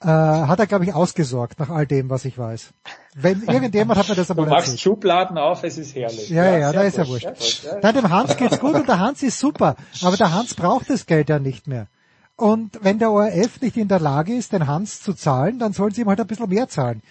[0.00, 2.72] äh, hat er, glaube ich, ausgesorgt, nach all dem, was ich weiß.
[3.14, 4.66] Wenn irgendjemand hat mir das einmal erzählt.
[4.66, 6.28] Du machst Schubladen auf, es ist herrlich.
[6.28, 7.24] Ja, ja, ja da ist ja wurscht.
[7.64, 10.90] Ja, Nein, dem Hans geht's gut und der Hans ist super, aber der Hans braucht
[10.90, 11.86] das Geld ja nicht mehr.
[12.34, 15.92] Und wenn der ORF nicht in der Lage ist, den Hans zu zahlen, dann sollen
[15.92, 17.02] sie ihm halt ein bisschen mehr zahlen.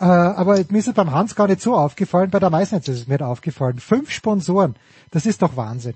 [0.00, 3.00] Äh, aber mir ist es beim Hans gar nicht so aufgefallen, bei der Meistens ist
[3.00, 3.78] es mir aufgefallen.
[3.78, 4.74] Fünf Sponsoren,
[5.10, 5.94] das ist doch Wahnsinn.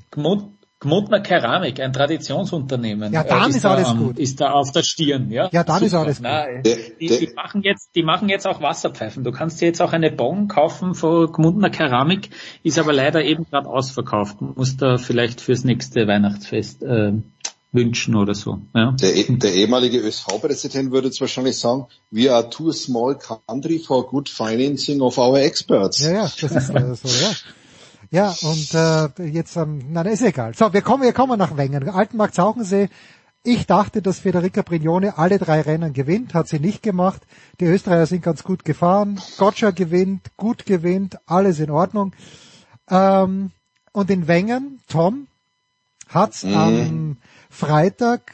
[0.85, 3.13] Gmundner Keramik, ein Traditionsunternehmen.
[3.13, 4.19] Ja, dann ist, ist alles da, gut.
[4.19, 5.49] Ist da auf der Stirn, ja?
[5.51, 5.87] Ja, dann Super.
[5.87, 6.27] ist alles gut.
[6.27, 9.25] Na, die, die, machen jetzt, die machen jetzt auch Wasserpfeifen.
[9.25, 12.29] Du kannst dir jetzt auch eine Bon kaufen von Gmundner Keramik,
[12.63, 14.43] ist aber leider eben gerade ausverkauft.
[14.43, 17.13] Muss da vielleicht fürs nächste Weihnachtsfest äh,
[17.73, 18.61] wünschen oder so.
[18.75, 18.93] Ja.
[18.93, 24.07] Der, e, der ehemalige ÖSV-Präsident würde jetzt wahrscheinlich sagen, we are too small country for
[24.07, 26.01] good financing of our experts.
[26.01, 27.33] Ja, ja, das ist äh, so, ja.
[28.15, 30.55] Ja, und äh, jetzt, ähm, nein, ist egal.
[30.55, 31.89] So, wir kommen, wir kommen nach Wengen.
[31.89, 32.89] Altenmarkt Zauchensee.
[33.43, 37.23] Ich dachte, dass Federica Brignone alle drei Rennen gewinnt, hat sie nicht gemacht.
[37.59, 39.20] Die Österreicher sind ganz gut gefahren.
[39.36, 42.15] Gotcha gewinnt, gut gewinnt, alles in Ordnung.
[42.89, 43.51] Ähm,
[43.91, 45.26] und in Wengen, Tom,
[46.09, 46.55] hat's mhm.
[46.55, 47.17] am
[47.51, 48.33] Freitag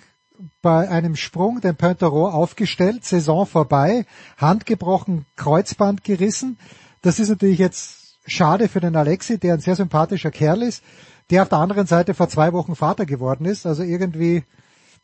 [0.61, 4.05] bei einem Sprung den Pointerot aufgestellt, Saison vorbei,
[4.37, 6.59] Hand gebrochen, Kreuzband gerissen.
[7.01, 8.00] Das ist natürlich jetzt
[8.31, 10.83] schade für den Alexi, der ein sehr sympathischer Kerl ist,
[11.31, 13.67] der auf der anderen Seite vor zwei Wochen Vater geworden ist.
[13.67, 14.45] Also irgendwie,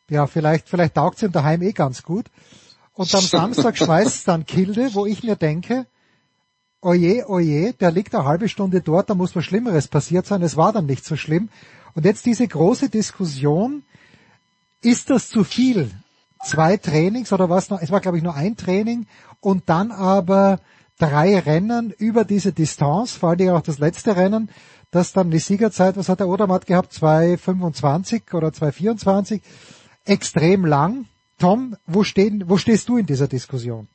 [0.09, 2.27] ja, vielleicht, vielleicht taugt es ihm daheim eh ganz gut.
[2.95, 5.87] Und am Samstag schmeißt dann Kilde, wo ich mir denke,
[6.81, 10.43] oje, oje, der liegt eine halbe Stunde dort, da muss was Schlimmeres passiert sein.
[10.43, 11.49] Es war dann nicht so schlimm.
[11.95, 13.83] Und jetzt diese große Diskussion,
[14.83, 15.91] ist das zu viel?
[16.45, 17.81] Zwei Trainings oder was noch?
[17.81, 19.07] Es war glaube ich nur ein Training
[19.41, 20.61] und dann aber
[20.99, 24.51] drei Rennen über diese Distanz, vor allem auch das letzte Rennen,
[24.91, 26.93] das dann die Siegerzeit, was hat der Odermatt gehabt?
[26.93, 29.41] 2,25 oder 2,24?
[30.05, 31.07] Extrem lang.
[31.39, 33.89] Tom, wo, stehen, wo stehst du in dieser Diskussion?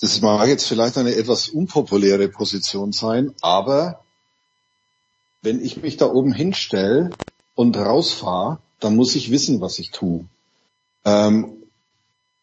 [0.00, 4.00] Das mag jetzt vielleicht eine etwas unpopuläre Position sein, aber
[5.42, 7.10] wenn ich mich da oben hinstelle
[7.54, 10.24] und rausfahre, dann muss ich wissen, was ich tue.
[11.04, 11.57] Ähm,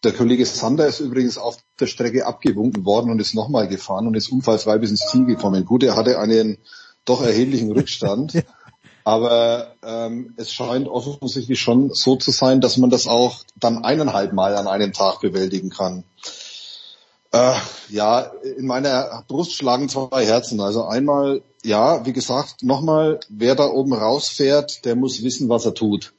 [0.05, 4.15] der Kollege Sander ist übrigens auf der Strecke abgewunken worden und ist nochmal gefahren und
[4.15, 5.65] ist unfallfrei bis ins Ziel gekommen.
[5.65, 6.57] Gut, er hatte einen
[7.03, 8.43] doch erheblichen Rückstand,
[9.03, 14.33] aber ähm, es scheint offensichtlich schon so zu sein, dass man das auch dann eineinhalb
[14.33, 16.03] Mal an einem Tag bewältigen kann.
[17.31, 17.55] Äh,
[17.89, 20.61] ja, in meiner Brust schlagen zwei Herzen.
[20.61, 25.73] Also einmal ja, wie gesagt, nochmal, wer da oben rausfährt, der muss wissen, was er
[25.73, 26.13] tut.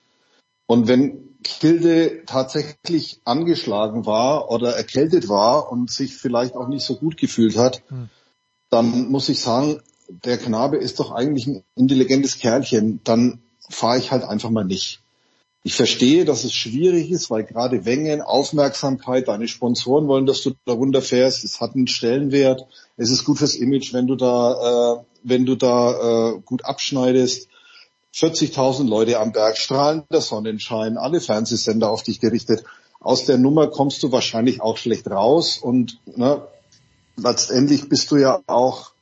[0.67, 6.97] Und wenn Kilde tatsächlich angeschlagen war oder erkältet war und sich vielleicht auch nicht so
[6.97, 8.09] gut gefühlt hat, hm.
[8.69, 14.11] dann muss ich sagen, der Knabe ist doch eigentlich ein intelligentes Kerlchen, dann fahre ich
[14.11, 15.01] halt einfach mal nicht.
[15.63, 20.53] Ich verstehe, dass es schwierig ist, weil gerade Wengen, Aufmerksamkeit, deine Sponsoren wollen, dass du
[20.65, 21.43] da runterfährst.
[21.43, 22.67] Es hat einen Stellenwert.
[22.97, 27.49] Es ist gut fürs Image, wenn du da, äh, wenn du da äh, gut abschneidest.
[28.17, 32.65] 40.000 Leute am Berg, strahlender Sonnenschein, alle Fernsehsender auf dich gerichtet.
[32.99, 36.47] Aus der Nummer kommst du wahrscheinlich auch schlecht raus und ne,
[37.17, 38.93] letztendlich bist du ja auch,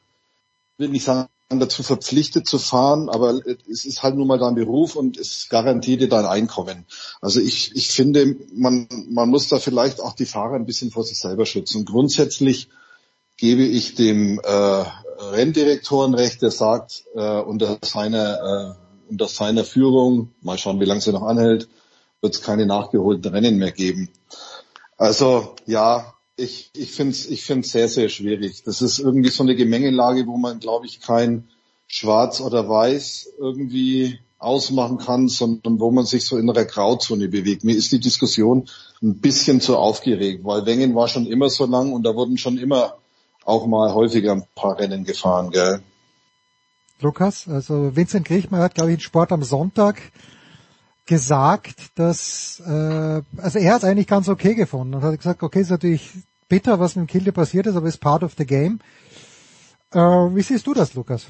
[0.79, 4.97] will nicht sagen, dazu verpflichtet zu fahren, aber es ist halt nun mal dein Beruf
[4.97, 6.85] und es garantiert dir dein Einkommen.
[7.21, 11.05] Also ich, ich finde, man, man muss da vielleicht auch die Fahrer ein bisschen vor
[11.05, 11.85] sich selber schützen.
[11.85, 12.69] Grundsätzlich
[13.37, 14.85] gebe ich dem äh,
[15.19, 21.01] Renndirektoren recht, der sagt, äh, unter seiner äh, unter seiner Führung, mal schauen, wie lange
[21.01, 21.69] sie noch anhält,
[22.21, 24.09] wird es keine nachgeholten Rennen mehr geben.
[24.97, 28.63] Also ja, ich, ich finde es ich find's sehr, sehr schwierig.
[28.65, 31.49] Das ist irgendwie so eine Gemengelage, wo man, glaube ich, kein
[31.87, 37.65] Schwarz oder Weiß irgendwie ausmachen kann, sondern wo man sich so in einer Grauzone bewegt.
[37.65, 38.69] Mir ist die Diskussion
[39.03, 42.59] ein bisschen zu aufgeregt, weil Wengen war schon immer so lang und da wurden schon
[42.59, 42.97] immer
[43.45, 45.83] auch mal häufiger ein paar Rennen gefahren, gell?
[47.01, 50.01] Lukas, also Vincent Griechmann hat, glaube ich, in Sport am Sonntag
[51.07, 55.61] gesagt, dass äh, also er hat es eigentlich ganz okay gefunden und hat gesagt, okay,
[55.61, 56.11] ist natürlich
[56.49, 58.81] bitter, was mit dem Kilde passiert ist, aber ist part of the game.
[59.93, 61.27] Äh, wie siehst du das, Lukas?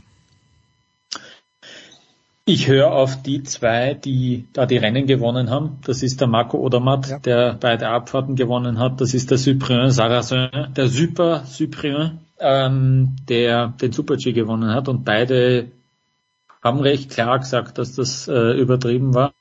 [2.47, 5.79] Ich höre auf die zwei, die da die Rennen gewonnen haben.
[5.87, 7.19] Das ist der Marco Odermatt, ja.
[7.19, 9.01] der beide Abfahrten gewonnen hat.
[9.01, 14.89] Das ist der Cyprien Sarrazin, der Super Cyprien, ähm, der den Super-G gewonnen hat.
[14.89, 15.71] Und beide
[16.63, 19.33] haben recht klar gesagt, dass das äh, übertrieben war.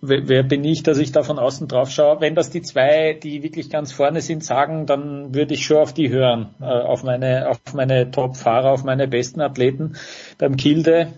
[0.00, 2.20] Wer bin ich, dass ich da von außen drauf schaue?
[2.22, 5.92] Wenn das die zwei, die wirklich ganz vorne sind, sagen, dann würde ich schon auf
[5.92, 9.96] die hören, äh, auf meine, auf meine Top-Fahrer, auf meine besten Athleten.
[10.38, 11.08] Beim Kilde,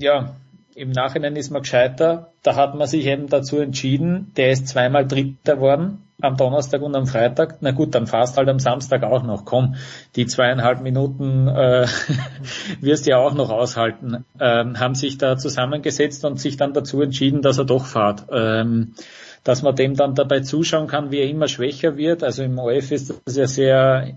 [0.00, 0.34] ja,
[0.74, 2.32] im Nachhinein ist man gescheiter.
[2.42, 6.96] Da hat man sich eben dazu entschieden, der ist zweimal Dritter worden am Donnerstag und
[6.96, 7.58] am Freitag.
[7.60, 9.44] Na gut, dann fast halt am Samstag auch noch.
[9.44, 9.76] Komm,
[10.16, 11.86] die zweieinhalb Minuten äh,
[12.80, 14.24] wirst du ja auch noch aushalten.
[14.40, 18.26] Ähm, haben sich da zusammengesetzt und sich dann dazu entschieden, dass er doch fahrt.
[18.32, 18.94] Ähm,
[19.44, 22.24] dass man dem dann dabei zuschauen kann, wie er immer schwächer wird.
[22.24, 24.14] Also im OF ist das ja sehr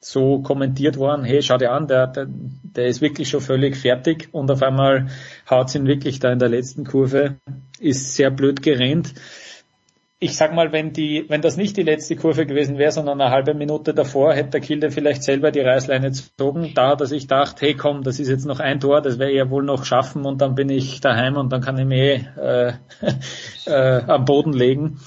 [0.00, 4.28] so kommentiert worden, hey, schau dir an, der, der, der ist wirklich schon völlig fertig
[4.32, 5.08] und auf einmal
[5.50, 7.36] haut ihn wirklich da in der letzten Kurve,
[7.80, 9.14] ist sehr blöd gerannt
[10.20, 13.30] ich sag mal, wenn die, wenn das nicht die letzte Kurve gewesen wäre, sondern eine
[13.30, 16.72] halbe Minute davor, hätte der Kilde vielleicht selber die Reißleine gezogen.
[16.74, 19.34] Da hat er sich gedacht, hey komm, das ist jetzt noch ein Tor, das ich
[19.34, 22.72] ja wohl noch schaffen und dann bin ich daheim und dann kann ich mich äh,
[23.66, 24.98] äh, am Boden legen.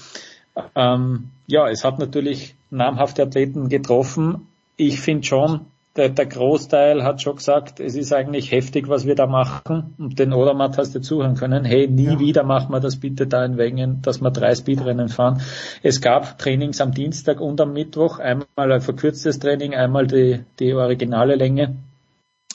[0.76, 4.48] Ähm, ja, es hat natürlich namhafte Athleten getroffen.
[4.84, 9.14] Ich finde schon, der, der Großteil hat schon gesagt, es ist eigentlich heftig, was wir
[9.14, 9.94] da machen.
[10.00, 12.20] Und den Odermatt hast du zuhören können, hey, nie ja.
[12.20, 15.40] wieder machen wir das bitte da in Wengen, dass wir drei Speedrennen fahren.
[15.84, 20.74] Es gab Trainings am Dienstag und am Mittwoch, einmal ein verkürztes Training, einmal die, die
[20.74, 21.76] originale Länge.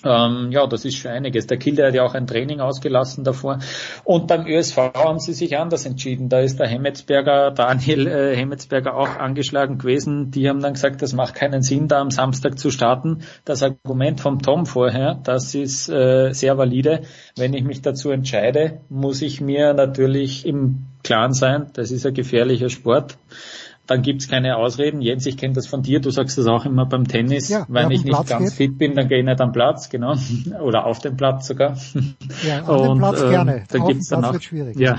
[0.05, 1.47] Ähm, ja, das ist schon einiges.
[1.47, 3.58] Der Kilde hat ja auch ein Training ausgelassen davor.
[4.05, 6.28] Und beim ÖSV haben sie sich anders entschieden.
[6.28, 10.31] Da ist der Hemmetsberger, Daniel äh, Hemmetsberger auch angeschlagen gewesen.
[10.31, 13.23] Die haben dann gesagt, das macht keinen Sinn, da am Samstag zu starten.
[13.44, 17.02] Das Argument vom Tom vorher, das ist äh, sehr valide.
[17.36, 22.15] Wenn ich mich dazu entscheide, muss ich mir natürlich im Klaren sein, das ist ein
[22.15, 23.16] gefährlicher Sport
[23.87, 25.01] dann gibt's keine Ausreden.
[25.01, 27.49] Jens, ich kenne das von dir, du sagst das auch immer beim Tennis.
[27.49, 28.71] Ja, Wenn ich nicht Platz ganz geht.
[28.71, 30.15] fit bin, dann gehe ich nicht am Platz, genau.
[30.61, 31.77] Oder auf dem Platz sogar.
[32.47, 33.65] Ja, auf dem Platz ähm, gerne.
[33.71, 34.79] Dann auf gibt's danach, schwierig.
[34.79, 34.97] Ja,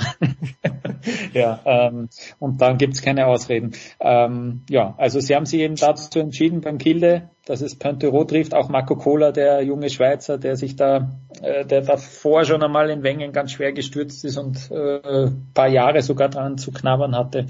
[1.34, 2.10] ja ähm,
[2.40, 3.74] und dann gibt's keine Ausreden.
[4.00, 8.54] Ähm, ja, also sie haben sich eben dazu entschieden beim Kilde, dass es Pontero trifft,
[8.54, 13.04] auch Marco Cola, der junge Schweizer, der sich da, äh, der davor schon einmal in
[13.04, 17.48] Wengen ganz schwer gestürzt ist und äh, paar Jahre sogar dran zu knabbern hatte.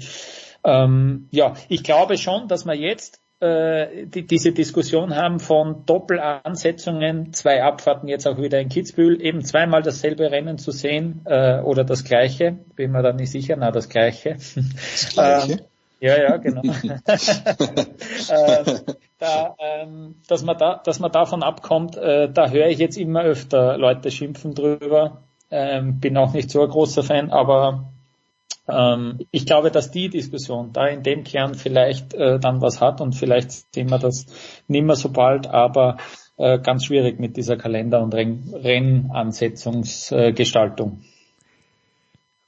[0.64, 7.32] Ähm, ja, ich glaube schon, dass wir jetzt äh, die, diese Diskussion haben von Doppelansetzungen,
[7.32, 11.84] zwei Abfahrten jetzt auch wieder in Kitzbühel, eben zweimal dasselbe Rennen zu sehen äh, oder
[11.84, 14.30] das gleiche, bin mir da nicht sicher, na das gleiche.
[14.56, 15.52] Das gleiche?
[15.52, 15.60] Ähm,
[16.00, 16.62] ja, ja, genau.
[17.06, 18.64] äh,
[19.18, 23.22] da, ähm, dass, man da, dass man davon abkommt, äh, da höre ich jetzt immer
[23.22, 25.22] öfter Leute schimpfen drüber.
[25.50, 27.90] Ähm, bin auch nicht so ein großer Fan, aber
[28.68, 33.00] ähm, ich glaube, dass die Diskussion da in dem Kern vielleicht äh, dann was hat
[33.00, 34.26] und vielleicht sehen wir das
[34.66, 35.96] nicht mehr so bald, aber
[36.36, 41.02] äh, ganz schwierig mit dieser Kalender- und Renn Rennansetzungsgestaltung.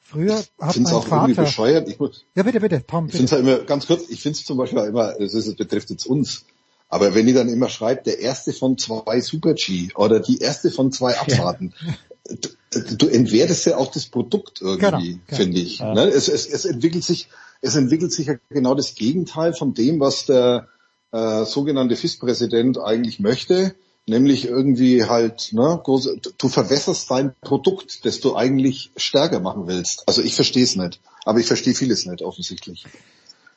[0.01, 1.29] Früher hat ich mein auch Vater...
[1.29, 1.89] irgendwie bescheuert.
[1.89, 3.07] Ich muss, ja, bitte, bitte, Tom.
[3.07, 3.23] Bitte.
[3.23, 5.89] Ich finde es halt immer, ganz kurz, ich finde es zum Beispiel immer, das betrifft
[5.91, 6.45] jetzt uns,
[6.89, 10.71] aber wenn ich dann immer schreibt, der erste von zwei Super G oder die erste
[10.71, 11.95] von zwei Abfahrten, ja
[12.29, 15.37] du, du entwertest ja auch das Produkt irgendwie, genau, genau.
[15.37, 15.79] finde ich.
[15.79, 15.95] Ja.
[15.95, 16.05] Ne?
[16.05, 17.29] Es, es, es entwickelt sich,
[17.61, 20.69] es entwickelt sich ja genau das Gegenteil von dem, was der
[21.13, 23.75] äh, sogenannte FIS-Präsident eigentlich möchte,
[24.07, 30.05] nämlich irgendwie halt, ne, du verwässerst dein Produkt, das du eigentlich stärker machen willst.
[30.07, 32.85] Also ich verstehe es nicht, aber ich verstehe vieles nicht offensichtlich.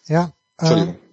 [0.07, 0.33] Ja.
[0.57, 0.95] Entschuldigung.
[0.95, 1.12] Äh,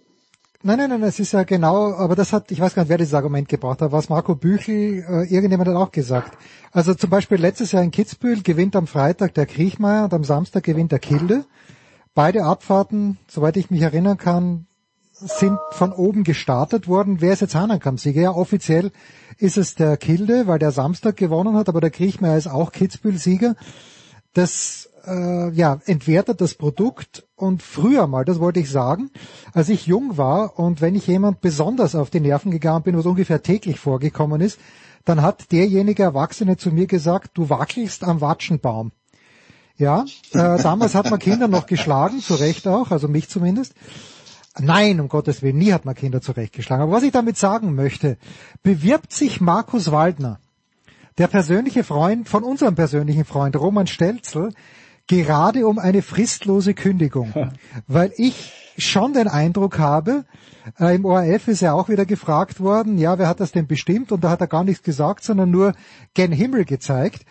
[0.62, 2.98] Nein, nein, nein, es ist ja genau, aber das hat, ich weiß gar nicht, wer
[2.98, 6.36] dieses Argument gebracht hat, was Marco Büchel, äh, irgendjemand hat auch gesagt.
[6.70, 10.64] Also zum Beispiel letztes Jahr in Kitzbühel gewinnt am Freitag der Kriechmeier und am Samstag
[10.64, 11.46] gewinnt der Kilde.
[12.12, 14.66] Beide Abfahrten, soweit ich mich erinnern kann,
[15.12, 17.22] sind von oben gestartet worden.
[17.22, 18.20] Wer ist jetzt Hahnenkamm-Sieger?
[18.20, 18.92] Ja, offiziell
[19.38, 23.56] ist es der Kilde, weil der Samstag gewonnen hat, aber der Kriechmeier ist auch Kitzbühel-Sieger.
[24.34, 29.10] Das äh, ja, entwertet das Produkt und früher mal, das wollte ich sagen,
[29.52, 33.06] als ich jung war und wenn ich jemand besonders auf die Nerven gegangen bin, was
[33.06, 34.58] ungefähr täglich vorgekommen ist,
[35.04, 38.92] dann hat derjenige Erwachsene zu mir gesagt, du wackelst am Watschenbaum.
[39.76, 43.72] Ja, äh, damals hat man Kinder noch geschlagen, zu Recht auch, also mich zumindest.
[44.58, 46.82] Nein, um Gottes Willen, nie hat man Kinder zurechtgeschlagen.
[46.82, 48.18] Aber was ich damit sagen möchte,
[48.62, 50.38] bewirbt sich Markus Waldner,
[51.16, 54.52] der persönliche Freund von unserem persönlichen Freund Roman Stelzel,
[55.06, 57.32] gerade um eine fristlose Kündigung,
[57.86, 60.24] weil ich schon den Eindruck habe,
[60.78, 64.12] äh, im ORF ist ja auch wieder gefragt worden, ja, wer hat das denn bestimmt?
[64.12, 65.74] Und da hat er gar nichts gesagt, sondern nur
[66.14, 67.24] gen Himmel gezeigt.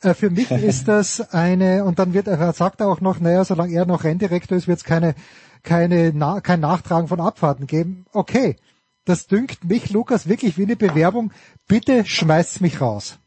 [0.00, 3.44] Äh, für mich ist das eine, und dann wird er sagt er auch noch, naja,
[3.44, 5.14] solange er noch Renndirektor ist, wird es keine,
[5.62, 8.06] keine, na, kein Nachtragen von Abfahrten geben.
[8.12, 8.56] Okay,
[9.04, 11.32] das dünkt mich, Lukas, wirklich wie eine Bewerbung.
[11.66, 13.18] Bitte schmeißt mich raus.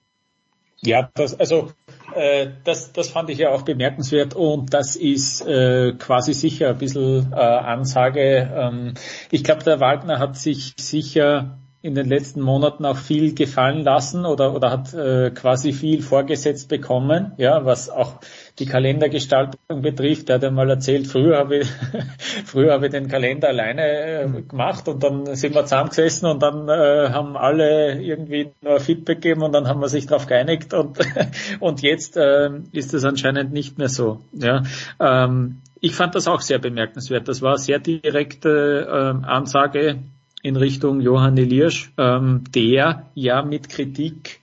[0.82, 1.72] Ja, das, also
[2.18, 6.78] äh, das, das fand ich ja auch bemerkenswert und das ist äh, quasi sicher ein
[6.78, 8.52] bisschen äh, Ansage.
[8.54, 8.94] Ähm,
[9.32, 14.26] ich glaube, der Wagner hat sich sicher in den letzten Monaten auch viel gefallen lassen
[14.26, 18.16] oder, oder hat äh, quasi viel vorgesetzt bekommen, ja, was auch
[18.60, 20.30] die Kalendergestaltung betrifft.
[20.30, 21.68] Er hat einmal erzählt, früher habe ich,
[22.46, 26.68] früher habe ich den Kalender alleine äh, gemacht und dann sind wir zusammengesessen und dann
[26.68, 30.98] äh, haben alle irgendwie nur Feedback gegeben und dann haben wir sich darauf geeinigt und,
[31.60, 34.22] und jetzt äh, ist es anscheinend nicht mehr so.
[34.34, 34.64] Ja.
[35.00, 37.28] Ähm, ich fand das auch sehr bemerkenswert.
[37.28, 40.00] Das war eine sehr direkte äh, Ansage
[40.42, 44.40] in Richtung Johann Eliersch, ähm, der ja mit Kritik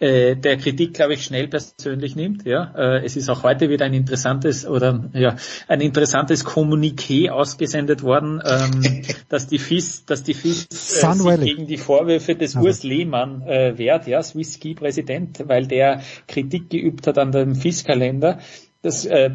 [0.00, 2.46] äh, der Kritik, glaube ich, schnell persönlich nimmt.
[2.46, 5.36] Ja, äh, es ist auch heute wieder ein interessantes oder ja
[5.68, 11.66] ein interessantes Kommuniqué ausgesendet worden, ähm, dass die FIS, dass die FIS äh, sich gegen
[11.66, 12.66] die Vorwürfe des also.
[12.66, 17.54] Urs Lehmann äh, wehrt, ja, Swiss Ski Präsident, weil der Kritik geübt hat an dem
[17.54, 18.38] FIS-Kalender.
[18.82, 19.30] Das äh,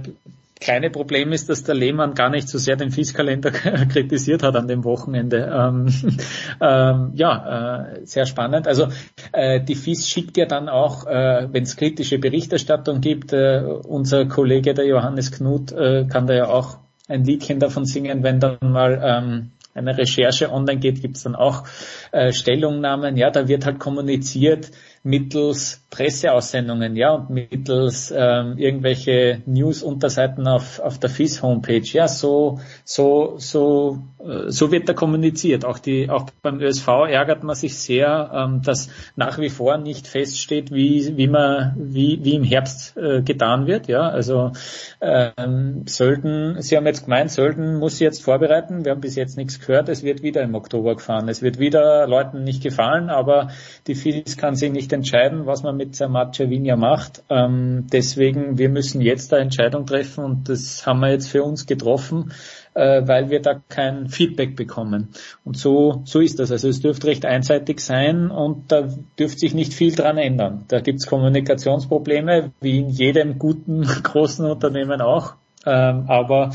[0.65, 3.51] kleine Problem ist, dass der Lehmann gar nicht so sehr den Fieskalender
[3.91, 5.47] kritisiert hat an dem Wochenende.
[5.53, 5.87] Ähm,
[6.61, 8.67] ähm, ja, äh, sehr spannend.
[8.67, 8.87] Also
[9.31, 14.25] äh, die FIS schickt ja dann auch, äh, wenn es kritische Berichterstattung gibt, äh, unser
[14.25, 18.57] Kollege der Johannes Knut äh, kann da ja auch ein Liedchen davon singen, wenn dann
[18.61, 21.65] mal ähm, eine Recherche online geht, gibt es dann auch
[22.11, 23.17] äh, Stellungnahmen.
[23.17, 24.71] Ja, da wird halt kommuniziert
[25.05, 31.85] mittels Presseaussendungen, ja, und mittels ähm, irgendwelche News-Unterseiten auf, auf der FIS-Homepage.
[31.93, 35.63] Ja, so, so, so, äh, so wird da kommuniziert.
[35.63, 40.07] Auch die, auch beim ÖSV ärgert man sich sehr, ähm, dass nach wie vor nicht
[40.07, 43.87] feststeht, wie, wie man, wie, wie im Herbst äh, getan wird.
[43.87, 44.53] Ja, also
[45.01, 48.83] ähm, Sölden, Sie haben jetzt gemeint, Sölden muss jetzt vorbereiten.
[48.83, 49.87] Wir haben bis jetzt nichts gehört.
[49.87, 51.29] Es wird wieder im Oktober gefahren.
[51.29, 53.49] Es wird wieder Leuten nicht gefallen, aber
[53.85, 57.23] die FIS kann sich nicht entscheiden, was man mit Zermatt Cervinia macht.
[57.29, 61.67] Ähm, deswegen, wir müssen jetzt eine Entscheidung treffen und das haben wir jetzt für uns
[61.67, 62.31] getroffen,
[62.73, 65.09] äh, weil wir da kein Feedback bekommen.
[65.43, 66.51] Und so, so ist das.
[66.51, 70.65] Also es dürfte recht einseitig sein und da dürfte sich nicht viel dran ändern.
[70.67, 75.35] Da gibt es Kommunikationsprobleme, wie in jedem guten großen Unternehmen auch.
[75.65, 76.51] Ähm, aber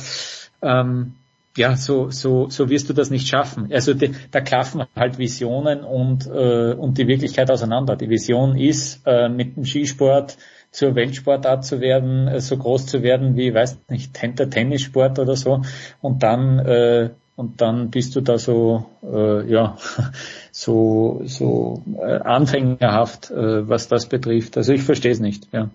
[0.63, 1.15] ähm,
[1.61, 3.71] ja, so, so, so wirst du das nicht schaffen.
[3.71, 7.97] Also die, da klaffen halt Visionen und, äh, und die Wirklichkeit auseinander.
[7.97, 10.39] Die Vision ist, äh, mit dem Skisport
[10.71, 15.37] zur Weltsportart zu werden, äh, so groß zu werden wie, weiß nicht, der Tennissport oder
[15.37, 15.61] so.
[16.01, 19.77] Und dann, äh, und dann bist du da so, äh, ja,
[20.53, 24.57] so, so äh, anfängerhaft, äh, was das betrifft.
[24.57, 25.69] Also ich verstehe es nicht, ja.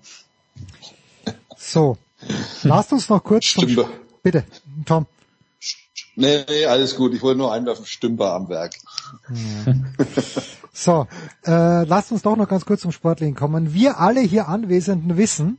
[1.56, 1.98] So,
[2.64, 3.86] lasst uns noch kurz zum,
[4.24, 4.46] bitte,
[4.88, 5.06] Tom.
[6.16, 7.14] Nee, nee, alles gut.
[7.14, 8.76] Ich wollte nur einwerfen, Stümper am Werk.
[10.78, 11.08] So,
[11.46, 13.74] äh, lasst uns doch noch ganz kurz zum Sportlichen kommen.
[13.74, 15.58] Wir alle hier Anwesenden wissen,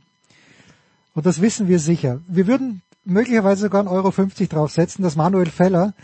[1.15, 5.49] und das wissen wir sicher, wir würden möglicherweise sogar 1,50 Euro 50 draufsetzen, dass Manuel
[5.49, 5.95] Feller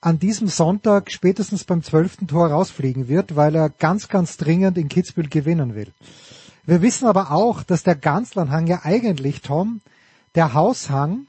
[0.00, 4.88] an diesem Sonntag spätestens beim zwölften Tor rausfliegen wird, weil er ganz, ganz dringend in
[4.88, 5.92] Kitzbühel gewinnen will.
[6.64, 9.82] Wir wissen aber auch, dass der Ganzlernhang ja eigentlich, Tom,
[10.34, 11.26] der Haushang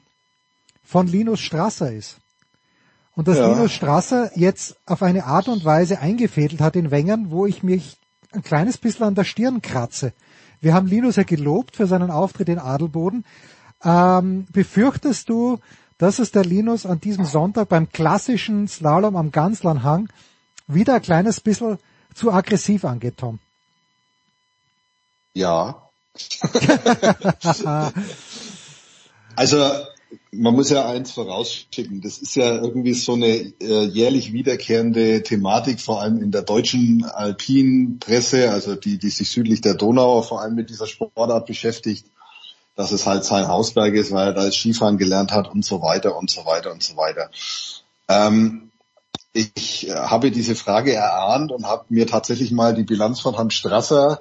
[0.82, 2.16] von Linus Strasser ist.
[3.18, 3.48] Und dass Ja.
[3.48, 7.96] Linus Strasser jetzt auf eine Art und Weise eingefädelt hat in Wengern, wo ich mich
[8.30, 10.12] ein kleines bisschen an der Stirn kratze.
[10.60, 13.24] Wir haben Linus ja gelobt für seinen Auftritt in Adelboden.
[13.82, 15.58] Ähm, befürchtest du,
[15.98, 20.08] dass es der Linus an diesem Sonntag beim klassischen Slalom am Ganzlernhang
[20.68, 21.78] wieder ein kleines bisschen
[22.14, 23.40] zu aggressiv angeht, Tom?
[25.34, 25.90] Ja.
[29.34, 29.70] Also
[30.32, 35.80] man muss ja eins vorausschicken, das ist ja irgendwie so eine äh, jährlich wiederkehrende Thematik,
[35.80, 40.40] vor allem in der deutschen alpinen Presse, also die, die sich südlich der Donau vor
[40.40, 42.06] allem mit dieser Sportart beschäftigt,
[42.76, 46.16] dass es halt sein Hausberg ist, weil er da Skifahren gelernt hat und so weiter
[46.16, 47.30] und so weiter und so weiter.
[48.08, 48.70] Ähm,
[49.32, 53.54] ich äh, habe diese Frage erahnt und habe mir tatsächlich mal die Bilanz von Hans
[53.54, 54.20] Strasser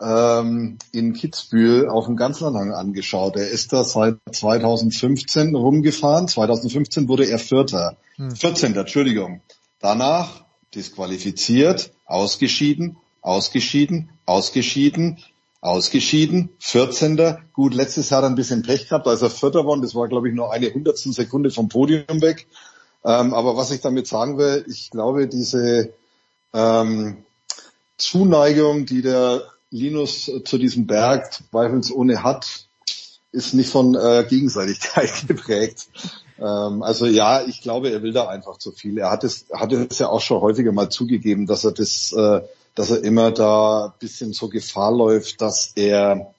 [0.00, 3.36] ähm, in Kitzbühel auf dem Ganzlandhang angeschaut.
[3.36, 6.28] Er ist da seit 2015 rumgefahren.
[6.28, 7.96] 2015 wurde er Vierter.
[8.16, 8.34] Hm.
[8.34, 8.74] 14.
[8.74, 9.40] Entschuldigung.
[9.80, 15.18] Danach disqualifiziert, ausgeschieden, ausgeschieden, ausgeschieden,
[15.60, 17.38] ausgeschieden, 14.
[17.52, 19.82] Gut, letztes Jahr dann ein bisschen Pech gehabt, als er Vierter geworden.
[19.82, 22.46] Das war, glaube ich, nur eine Hundertstel Sekunde vom Podium weg.
[23.04, 25.92] Ähm, aber was ich damit sagen will, ich glaube, diese
[26.52, 27.24] ähm,
[27.96, 29.42] Zuneigung, die der
[29.74, 32.68] Linus zu diesem Berg zweifelsohne hat,
[33.32, 35.88] ist nicht von äh, Gegenseitigkeit geprägt.
[36.38, 38.98] Ähm, also ja, ich glaube, er will da einfach zu viel.
[38.98, 42.42] Er hat es, hat es ja auch schon häufiger mal zugegeben, dass er das, äh,
[42.76, 46.32] dass er immer da ein bisschen so Gefahr läuft, dass er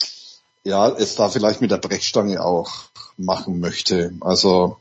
[0.64, 2.86] ja es da vielleicht mit der Brechstange auch
[3.18, 4.14] machen möchte.
[4.22, 4.78] Also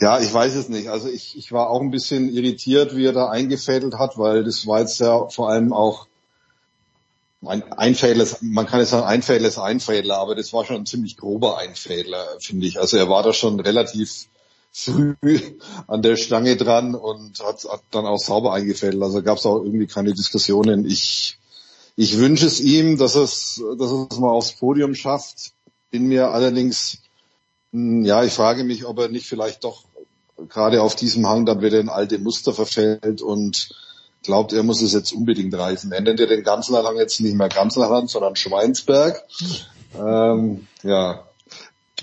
[0.00, 0.88] ja, ich weiß es nicht.
[0.88, 4.66] Also ich, ich war auch ein bisschen irritiert, wie er da eingefädelt hat, weil das
[4.66, 6.06] war jetzt ja vor allem auch
[7.48, 11.16] ein Einfädler, man kann jetzt sagen, Einfädler ist Einfädler, aber das war schon ein ziemlich
[11.16, 12.78] grober Einfädler, finde ich.
[12.78, 14.26] Also er war da schon relativ
[14.72, 15.14] früh
[15.86, 19.02] an der Stange dran und hat, hat dann auch sauber eingefädelt.
[19.02, 20.84] Also gab es auch irgendwie keine Diskussionen.
[20.84, 21.38] Ich,
[21.96, 25.52] ich wünsche es ihm, dass es, dass es mal aufs Podium schafft.
[25.90, 26.98] Bin mir allerdings,
[27.72, 29.84] hm, ja, ich frage mich, ob er nicht vielleicht doch
[30.48, 33.70] gerade auf diesem Hang dann wieder in alte Muster verfällt und
[34.22, 35.92] glaubt, er muss es jetzt unbedingt reißen.
[35.92, 39.24] Er nennt ja den Ganzlerhang jetzt nicht mehr Ganzlerhang, sondern Schweinsberg.
[39.98, 41.26] Ähm, ja.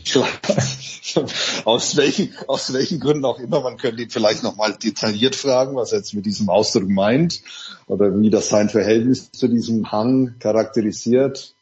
[1.66, 5.92] aus welchen, aus welchen Gründen auch immer, man könnte ihn vielleicht nochmal detailliert fragen, was
[5.92, 7.42] er jetzt mit diesem Ausdruck meint
[7.88, 11.56] oder wie das sein Verhältnis zu diesem Hang charakterisiert.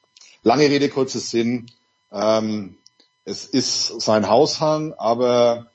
[0.43, 1.67] Lange Rede, kurzer Sinn.
[2.11, 2.77] Ähm,
[3.25, 5.70] es ist sein Haushang, aber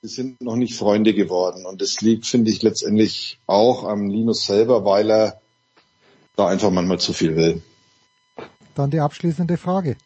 [0.00, 1.66] wir sind noch nicht Freunde geworden.
[1.66, 5.40] Und das liegt, finde ich, letztendlich auch am Linus selber, weil er
[6.36, 7.62] da einfach manchmal zu viel will.
[8.74, 9.96] Dann die abschließende Frage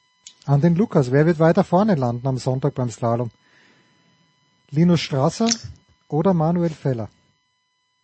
[0.47, 1.13] an den Lukas.
[1.13, 3.31] Wer wird weiter vorne landen am Sonntag beim Slalom?
[4.71, 5.51] Linus Strasser
[6.09, 7.11] oder Manuel Feller?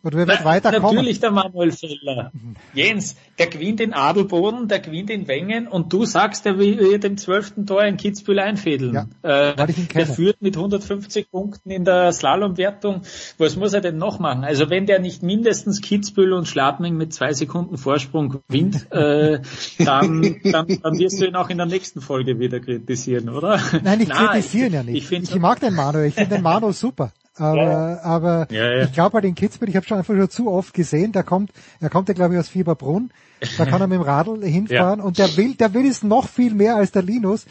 [0.01, 0.95] Und wer wird weiterkommen?
[0.95, 2.31] Natürlich der Manuel Feller.
[2.73, 7.17] Jens, der gewinnt in Adelboden, der gewinnt in Wengen und du sagst, der wird im
[7.17, 8.93] zwölften Tor in Kitzbühel einfädeln.
[9.23, 9.55] Ja, äh,
[9.93, 13.01] der führt mit 150 Punkten in der Slalomwertung.
[13.37, 14.45] Was muss er denn noch machen?
[14.45, 19.41] Also wenn der nicht mindestens Kitzbühel und Schladming mit zwei Sekunden Vorsprung gewinnt, äh,
[19.79, 23.59] dann, dann, dann wirst du ihn auch in der nächsten Folge wieder kritisieren, oder?
[23.83, 25.11] Nein, ich kritisiere ihn ja nicht.
[25.11, 27.11] Ich, ich mag den Manuel, ich finde den Manuel super.
[27.39, 28.01] Aber, ja.
[28.03, 28.83] aber ja, ja.
[28.83, 31.51] ich glaube bei den Kitzbühel, ich habe schon einfach schon zu oft gesehen, der kommt,
[31.79, 33.11] er kommt ja glaube ich aus Fieberbrunn,
[33.57, 36.53] da kann er mit dem Radl hinfahren und der will, der will es noch viel
[36.53, 37.45] mehr als der Linus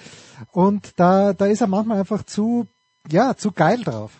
[0.53, 2.67] und da, da ist er manchmal einfach zu,
[3.11, 4.13] ja, zu geil drauf.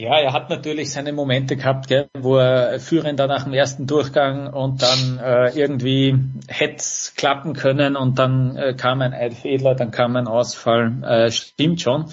[0.00, 4.50] Ja, er hat natürlich seine Momente gehabt, gell, wo er führender nach dem ersten Durchgang
[4.50, 6.16] und dann äh, irgendwie
[6.48, 6.82] hätte
[7.16, 11.02] klappen können und dann äh, kam ein Eidfehler, dann kam ein Ausfall.
[11.02, 12.06] Äh, stimmt schon.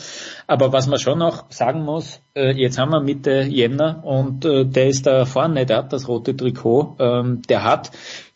[0.48, 4.66] Aber was man schon noch sagen muss, äh, jetzt haben wir Mitte Jänner und äh,
[4.66, 7.92] der ist da vorne, der hat das rote Trikot, ähm, der hat,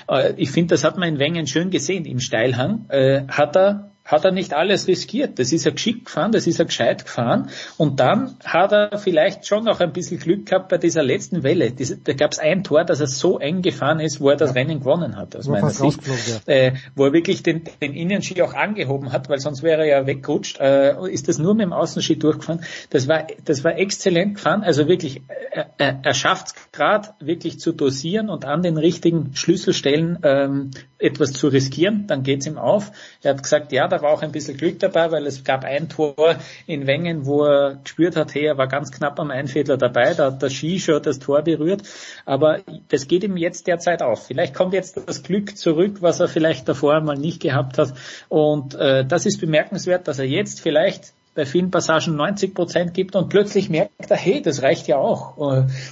[0.09, 2.85] äh, ich finde, das hat man in Wengen schön gesehen, im Steilhang,
[3.27, 5.39] hat er hat er nicht alles riskiert.
[5.39, 7.49] Das ist er geschickt gefahren, das ist er gescheit gefahren.
[7.77, 11.71] Und dann hat er vielleicht schon noch ein bisschen Glück gehabt bei dieser letzten Welle.
[11.71, 14.49] Diese, da gab es ein Tor, dass er so eng gefahren ist, wo er das
[14.49, 14.55] ja.
[14.55, 15.99] Rennen gewonnen hat, aus wo meiner Sicht.
[16.05, 16.53] Ja.
[16.53, 20.07] Äh, wo er wirklich den, den Innenski auch angehoben hat, weil sonst wäre er ja
[20.07, 20.59] weggerutscht.
[20.59, 22.63] Äh, ist das nur mit dem Außenski durchgefahren.
[22.89, 24.63] Das war, das war exzellent gefahren.
[24.63, 25.21] Also wirklich,
[25.51, 30.71] äh, er, er schafft es gerade wirklich zu dosieren und an den richtigen Schlüsselstellen ähm,
[31.01, 32.05] etwas zu riskieren.
[32.07, 32.91] Dann geht's ihm auf.
[33.21, 35.89] Er hat gesagt, ja, da war auch ein bisschen Glück dabei, weil es gab ein
[35.89, 40.13] Tor in Wengen, wo er gespürt hat, hey, er war ganz knapp am Einfädler dabei,
[40.13, 41.83] da hat der Ski das Tor berührt,
[42.25, 44.27] aber das geht ihm jetzt derzeit auf.
[44.27, 47.93] Vielleicht kommt jetzt das Glück zurück, was er vielleicht davor mal nicht gehabt hat
[48.29, 53.15] und äh, das ist bemerkenswert, dass er jetzt vielleicht bei vielen Passagen 90 Prozent gibt
[53.15, 55.37] und plötzlich merkt er, hey, das reicht ja auch.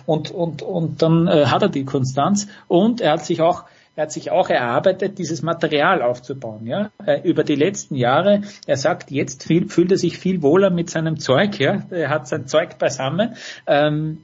[0.06, 3.64] Und, und, und dann äh, hat er die Konstanz und er hat sich auch
[4.00, 8.44] er hat sich auch erarbeitet, dieses Material aufzubauen, ja, äh, über die letzten Jahre.
[8.66, 12.48] Er sagt, jetzt fühlt er sich viel wohler mit seinem Zeug, ja, er hat sein
[12.48, 13.36] Zeug beisammen.
[13.68, 14.20] Ähm,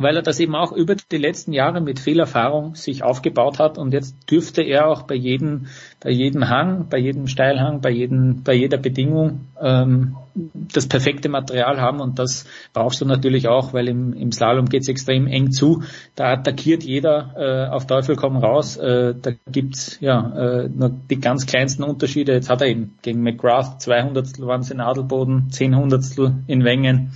[0.00, 3.78] weil er das eben auch über die letzten Jahre mit viel Erfahrung sich aufgebaut hat
[3.78, 5.66] und jetzt dürfte er auch bei jedem,
[6.00, 10.16] bei jedem Hang, bei jedem Steilhang, bei jedem, bei jeder Bedingung ähm,
[10.54, 14.88] das perfekte Material haben und das brauchst du natürlich auch, weil im, im Slalom geht's
[14.88, 15.82] extrem eng zu.
[16.14, 18.76] Da attackiert jeder äh, auf Teufel komm raus.
[18.76, 22.32] Äh, da gibt's ja äh, nur die ganz kleinsten Unterschiede.
[22.32, 27.12] Jetzt hat er eben gegen McGrath 200 waren es in Adelboden, 10 Hundertstel in Wengen.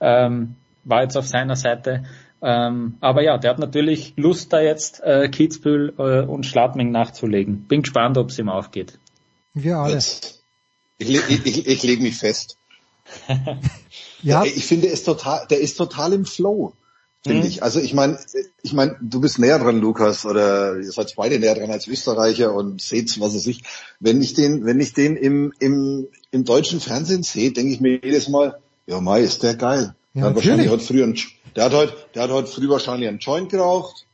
[0.00, 2.04] Ähm, war jetzt auf seiner Seite.
[2.40, 7.62] Ähm, aber ja, der hat natürlich Lust, da jetzt äh, Kitzbühel äh, und Schladming nachzulegen.
[7.62, 8.98] Bin gespannt, ob es ihm aufgeht.
[9.54, 9.98] Wir alle.
[10.98, 12.56] Ich, ich, ich, ich lege mich fest.
[14.22, 14.44] ja.
[14.44, 16.74] Ich finde, ist total, der ist total im Flow,
[17.22, 17.48] finde mhm.
[17.48, 17.62] ich.
[17.62, 18.18] Also ich meine,
[18.62, 22.52] ich meine, du bist näher dran, Lukas, oder ihr seid beide näher dran als Österreicher
[22.52, 23.62] und seht, was es ich.
[23.98, 27.98] Wenn ich den, wenn ich den im, im, im deutschen Fernsehen sehe, denke ich mir
[28.02, 29.94] jedes Mal, ja, Mai, ist der geil.
[30.18, 31.18] Ja, der, hat wahrscheinlich heute früher einen,
[31.54, 34.06] der hat heute, der hat heute früh wahrscheinlich einen Joint geraucht.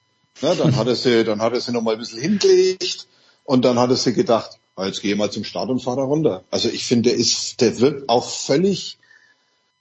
[0.43, 3.07] Ne, dann hat er sie, dann hat er sie noch mal ein bisschen hingelegt
[3.45, 6.43] und dann hat er sie gedacht, ah, jetzt gehe mal zum Start und fahre runter.
[6.51, 8.99] Also ich finde, der ist, der wirkt auch völlig,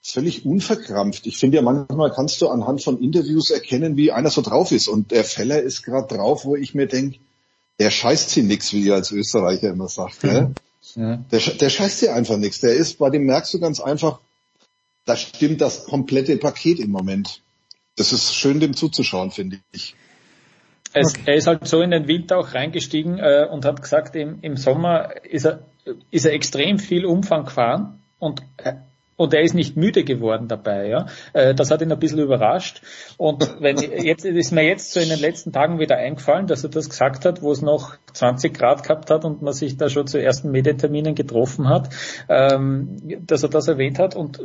[0.01, 1.25] völlig unverkrampft.
[1.25, 4.87] Ich finde ja manchmal kannst du anhand von Interviews erkennen, wie einer so drauf ist.
[4.87, 7.19] Und der Feller ist gerade drauf, wo ich mir denke,
[7.79, 10.23] der scheißt sie nix, wie ihr als Österreicher immer sagt.
[10.23, 10.53] Ne?
[10.95, 11.17] Ja.
[11.31, 12.59] Der, der scheißt sie einfach nix.
[12.59, 14.19] Der ist, bei dem merkst du ganz einfach,
[15.05, 17.41] da stimmt das komplette Paket im Moment.
[17.95, 19.95] Das ist schön, dem zuzuschauen, finde ich.
[20.93, 21.23] Es, okay.
[21.25, 24.57] Er ist halt so in den Winter auch reingestiegen äh, und hat gesagt, im, im
[24.57, 25.65] Sommer ist er,
[26.11, 28.73] ist er extrem viel Umfang gefahren und äh,
[29.15, 30.87] und er ist nicht müde geworden dabei.
[30.87, 32.81] Ja, äh, das hat ihn ein bisschen überrascht.
[33.17, 36.69] Und wenn jetzt ist mir jetzt so in den letzten Tagen wieder eingefallen, dass er
[36.69, 40.07] das gesagt hat, wo es noch 20 Grad gehabt hat und man sich da schon
[40.07, 41.89] zu ersten Medienterminen getroffen hat,
[42.29, 44.15] ähm, dass er das erwähnt hat.
[44.15, 44.39] Und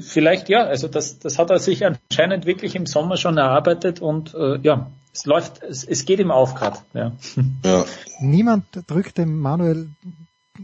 [0.00, 4.34] vielleicht ja, also das, das hat er sich anscheinend wirklich im Sommer schon erarbeitet und
[4.34, 6.78] äh, ja, es läuft, es, es geht ihm auf gerade.
[6.92, 7.12] Ja.
[7.64, 7.84] ja.
[8.20, 9.88] Niemand drückt dem Manuel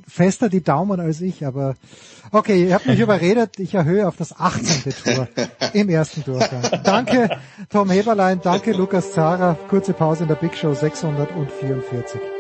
[0.07, 1.75] fester die Daumen als ich, aber
[2.33, 4.93] okay, ihr habt mich überredet, ich erhöhe auf das 18.
[5.05, 5.29] Tor
[5.73, 6.63] im ersten Durchgang.
[6.85, 7.39] Danke
[7.69, 12.40] Tom Heberlein, danke Lukas Zara, kurze Pause in der Big Show 644.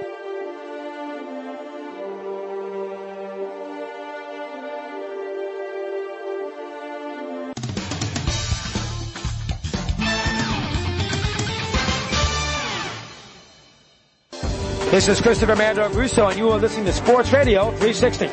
[15.01, 18.27] This is Christopher Mando Russo, and you are listening to Sports Radio 360.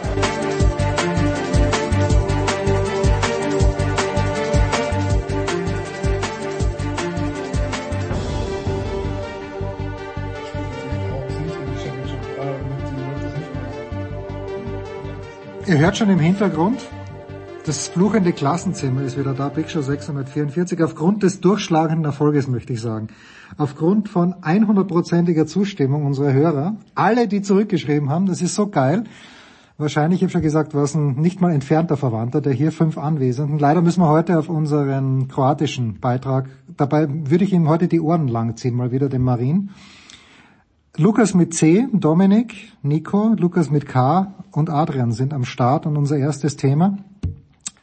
[15.68, 16.82] Ihr hört schon im Hintergrund
[17.68, 22.80] das fluchende Klassenzimmer ist wieder da, Big Show 644, aufgrund des durchschlagenden Erfolges möchte ich
[22.80, 23.10] sagen.
[23.58, 29.04] Aufgrund von 100%iger Zustimmung unserer Hörer, alle, die zurückgeschrieben haben, das ist so geil.
[29.78, 32.98] Wahrscheinlich, ich habe schon gesagt, war es ein nicht mal entfernter Verwandter der hier fünf
[32.98, 33.60] Anwesenden.
[33.60, 36.48] Leider müssen wir heute auf unseren kroatischen Beitrag,
[36.78, 39.72] dabei würde ich ihm heute die Ohren langziehen, mal wieder dem Marin.
[40.96, 46.18] Lukas mit C, Dominik, Nico, Lukas mit K und Adrian sind am Start und unser
[46.18, 46.98] erstes Thema.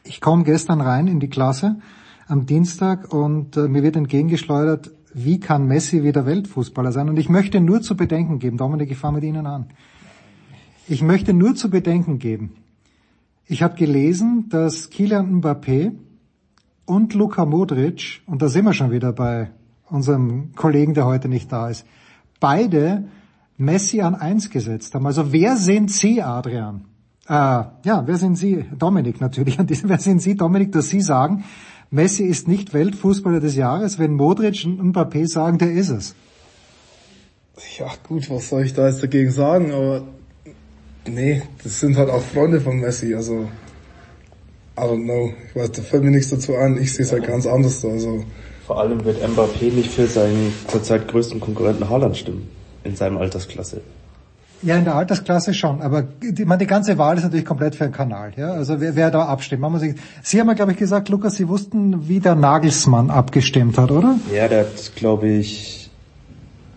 [0.07, 1.77] Ich komme gestern rein in die Klasse
[2.27, 7.09] am Dienstag und äh, mir wird entgegengeschleudert, wie kann Messi wieder Weltfußballer sein?
[7.09, 9.65] Und ich möchte nur zu bedenken geben, Dominik, ich fange mit Ihnen an.
[10.87, 12.51] Ich möchte nur zu bedenken geben.
[13.47, 15.93] Ich habe gelesen, dass Kylian Mbappé
[16.85, 19.49] und Luka Modric, und da sind wir schon wieder bei
[19.89, 21.85] unserem Kollegen, der heute nicht da ist,
[22.39, 23.07] beide
[23.57, 25.07] Messi an eins gesetzt haben.
[25.07, 26.85] Also wer sind Sie, Adrian?
[27.27, 28.65] Äh, ja, wer sind Sie?
[28.77, 29.57] Dominik natürlich.
[29.83, 31.43] Wer sind Sie, Dominik, dass Sie sagen,
[31.89, 36.15] Messi ist nicht Weltfußballer des Jahres, wenn Modric und Mbappé sagen, der ist es?
[37.79, 40.03] Ja gut, was soll ich da jetzt dagegen sagen, aber
[41.07, 43.47] nee, das sind halt auch Freunde von Messi, also
[44.77, 45.33] I don't know.
[45.49, 47.85] Ich weiß, da fällt mir nichts dazu ein, ich sehe es halt ganz anders.
[47.85, 48.25] Also
[48.67, 52.49] vor allem wird Mbappé nicht für seinen zurzeit größten Konkurrenten Haaland stimmen
[52.83, 53.81] in seinem Altersklasse.
[54.65, 57.83] Ja, in der Altersklasse schon, aber die, man, die ganze Wahl ist natürlich komplett für
[57.83, 58.31] den Kanal.
[58.35, 58.51] Ja?
[58.53, 59.61] Also wer, wer da abstimmt.
[59.61, 63.11] Man muss sich, Sie haben ja, glaube ich, gesagt, Lukas, Sie wussten, wie der Nagelsmann
[63.11, 64.15] abgestimmt hat, oder?
[64.33, 65.91] Ja, der hat, glaube ich,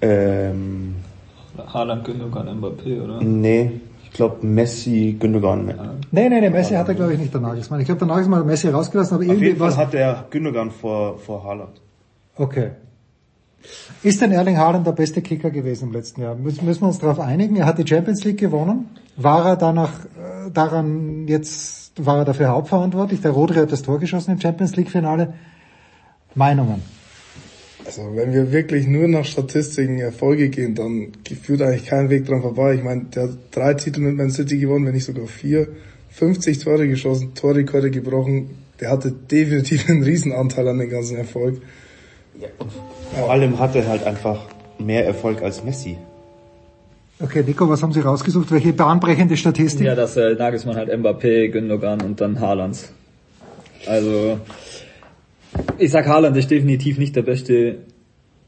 [0.02, 0.96] ähm,
[1.72, 3.22] Haaland, Gündogan, Mbappé, oder?
[3.22, 5.68] Nee, ich glaube Messi, Gündogan.
[5.68, 5.74] Ja.
[6.10, 7.80] Nee, nee, nee, Messi hat er, glaube ich, nicht der Nagelsmann.
[7.80, 9.78] Ich glaube, der Nagelsmann hat Messi rausgelassen, aber Auf irgendwie jeden Fall was...
[9.78, 11.80] hat er Gündogan vor, vor Haaland.
[12.36, 12.72] Okay.
[14.02, 16.34] Ist denn Erling Haaland der beste Kicker gewesen im letzten Jahr?
[16.34, 17.56] Müssen, müssen wir uns darauf einigen?
[17.56, 18.88] Er hat die Champions League gewonnen.
[19.16, 23.20] War er danach äh, daran jetzt, war er dafür hauptverantwortlich?
[23.20, 25.34] Der Rodri hat das Tor geschossen im Champions League Finale.
[26.34, 26.82] Meinungen?
[27.84, 31.12] Also wenn wir wirklich nur nach Statistiken Erfolge gehen, dann
[31.42, 32.74] führt eigentlich kein Weg dran vorbei.
[32.74, 35.68] Ich meine, der hat drei Titel mit Man City gewonnen, wenn nicht sogar vier.
[36.10, 38.50] 50 Tore geschossen, Torrekorde gebrochen.
[38.80, 41.62] Der hatte definitiv einen Riesenanteil an dem ganzen Erfolg.
[42.40, 42.70] Ja, und
[43.14, 44.40] vor allem hat er halt einfach
[44.78, 45.98] mehr Erfolg als Messi.
[47.20, 48.52] Okay, Nico, was haben Sie rausgesucht?
[48.52, 49.84] Welche bahnbrechende Statistik?
[49.86, 52.92] Ja, dass äh, Nagelsmann halt Mbappé, Gündogan und dann Haaland.
[53.86, 54.38] Also,
[55.78, 57.78] ich sag Haaland ist definitiv nicht der beste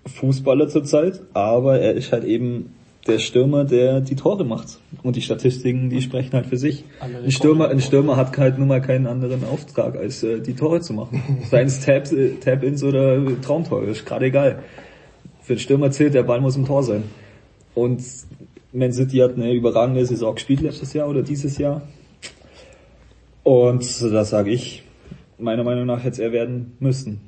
[0.07, 2.73] Fußballer zurzeit, aber er ist halt eben
[3.07, 4.79] der Stürmer, der die Tore macht.
[5.03, 6.85] Und die Statistiken, die sprechen halt für sich.
[7.01, 10.81] Ein Stürmer, ein Stürmer hat halt nun mal keinen anderen Auftrag, als äh, die Tore
[10.81, 11.23] zu machen.
[11.51, 14.63] Seien es Tap, äh, Tap-ins oder Traumtore, ist gerade egal.
[15.41, 17.05] Für den Stürmer zählt, der Ball muss im Tor sein.
[17.75, 18.03] Und
[18.73, 21.83] Man City hat eine überragende Saison gespielt letztes Jahr oder dieses Jahr.
[23.43, 24.85] Und das sage ich,
[25.39, 27.21] meiner Meinung nach hätte es er werden müssen.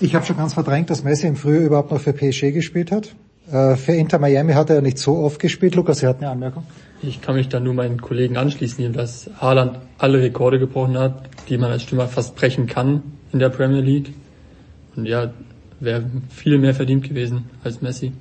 [0.00, 3.14] Ich habe schon ganz verdrängt, dass Messi im Frühjahr überhaupt noch für PSG gespielt hat.
[3.50, 5.74] Äh, für Inter Miami hat er nicht so oft gespielt.
[5.74, 6.64] Lukas, Sie hatten eine Anmerkung.
[7.02, 11.58] Ich kann mich da nur meinen Kollegen anschließen, dass Haaland alle Rekorde gebrochen hat, die
[11.58, 14.14] man als Stürmer fast brechen kann in der Premier League.
[14.96, 15.32] Und ja,
[15.80, 18.12] wäre viel mehr verdient gewesen als Messi.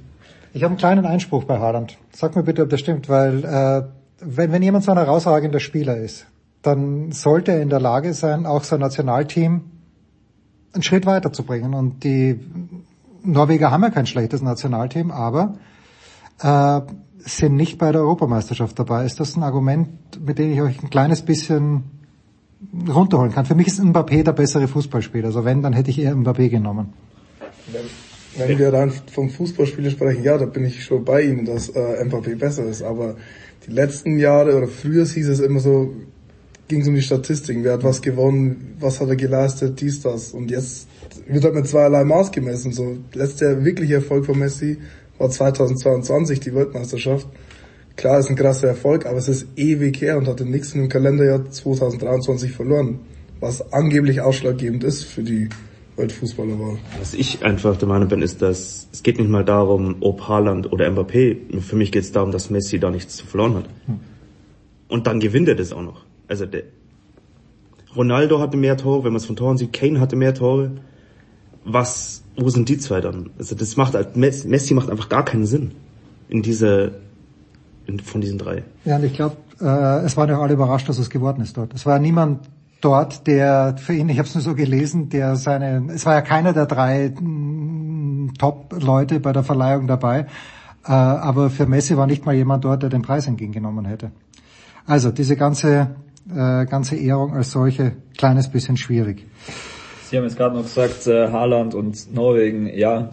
[0.53, 1.97] Ich habe einen kleinen Einspruch bei Haaland.
[2.11, 3.83] Sag mir bitte, ob das stimmt, weil äh,
[4.19, 6.27] wenn, wenn jemand so ein herausragender Spieler ist,
[6.61, 9.61] dann sollte er in der Lage sein, auch sein Nationalteam
[10.73, 11.73] einen Schritt weiterzubringen.
[11.73, 12.39] Und die
[13.23, 15.57] Norweger haben ja kein schlechtes Nationalteam, aber
[16.41, 16.81] äh,
[17.19, 19.05] sind nicht bei der Europameisterschaft dabei.
[19.05, 19.89] Ist das ein Argument,
[20.25, 21.83] mit dem ich euch ein kleines bisschen
[22.87, 23.45] runterholen kann?
[23.45, 25.27] Für mich ist Mbappé der bessere Fußballspieler.
[25.27, 26.93] Also wenn, dann hätte ich eher Mbappé genommen.
[27.71, 31.69] Wenn, wenn wir dann vom Fußballspieler sprechen, ja, da bin ich schon bei Ihnen, dass
[31.69, 32.83] äh, Mbappé besser ist.
[32.83, 33.15] Aber
[33.67, 35.93] die letzten Jahre oder früher hieß es immer so,
[36.67, 37.63] ging es um die Statistiken.
[37.63, 38.75] Wer hat was gewonnen?
[38.79, 39.79] Was hat er geleistet?
[39.79, 40.31] Dies, das.
[40.31, 40.87] Und jetzt
[41.27, 42.71] wird halt mit zweierlei Maß gemessen.
[42.71, 44.77] So, letzter wirkliche Erfolg von Messi
[45.17, 47.27] war 2022 die Weltmeisterschaft.
[47.95, 50.89] Klar, ist ein krasser Erfolg, aber es ist ewig her und hatte nichts in dem
[50.89, 52.99] Kalenderjahr 2023 verloren.
[53.39, 55.49] Was angeblich ausschlaggebend ist für die
[55.95, 56.77] Weltfußballerwahl.
[56.97, 60.71] Was ich einfach der Meinung bin, ist, dass es geht nicht mal darum, ob Haaland
[60.71, 61.59] oder Mbappé.
[61.61, 63.65] Für mich geht es darum, dass Messi da nichts zu verloren hat.
[64.87, 66.03] Und dann gewinnt er das auch noch.
[66.27, 66.63] Also der
[67.95, 70.71] Ronaldo hatte mehr Tore, wenn man es von Toren sieht, Kane hatte mehr Tore.
[71.65, 73.29] Was, wo sind die zwei dann?
[73.37, 75.71] Also das macht halt, Messi macht einfach gar keinen Sinn
[76.29, 76.99] in diese,
[77.85, 78.63] in, von diesen drei.
[78.85, 81.73] Ja, und ich glaube, äh, es waren ja alle überrascht, dass es geworden ist dort.
[81.73, 82.49] Es war niemand
[82.81, 86.21] dort, der für ihn, ich habe es nur so gelesen, der seine, es war ja
[86.21, 87.13] keiner der drei
[88.37, 90.27] Top-Leute bei der Verleihung dabei,
[90.85, 94.11] äh, aber für Messi war nicht mal jemand dort, der den Preis entgegengenommen hätte.
[94.85, 95.95] Also diese ganze
[96.29, 99.25] äh, ganze Ehrung als solche kleines bisschen schwierig.
[100.13, 103.09] Sie haben jetzt gerade noch gesagt, äh, Haaland und Norwegen, ja,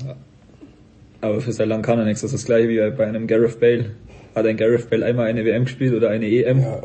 [1.23, 2.21] aber für Land kann er nichts.
[2.21, 3.93] Das ist das gleiche wie bei einem Gareth Bale.
[4.35, 6.61] Hat ein Gareth Bale einmal eine WM gespielt oder eine EM?
[6.61, 6.79] Ja,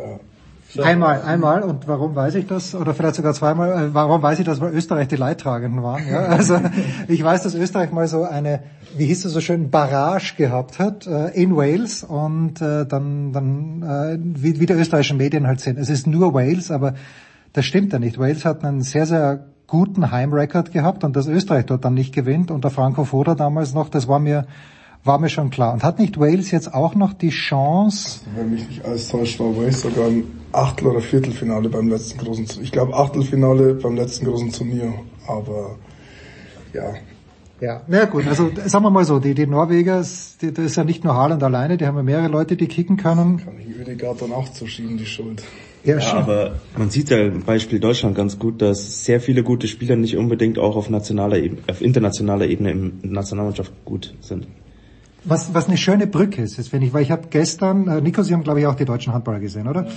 [0.74, 0.84] ja.
[0.86, 1.64] Einmal, einmal.
[1.64, 2.74] Und warum weiß ich das?
[2.76, 3.88] Oder vielleicht sogar zweimal.
[3.88, 4.62] Äh, warum weiß ich das?
[4.62, 6.08] Weil Österreich die Leidtragenden waren.
[6.10, 6.20] Ja?
[6.30, 6.62] Also
[7.10, 8.62] ich weiß, dass Österreich mal so eine,
[8.96, 13.84] wie hieß es so schön, Barrage gehabt hat äh, in Wales und äh, dann, dann
[13.84, 15.78] äh, wie, wie die österreichischen Medien halt sind.
[15.78, 16.94] Es ist nur Wales, aber
[17.52, 18.18] das stimmt ja nicht.
[18.18, 22.52] Wales hat einen sehr, sehr guten Heimrekord gehabt und dass Österreich dort dann nicht gewinnt
[22.52, 24.46] unter Franco Foda damals noch, das war mir
[25.06, 25.72] war mir schon klar.
[25.72, 28.22] Und hat nicht Wales jetzt auch noch die Chance?
[28.26, 32.18] Also, wenn mich nicht alles täuscht, war Wales sogar ein Achtel- oder Viertelfinale beim letzten
[32.18, 34.94] großen, ich glaube Achtelfinale beim letzten großen Turnier.
[35.28, 35.76] Aber
[36.74, 36.96] ja,
[37.62, 40.04] ja, na gut, also sagen wir mal so, die, die Norweger,
[40.42, 42.98] die, das ist ja nicht nur Haaland alleine, die haben ja mehrere Leute, die kicken
[42.98, 43.38] können.
[43.38, 45.42] Kann ich Ödegaard dann auch zuschieben, die Schuld.
[45.86, 49.68] Ja, ja aber man sieht ja im Beispiel Deutschland ganz gut, dass sehr viele gute
[49.68, 54.48] Spieler nicht unbedingt auch auf nationaler Ebene, auf internationaler Ebene im Nationalmannschaft gut sind.
[55.24, 58.22] Was, was eine schöne Brücke ist, das finde ich, weil ich habe gestern, äh, Nico,
[58.22, 59.86] Sie haben glaube ich auch die deutschen Handballer gesehen, oder?
[59.86, 59.92] Ja.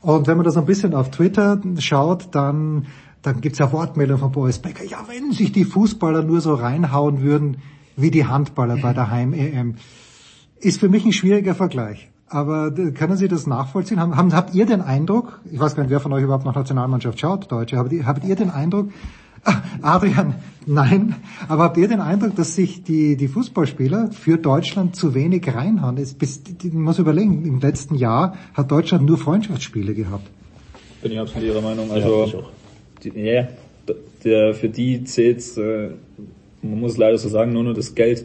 [0.00, 2.86] Und wenn man da so ein bisschen auf Twitter schaut, dann,
[3.22, 4.84] dann gibt's ja Wortmeldungen von Boris Becker.
[4.84, 7.56] Ja, wenn sich die Fußballer nur so reinhauen würden
[7.96, 9.76] wie die Handballer bei der Heim-EM.
[10.60, 12.10] Ist für mich ein schwieriger Vergleich.
[12.28, 14.00] Aber können Sie das nachvollziehen?
[14.00, 16.54] Haben, haben, habt ihr den Eindruck, ich weiß gar nicht, wer von euch überhaupt noch
[16.54, 18.90] Nationalmannschaft schaut, Deutsche, habt ihr, habt ihr den Eindruck,
[19.44, 21.16] ah, Adrian, nein,
[21.48, 25.98] aber habt ihr den Eindruck, dass sich die, die Fußballspieler für Deutschland zu wenig reinhauen?
[25.98, 30.26] Es, bis, ich muss überlegen, im letzten Jahr hat Deutschland nur Freundschaftsspiele gehabt.
[31.02, 31.90] Bin ich absolut Ihrer Meinung.
[31.90, 32.38] Also, ja,
[33.02, 33.48] die, yeah,
[34.24, 35.90] der, für die zählt, äh,
[36.62, 38.24] man muss leider so sagen, nur nur das Geld.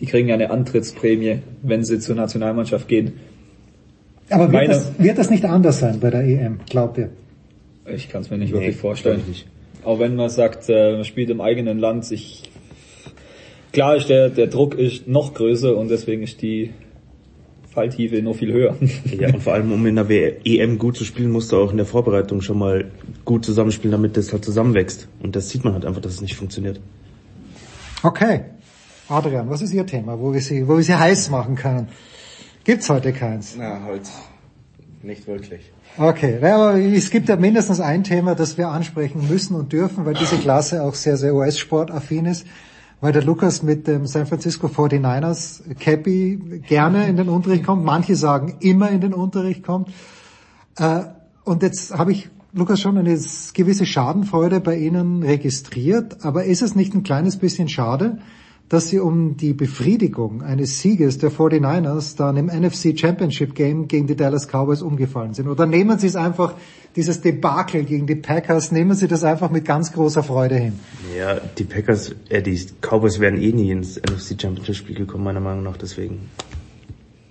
[0.00, 3.14] Die kriegen ja eine Antrittsprämie, wenn sie zur Nationalmannschaft gehen.
[4.30, 7.10] Aber wird, das, wird das nicht anders sein bei der EM, glaubt ihr?
[7.86, 9.22] Ich kann es mir nicht nee, wirklich vorstellen.
[9.26, 9.46] Nicht.
[9.84, 12.50] Auch wenn man sagt, äh, man spielt im eigenen Land, ich,
[13.72, 16.70] klar ist der, der Druck ist noch größer und deswegen ist die
[17.70, 18.76] Falltiefe noch viel höher.
[19.18, 21.76] Ja, und vor allem, um in der EM gut zu spielen, musst du auch in
[21.76, 22.90] der Vorbereitung schon mal
[23.24, 25.08] gut zusammenspielen, damit das halt zusammenwächst.
[25.22, 26.80] Und das sieht man halt einfach, dass es nicht funktioniert.
[28.02, 28.42] Okay.
[29.08, 31.88] Adrian, was ist Ihr Thema, wo wir Sie, wo wir Sie heiß machen können?
[32.64, 33.54] Gibt's heute keins?
[33.56, 34.10] Na, heute
[35.02, 35.72] nicht wirklich.
[35.96, 40.12] Okay, aber es gibt ja mindestens ein Thema, das wir ansprechen müssen und dürfen, weil
[40.14, 42.46] diese Klasse auch sehr, sehr US-Sport-affin ist,
[43.00, 47.82] weil der Lukas mit dem San Francisco 49ers Cappy gerne in den Unterricht kommt.
[47.82, 49.88] Manche sagen immer in den Unterricht kommt.
[50.76, 51.04] Äh,
[51.44, 53.18] und jetzt habe ich, Lukas, schon eine
[53.54, 58.18] gewisse Schadenfreude bei Ihnen registriert, aber ist es nicht ein kleines bisschen schade,
[58.70, 64.06] dass sie um die Befriedigung eines Sieges der 49ers dann im NFC Championship Game gegen
[64.06, 65.48] die Dallas Cowboys umgefallen sind?
[65.48, 66.54] Oder nehmen Sie es einfach,
[66.94, 70.78] dieses Debakel gegen die Packers, nehmen Sie das einfach mit ganz großer Freude hin?
[71.18, 75.40] Ja, die Packers, äh, die Cowboys wären eh nie ins NFC Championship Spiel gekommen, meiner
[75.40, 76.30] Meinung nach, deswegen.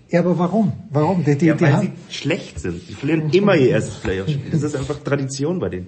[0.09, 0.73] Ja, aber warum?
[0.89, 1.23] Warum?
[1.23, 2.81] Die, die, ja, weil die sie schlecht sind.
[2.89, 4.51] Die verlieren immer ihr erstes Playoff-Spiel.
[4.51, 5.87] Das ist einfach Tradition bei denen.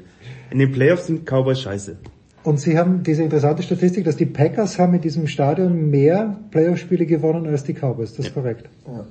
[0.50, 1.98] In den Playoffs sind Cowboys scheiße.
[2.44, 7.06] Und Sie haben diese interessante Statistik, dass die Packers haben mit diesem Stadion mehr Playoff-Spiele
[7.06, 8.14] gewonnen als die Cowboys.
[8.16, 8.42] Das ist ja.
[8.42, 8.70] korrekt.
[8.88, 9.06] Ja.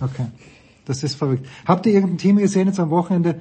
[0.00, 0.26] Okay.
[0.84, 1.46] Das ist verrückt.
[1.64, 3.40] Habt ihr irgendein Team gesehen jetzt am Wochenende?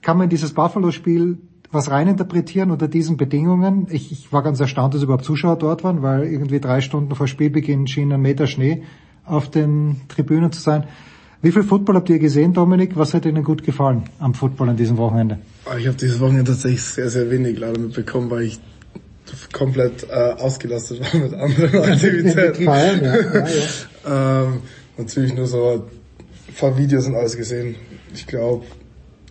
[0.00, 1.38] Kann man in dieses Buffalo-Spiel
[1.70, 3.88] was reininterpretieren unter diesen Bedingungen?
[3.90, 7.26] Ich, ich war ganz erstaunt, dass überhaupt Zuschauer dort waren, weil irgendwie drei Stunden vor
[7.26, 8.82] Spielbeginn schien ein Meter Schnee
[9.24, 10.84] auf den Tribünen zu sein.
[11.42, 12.92] Wie viel Football habt ihr gesehen, Dominik?
[12.94, 15.38] Was hat Ihnen gut gefallen am Football an diesem Wochenende?
[15.64, 18.60] Ah, ich habe dieses Wochenende tatsächlich sehr, sehr wenig leider mitbekommen, weil ich
[19.52, 22.58] komplett äh, ausgelastet war mit anderen Aktivitäten.
[22.58, 23.16] Gefallen, ja.
[23.34, 23.46] Ja,
[24.04, 24.42] ja.
[24.44, 24.60] ähm,
[24.96, 25.84] natürlich nur so
[26.48, 27.74] ein paar Videos und alles gesehen.
[28.14, 28.64] Ich glaube,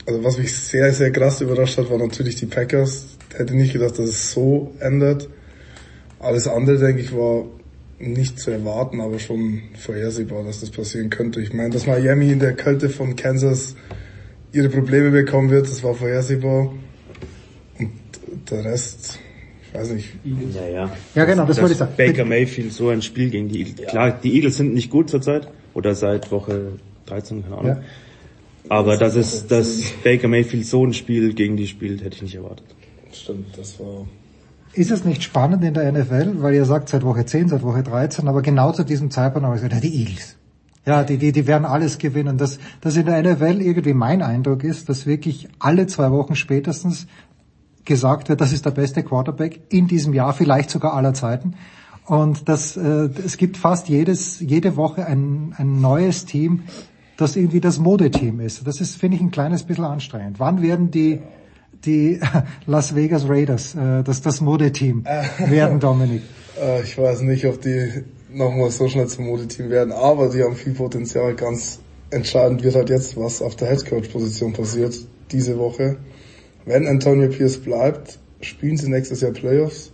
[0.05, 3.05] also was mich sehr, sehr krass überrascht hat, war natürlich die Packers.
[3.33, 5.29] Hätte nicht gedacht, dass es so ändert.
[6.19, 7.45] Alles andere, denke ich, war
[8.01, 11.41] nicht zu erwarten, aber schon vorhersehbar, dass das passieren könnte.
[11.41, 13.75] Ich meine, dass Miami in der Kälte von Kansas
[14.51, 16.73] ihre Probleme bekommen wird, das war vorhersehbar.
[17.79, 17.91] Und
[18.49, 19.19] der Rest,
[19.67, 20.09] ich weiß nicht.
[20.53, 20.97] Ja, ja.
[21.15, 21.93] Ja, genau, das, das wollte ich sagen.
[21.95, 23.79] Baker Mayfield so ein Spiel gegen die Eagles.
[23.79, 23.89] Ja.
[23.89, 26.73] Klar, die Eagles sind nicht gut zurzeit oder seit Woche
[27.05, 27.67] 13, keine Ahnung.
[27.67, 27.83] Ja.
[28.69, 32.35] Aber dass es, dass Baker Mayfield so ein Spiel gegen die spielt, hätte ich nicht
[32.35, 32.65] erwartet.
[33.11, 34.05] Stimmt, das war
[34.73, 37.83] ist es nicht spannend in der NFL, weil ihr sagt seit Woche 10, seit Woche
[37.83, 40.37] 13, aber genau zu diesem Zeitpunkt habe ich gesagt, ja, die Eagles.
[40.85, 42.37] Ja, die, die, die werden alles gewinnen.
[42.37, 47.07] Dass, dass in der NFL irgendwie mein Eindruck ist, dass wirklich alle zwei Wochen spätestens
[47.85, 51.53] gesagt wird, das ist der beste Quarterback in diesem Jahr, vielleicht sogar aller Zeiten.
[52.05, 56.63] Und dass äh, es gibt fast jedes, jede Woche ein, ein neues Team,
[57.17, 58.65] das irgendwie das Modeteam ist.
[58.65, 60.39] Das ist, finde ich, ein kleines bisschen anstrengend.
[60.39, 61.19] Wann werden die
[61.85, 62.19] die
[62.65, 66.21] Las Vegas Raiders, äh, das das Modeteam werden, Dominik?
[66.61, 68.03] Äh, ich weiß nicht, ob die
[68.33, 71.33] nochmal so schnell zum Modeteam werden, aber die haben viel Potenzial.
[71.33, 71.79] Ganz
[72.09, 74.95] entscheidend wird halt jetzt, was auf der Headcoach-Position passiert
[75.31, 75.97] diese Woche.
[76.65, 79.91] Wenn Antonio Pierce bleibt, spielen sie nächstes Jahr Playoffs.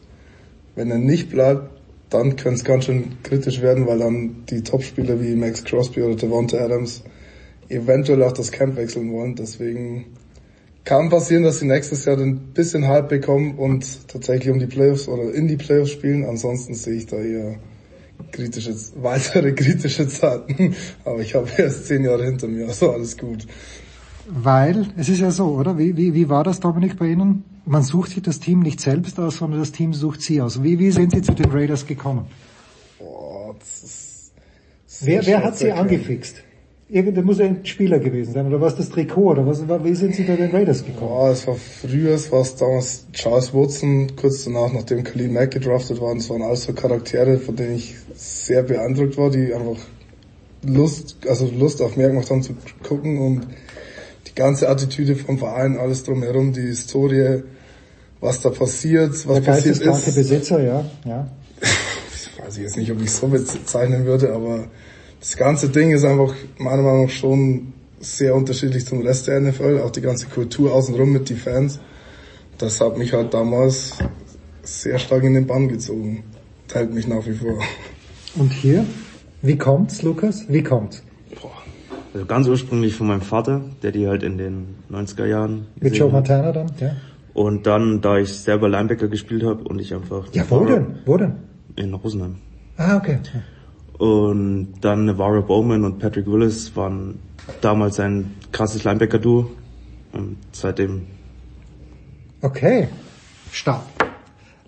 [0.75, 1.69] Wenn er nicht bleibt,
[2.09, 6.15] dann könnte es ganz schön kritisch werden, weil dann die Topspieler wie Max Crosby oder
[6.15, 7.03] Devonta Adams
[7.69, 9.35] eventuell auch das Camp wechseln wollen.
[9.35, 10.05] Deswegen
[10.87, 15.09] kann passieren, dass sie nächstes Jahr ein bisschen Hype bekommen und tatsächlich um die Playoffs
[15.09, 16.23] oder in die Playoffs spielen.
[16.23, 17.57] Ansonsten sehe ich da eher
[18.31, 20.77] kritische, weitere kritische Zeiten.
[21.03, 23.45] Aber ich habe erst zehn Jahre hinter mir, also alles gut.
[24.29, 25.77] Weil, es ist ja so, oder?
[25.77, 27.43] Wie, wie, wie war das, Dominik, bei Ihnen?
[27.65, 30.63] Man sucht sich das Team nicht selbst aus, sondern das Team sucht Sie aus.
[30.63, 32.27] Wie, wie sind Sie zu den Raiders gekommen?
[32.97, 34.31] Boah, das ist
[35.01, 36.46] wer, wer hat Sie angefixt?
[36.89, 40.25] Irgendwer muss ein Spieler gewesen sein, oder was das Trikot, oder was, wie sind Sie
[40.25, 41.09] zu den Raiders gekommen?
[41.09, 45.99] Boah, es war früher, es war damals Charles Woodson, kurz danach, nachdem Khalil Mack gedraftet
[45.99, 49.75] war, es waren alles so Charaktere, von denen ich sehr beeindruckt war, die einfach
[50.63, 53.47] Lust, also Lust auf mehr gemacht haben zu gucken und
[54.27, 57.43] die ganze Attitüde vom Verein, alles drumherum, die Historie,
[58.21, 60.15] was da passiert, was Der passiert ist.
[60.15, 61.27] Besitzer, ja, ja.
[61.61, 64.69] ich weiß jetzt nicht, ob ich es so bezeichnen würde, aber
[65.19, 69.81] das ganze Ding ist einfach meiner Meinung nach schon sehr unterschiedlich zum Rest der NFL,
[69.83, 71.79] auch die ganze Kultur außenrum mit den Fans.
[72.57, 73.97] Das hat mich halt damals
[74.63, 76.23] sehr stark in den Bann gezogen.
[76.67, 77.59] Teilt mich nach wie vor.
[78.35, 78.85] Und hier?
[79.41, 80.45] Wie kommt's, Lukas?
[80.47, 81.03] Wie kommt's?
[82.13, 86.11] Also ganz ursprünglich von meinem Vater, der die halt in den 90er Jahren Mit Joe
[86.11, 86.95] Montana dann, ja?
[87.33, 90.27] Und dann, da ich selber Linebacker gespielt habe und ich einfach...
[90.33, 90.99] Ja, wo denn?
[91.05, 91.35] Wo denn?
[91.75, 92.37] In Rosenheim.
[92.77, 93.19] Ah, okay.
[93.97, 97.19] Und dann Navarro Bowman und Patrick Willis waren
[97.61, 99.49] damals ein krasses Linebacker-Duo.
[100.13, 101.07] Und seitdem...
[102.41, 102.89] Okay,
[103.51, 103.81] stark.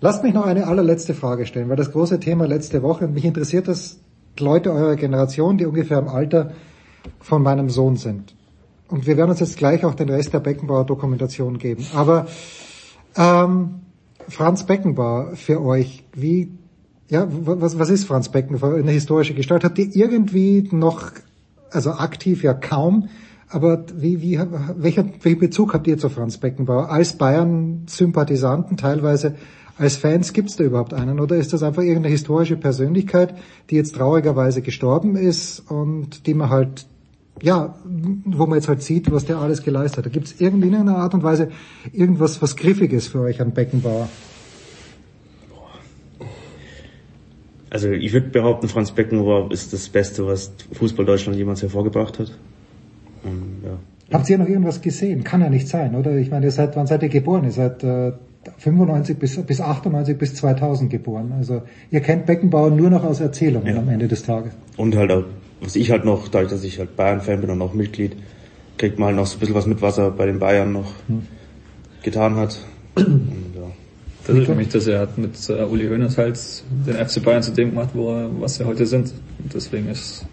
[0.00, 3.68] Lasst mich noch eine allerletzte Frage stellen, weil das große Thema letzte Woche, mich interessiert
[3.68, 4.00] das
[4.38, 6.52] Leute eurer Generation, die ungefähr im Alter
[7.20, 8.34] von meinem Sohn sind.
[8.88, 11.86] Und wir werden uns jetzt gleich auch den Rest der Beckenbauer Dokumentation geben.
[11.94, 12.26] Aber
[13.16, 13.82] ähm,
[14.28, 16.50] Franz Beckenbauer für euch, wie
[17.10, 18.76] ja, was, was ist Franz Beckenbauer?
[18.76, 19.64] Eine historische Gestalt.
[19.64, 21.10] Habt ihr irgendwie noch,
[21.70, 23.08] also aktiv ja kaum,
[23.48, 24.38] aber wie, wie,
[24.76, 26.88] welcher, welchen Bezug habt ihr zu Franz Beckenbauer?
[26.88, 29.34] Als Bayern-Sympathisanten, teilweise
[29.76, 31.18] als Fans, gibt's da überhaupt einen?
[31.18, 33.34] Oder ist das einfach irgendeine historische Persönlichkeit,
[33.70, 36.86] die jetzt traurigerweise gestorben ist und die man halt,
[37.42, 37.74] ja,
[38.24, 40.12] wo man jetzt halt sieht, was der alles geleistet hat?
[40.12, 41.48] Gibt's irgendwie in einer Art und Weise
[41.92, 44.08] irgendwas, was Griffiges für euch an Beckenbauer?
[47.70, 52.36] Also ich würde behaupten, Franz Beckenbauer ist das Beste, was Fußball Deutschland jemals hervorgebracht hat.
[53.22, 53.78] Und, ja.
[54.12, 55.22] Habt ihr noch irgendwas gesehen?
[55.22, 56.16] Kann ja nicht sein, oder?
[56.16, 57.44] Ich meine, ihr seid, wann seid ihr geboren?
[57.44, 58.12] Ihr seid äh,
[58.58, 61.32] 95 bis, bis 98 bis 2000 geboren.
[61.36, 63.80] Also ihr kennt Beckenbauer nur noch aus Erzählungen ja.
[63.80, 64.52] am Ende des Tages.
[64.76, 65.24] Und halt auch,
[65.60, 68.16] was ich halt noch, dadurch, dass ich halt Bayern-Fan bin und auch Mitglied,
[68.78, 70.92] kriegt man halt noch so ein bisschen was mit, was er bei den Bayern noch
[71.06, 71.26] hm.
[72.02, 72.58] getan hat.
[74.26, 76.38] Das ist für mich, dass er hat mit äh, Uli Hoeneß halt
[76.86, 79.12] den FC Bayern zu dem gemacht, wo er, was sie heute sind.
[79.42, 80.24] Und deswegen ist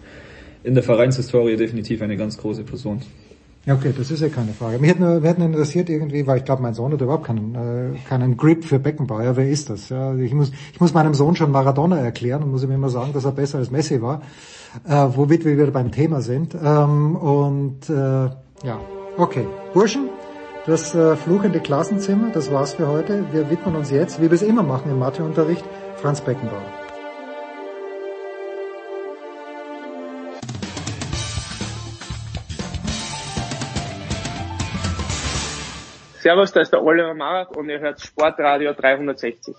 [0.62, 3.00] in der Vereinshistorie definitiv eine ganz große Person.
[3.66, 4.78] Ja, okay, das ist ja keine Frage.
[4.78, 7.54] Mich hätte nur, mir hätte interessiert irgendwie, weil ich glaube, mein Sohn hat überhaupt keinen,
[7.54, 9.36] äh, keinen Grip für Beckenbauer.
[9.36, 9.90] Wer ist das?
[9.90, 13.12] Ja, ich muss, ich muss meinem Sohn schon Maradona erklären und muss ihm immer sagen,
[13.12, 14.22] dass er besser als Messi war,
[14.88, 16.54] äh, womit wir wieder beim Thema sind.
[16.54, 18.80] Ähm, und äh, ja,
[19.18, 19.44] okay,
[19.74, 20.08] Burschen,
[20.68, 23.32] das äh, fluchende Klassenzimmer, das war's für heute.
[23.32, 25.64] Wir widmen uns jetzt, wie wir es immer machen im Matheunterricht,
[25.96, 26.60] Franz Beckenbauer.
[36.20, 39.56] Servus, da ist der Oliver Marat und ihr hört Sportradio 360.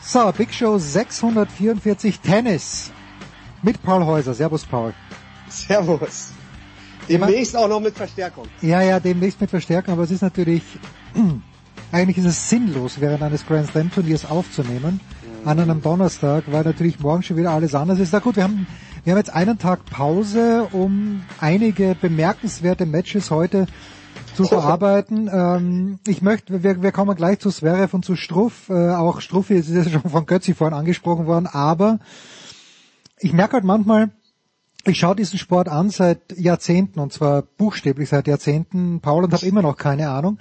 [0.00, 2.92] So, Big Show 644 Tennis
[3.62, 4.34] mit Paul Häuser.
[4.34, 4.94] Servus, Paul.
[5.48, 6.35] Servus.
[7.08, 8.46] Demnächst auch noch mit Verstärkung.
[8.62, 10.62] Ja, ja, demnächst mit Verstärkung, aber es ist natürlich,
[11.92, 15.00] eigentlich ist es sinnlos, während eines Grand Slam Turniers aufzunehmen,
[15.42, 15.48] mhm.
[15.48, 18.12] an einem Donnerstag, weil natürlich morgen schon wieder alles anders ist.
[18.12, 18.66] Na gut, wir haben,
[19.04, 23.66] wir haben jetzt einen Tag Pause, um einige bemerkenswerte Matches heute
[24.34, 25.30] zu verarbeiten.
[25.32, 28.68] Ähm, ich möchte, wir, wir kommen gleich zu Zverev und zu Struff.
[28.68, 31.98] Äh, auch Struff ist ja schon von Götzi vorhin angesprochen worden, aber
[33.18, 34.10] ich merke halt manchmal,
[34.88, 39.00] ich schaue diesen Sport an seit Jahrzehnten und zwar buchstäblich seit Jahrzehnten.
[39.00, 40.38] Paul und habe immer noch keine Ahnung.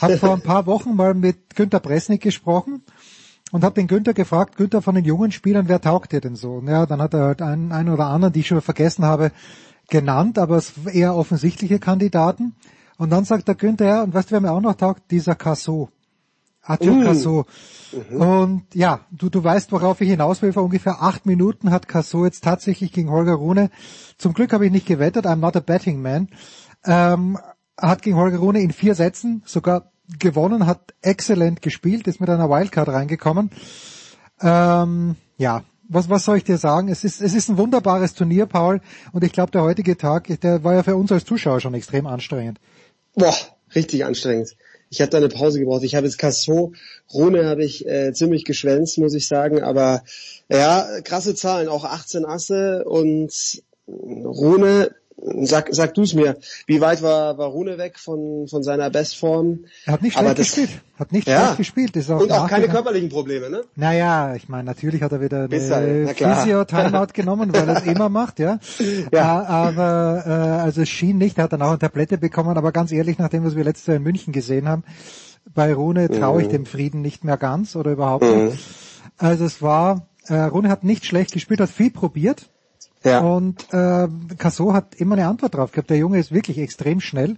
[0.00, 2.82] Habe vor ein paar Wochen mal mit Günter Bresnik gesprochen
[3.52, 6.54] und habe den Günther gefragt, Günther von den jungen Spielern, wer taugt dir denn so?
[6.54, 9.32] Und ja, dann hat er halt einen, einen oder anderen, die ich schon vergessen habe,
[9.88, 12.54] genannt, aber es eher offensichtliche Kandidaten.
[12.98, 15.10] Und dann sagt der Günther, ja, und weißt du, wer mir auch noch taugt?
[15.10, 15.90] Dieser Casso.
[16.66, 17.04] Atio Mm.
[17.04, 17.46] Casso.
[18.10, 20.52] Und ja, du, du weißt, worauf ich hinaus will.
[20.52, 23.70] Vor ungefähr acht Minuten hat Casso jetzt tatsächlich gegen Holger Rune,
[24.18, 26.28] zum Glück habe ich nicht gewettet, I'm not a betting man,
[26.84, 27.38] ähm,
[27.76, 32.50] hat gegen Holger Rune in vier Sätzen sogar gewonnen, hat exzellent gespielt, ist mit einer
[32.50, 33.50] Wildcard reingekommen.
[34.40, 36.88] Ähm, ja, was, was soll ich dir sagen?
[36.88, 38.80] Es ist, es ist ein wunderbares Turnier, Paul,
[39.12, 42.06] und ich glaube, der heutige Tag, der war ja für uns als Zuschauer schon extrem
[42.06, 42.58] anstrengend.
[43.14, 43.34] Boah,
[43.74, 44.56] richtig anstrengend.
[44.88, 45.82] Ich habe da eine Pause gebraucht.
[45.82, 46.72] Ich habe jetzt Casso,
[47.12, 49.62] Rune habe ich äh, ziemlich geschwänzt, muss ich sagen.
[49.62, 50.02] Aber
[50.48, 54.94] ja, krasse Zahlen, auch 18 Asse und Rune,
[55.42, 56.36] sag, sag du es mir,
[56.66, 59.60] wie weit war, war Rune weg von, von seiner Bestform?
[59.86, 60.80] Er hat nicht schlecht das- gespielt.
[60.98, 61.38] Hat nicht Ja.
[61.40, 61.96] schlecht gespielt.
[61.96, 63.62] Ist auch Und auch keine körperlichen Probleme, ne?
[63.74, 66.36] Naja, ich meine, natürlich hat er wieder eine klar.
[66.42, 68.58] Physio-Timeout genommen, weil er es immer macht, ja.
[69.12, 69.42] ja.
[69.44, 70.30] Aber äh,
[70.62, 73.28] also es schien nicht, er hat dann auch eine Tablette bekommen, aber ganz ehrlich, nach
[73.28, 74.84] dem, was wir letztes Jahr in München gesehen haben,
[75.54, 76.52] bei Rune traue ich Mhm.
[76.52, 78.46] dem Frieden nicht mehr ganz oder überhaupt Mhm.
[78.46, 78.58] nicht.
[79.18, 82.48] Also es war, äh, Rune hat nicht schlecht gespielt, hat viel probiert.
[83.06, 83.20] Ja.
[83.20, 85.90] Und äh, Casso hat immer eine Antwort drauf gehabt.
[85.90, 87.36] Der Junge ist wirklich extrem schnell.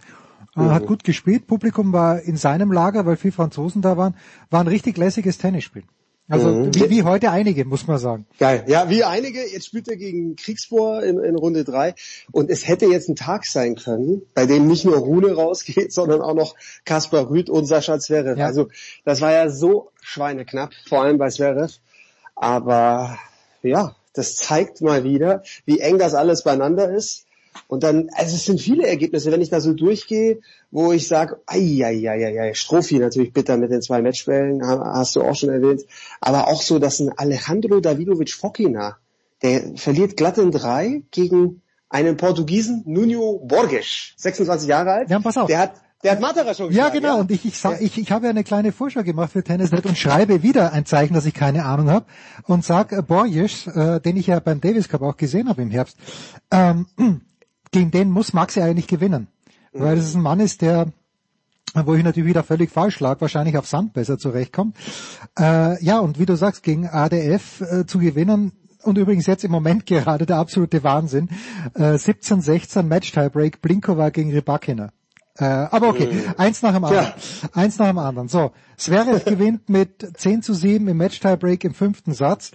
[0.57, 0.61] Äh.
[0.61, 1.47] Hat gut gespielt.
[1.47, 4.17] Publikum war in seinem Lager, weil viele Franzosen da waren.
[4.51, 5.85] War ein richtig lässiges Tennisspiel.
[6.31, 6.75] Also Mhm.
[6.75, 8.27] wie, wie heute einige, muss man sagen.
[8.39, 8.65] Geil.
[8.67, 9.41] Ja, wie einige.
[9.41, 11.95] Jetzt spielt er gegen Kriegsbohr in, in Runde drei
[12.33, 16.21] Und es hätte jetzt ein Tag sein können, bei dem nicht nur Rune rausgeht, sondern
[16.21, 18.43] auch noch Kaspar Rüth und Sascha Zverev.
[18.43, 18.69] Also
[19.05, 21.75] das war ja so schweineknapp, vor allem bei Zverev.
[22.35, 23.19] Aber
[23.63, 27.25] ja, das zeigt mal wieder, wie eng das alles beieinander ist.
[27.67, 30.39] Und dann, also es sind viele Ergebnisse, wenn ich da so durchgehe,
[30.71, 35.35] wo ich sage, ei, Strophi natürlich bitter mit den zwei Matchbällen, ha- hast du auch
[35.35, 35.83] schon erwähnt,
[36.21, 38.99] aber auch so, dass ein Alejandro Davidovic Fokina,
[39.43, 45.11] der verliert glatt in drei gegen einen Portugiesen, Nuno Borges, 26 Jahre alt.
[45.11, 45.47] Ja, pass auf.
[45.49, 45.73] Der hat,
[46.05, 47.19] der hat Matera schon Ja, geschlagen, genau.
[47.21, 49.99] Und ich, ich, sag, ich, ich habe ja eine kleine Vorschau gemacht für Tennisnet und
[49.99, 52.07] schreibe wieder ein Zeichen, dass ich keine Ahnung habe
[52.45, 55.71] und sag äh, Borjes, äh, den ich ja beim Davis Cup auch gesehen habe im
[55.71, 55.97] Herbst,
[56.53, 56.87] ähm,
[57.73, 59.27] gegen den muss Maxi eigentlich gewinnen,
[59.73, 60.87] weil das ist ein Mann ist, der
[61.75, 64.75] wo ich natürlich wieder völlig falsch lag, wahrscheinlich auf Sand besser zurechtkommt.
[65.39, 68.53] Äh, ja, und wie du sagst, gegen ADF äh, zu gewinnen,
[68.83, 71.29] und übrigens jetzt im Moment gerade der absolute Wahnsinn,
[71.75, 74.91] äh, 17-16 Match-Tiebreak, Blinkova gegen Rybakina.
[75.39, 77.13] Äh, aber okay, eins nach dem anderen.
[77.53, 78.29] Eins nach dem anderen.
[78.29, 82.51] So, Zverev gewinnt mit 10 zu 7 im Match-Tiebreak im fünften Satz.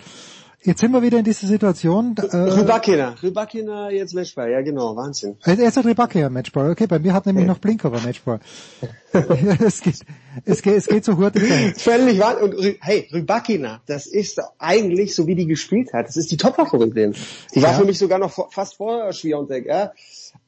[0.66, 2.16] Jetzt sind wir wieder in dieser Situation.
[2.18, 5.36] Äh, Rybakina, Rybakina jetzt Matchball, ja genau, Wahnsinn.
[5.46, 6.72] erst hat Rybakina Matchball.
[6.72, 8.40] Okay, bei mir hat nämlich noch Blinkova Matchball.
[9.14, 10.00] es, geht,
[10.46, 11.76] es, geht, es geht so dahin.
[11.76, 12.42] Völlig wahr.
[12.42, 16.08] Und hey, Rybakina, das ist eigentlich so wie die gespielt hat.
[16.08, 17.14] Das ist die Top-Favoritin.
[17.54, 17.78] Die war Ja.
[17.78, 19.92] für mich sogar noch fast vor Schwiontek, ja.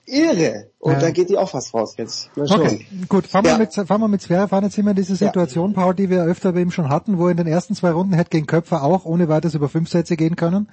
[0.07, 0.69] Irre.
[0.79, 0.99] Und Ja.
[0.99, 2.29] da geht die auch fast raus jetzt.
[2.37, 3.53] Okay, gut, fangen, Ja.
[3.53, 4.63] wir mit, fangen wir mit Zverev an.
[4.63, 7.25] Jetzt sind wir in dieser Situation, Paul, die wir öfter bei ihm schon hatten, wo
[7.25, 10.15] er in den ersten zwei Runden hätte gegen Köpfer auch ohne weiteres über fünf Sätze
[10.15, 10.69] gehen können,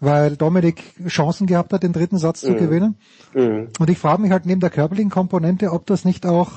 [0.00, 2.56] weil Dominik Chancen gehabt hat, den dritten Satz zu Mhm.
[2.58, 2.96] gewinnen.
[3.34, 3.68] Mhm.
[3.78, 6.50] Und ich frage mich halt neben der körperlichen Komponente, ob das nicht auch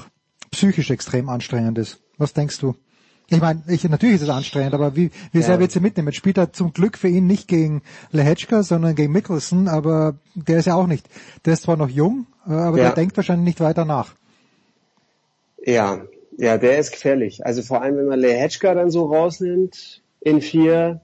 [0.51, 1.99] psychisch extrem anstrengend ist.
[2.17, 2.75] Was denkst du?
[3.27, 5.59] Ich meine, ich, natürlich ist es anstrengend, aber wie, wie sehr Ja.
[5.59, 6.09] wird sie mitnehmen?
[6.09, 7.81] Jetzt spielt er zum Glück für ihn nicht gegen
[8.11, 11.07] Lehechka, sondern gegen Mickelson, aber der ist ja auch nicht.
[11.45, 12.83] Der ist zwar noch jung, äh, aber Ja.
[12.85, 14.13] der denkt wahrscheinlich nicht weiter nach.
[15.65, 16.05] Ja,
[16.37, 17.45] ja, der ist gefährlich.
[17.45, 21.01] Also vor allem, wenn man Lehetschka dann so rausnimmt in vier,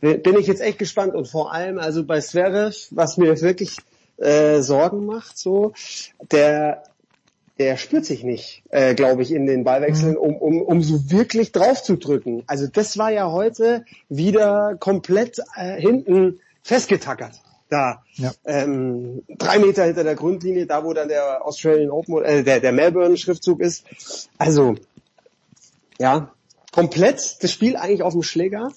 [0.00, 1.14] bin ich jetzt echt gespannt.
[1.14, 3.76] Und vor allem, also bei Zverev, was mir wirklich
[4.16, 5.72] äh, Sorgen macht, so,
[6.30, 6.84] der
[7.60, 11.52] der spürt sich nicht, äh, glaube ich, in den Ballwechseln, um, um, um so wirklich
[11.52, 12.42] drauf zu drücken.
[12.46, 17.34] Also das war ja heute wieder komplett äh, hinten festgetackert.
[17.68, 18.02] Da.
[18.14, 18.32] Ja.
[18.46, 22.72] Ähm, drei Meter hinter der Grundlinie, da wo dann der Australian Open, äh, der, der
[22.72, 23.84] Melbourne-Schriftzug ist.
[24.38, 24.76] Also,
[25.98, 26.32] ja,
[26.72, 28.72] komplett das Spiel eigentlich auf dem Schläger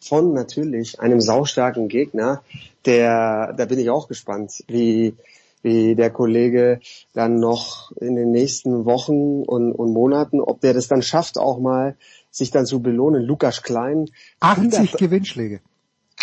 [0.00, 2.42] von natürlich einem saustarken Gegner,
[2.86, 5.14] der, da bin ich auch gespannt, wie,
[5.62, 6.80] wie der Kollege
[7.12, 11.58] dann noch in den nächsten Wochen und, und Monaten, ob der das dann schafft, auch
[11.58, 11.96] mal
[12.30, 13.22] sich dann zu belohnen.
[13.22, 14.08] Lukas Klein.
[14.40, 15.60] 80 100 Gewinnschläge.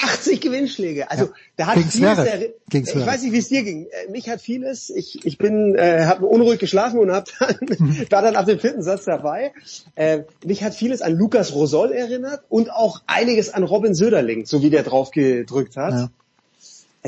[0.02, 1.12] 80 Gewinnschläge.
[1.12, 1.32] Also Ja.
[1.58, 2.16] da hat Gegen vieles.
[2.18, 3.88] Der, Gegen ich weiß nicht, wie es dir ging.
[3.88, 4.90] Äh, Mich hat vieles.
[4.90, 7.58] Ich, ich bin, äh, habe unruhig geschlafen und hab dann,
[8.10, 9.52] war dann ab dem vierten Satz dabei.
[9.96, 14.62] Äh, mich hat vieles an Lukas Rosol erinnert und auch einiges an Robin Söderling, so
[14.62, 15.94] wie der drauf gedrückt hat.
[15.94, 16.10] Ja.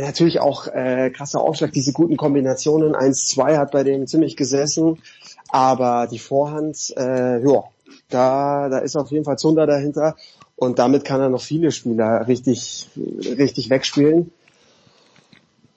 [0.02, 2.96] Natürlich auch äh, krasser Aufschlag, diese guten Kombinationen.
[2.96, 5.02] 1-2 hat bei dem ziemlich gesessen,
[5.50, 7.64] aber die Vorhand, äh, ja,
[8.10, 10.16] da, da ist auf jeden Fall Zunder dahinter.
[10.56, 14.32] Und damit kann er noch viele Spieler richtig, richtig wegspielen.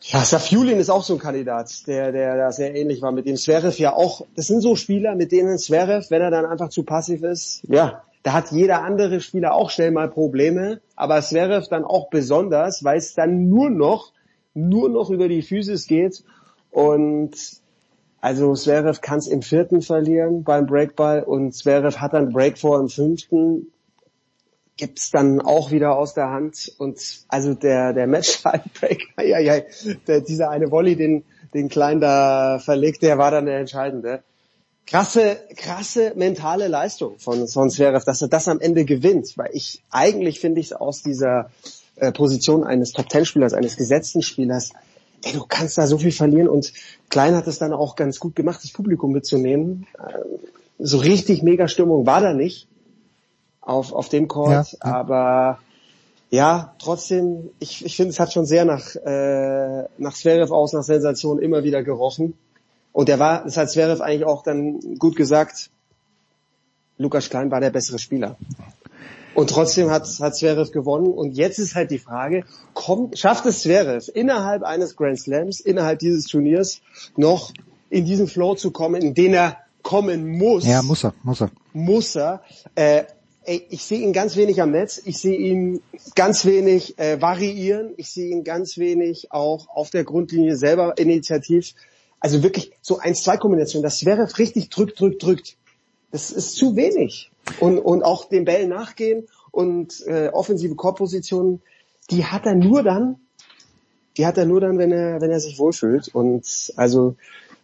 [0.00, 3.36] Ja, Safiulin ist auch so ein Kandidat, der, der da sehr ähnlich war mit dem
[3.36, 4.26] Zverev ja auch.
[4.36, 8.02] Das sind so Spieler, mit denen Zverev, wenn er dann einfach zu passiv ist, ja,
[8.24, 12.96] da hat jeder andere Spieler auch schnell mal Probleme, aber Zverev dann auch besonders, weil
[12.96, 14.12] es dann nur noch,
[14.54, 16.24] nur noch über die Physis geht.
[16.70, 17.36] Und
[18.20, 22.80] also Zverev kann es im vierten verlieren beim Breakball und Zverev hat dann Break vor
[22.80, 23.70] im fünften.
[24.76, 26.72] Gibt's dann auch wieder aus der Hand.
[26.78, 29.60] Und also der der Matchbreak, ja ja,
[30.08, 34.22] der, dieser eine Volley, den den Klein da verlegt, der war dann der entscheidende.
[34.86, 39.82] Krasse, krasse mentale Leistung von von Zverev, dass er das am Ende gewinnt, weil ich
[39.90, 41.50] eigentlich finde ich es aus dieser
[41.96, 44.70] äh, Position eines Top Ten Spielers, eines gesetzten Spielers,
[45.22, 46.72] ey, du kannst da so viel verlieren und
[47.08, 49.86] Klein hat es dann auch ganz gut gemacht, das Publikum mitzunehmen.
[49.98, 50.38] Ähm,
[50.78, 52.68] so richtig mega Stimmung war da nicht
[53.60, 54.78] auf, auf dem Court, ja.
[54.80, 55.58] aber
[56.30, 60.82] ja, trotzdem, ich, ich finde, es hat schon sehr nach, äh, nach Zverev aus, nach
[60.82, 62.34] Sensation immer wieder gerochen.
[62.92, 65.70] Und der war, das hat Zverev eigentlich auch dann gut gesagt,
[66.98, 68.36] Lukas Klein war der bessere Spieler.
[69.34, 71.08] Und trotzdem hat, hat Zverev gewonnen.
[71.08, 75.98] Und jetzt ist halt die Frage, kommt, schafft es Zverev innerhalb eines Grand Slams, innerhalb
[75.98, 76.80] dieses Turniers
[77.16, 77.52] noch
[77.90, 80.66] in diesen Flow zu kommen, in den er kommen muss?
[80.66, 81.50] Ja, muss er, muss er.
[81.72, 82.42] Muss er.
[82.74, 83.04] Äh,
[83.44, 85.80] ey, ich sehe ihn ganz wenig am Netz, ich sehe ihn
[86.14, 91.74] ganz wenig äh, variieren, ich sehe ihn ganz wenig auch auf der Grundlinie selber initiativ.
[92.18, 95.56] Also wirklich so 1-2-Kombination, das wäre richtig drückt, drückt, drückt.
[96.10, 97.30] Das ist zu wenig.
[97.60, 101.60] Und, und auch den Bällen nachgehen und äh, offensive Korbpositionen,
[102.10, 103.16] die hat er nur dann,
[104.16, 106.08] die hat er nur dann, wenn er, wenn er sich wohlfühlt.
[106.08, 107.16] Und also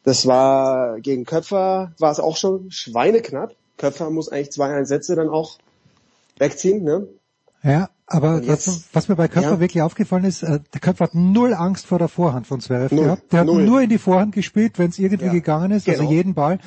[0.04, 3.54] das war gegen Köpfer, war es auch schon schweineknapp.
[3.76, 5.58] Köpfer muss eigentlich zwei Einsätze dann auch
[6.38, 7.06] wegziehen, ne?
[7.62, 9.60] Ja, aber das, was mir bei Köpfer ja.
[9.60, 13.04] wirklich aufgefallen ist, äh, der Köpfer hat null Angst vor der Vorhand von Zverev null.
[13.04, 13.32] gehabt.
[13.32, 13.60] Der null.
[13.60, 15.32] hat nur in die Vorhand gespielt, wenn es irgendwie ja.
[15.32, 16.08] gegangen ist, also genau.
[16.08, 16.58] also jeden Ball.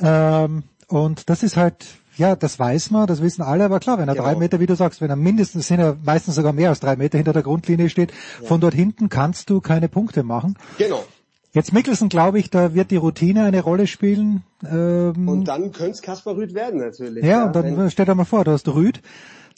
[0.00, 1.86] Ähm, und das ist halt,
[2.18, 4.26] ja, das weiß man, das wissen alle, aber klar, wenn er genau.
[4.26, 6.96] drei Meter, wie du sagst, wenn er mindestens, sind er meistens sogar mehr als drei
[6.96, 8.48] Meter hinter der Grundlinie steht, ja.
[8.48, 10.56] von dort hinten kannst du keine Punkte machen.
[10.78, 11.04] Genau.
[11.52, 14.42] Jetzt Mikkelsen, glaube ich, da wird die Routine eine Rolle spielen.
[14.68, 17.24] Ähm, und dann könnte es Kaspar Rüd werden natürlich.
[17.24, 19.00] Ja, ja und dann wenn, stell dir mal vor, du hast Rüd,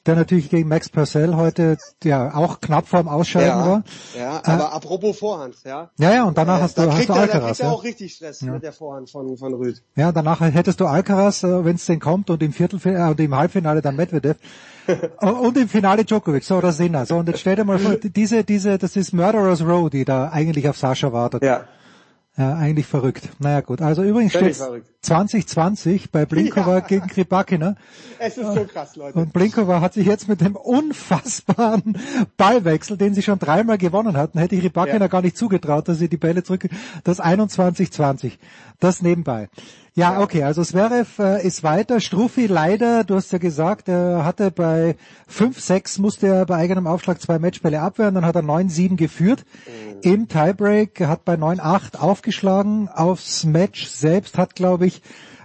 [0.06, 3.82] der natürlich gegen Max Purcell heute ja auch knapp vorm Ausscheiden ja, war.
[4.16, 5.90] Ja, aber äh, apropos Vorhand, ja.
[5.98, 7.30] Ja, ja, und danach äh, hast du, da hast du Alcaraz.
[7.30, 7.72] Da kriegt er ja.
[7.72, 8.52] auch richtig Stress ja.
[8.52, 9.82] mit der Vorhand von, von Rüd.
[9.96, 13.20] Ja, danach hättest du Alcaraz, äh, wenn es denn kommt, und im Viertelfinale, äh, und
[13.20, 14.36] im Halbfinale dann Medvedev.
[15.20, 17.06] und im Finale Djokovic, so oder Sinner.
[17.06, 20.30] So, und jetzt stell dir mal vor, diese, diese, das ist Murderer's Row, die da
[20.30, 21.42] eigentlich auf Sascha wartet.
[21.42, 21.64] Ja.
[22.36, 23.28] Ja, eigentlich verrückt.
[23.40, 24.56] Naja gut, also übrigens steht
[25.02, 26.80] 2020 bei Blinkova ja.
[26.80, 27.74] gegen Kripakina.
[28.20, 29.18] Es ist so krass, Leute.
[29.18, 31.98] Und Blinkova hat sich jetzt mit dem unfassbaren
[32.36, 35.06] Ballwechsel, den sie schon dreimal gewonnen hatten, hätte ich Kripakina ja.
[35.08, 36.68] gar nicht zugetraut, dass sie die Bälle zurück,
[37.02, 38.38] das 21-20.
[38.80, 39.48] Das nebenbei.
[39.94, 42.00] Ja, okay, also Zverev äh, ist weiter.
[42.00, 44.96] Struffi leider, du hast ja gesagt, er hatte bei
[45.30, 49.98] 5-6 musste er bei eigenem Aufschlag zwei Matchbälle abwehren, dann hat er 9-7 geführt mhm.
[50.00, 55.02] im Tiebreak, hat bei 9-8 aufgeschlagen aufs Match selbst, hat glaube ich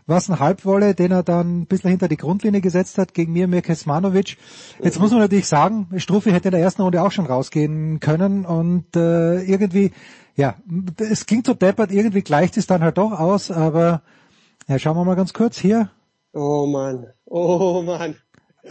[0.08, 3.62] was ein Halbwolle, den er dann ein bisschen hinter die Grundlinie gesetzt hat gegen Mir
[3.62, 4.38] Kesmanovic.
[4.82, 8.46] Jetzt muss man natürlich sagen, Struffi hätte in der ersten Runde auch schon rausgehen können
[8.46, 9.92] und äh, irgendwie,
[10.36, 10.56] ja,
[10.98, 14.04] es klingt so deppert, irgendwie gleicht es dann halt doch aus, aber
[14.68, 15.90] ja, schauen wir mal ganz kurz hier.
[16.34, 18.16] Oh Mann, oh Mann.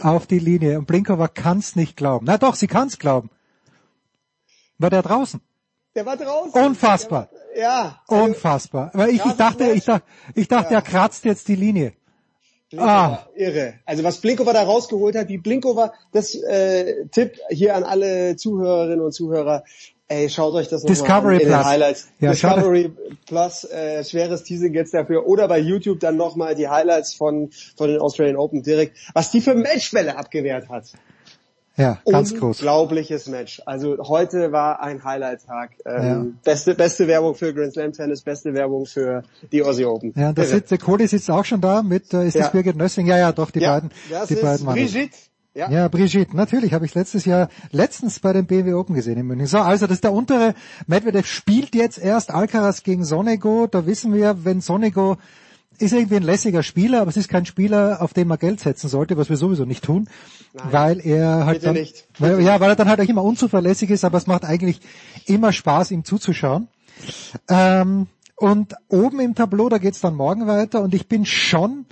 [0.01, 0.77] Auf die Linie.
[0.77, 2.25] Und Blinkova kann's nicht glauben.
[2.27, 3.29] Na doch, sie kann's glauben.
[4.77, 5.39] War der draußen?
[5.95, 6.61] Der war draußen.
[6.61, 7.29] Unfassbar.
[7.31, 8.01] War, ja.
[8.07, 8.91] Also, Unfassbar.
[8.93, 10.79] Weil ich, ich dachte, ich dachte, ich dachte, ja.
[10.79, 11.93] er kratzt jetzt die Linie.
[12.69, 13.27] Blinkova, ah.
[13.35, 13.75] irre.
[13.85, 19.01] Also was Blinkova da rausgeholt hat, wie Blinkova, das äh, Tipp hier an alle Zuhörerinnen
[19.01, 19.63] und Zuhörer,
[20.07, 21.65] Ey, schaut euch das Discovery an in Plus.
[21.65, 22.07] Highlights.
[22.19, 22.91] Ja, Discovery
[23.25, 25.25] Plus, äh, schweres Teasing jetzt dafür.
[25.25, 28.97] Oder bei YouTube dann nochmal die Highlights von, von den Australian Open direkt.
[29.15, 30.93] Was die für Matchwelle abgewehrt hat.
[31.77, 32.59] Ja, ganz groß.
[32.59, 33.61] Unglaubliches Match.
[33.65, 35.71] Also heute war ein Highlight-Tag.
[35.85, 36.25] Ähm, ja.
[36.43, 40.13] Beste, beste Werbung für Grand Slam Tennis, beste Werbung für die Aussie Open.
[40.15, 42.43] Ja, da sitzt, der Cody sitzt auch schon da mit, äh, ist ja.
[42.43, 43.07] das Birgit Nössing?
[43.07, 43.91] Ja, ja, doch, die ja, beiden.
[44.09, 45.17] Das die ist beiden Brigitte.
[45.53, 45.69] Ja.
[45.69, 49.47] ja, Brigitte, natürlich, habe ich letztes Jahr, letztens bei den BMW Open gesehen in München.
[49.47, 50.53] So, also das ist der untere,
[50.85, 55.17] Medvedev spielt jetzt erst Alcaraz gegen Sonego, da wissen wir, wenn Sonego
[55.79, 58.87] ist irgendwie ein lässiger Spieler, aber es ist kein Spieler, auf den man Geld setzen
[58.89, 60.09] sollte, was wir sowieso nicht tun,
[60.53, 61.77] Nein, weil er halt dann,
[62.19, 64.79] weil, ja, weil er dann halt auch immer unzuverlässig ist, aber es macht eigentlich
[65.25, 66.67] immer Spaß, ihm zuzuschauen.
[67.49, 71.85] Ähm, und oben im Tableau, da geht's dann morgen weiter und ich bin schon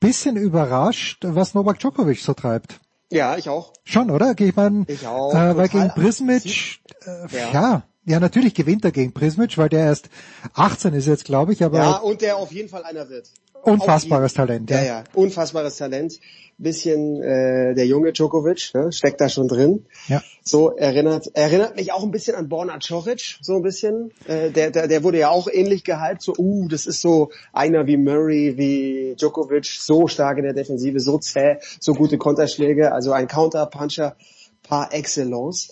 [0.00, 2.80] bisschen überrascht, was Novak Djokovic so treibt.
[3.10, 3.72] Ja, ich auch.
[3.84, 4.34] Schon, oder?
[4.38, 5.34] Ich meine, ich auch.
[5.34, 7.52] Äh, weil gegen Prismic, äh, ja.
[7.52, 7.82] ja.
[8.08, 10.08] Ja, natürlich gewinnt er gegen Prismic, weil der erst
[10.54, 11.78] 18 ist jetzt, glaube ich, aber.
[11.78, 13.30] Ja, und der auf jeden Fall einer wird.
[13.62, 14.78] Unfassbares Talent, ja.
[14.78, 16.18] Ja, ja, unfassbares Talent.
[16.60, 19.86] Bisschen äh, der junge Djokovic, ne, steckt da schon drin.
[20.08, 20.22] Ja.
[20.42, 24.10] So erinnert erinnert mich auch ein bisschen an Borna Coric, so ein bisschen.
[24.26, 27.86] Äh, der, der der wurde ja auch ähnlich gehypt, so uh, das ist so einer
[27.86, 33.12] wie Murray, wie Djokovic, so stark in der Defensive, so zäh, so gute Konterschläge, also
[33.12, 34.16] ein Counterpuncher
[34.64, 35.68] par excellence.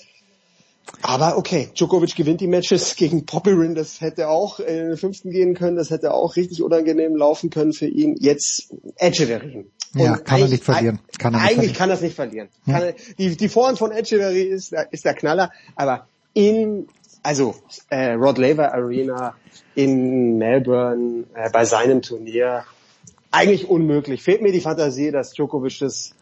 [1.02, 5.54] Aber okay, Djokovic gewinnt die Matches gegen Popperin, das hätte auch in den fünften gehen
[5.54, 8.16] können, das hätte auch richtig unangenehm laufen können für ihn.
[8.18, 9.66] Jetzt Echeverry.
[9.94, 11.00] Ja, kann er nicht verlieren.
[11.18, 11.76] Kann er nicht eigentlich verlieren.
[11.76, 12.48] kann er es nicht verlieren.
[12.66, 12.78] Ja.
[12.80, 16.88] Er, die, die Vorhand von Echeverry ist, ist der Knaller, aber in,
[17.22, 17.54] also
[17.88, 19.34] äh, Rod Laver Arena
[19.74, 22.64] in Melbourne äh, bei seinem Turnier
[23.30, 24.22] eigentlich unmöglich.
[24.22, 26.14] Fehlt mir die Fantasie, dass Djokovic das,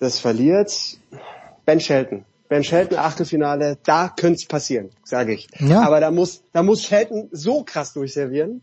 [0.00, 0.98] das verliert.
[1.64, 2.24] Ben Shelton.
[2.52, 5.48] Ben Shelton Achtelfinale, da könnte es passieren, sage ich.
[5.58, 5.80] Ja.
[5.86, 8.60] Aber da muss, da muss Shelton so krass durchservieren.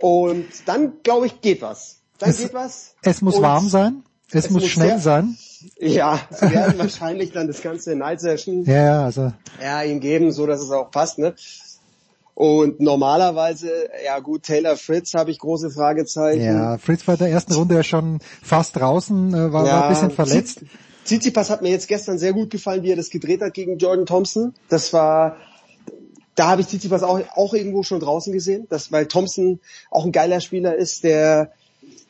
[0.00, 2.00] Und dann, glaube ich, geht was.
[2.18, 2.96] Dann es, geht was.
[3.02, 4.02] Es muss und warm sein.
[4.32, 5.36] Es, es muss, muss schnell sehr- sein.
[5.78, 9.32] Ja, sie werden wahrscheinlich dann das ganze Night Session Ja, ja, also.
[9.62, 11.36] ja, ihm geben, so dass es auch passt, ne?
[12.34, 13.70] Und normalerweise,
[14.04, 16.42] ja gut, Taylor Fritz habe ich große Fragezeichen.
[16.42, 19.88] Ja, Fritz war in der ersten Runde ja schon fast draußen, äh, war, war ein
[19.90, 20.62] bisschen verletzt.
[21.10, 24.06] Tsitsipas- hat mir jetzt gestern sehr gut gefallen, wie er das gedreht hat gegen Jordan
[24.06, 24.54] Thompson.
[24.68, 25.36] Das war,
[26.36, 29.58] da habe ich Tsitsipas auch, auch irgendwo schon draußen gesehen, das, weil Thompson
[29.90, 31.52] auch ein geiler Spieler ist, der,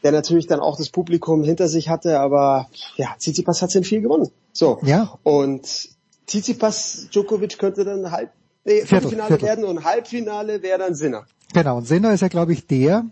[0.02, 4.02] der natürlich dann auch das Publikum hinter sich hatte, aber ja, Tsitsipas hat in viel
[4.02, 4.30] gewonnen.
[4.52, 4.78] So.
[4.82, 5.18] Ja.
[5.22, 5.88] Und
[6.26, 8.30] Tsitsipas Djokovic könnte dann halb,
[8.64, 9.42] nee, Viertel, Viertel.
[9.42, 11.24] werden und Halbfinale wäre dann Sinner.
[11.54, 13.06] Genau, und Sinner ist ja, glaube ich, der,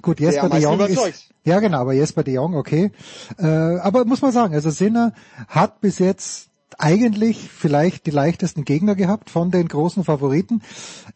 [0.00, 2.92] gut, Jesper de Jong ist, ja genau, aber Jesper de Jong, okay.
[3.38, 5.12] Äh, aber muss man sagen, also Sinner
[5.48, 10.62] hat bis jetzt eigentlich vielleicht die leichtesten Gegner gehabt von den großen Favoriten.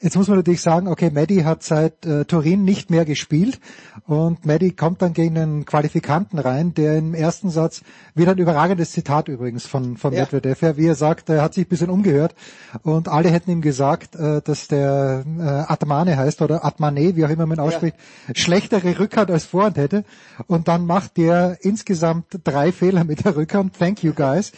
[0.00, 3.60] Jetzt muss man natürlich sagen, okay, Maddie hat seit äh, Turin nicht mehr gespielt
[4.06, 7.82] und Maddie kommt dann gegen einen Qualifikanten rein, der im ersten Satz
[8.14, 10.20] wieder ein überragendes Zitat übrigens von, von Ja.
[10.20, 12.34] Medvedev, ja, wie er sagt, er hat sich ein bisschen umgehört
[12.82, 17.30] und alle hätten ihm gesagt, äh, dass der äh, Atmane heißt oder Atmane, wie auch
[17.30, 17.96] immer man ausspricht,
[18.34, 20.04] schlechtere Rückhand als Vorhand hätte
[20.46, 23.78] und dann macht der insgesamt drei Fehler mit der Rückhand.
[23.78, 24.52] Thank you guys.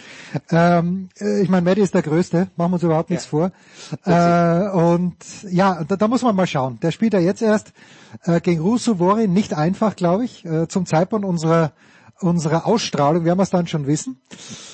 [0.51, 0.88] Ähm,
[1.21, 3.53] äh, ich meine, Maddie ist der Größte, machen wir uns überhaupt nichts vor.
[4.05, 5.17] Äh, und
[5.51, 6.79] ja, da, da muss man mal schauen.
[6.81, 7.73] Der spielt ja jetzt erst
[8.25, 11.73] äh, gegen Russo Vori, nicht einfach, glaube ich, äh, zum Zeitpunkt unserer
[12.21, 14.21] unserer Ausstrahlung, werden wir es dann schon wissen.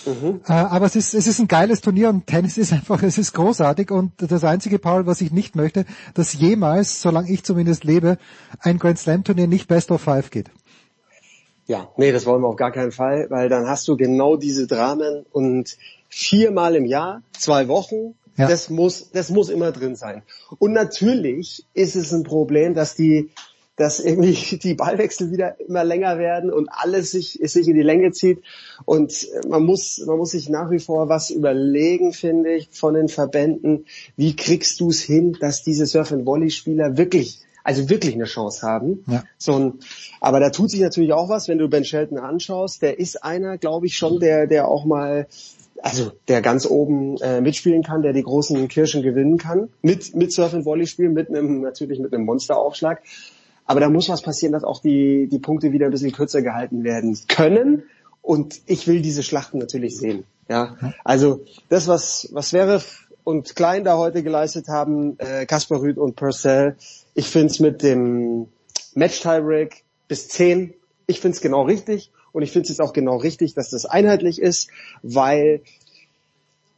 [0.07, 3.33] Äh, aber es ist, es ist ein geiles Turnier und Tennis ist einfach, es ist
[3.35, 5.85] großartig und das einzige, Paul, was ich nicht möchte,
[6.15, 8.19] dass jemals, solange ich zumindest lebe,
[8.61, 10.51] ein Grand Slam Turnier nicht Best of Five geht.
[11.67, 14.67] Ja, nee, das wollen wir auf gar keinen Fall, weil dann hast du genau diese
[14.67, 15.79] Dramen und
[16.15, 18.47] viermal im Jahr, zwei Wochen, Ja.
[18.49, 20.23] das muss, das muss immer drin sein.
[20.61, 23.31] Und natürlich ist es ein Problem, dass die,
[23.77, 28.13] dass irgendwie die Ballwechsel wieder immer länger werden und alles sich, sich in die Länge
[28.13, 28.43] zieht.
[28.85, 33.09] Und man muss, man muss sich nach wie vor was überlegen, finde ich, von den
[33.09, 33.87] Verbänden.
[34.17, 39.05] Wie kriegst du es hin, dass diese Surf-and-Volley-Spieler wirklich, also wirklich eine Chance haben?
[39.09, 39.25] Ja.
[39.39, 39.73] So ein,
[40.21, 42.83] aber da tut sich natürlich auch was, wenn du Ben Shelton anschaust.
[42.83, 45.27] Der ist einer, glaube ich, schon, der, der auch mal,
[45.83, 49.69] also der ganz oben äh, mitspielen kann, der die großen Kirschen gewinnen kann.
[49.83, 53.03] Mit, mit Surf and Volley spielen, mit einem, natürlich mit einem Monsteraufschlag.
[53.67, 56.85] Aber da muss was passieren, dass auch die, die Punkte wieder ein bisschen kürzer gehalten
[56.85, 57.85] werden können.
[58.23, 60.25] Und ich will diese Schlachten natürlich sehen.
[60.49, 62.83] Ja, also das, was, was wäre
[63.25, 66.77] und Klein da heute geleistet haben, äh, Kaspar Rüth und Purcell,
[67.15, 68.49] ich find's mit dem
[68.95, 70.75] Match-Tiebreak bis 10,
[71.07, 74.69] ich find's genau richtig und ich find's jetzt auch genau richtig, dass das einheitlich ist,
[75.03, 75.63] weil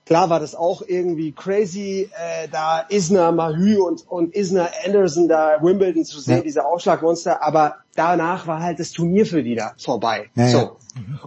[0.04, 5.58] klar war das auch irgendwie crazy, äh, da Isner Mahü und, und Isner Anderson da
[5.62, 6.42] Wimbledon zu sehen, Ja.
[6.42, 10.30] diese Aufschlagmonster, aber danach war halt das Turnier für die da vorbei.
[10.36, 10.58] Ja, so.
[10.58, 10.76] ja.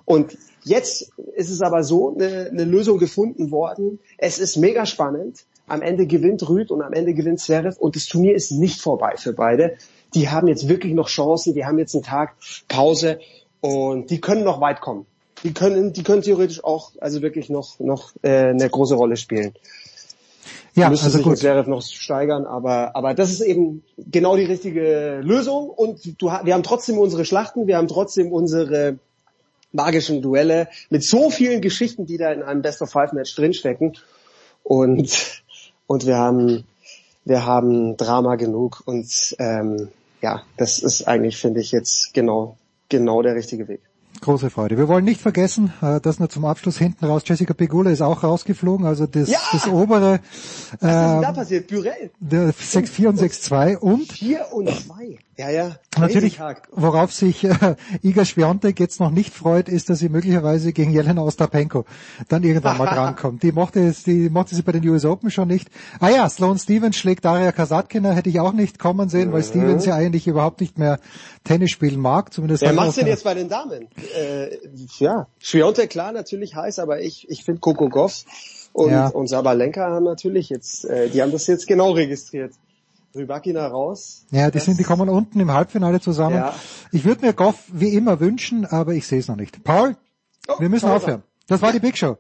[0.06, 4.00] Und jetzt ist es aber so eine, eine Lösung gefunden worden.
[4.18, 5.44] Es ist mega spannend.
[5.68, 9.16] Am Ende gewinnt Rüd und am Ende gewinnt Zverev und das Turnier ist nicht vorbei
[9.18, 9.76] für beide.
[10.16, 11.54] Die haben jetzt wirklich noch Chancen.
[11.54, 12.34] Die haben jetzt einen Tag
[12.68, 13.20] Pause
[13.62, 15.06] und die können noch weit kommen.
[15.44, 19.54] Die können, die können theoretisch auch also wirklich noch noch äh, eine große Rolle spielen.
[20.76, 21.40] Ja, Müsste also sich mit gut.
[21.40, 26.54] Zverev noch steigern, aber aber das ist eben genau die richtige Lösung und du, wir
[26.54, 28.98] haben trotzdem unsere Schlachten, wir haben trotzdem unsere
[29.72, 33.98] magischen Duelle mit so vielen Geschichten, die da in einem Best of Five Match drinstecken
[34.64, 35.44] und
[35.88, 36.66] und wir haben
[37.26, 39.90] wir haben Drama genug und ähm,
[40.22, 42.58] ja, das ist eigentlich finde ich jetzt genau
[42.90, 43.82] genau der richtige Weg.
[44.22, 44.78] Große Freude.
[44.78, 47.22] Wir wollen nicht vergessen, äh, das nur zum Abschluss hinten raus.
[47.26, 49.40] Jessica Pegula ist auch rausgeflogen, also das, Ja!
[49.54, 50.20] das obere.
[50.20, 50.90] Was ist denn
[51.22, 51.68] da ähm, passiert?
[51.68, 52.12] Burell.
[52.20, 55.20] der 6-4 und 6-2 und 4 und 2.
[55.40, 55.78] Ja, ja.
[55.98, 56.38] Natürlich,
[56.74, 61.22] worauf sich äh, Iga Świątek jetzt noch nicht freut, ist, dass sie möglicherweise gegen Jelena
[61.22, 61.86] Ostapenko
[62.28, 63.42] dann irgendwann mal drankommt.
[63.42, 65.70] Die mochte es, die mochte sie bei den US Open schon nicht.
[66.02, 69.46] Ah ja, Sloane Stevens schlägt Daria Kasatkina, hätte ich auch nicht kommen sehen, weil Mhm.
[69.46, 71.00] Stevens ja eigentlich überhaupt nicht mehr
[71.46, 72.62] Tennis spielen mag, zumindest.
[72.62, 73.88] Wer er macht's auf denn jetzt bei den Damen?
[74.18, 74.58] Äh,
[74.98, 78.26] ja, Schwiontek klar natürlich heiß, aber ich, ich finde Coco Goff
[78.74, 79.08] und, Ja.
[79.08, 82.52] und Sabalenka haben natürlich jetzt, äh, die haben das jetzt genau registriert.
[83.16, 84.26] Rybakina raus.
[84.32, 86.36] Ja, die sind, die kommen unten im Halbfinale zusammen.
[86.36, 86.54] Ja.
[86.92, 89.64] Ich würde mir Goff wie immer wünschen, aber ich sehe es noch nicht.
[89.64, 89.96] Paul,
[90.60, 90.98] wir müssen Paul.
[90.98, 91.24] aufhören.
[91.48, 92.18] Das war die Big Show.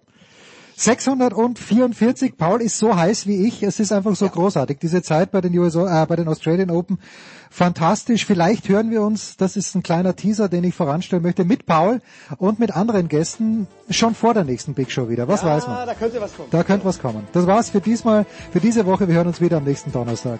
[0.80, 4.80] 644, Paul ist so heiß wie ich, es ist einfach so großartig.
[4.80, 7.00] Diese Zeit bei den, US, äh, bei den Australian Open,
[7.50, 8.26] fantastisch.
[8.26, 12.00] Vielleicht hören wir uns, das ist ein kleiner Teaser, den ich voranstellen möchte, mit Paul
[12.38, 15.27] und mit anderen Gästen schon vor der nächsten Big Show wieder.
[15.27, 15.85] Was ja, weiß man?
[15.85, 16.50] da könnte was kommen.
[16.50, 17.27] Da könnte was kommen.
[17.34, 19.09] Das war's für diesmal, für diese Woche.
[19.09, 20.40] Wir hören uns wieder am nächsten Donnerstag.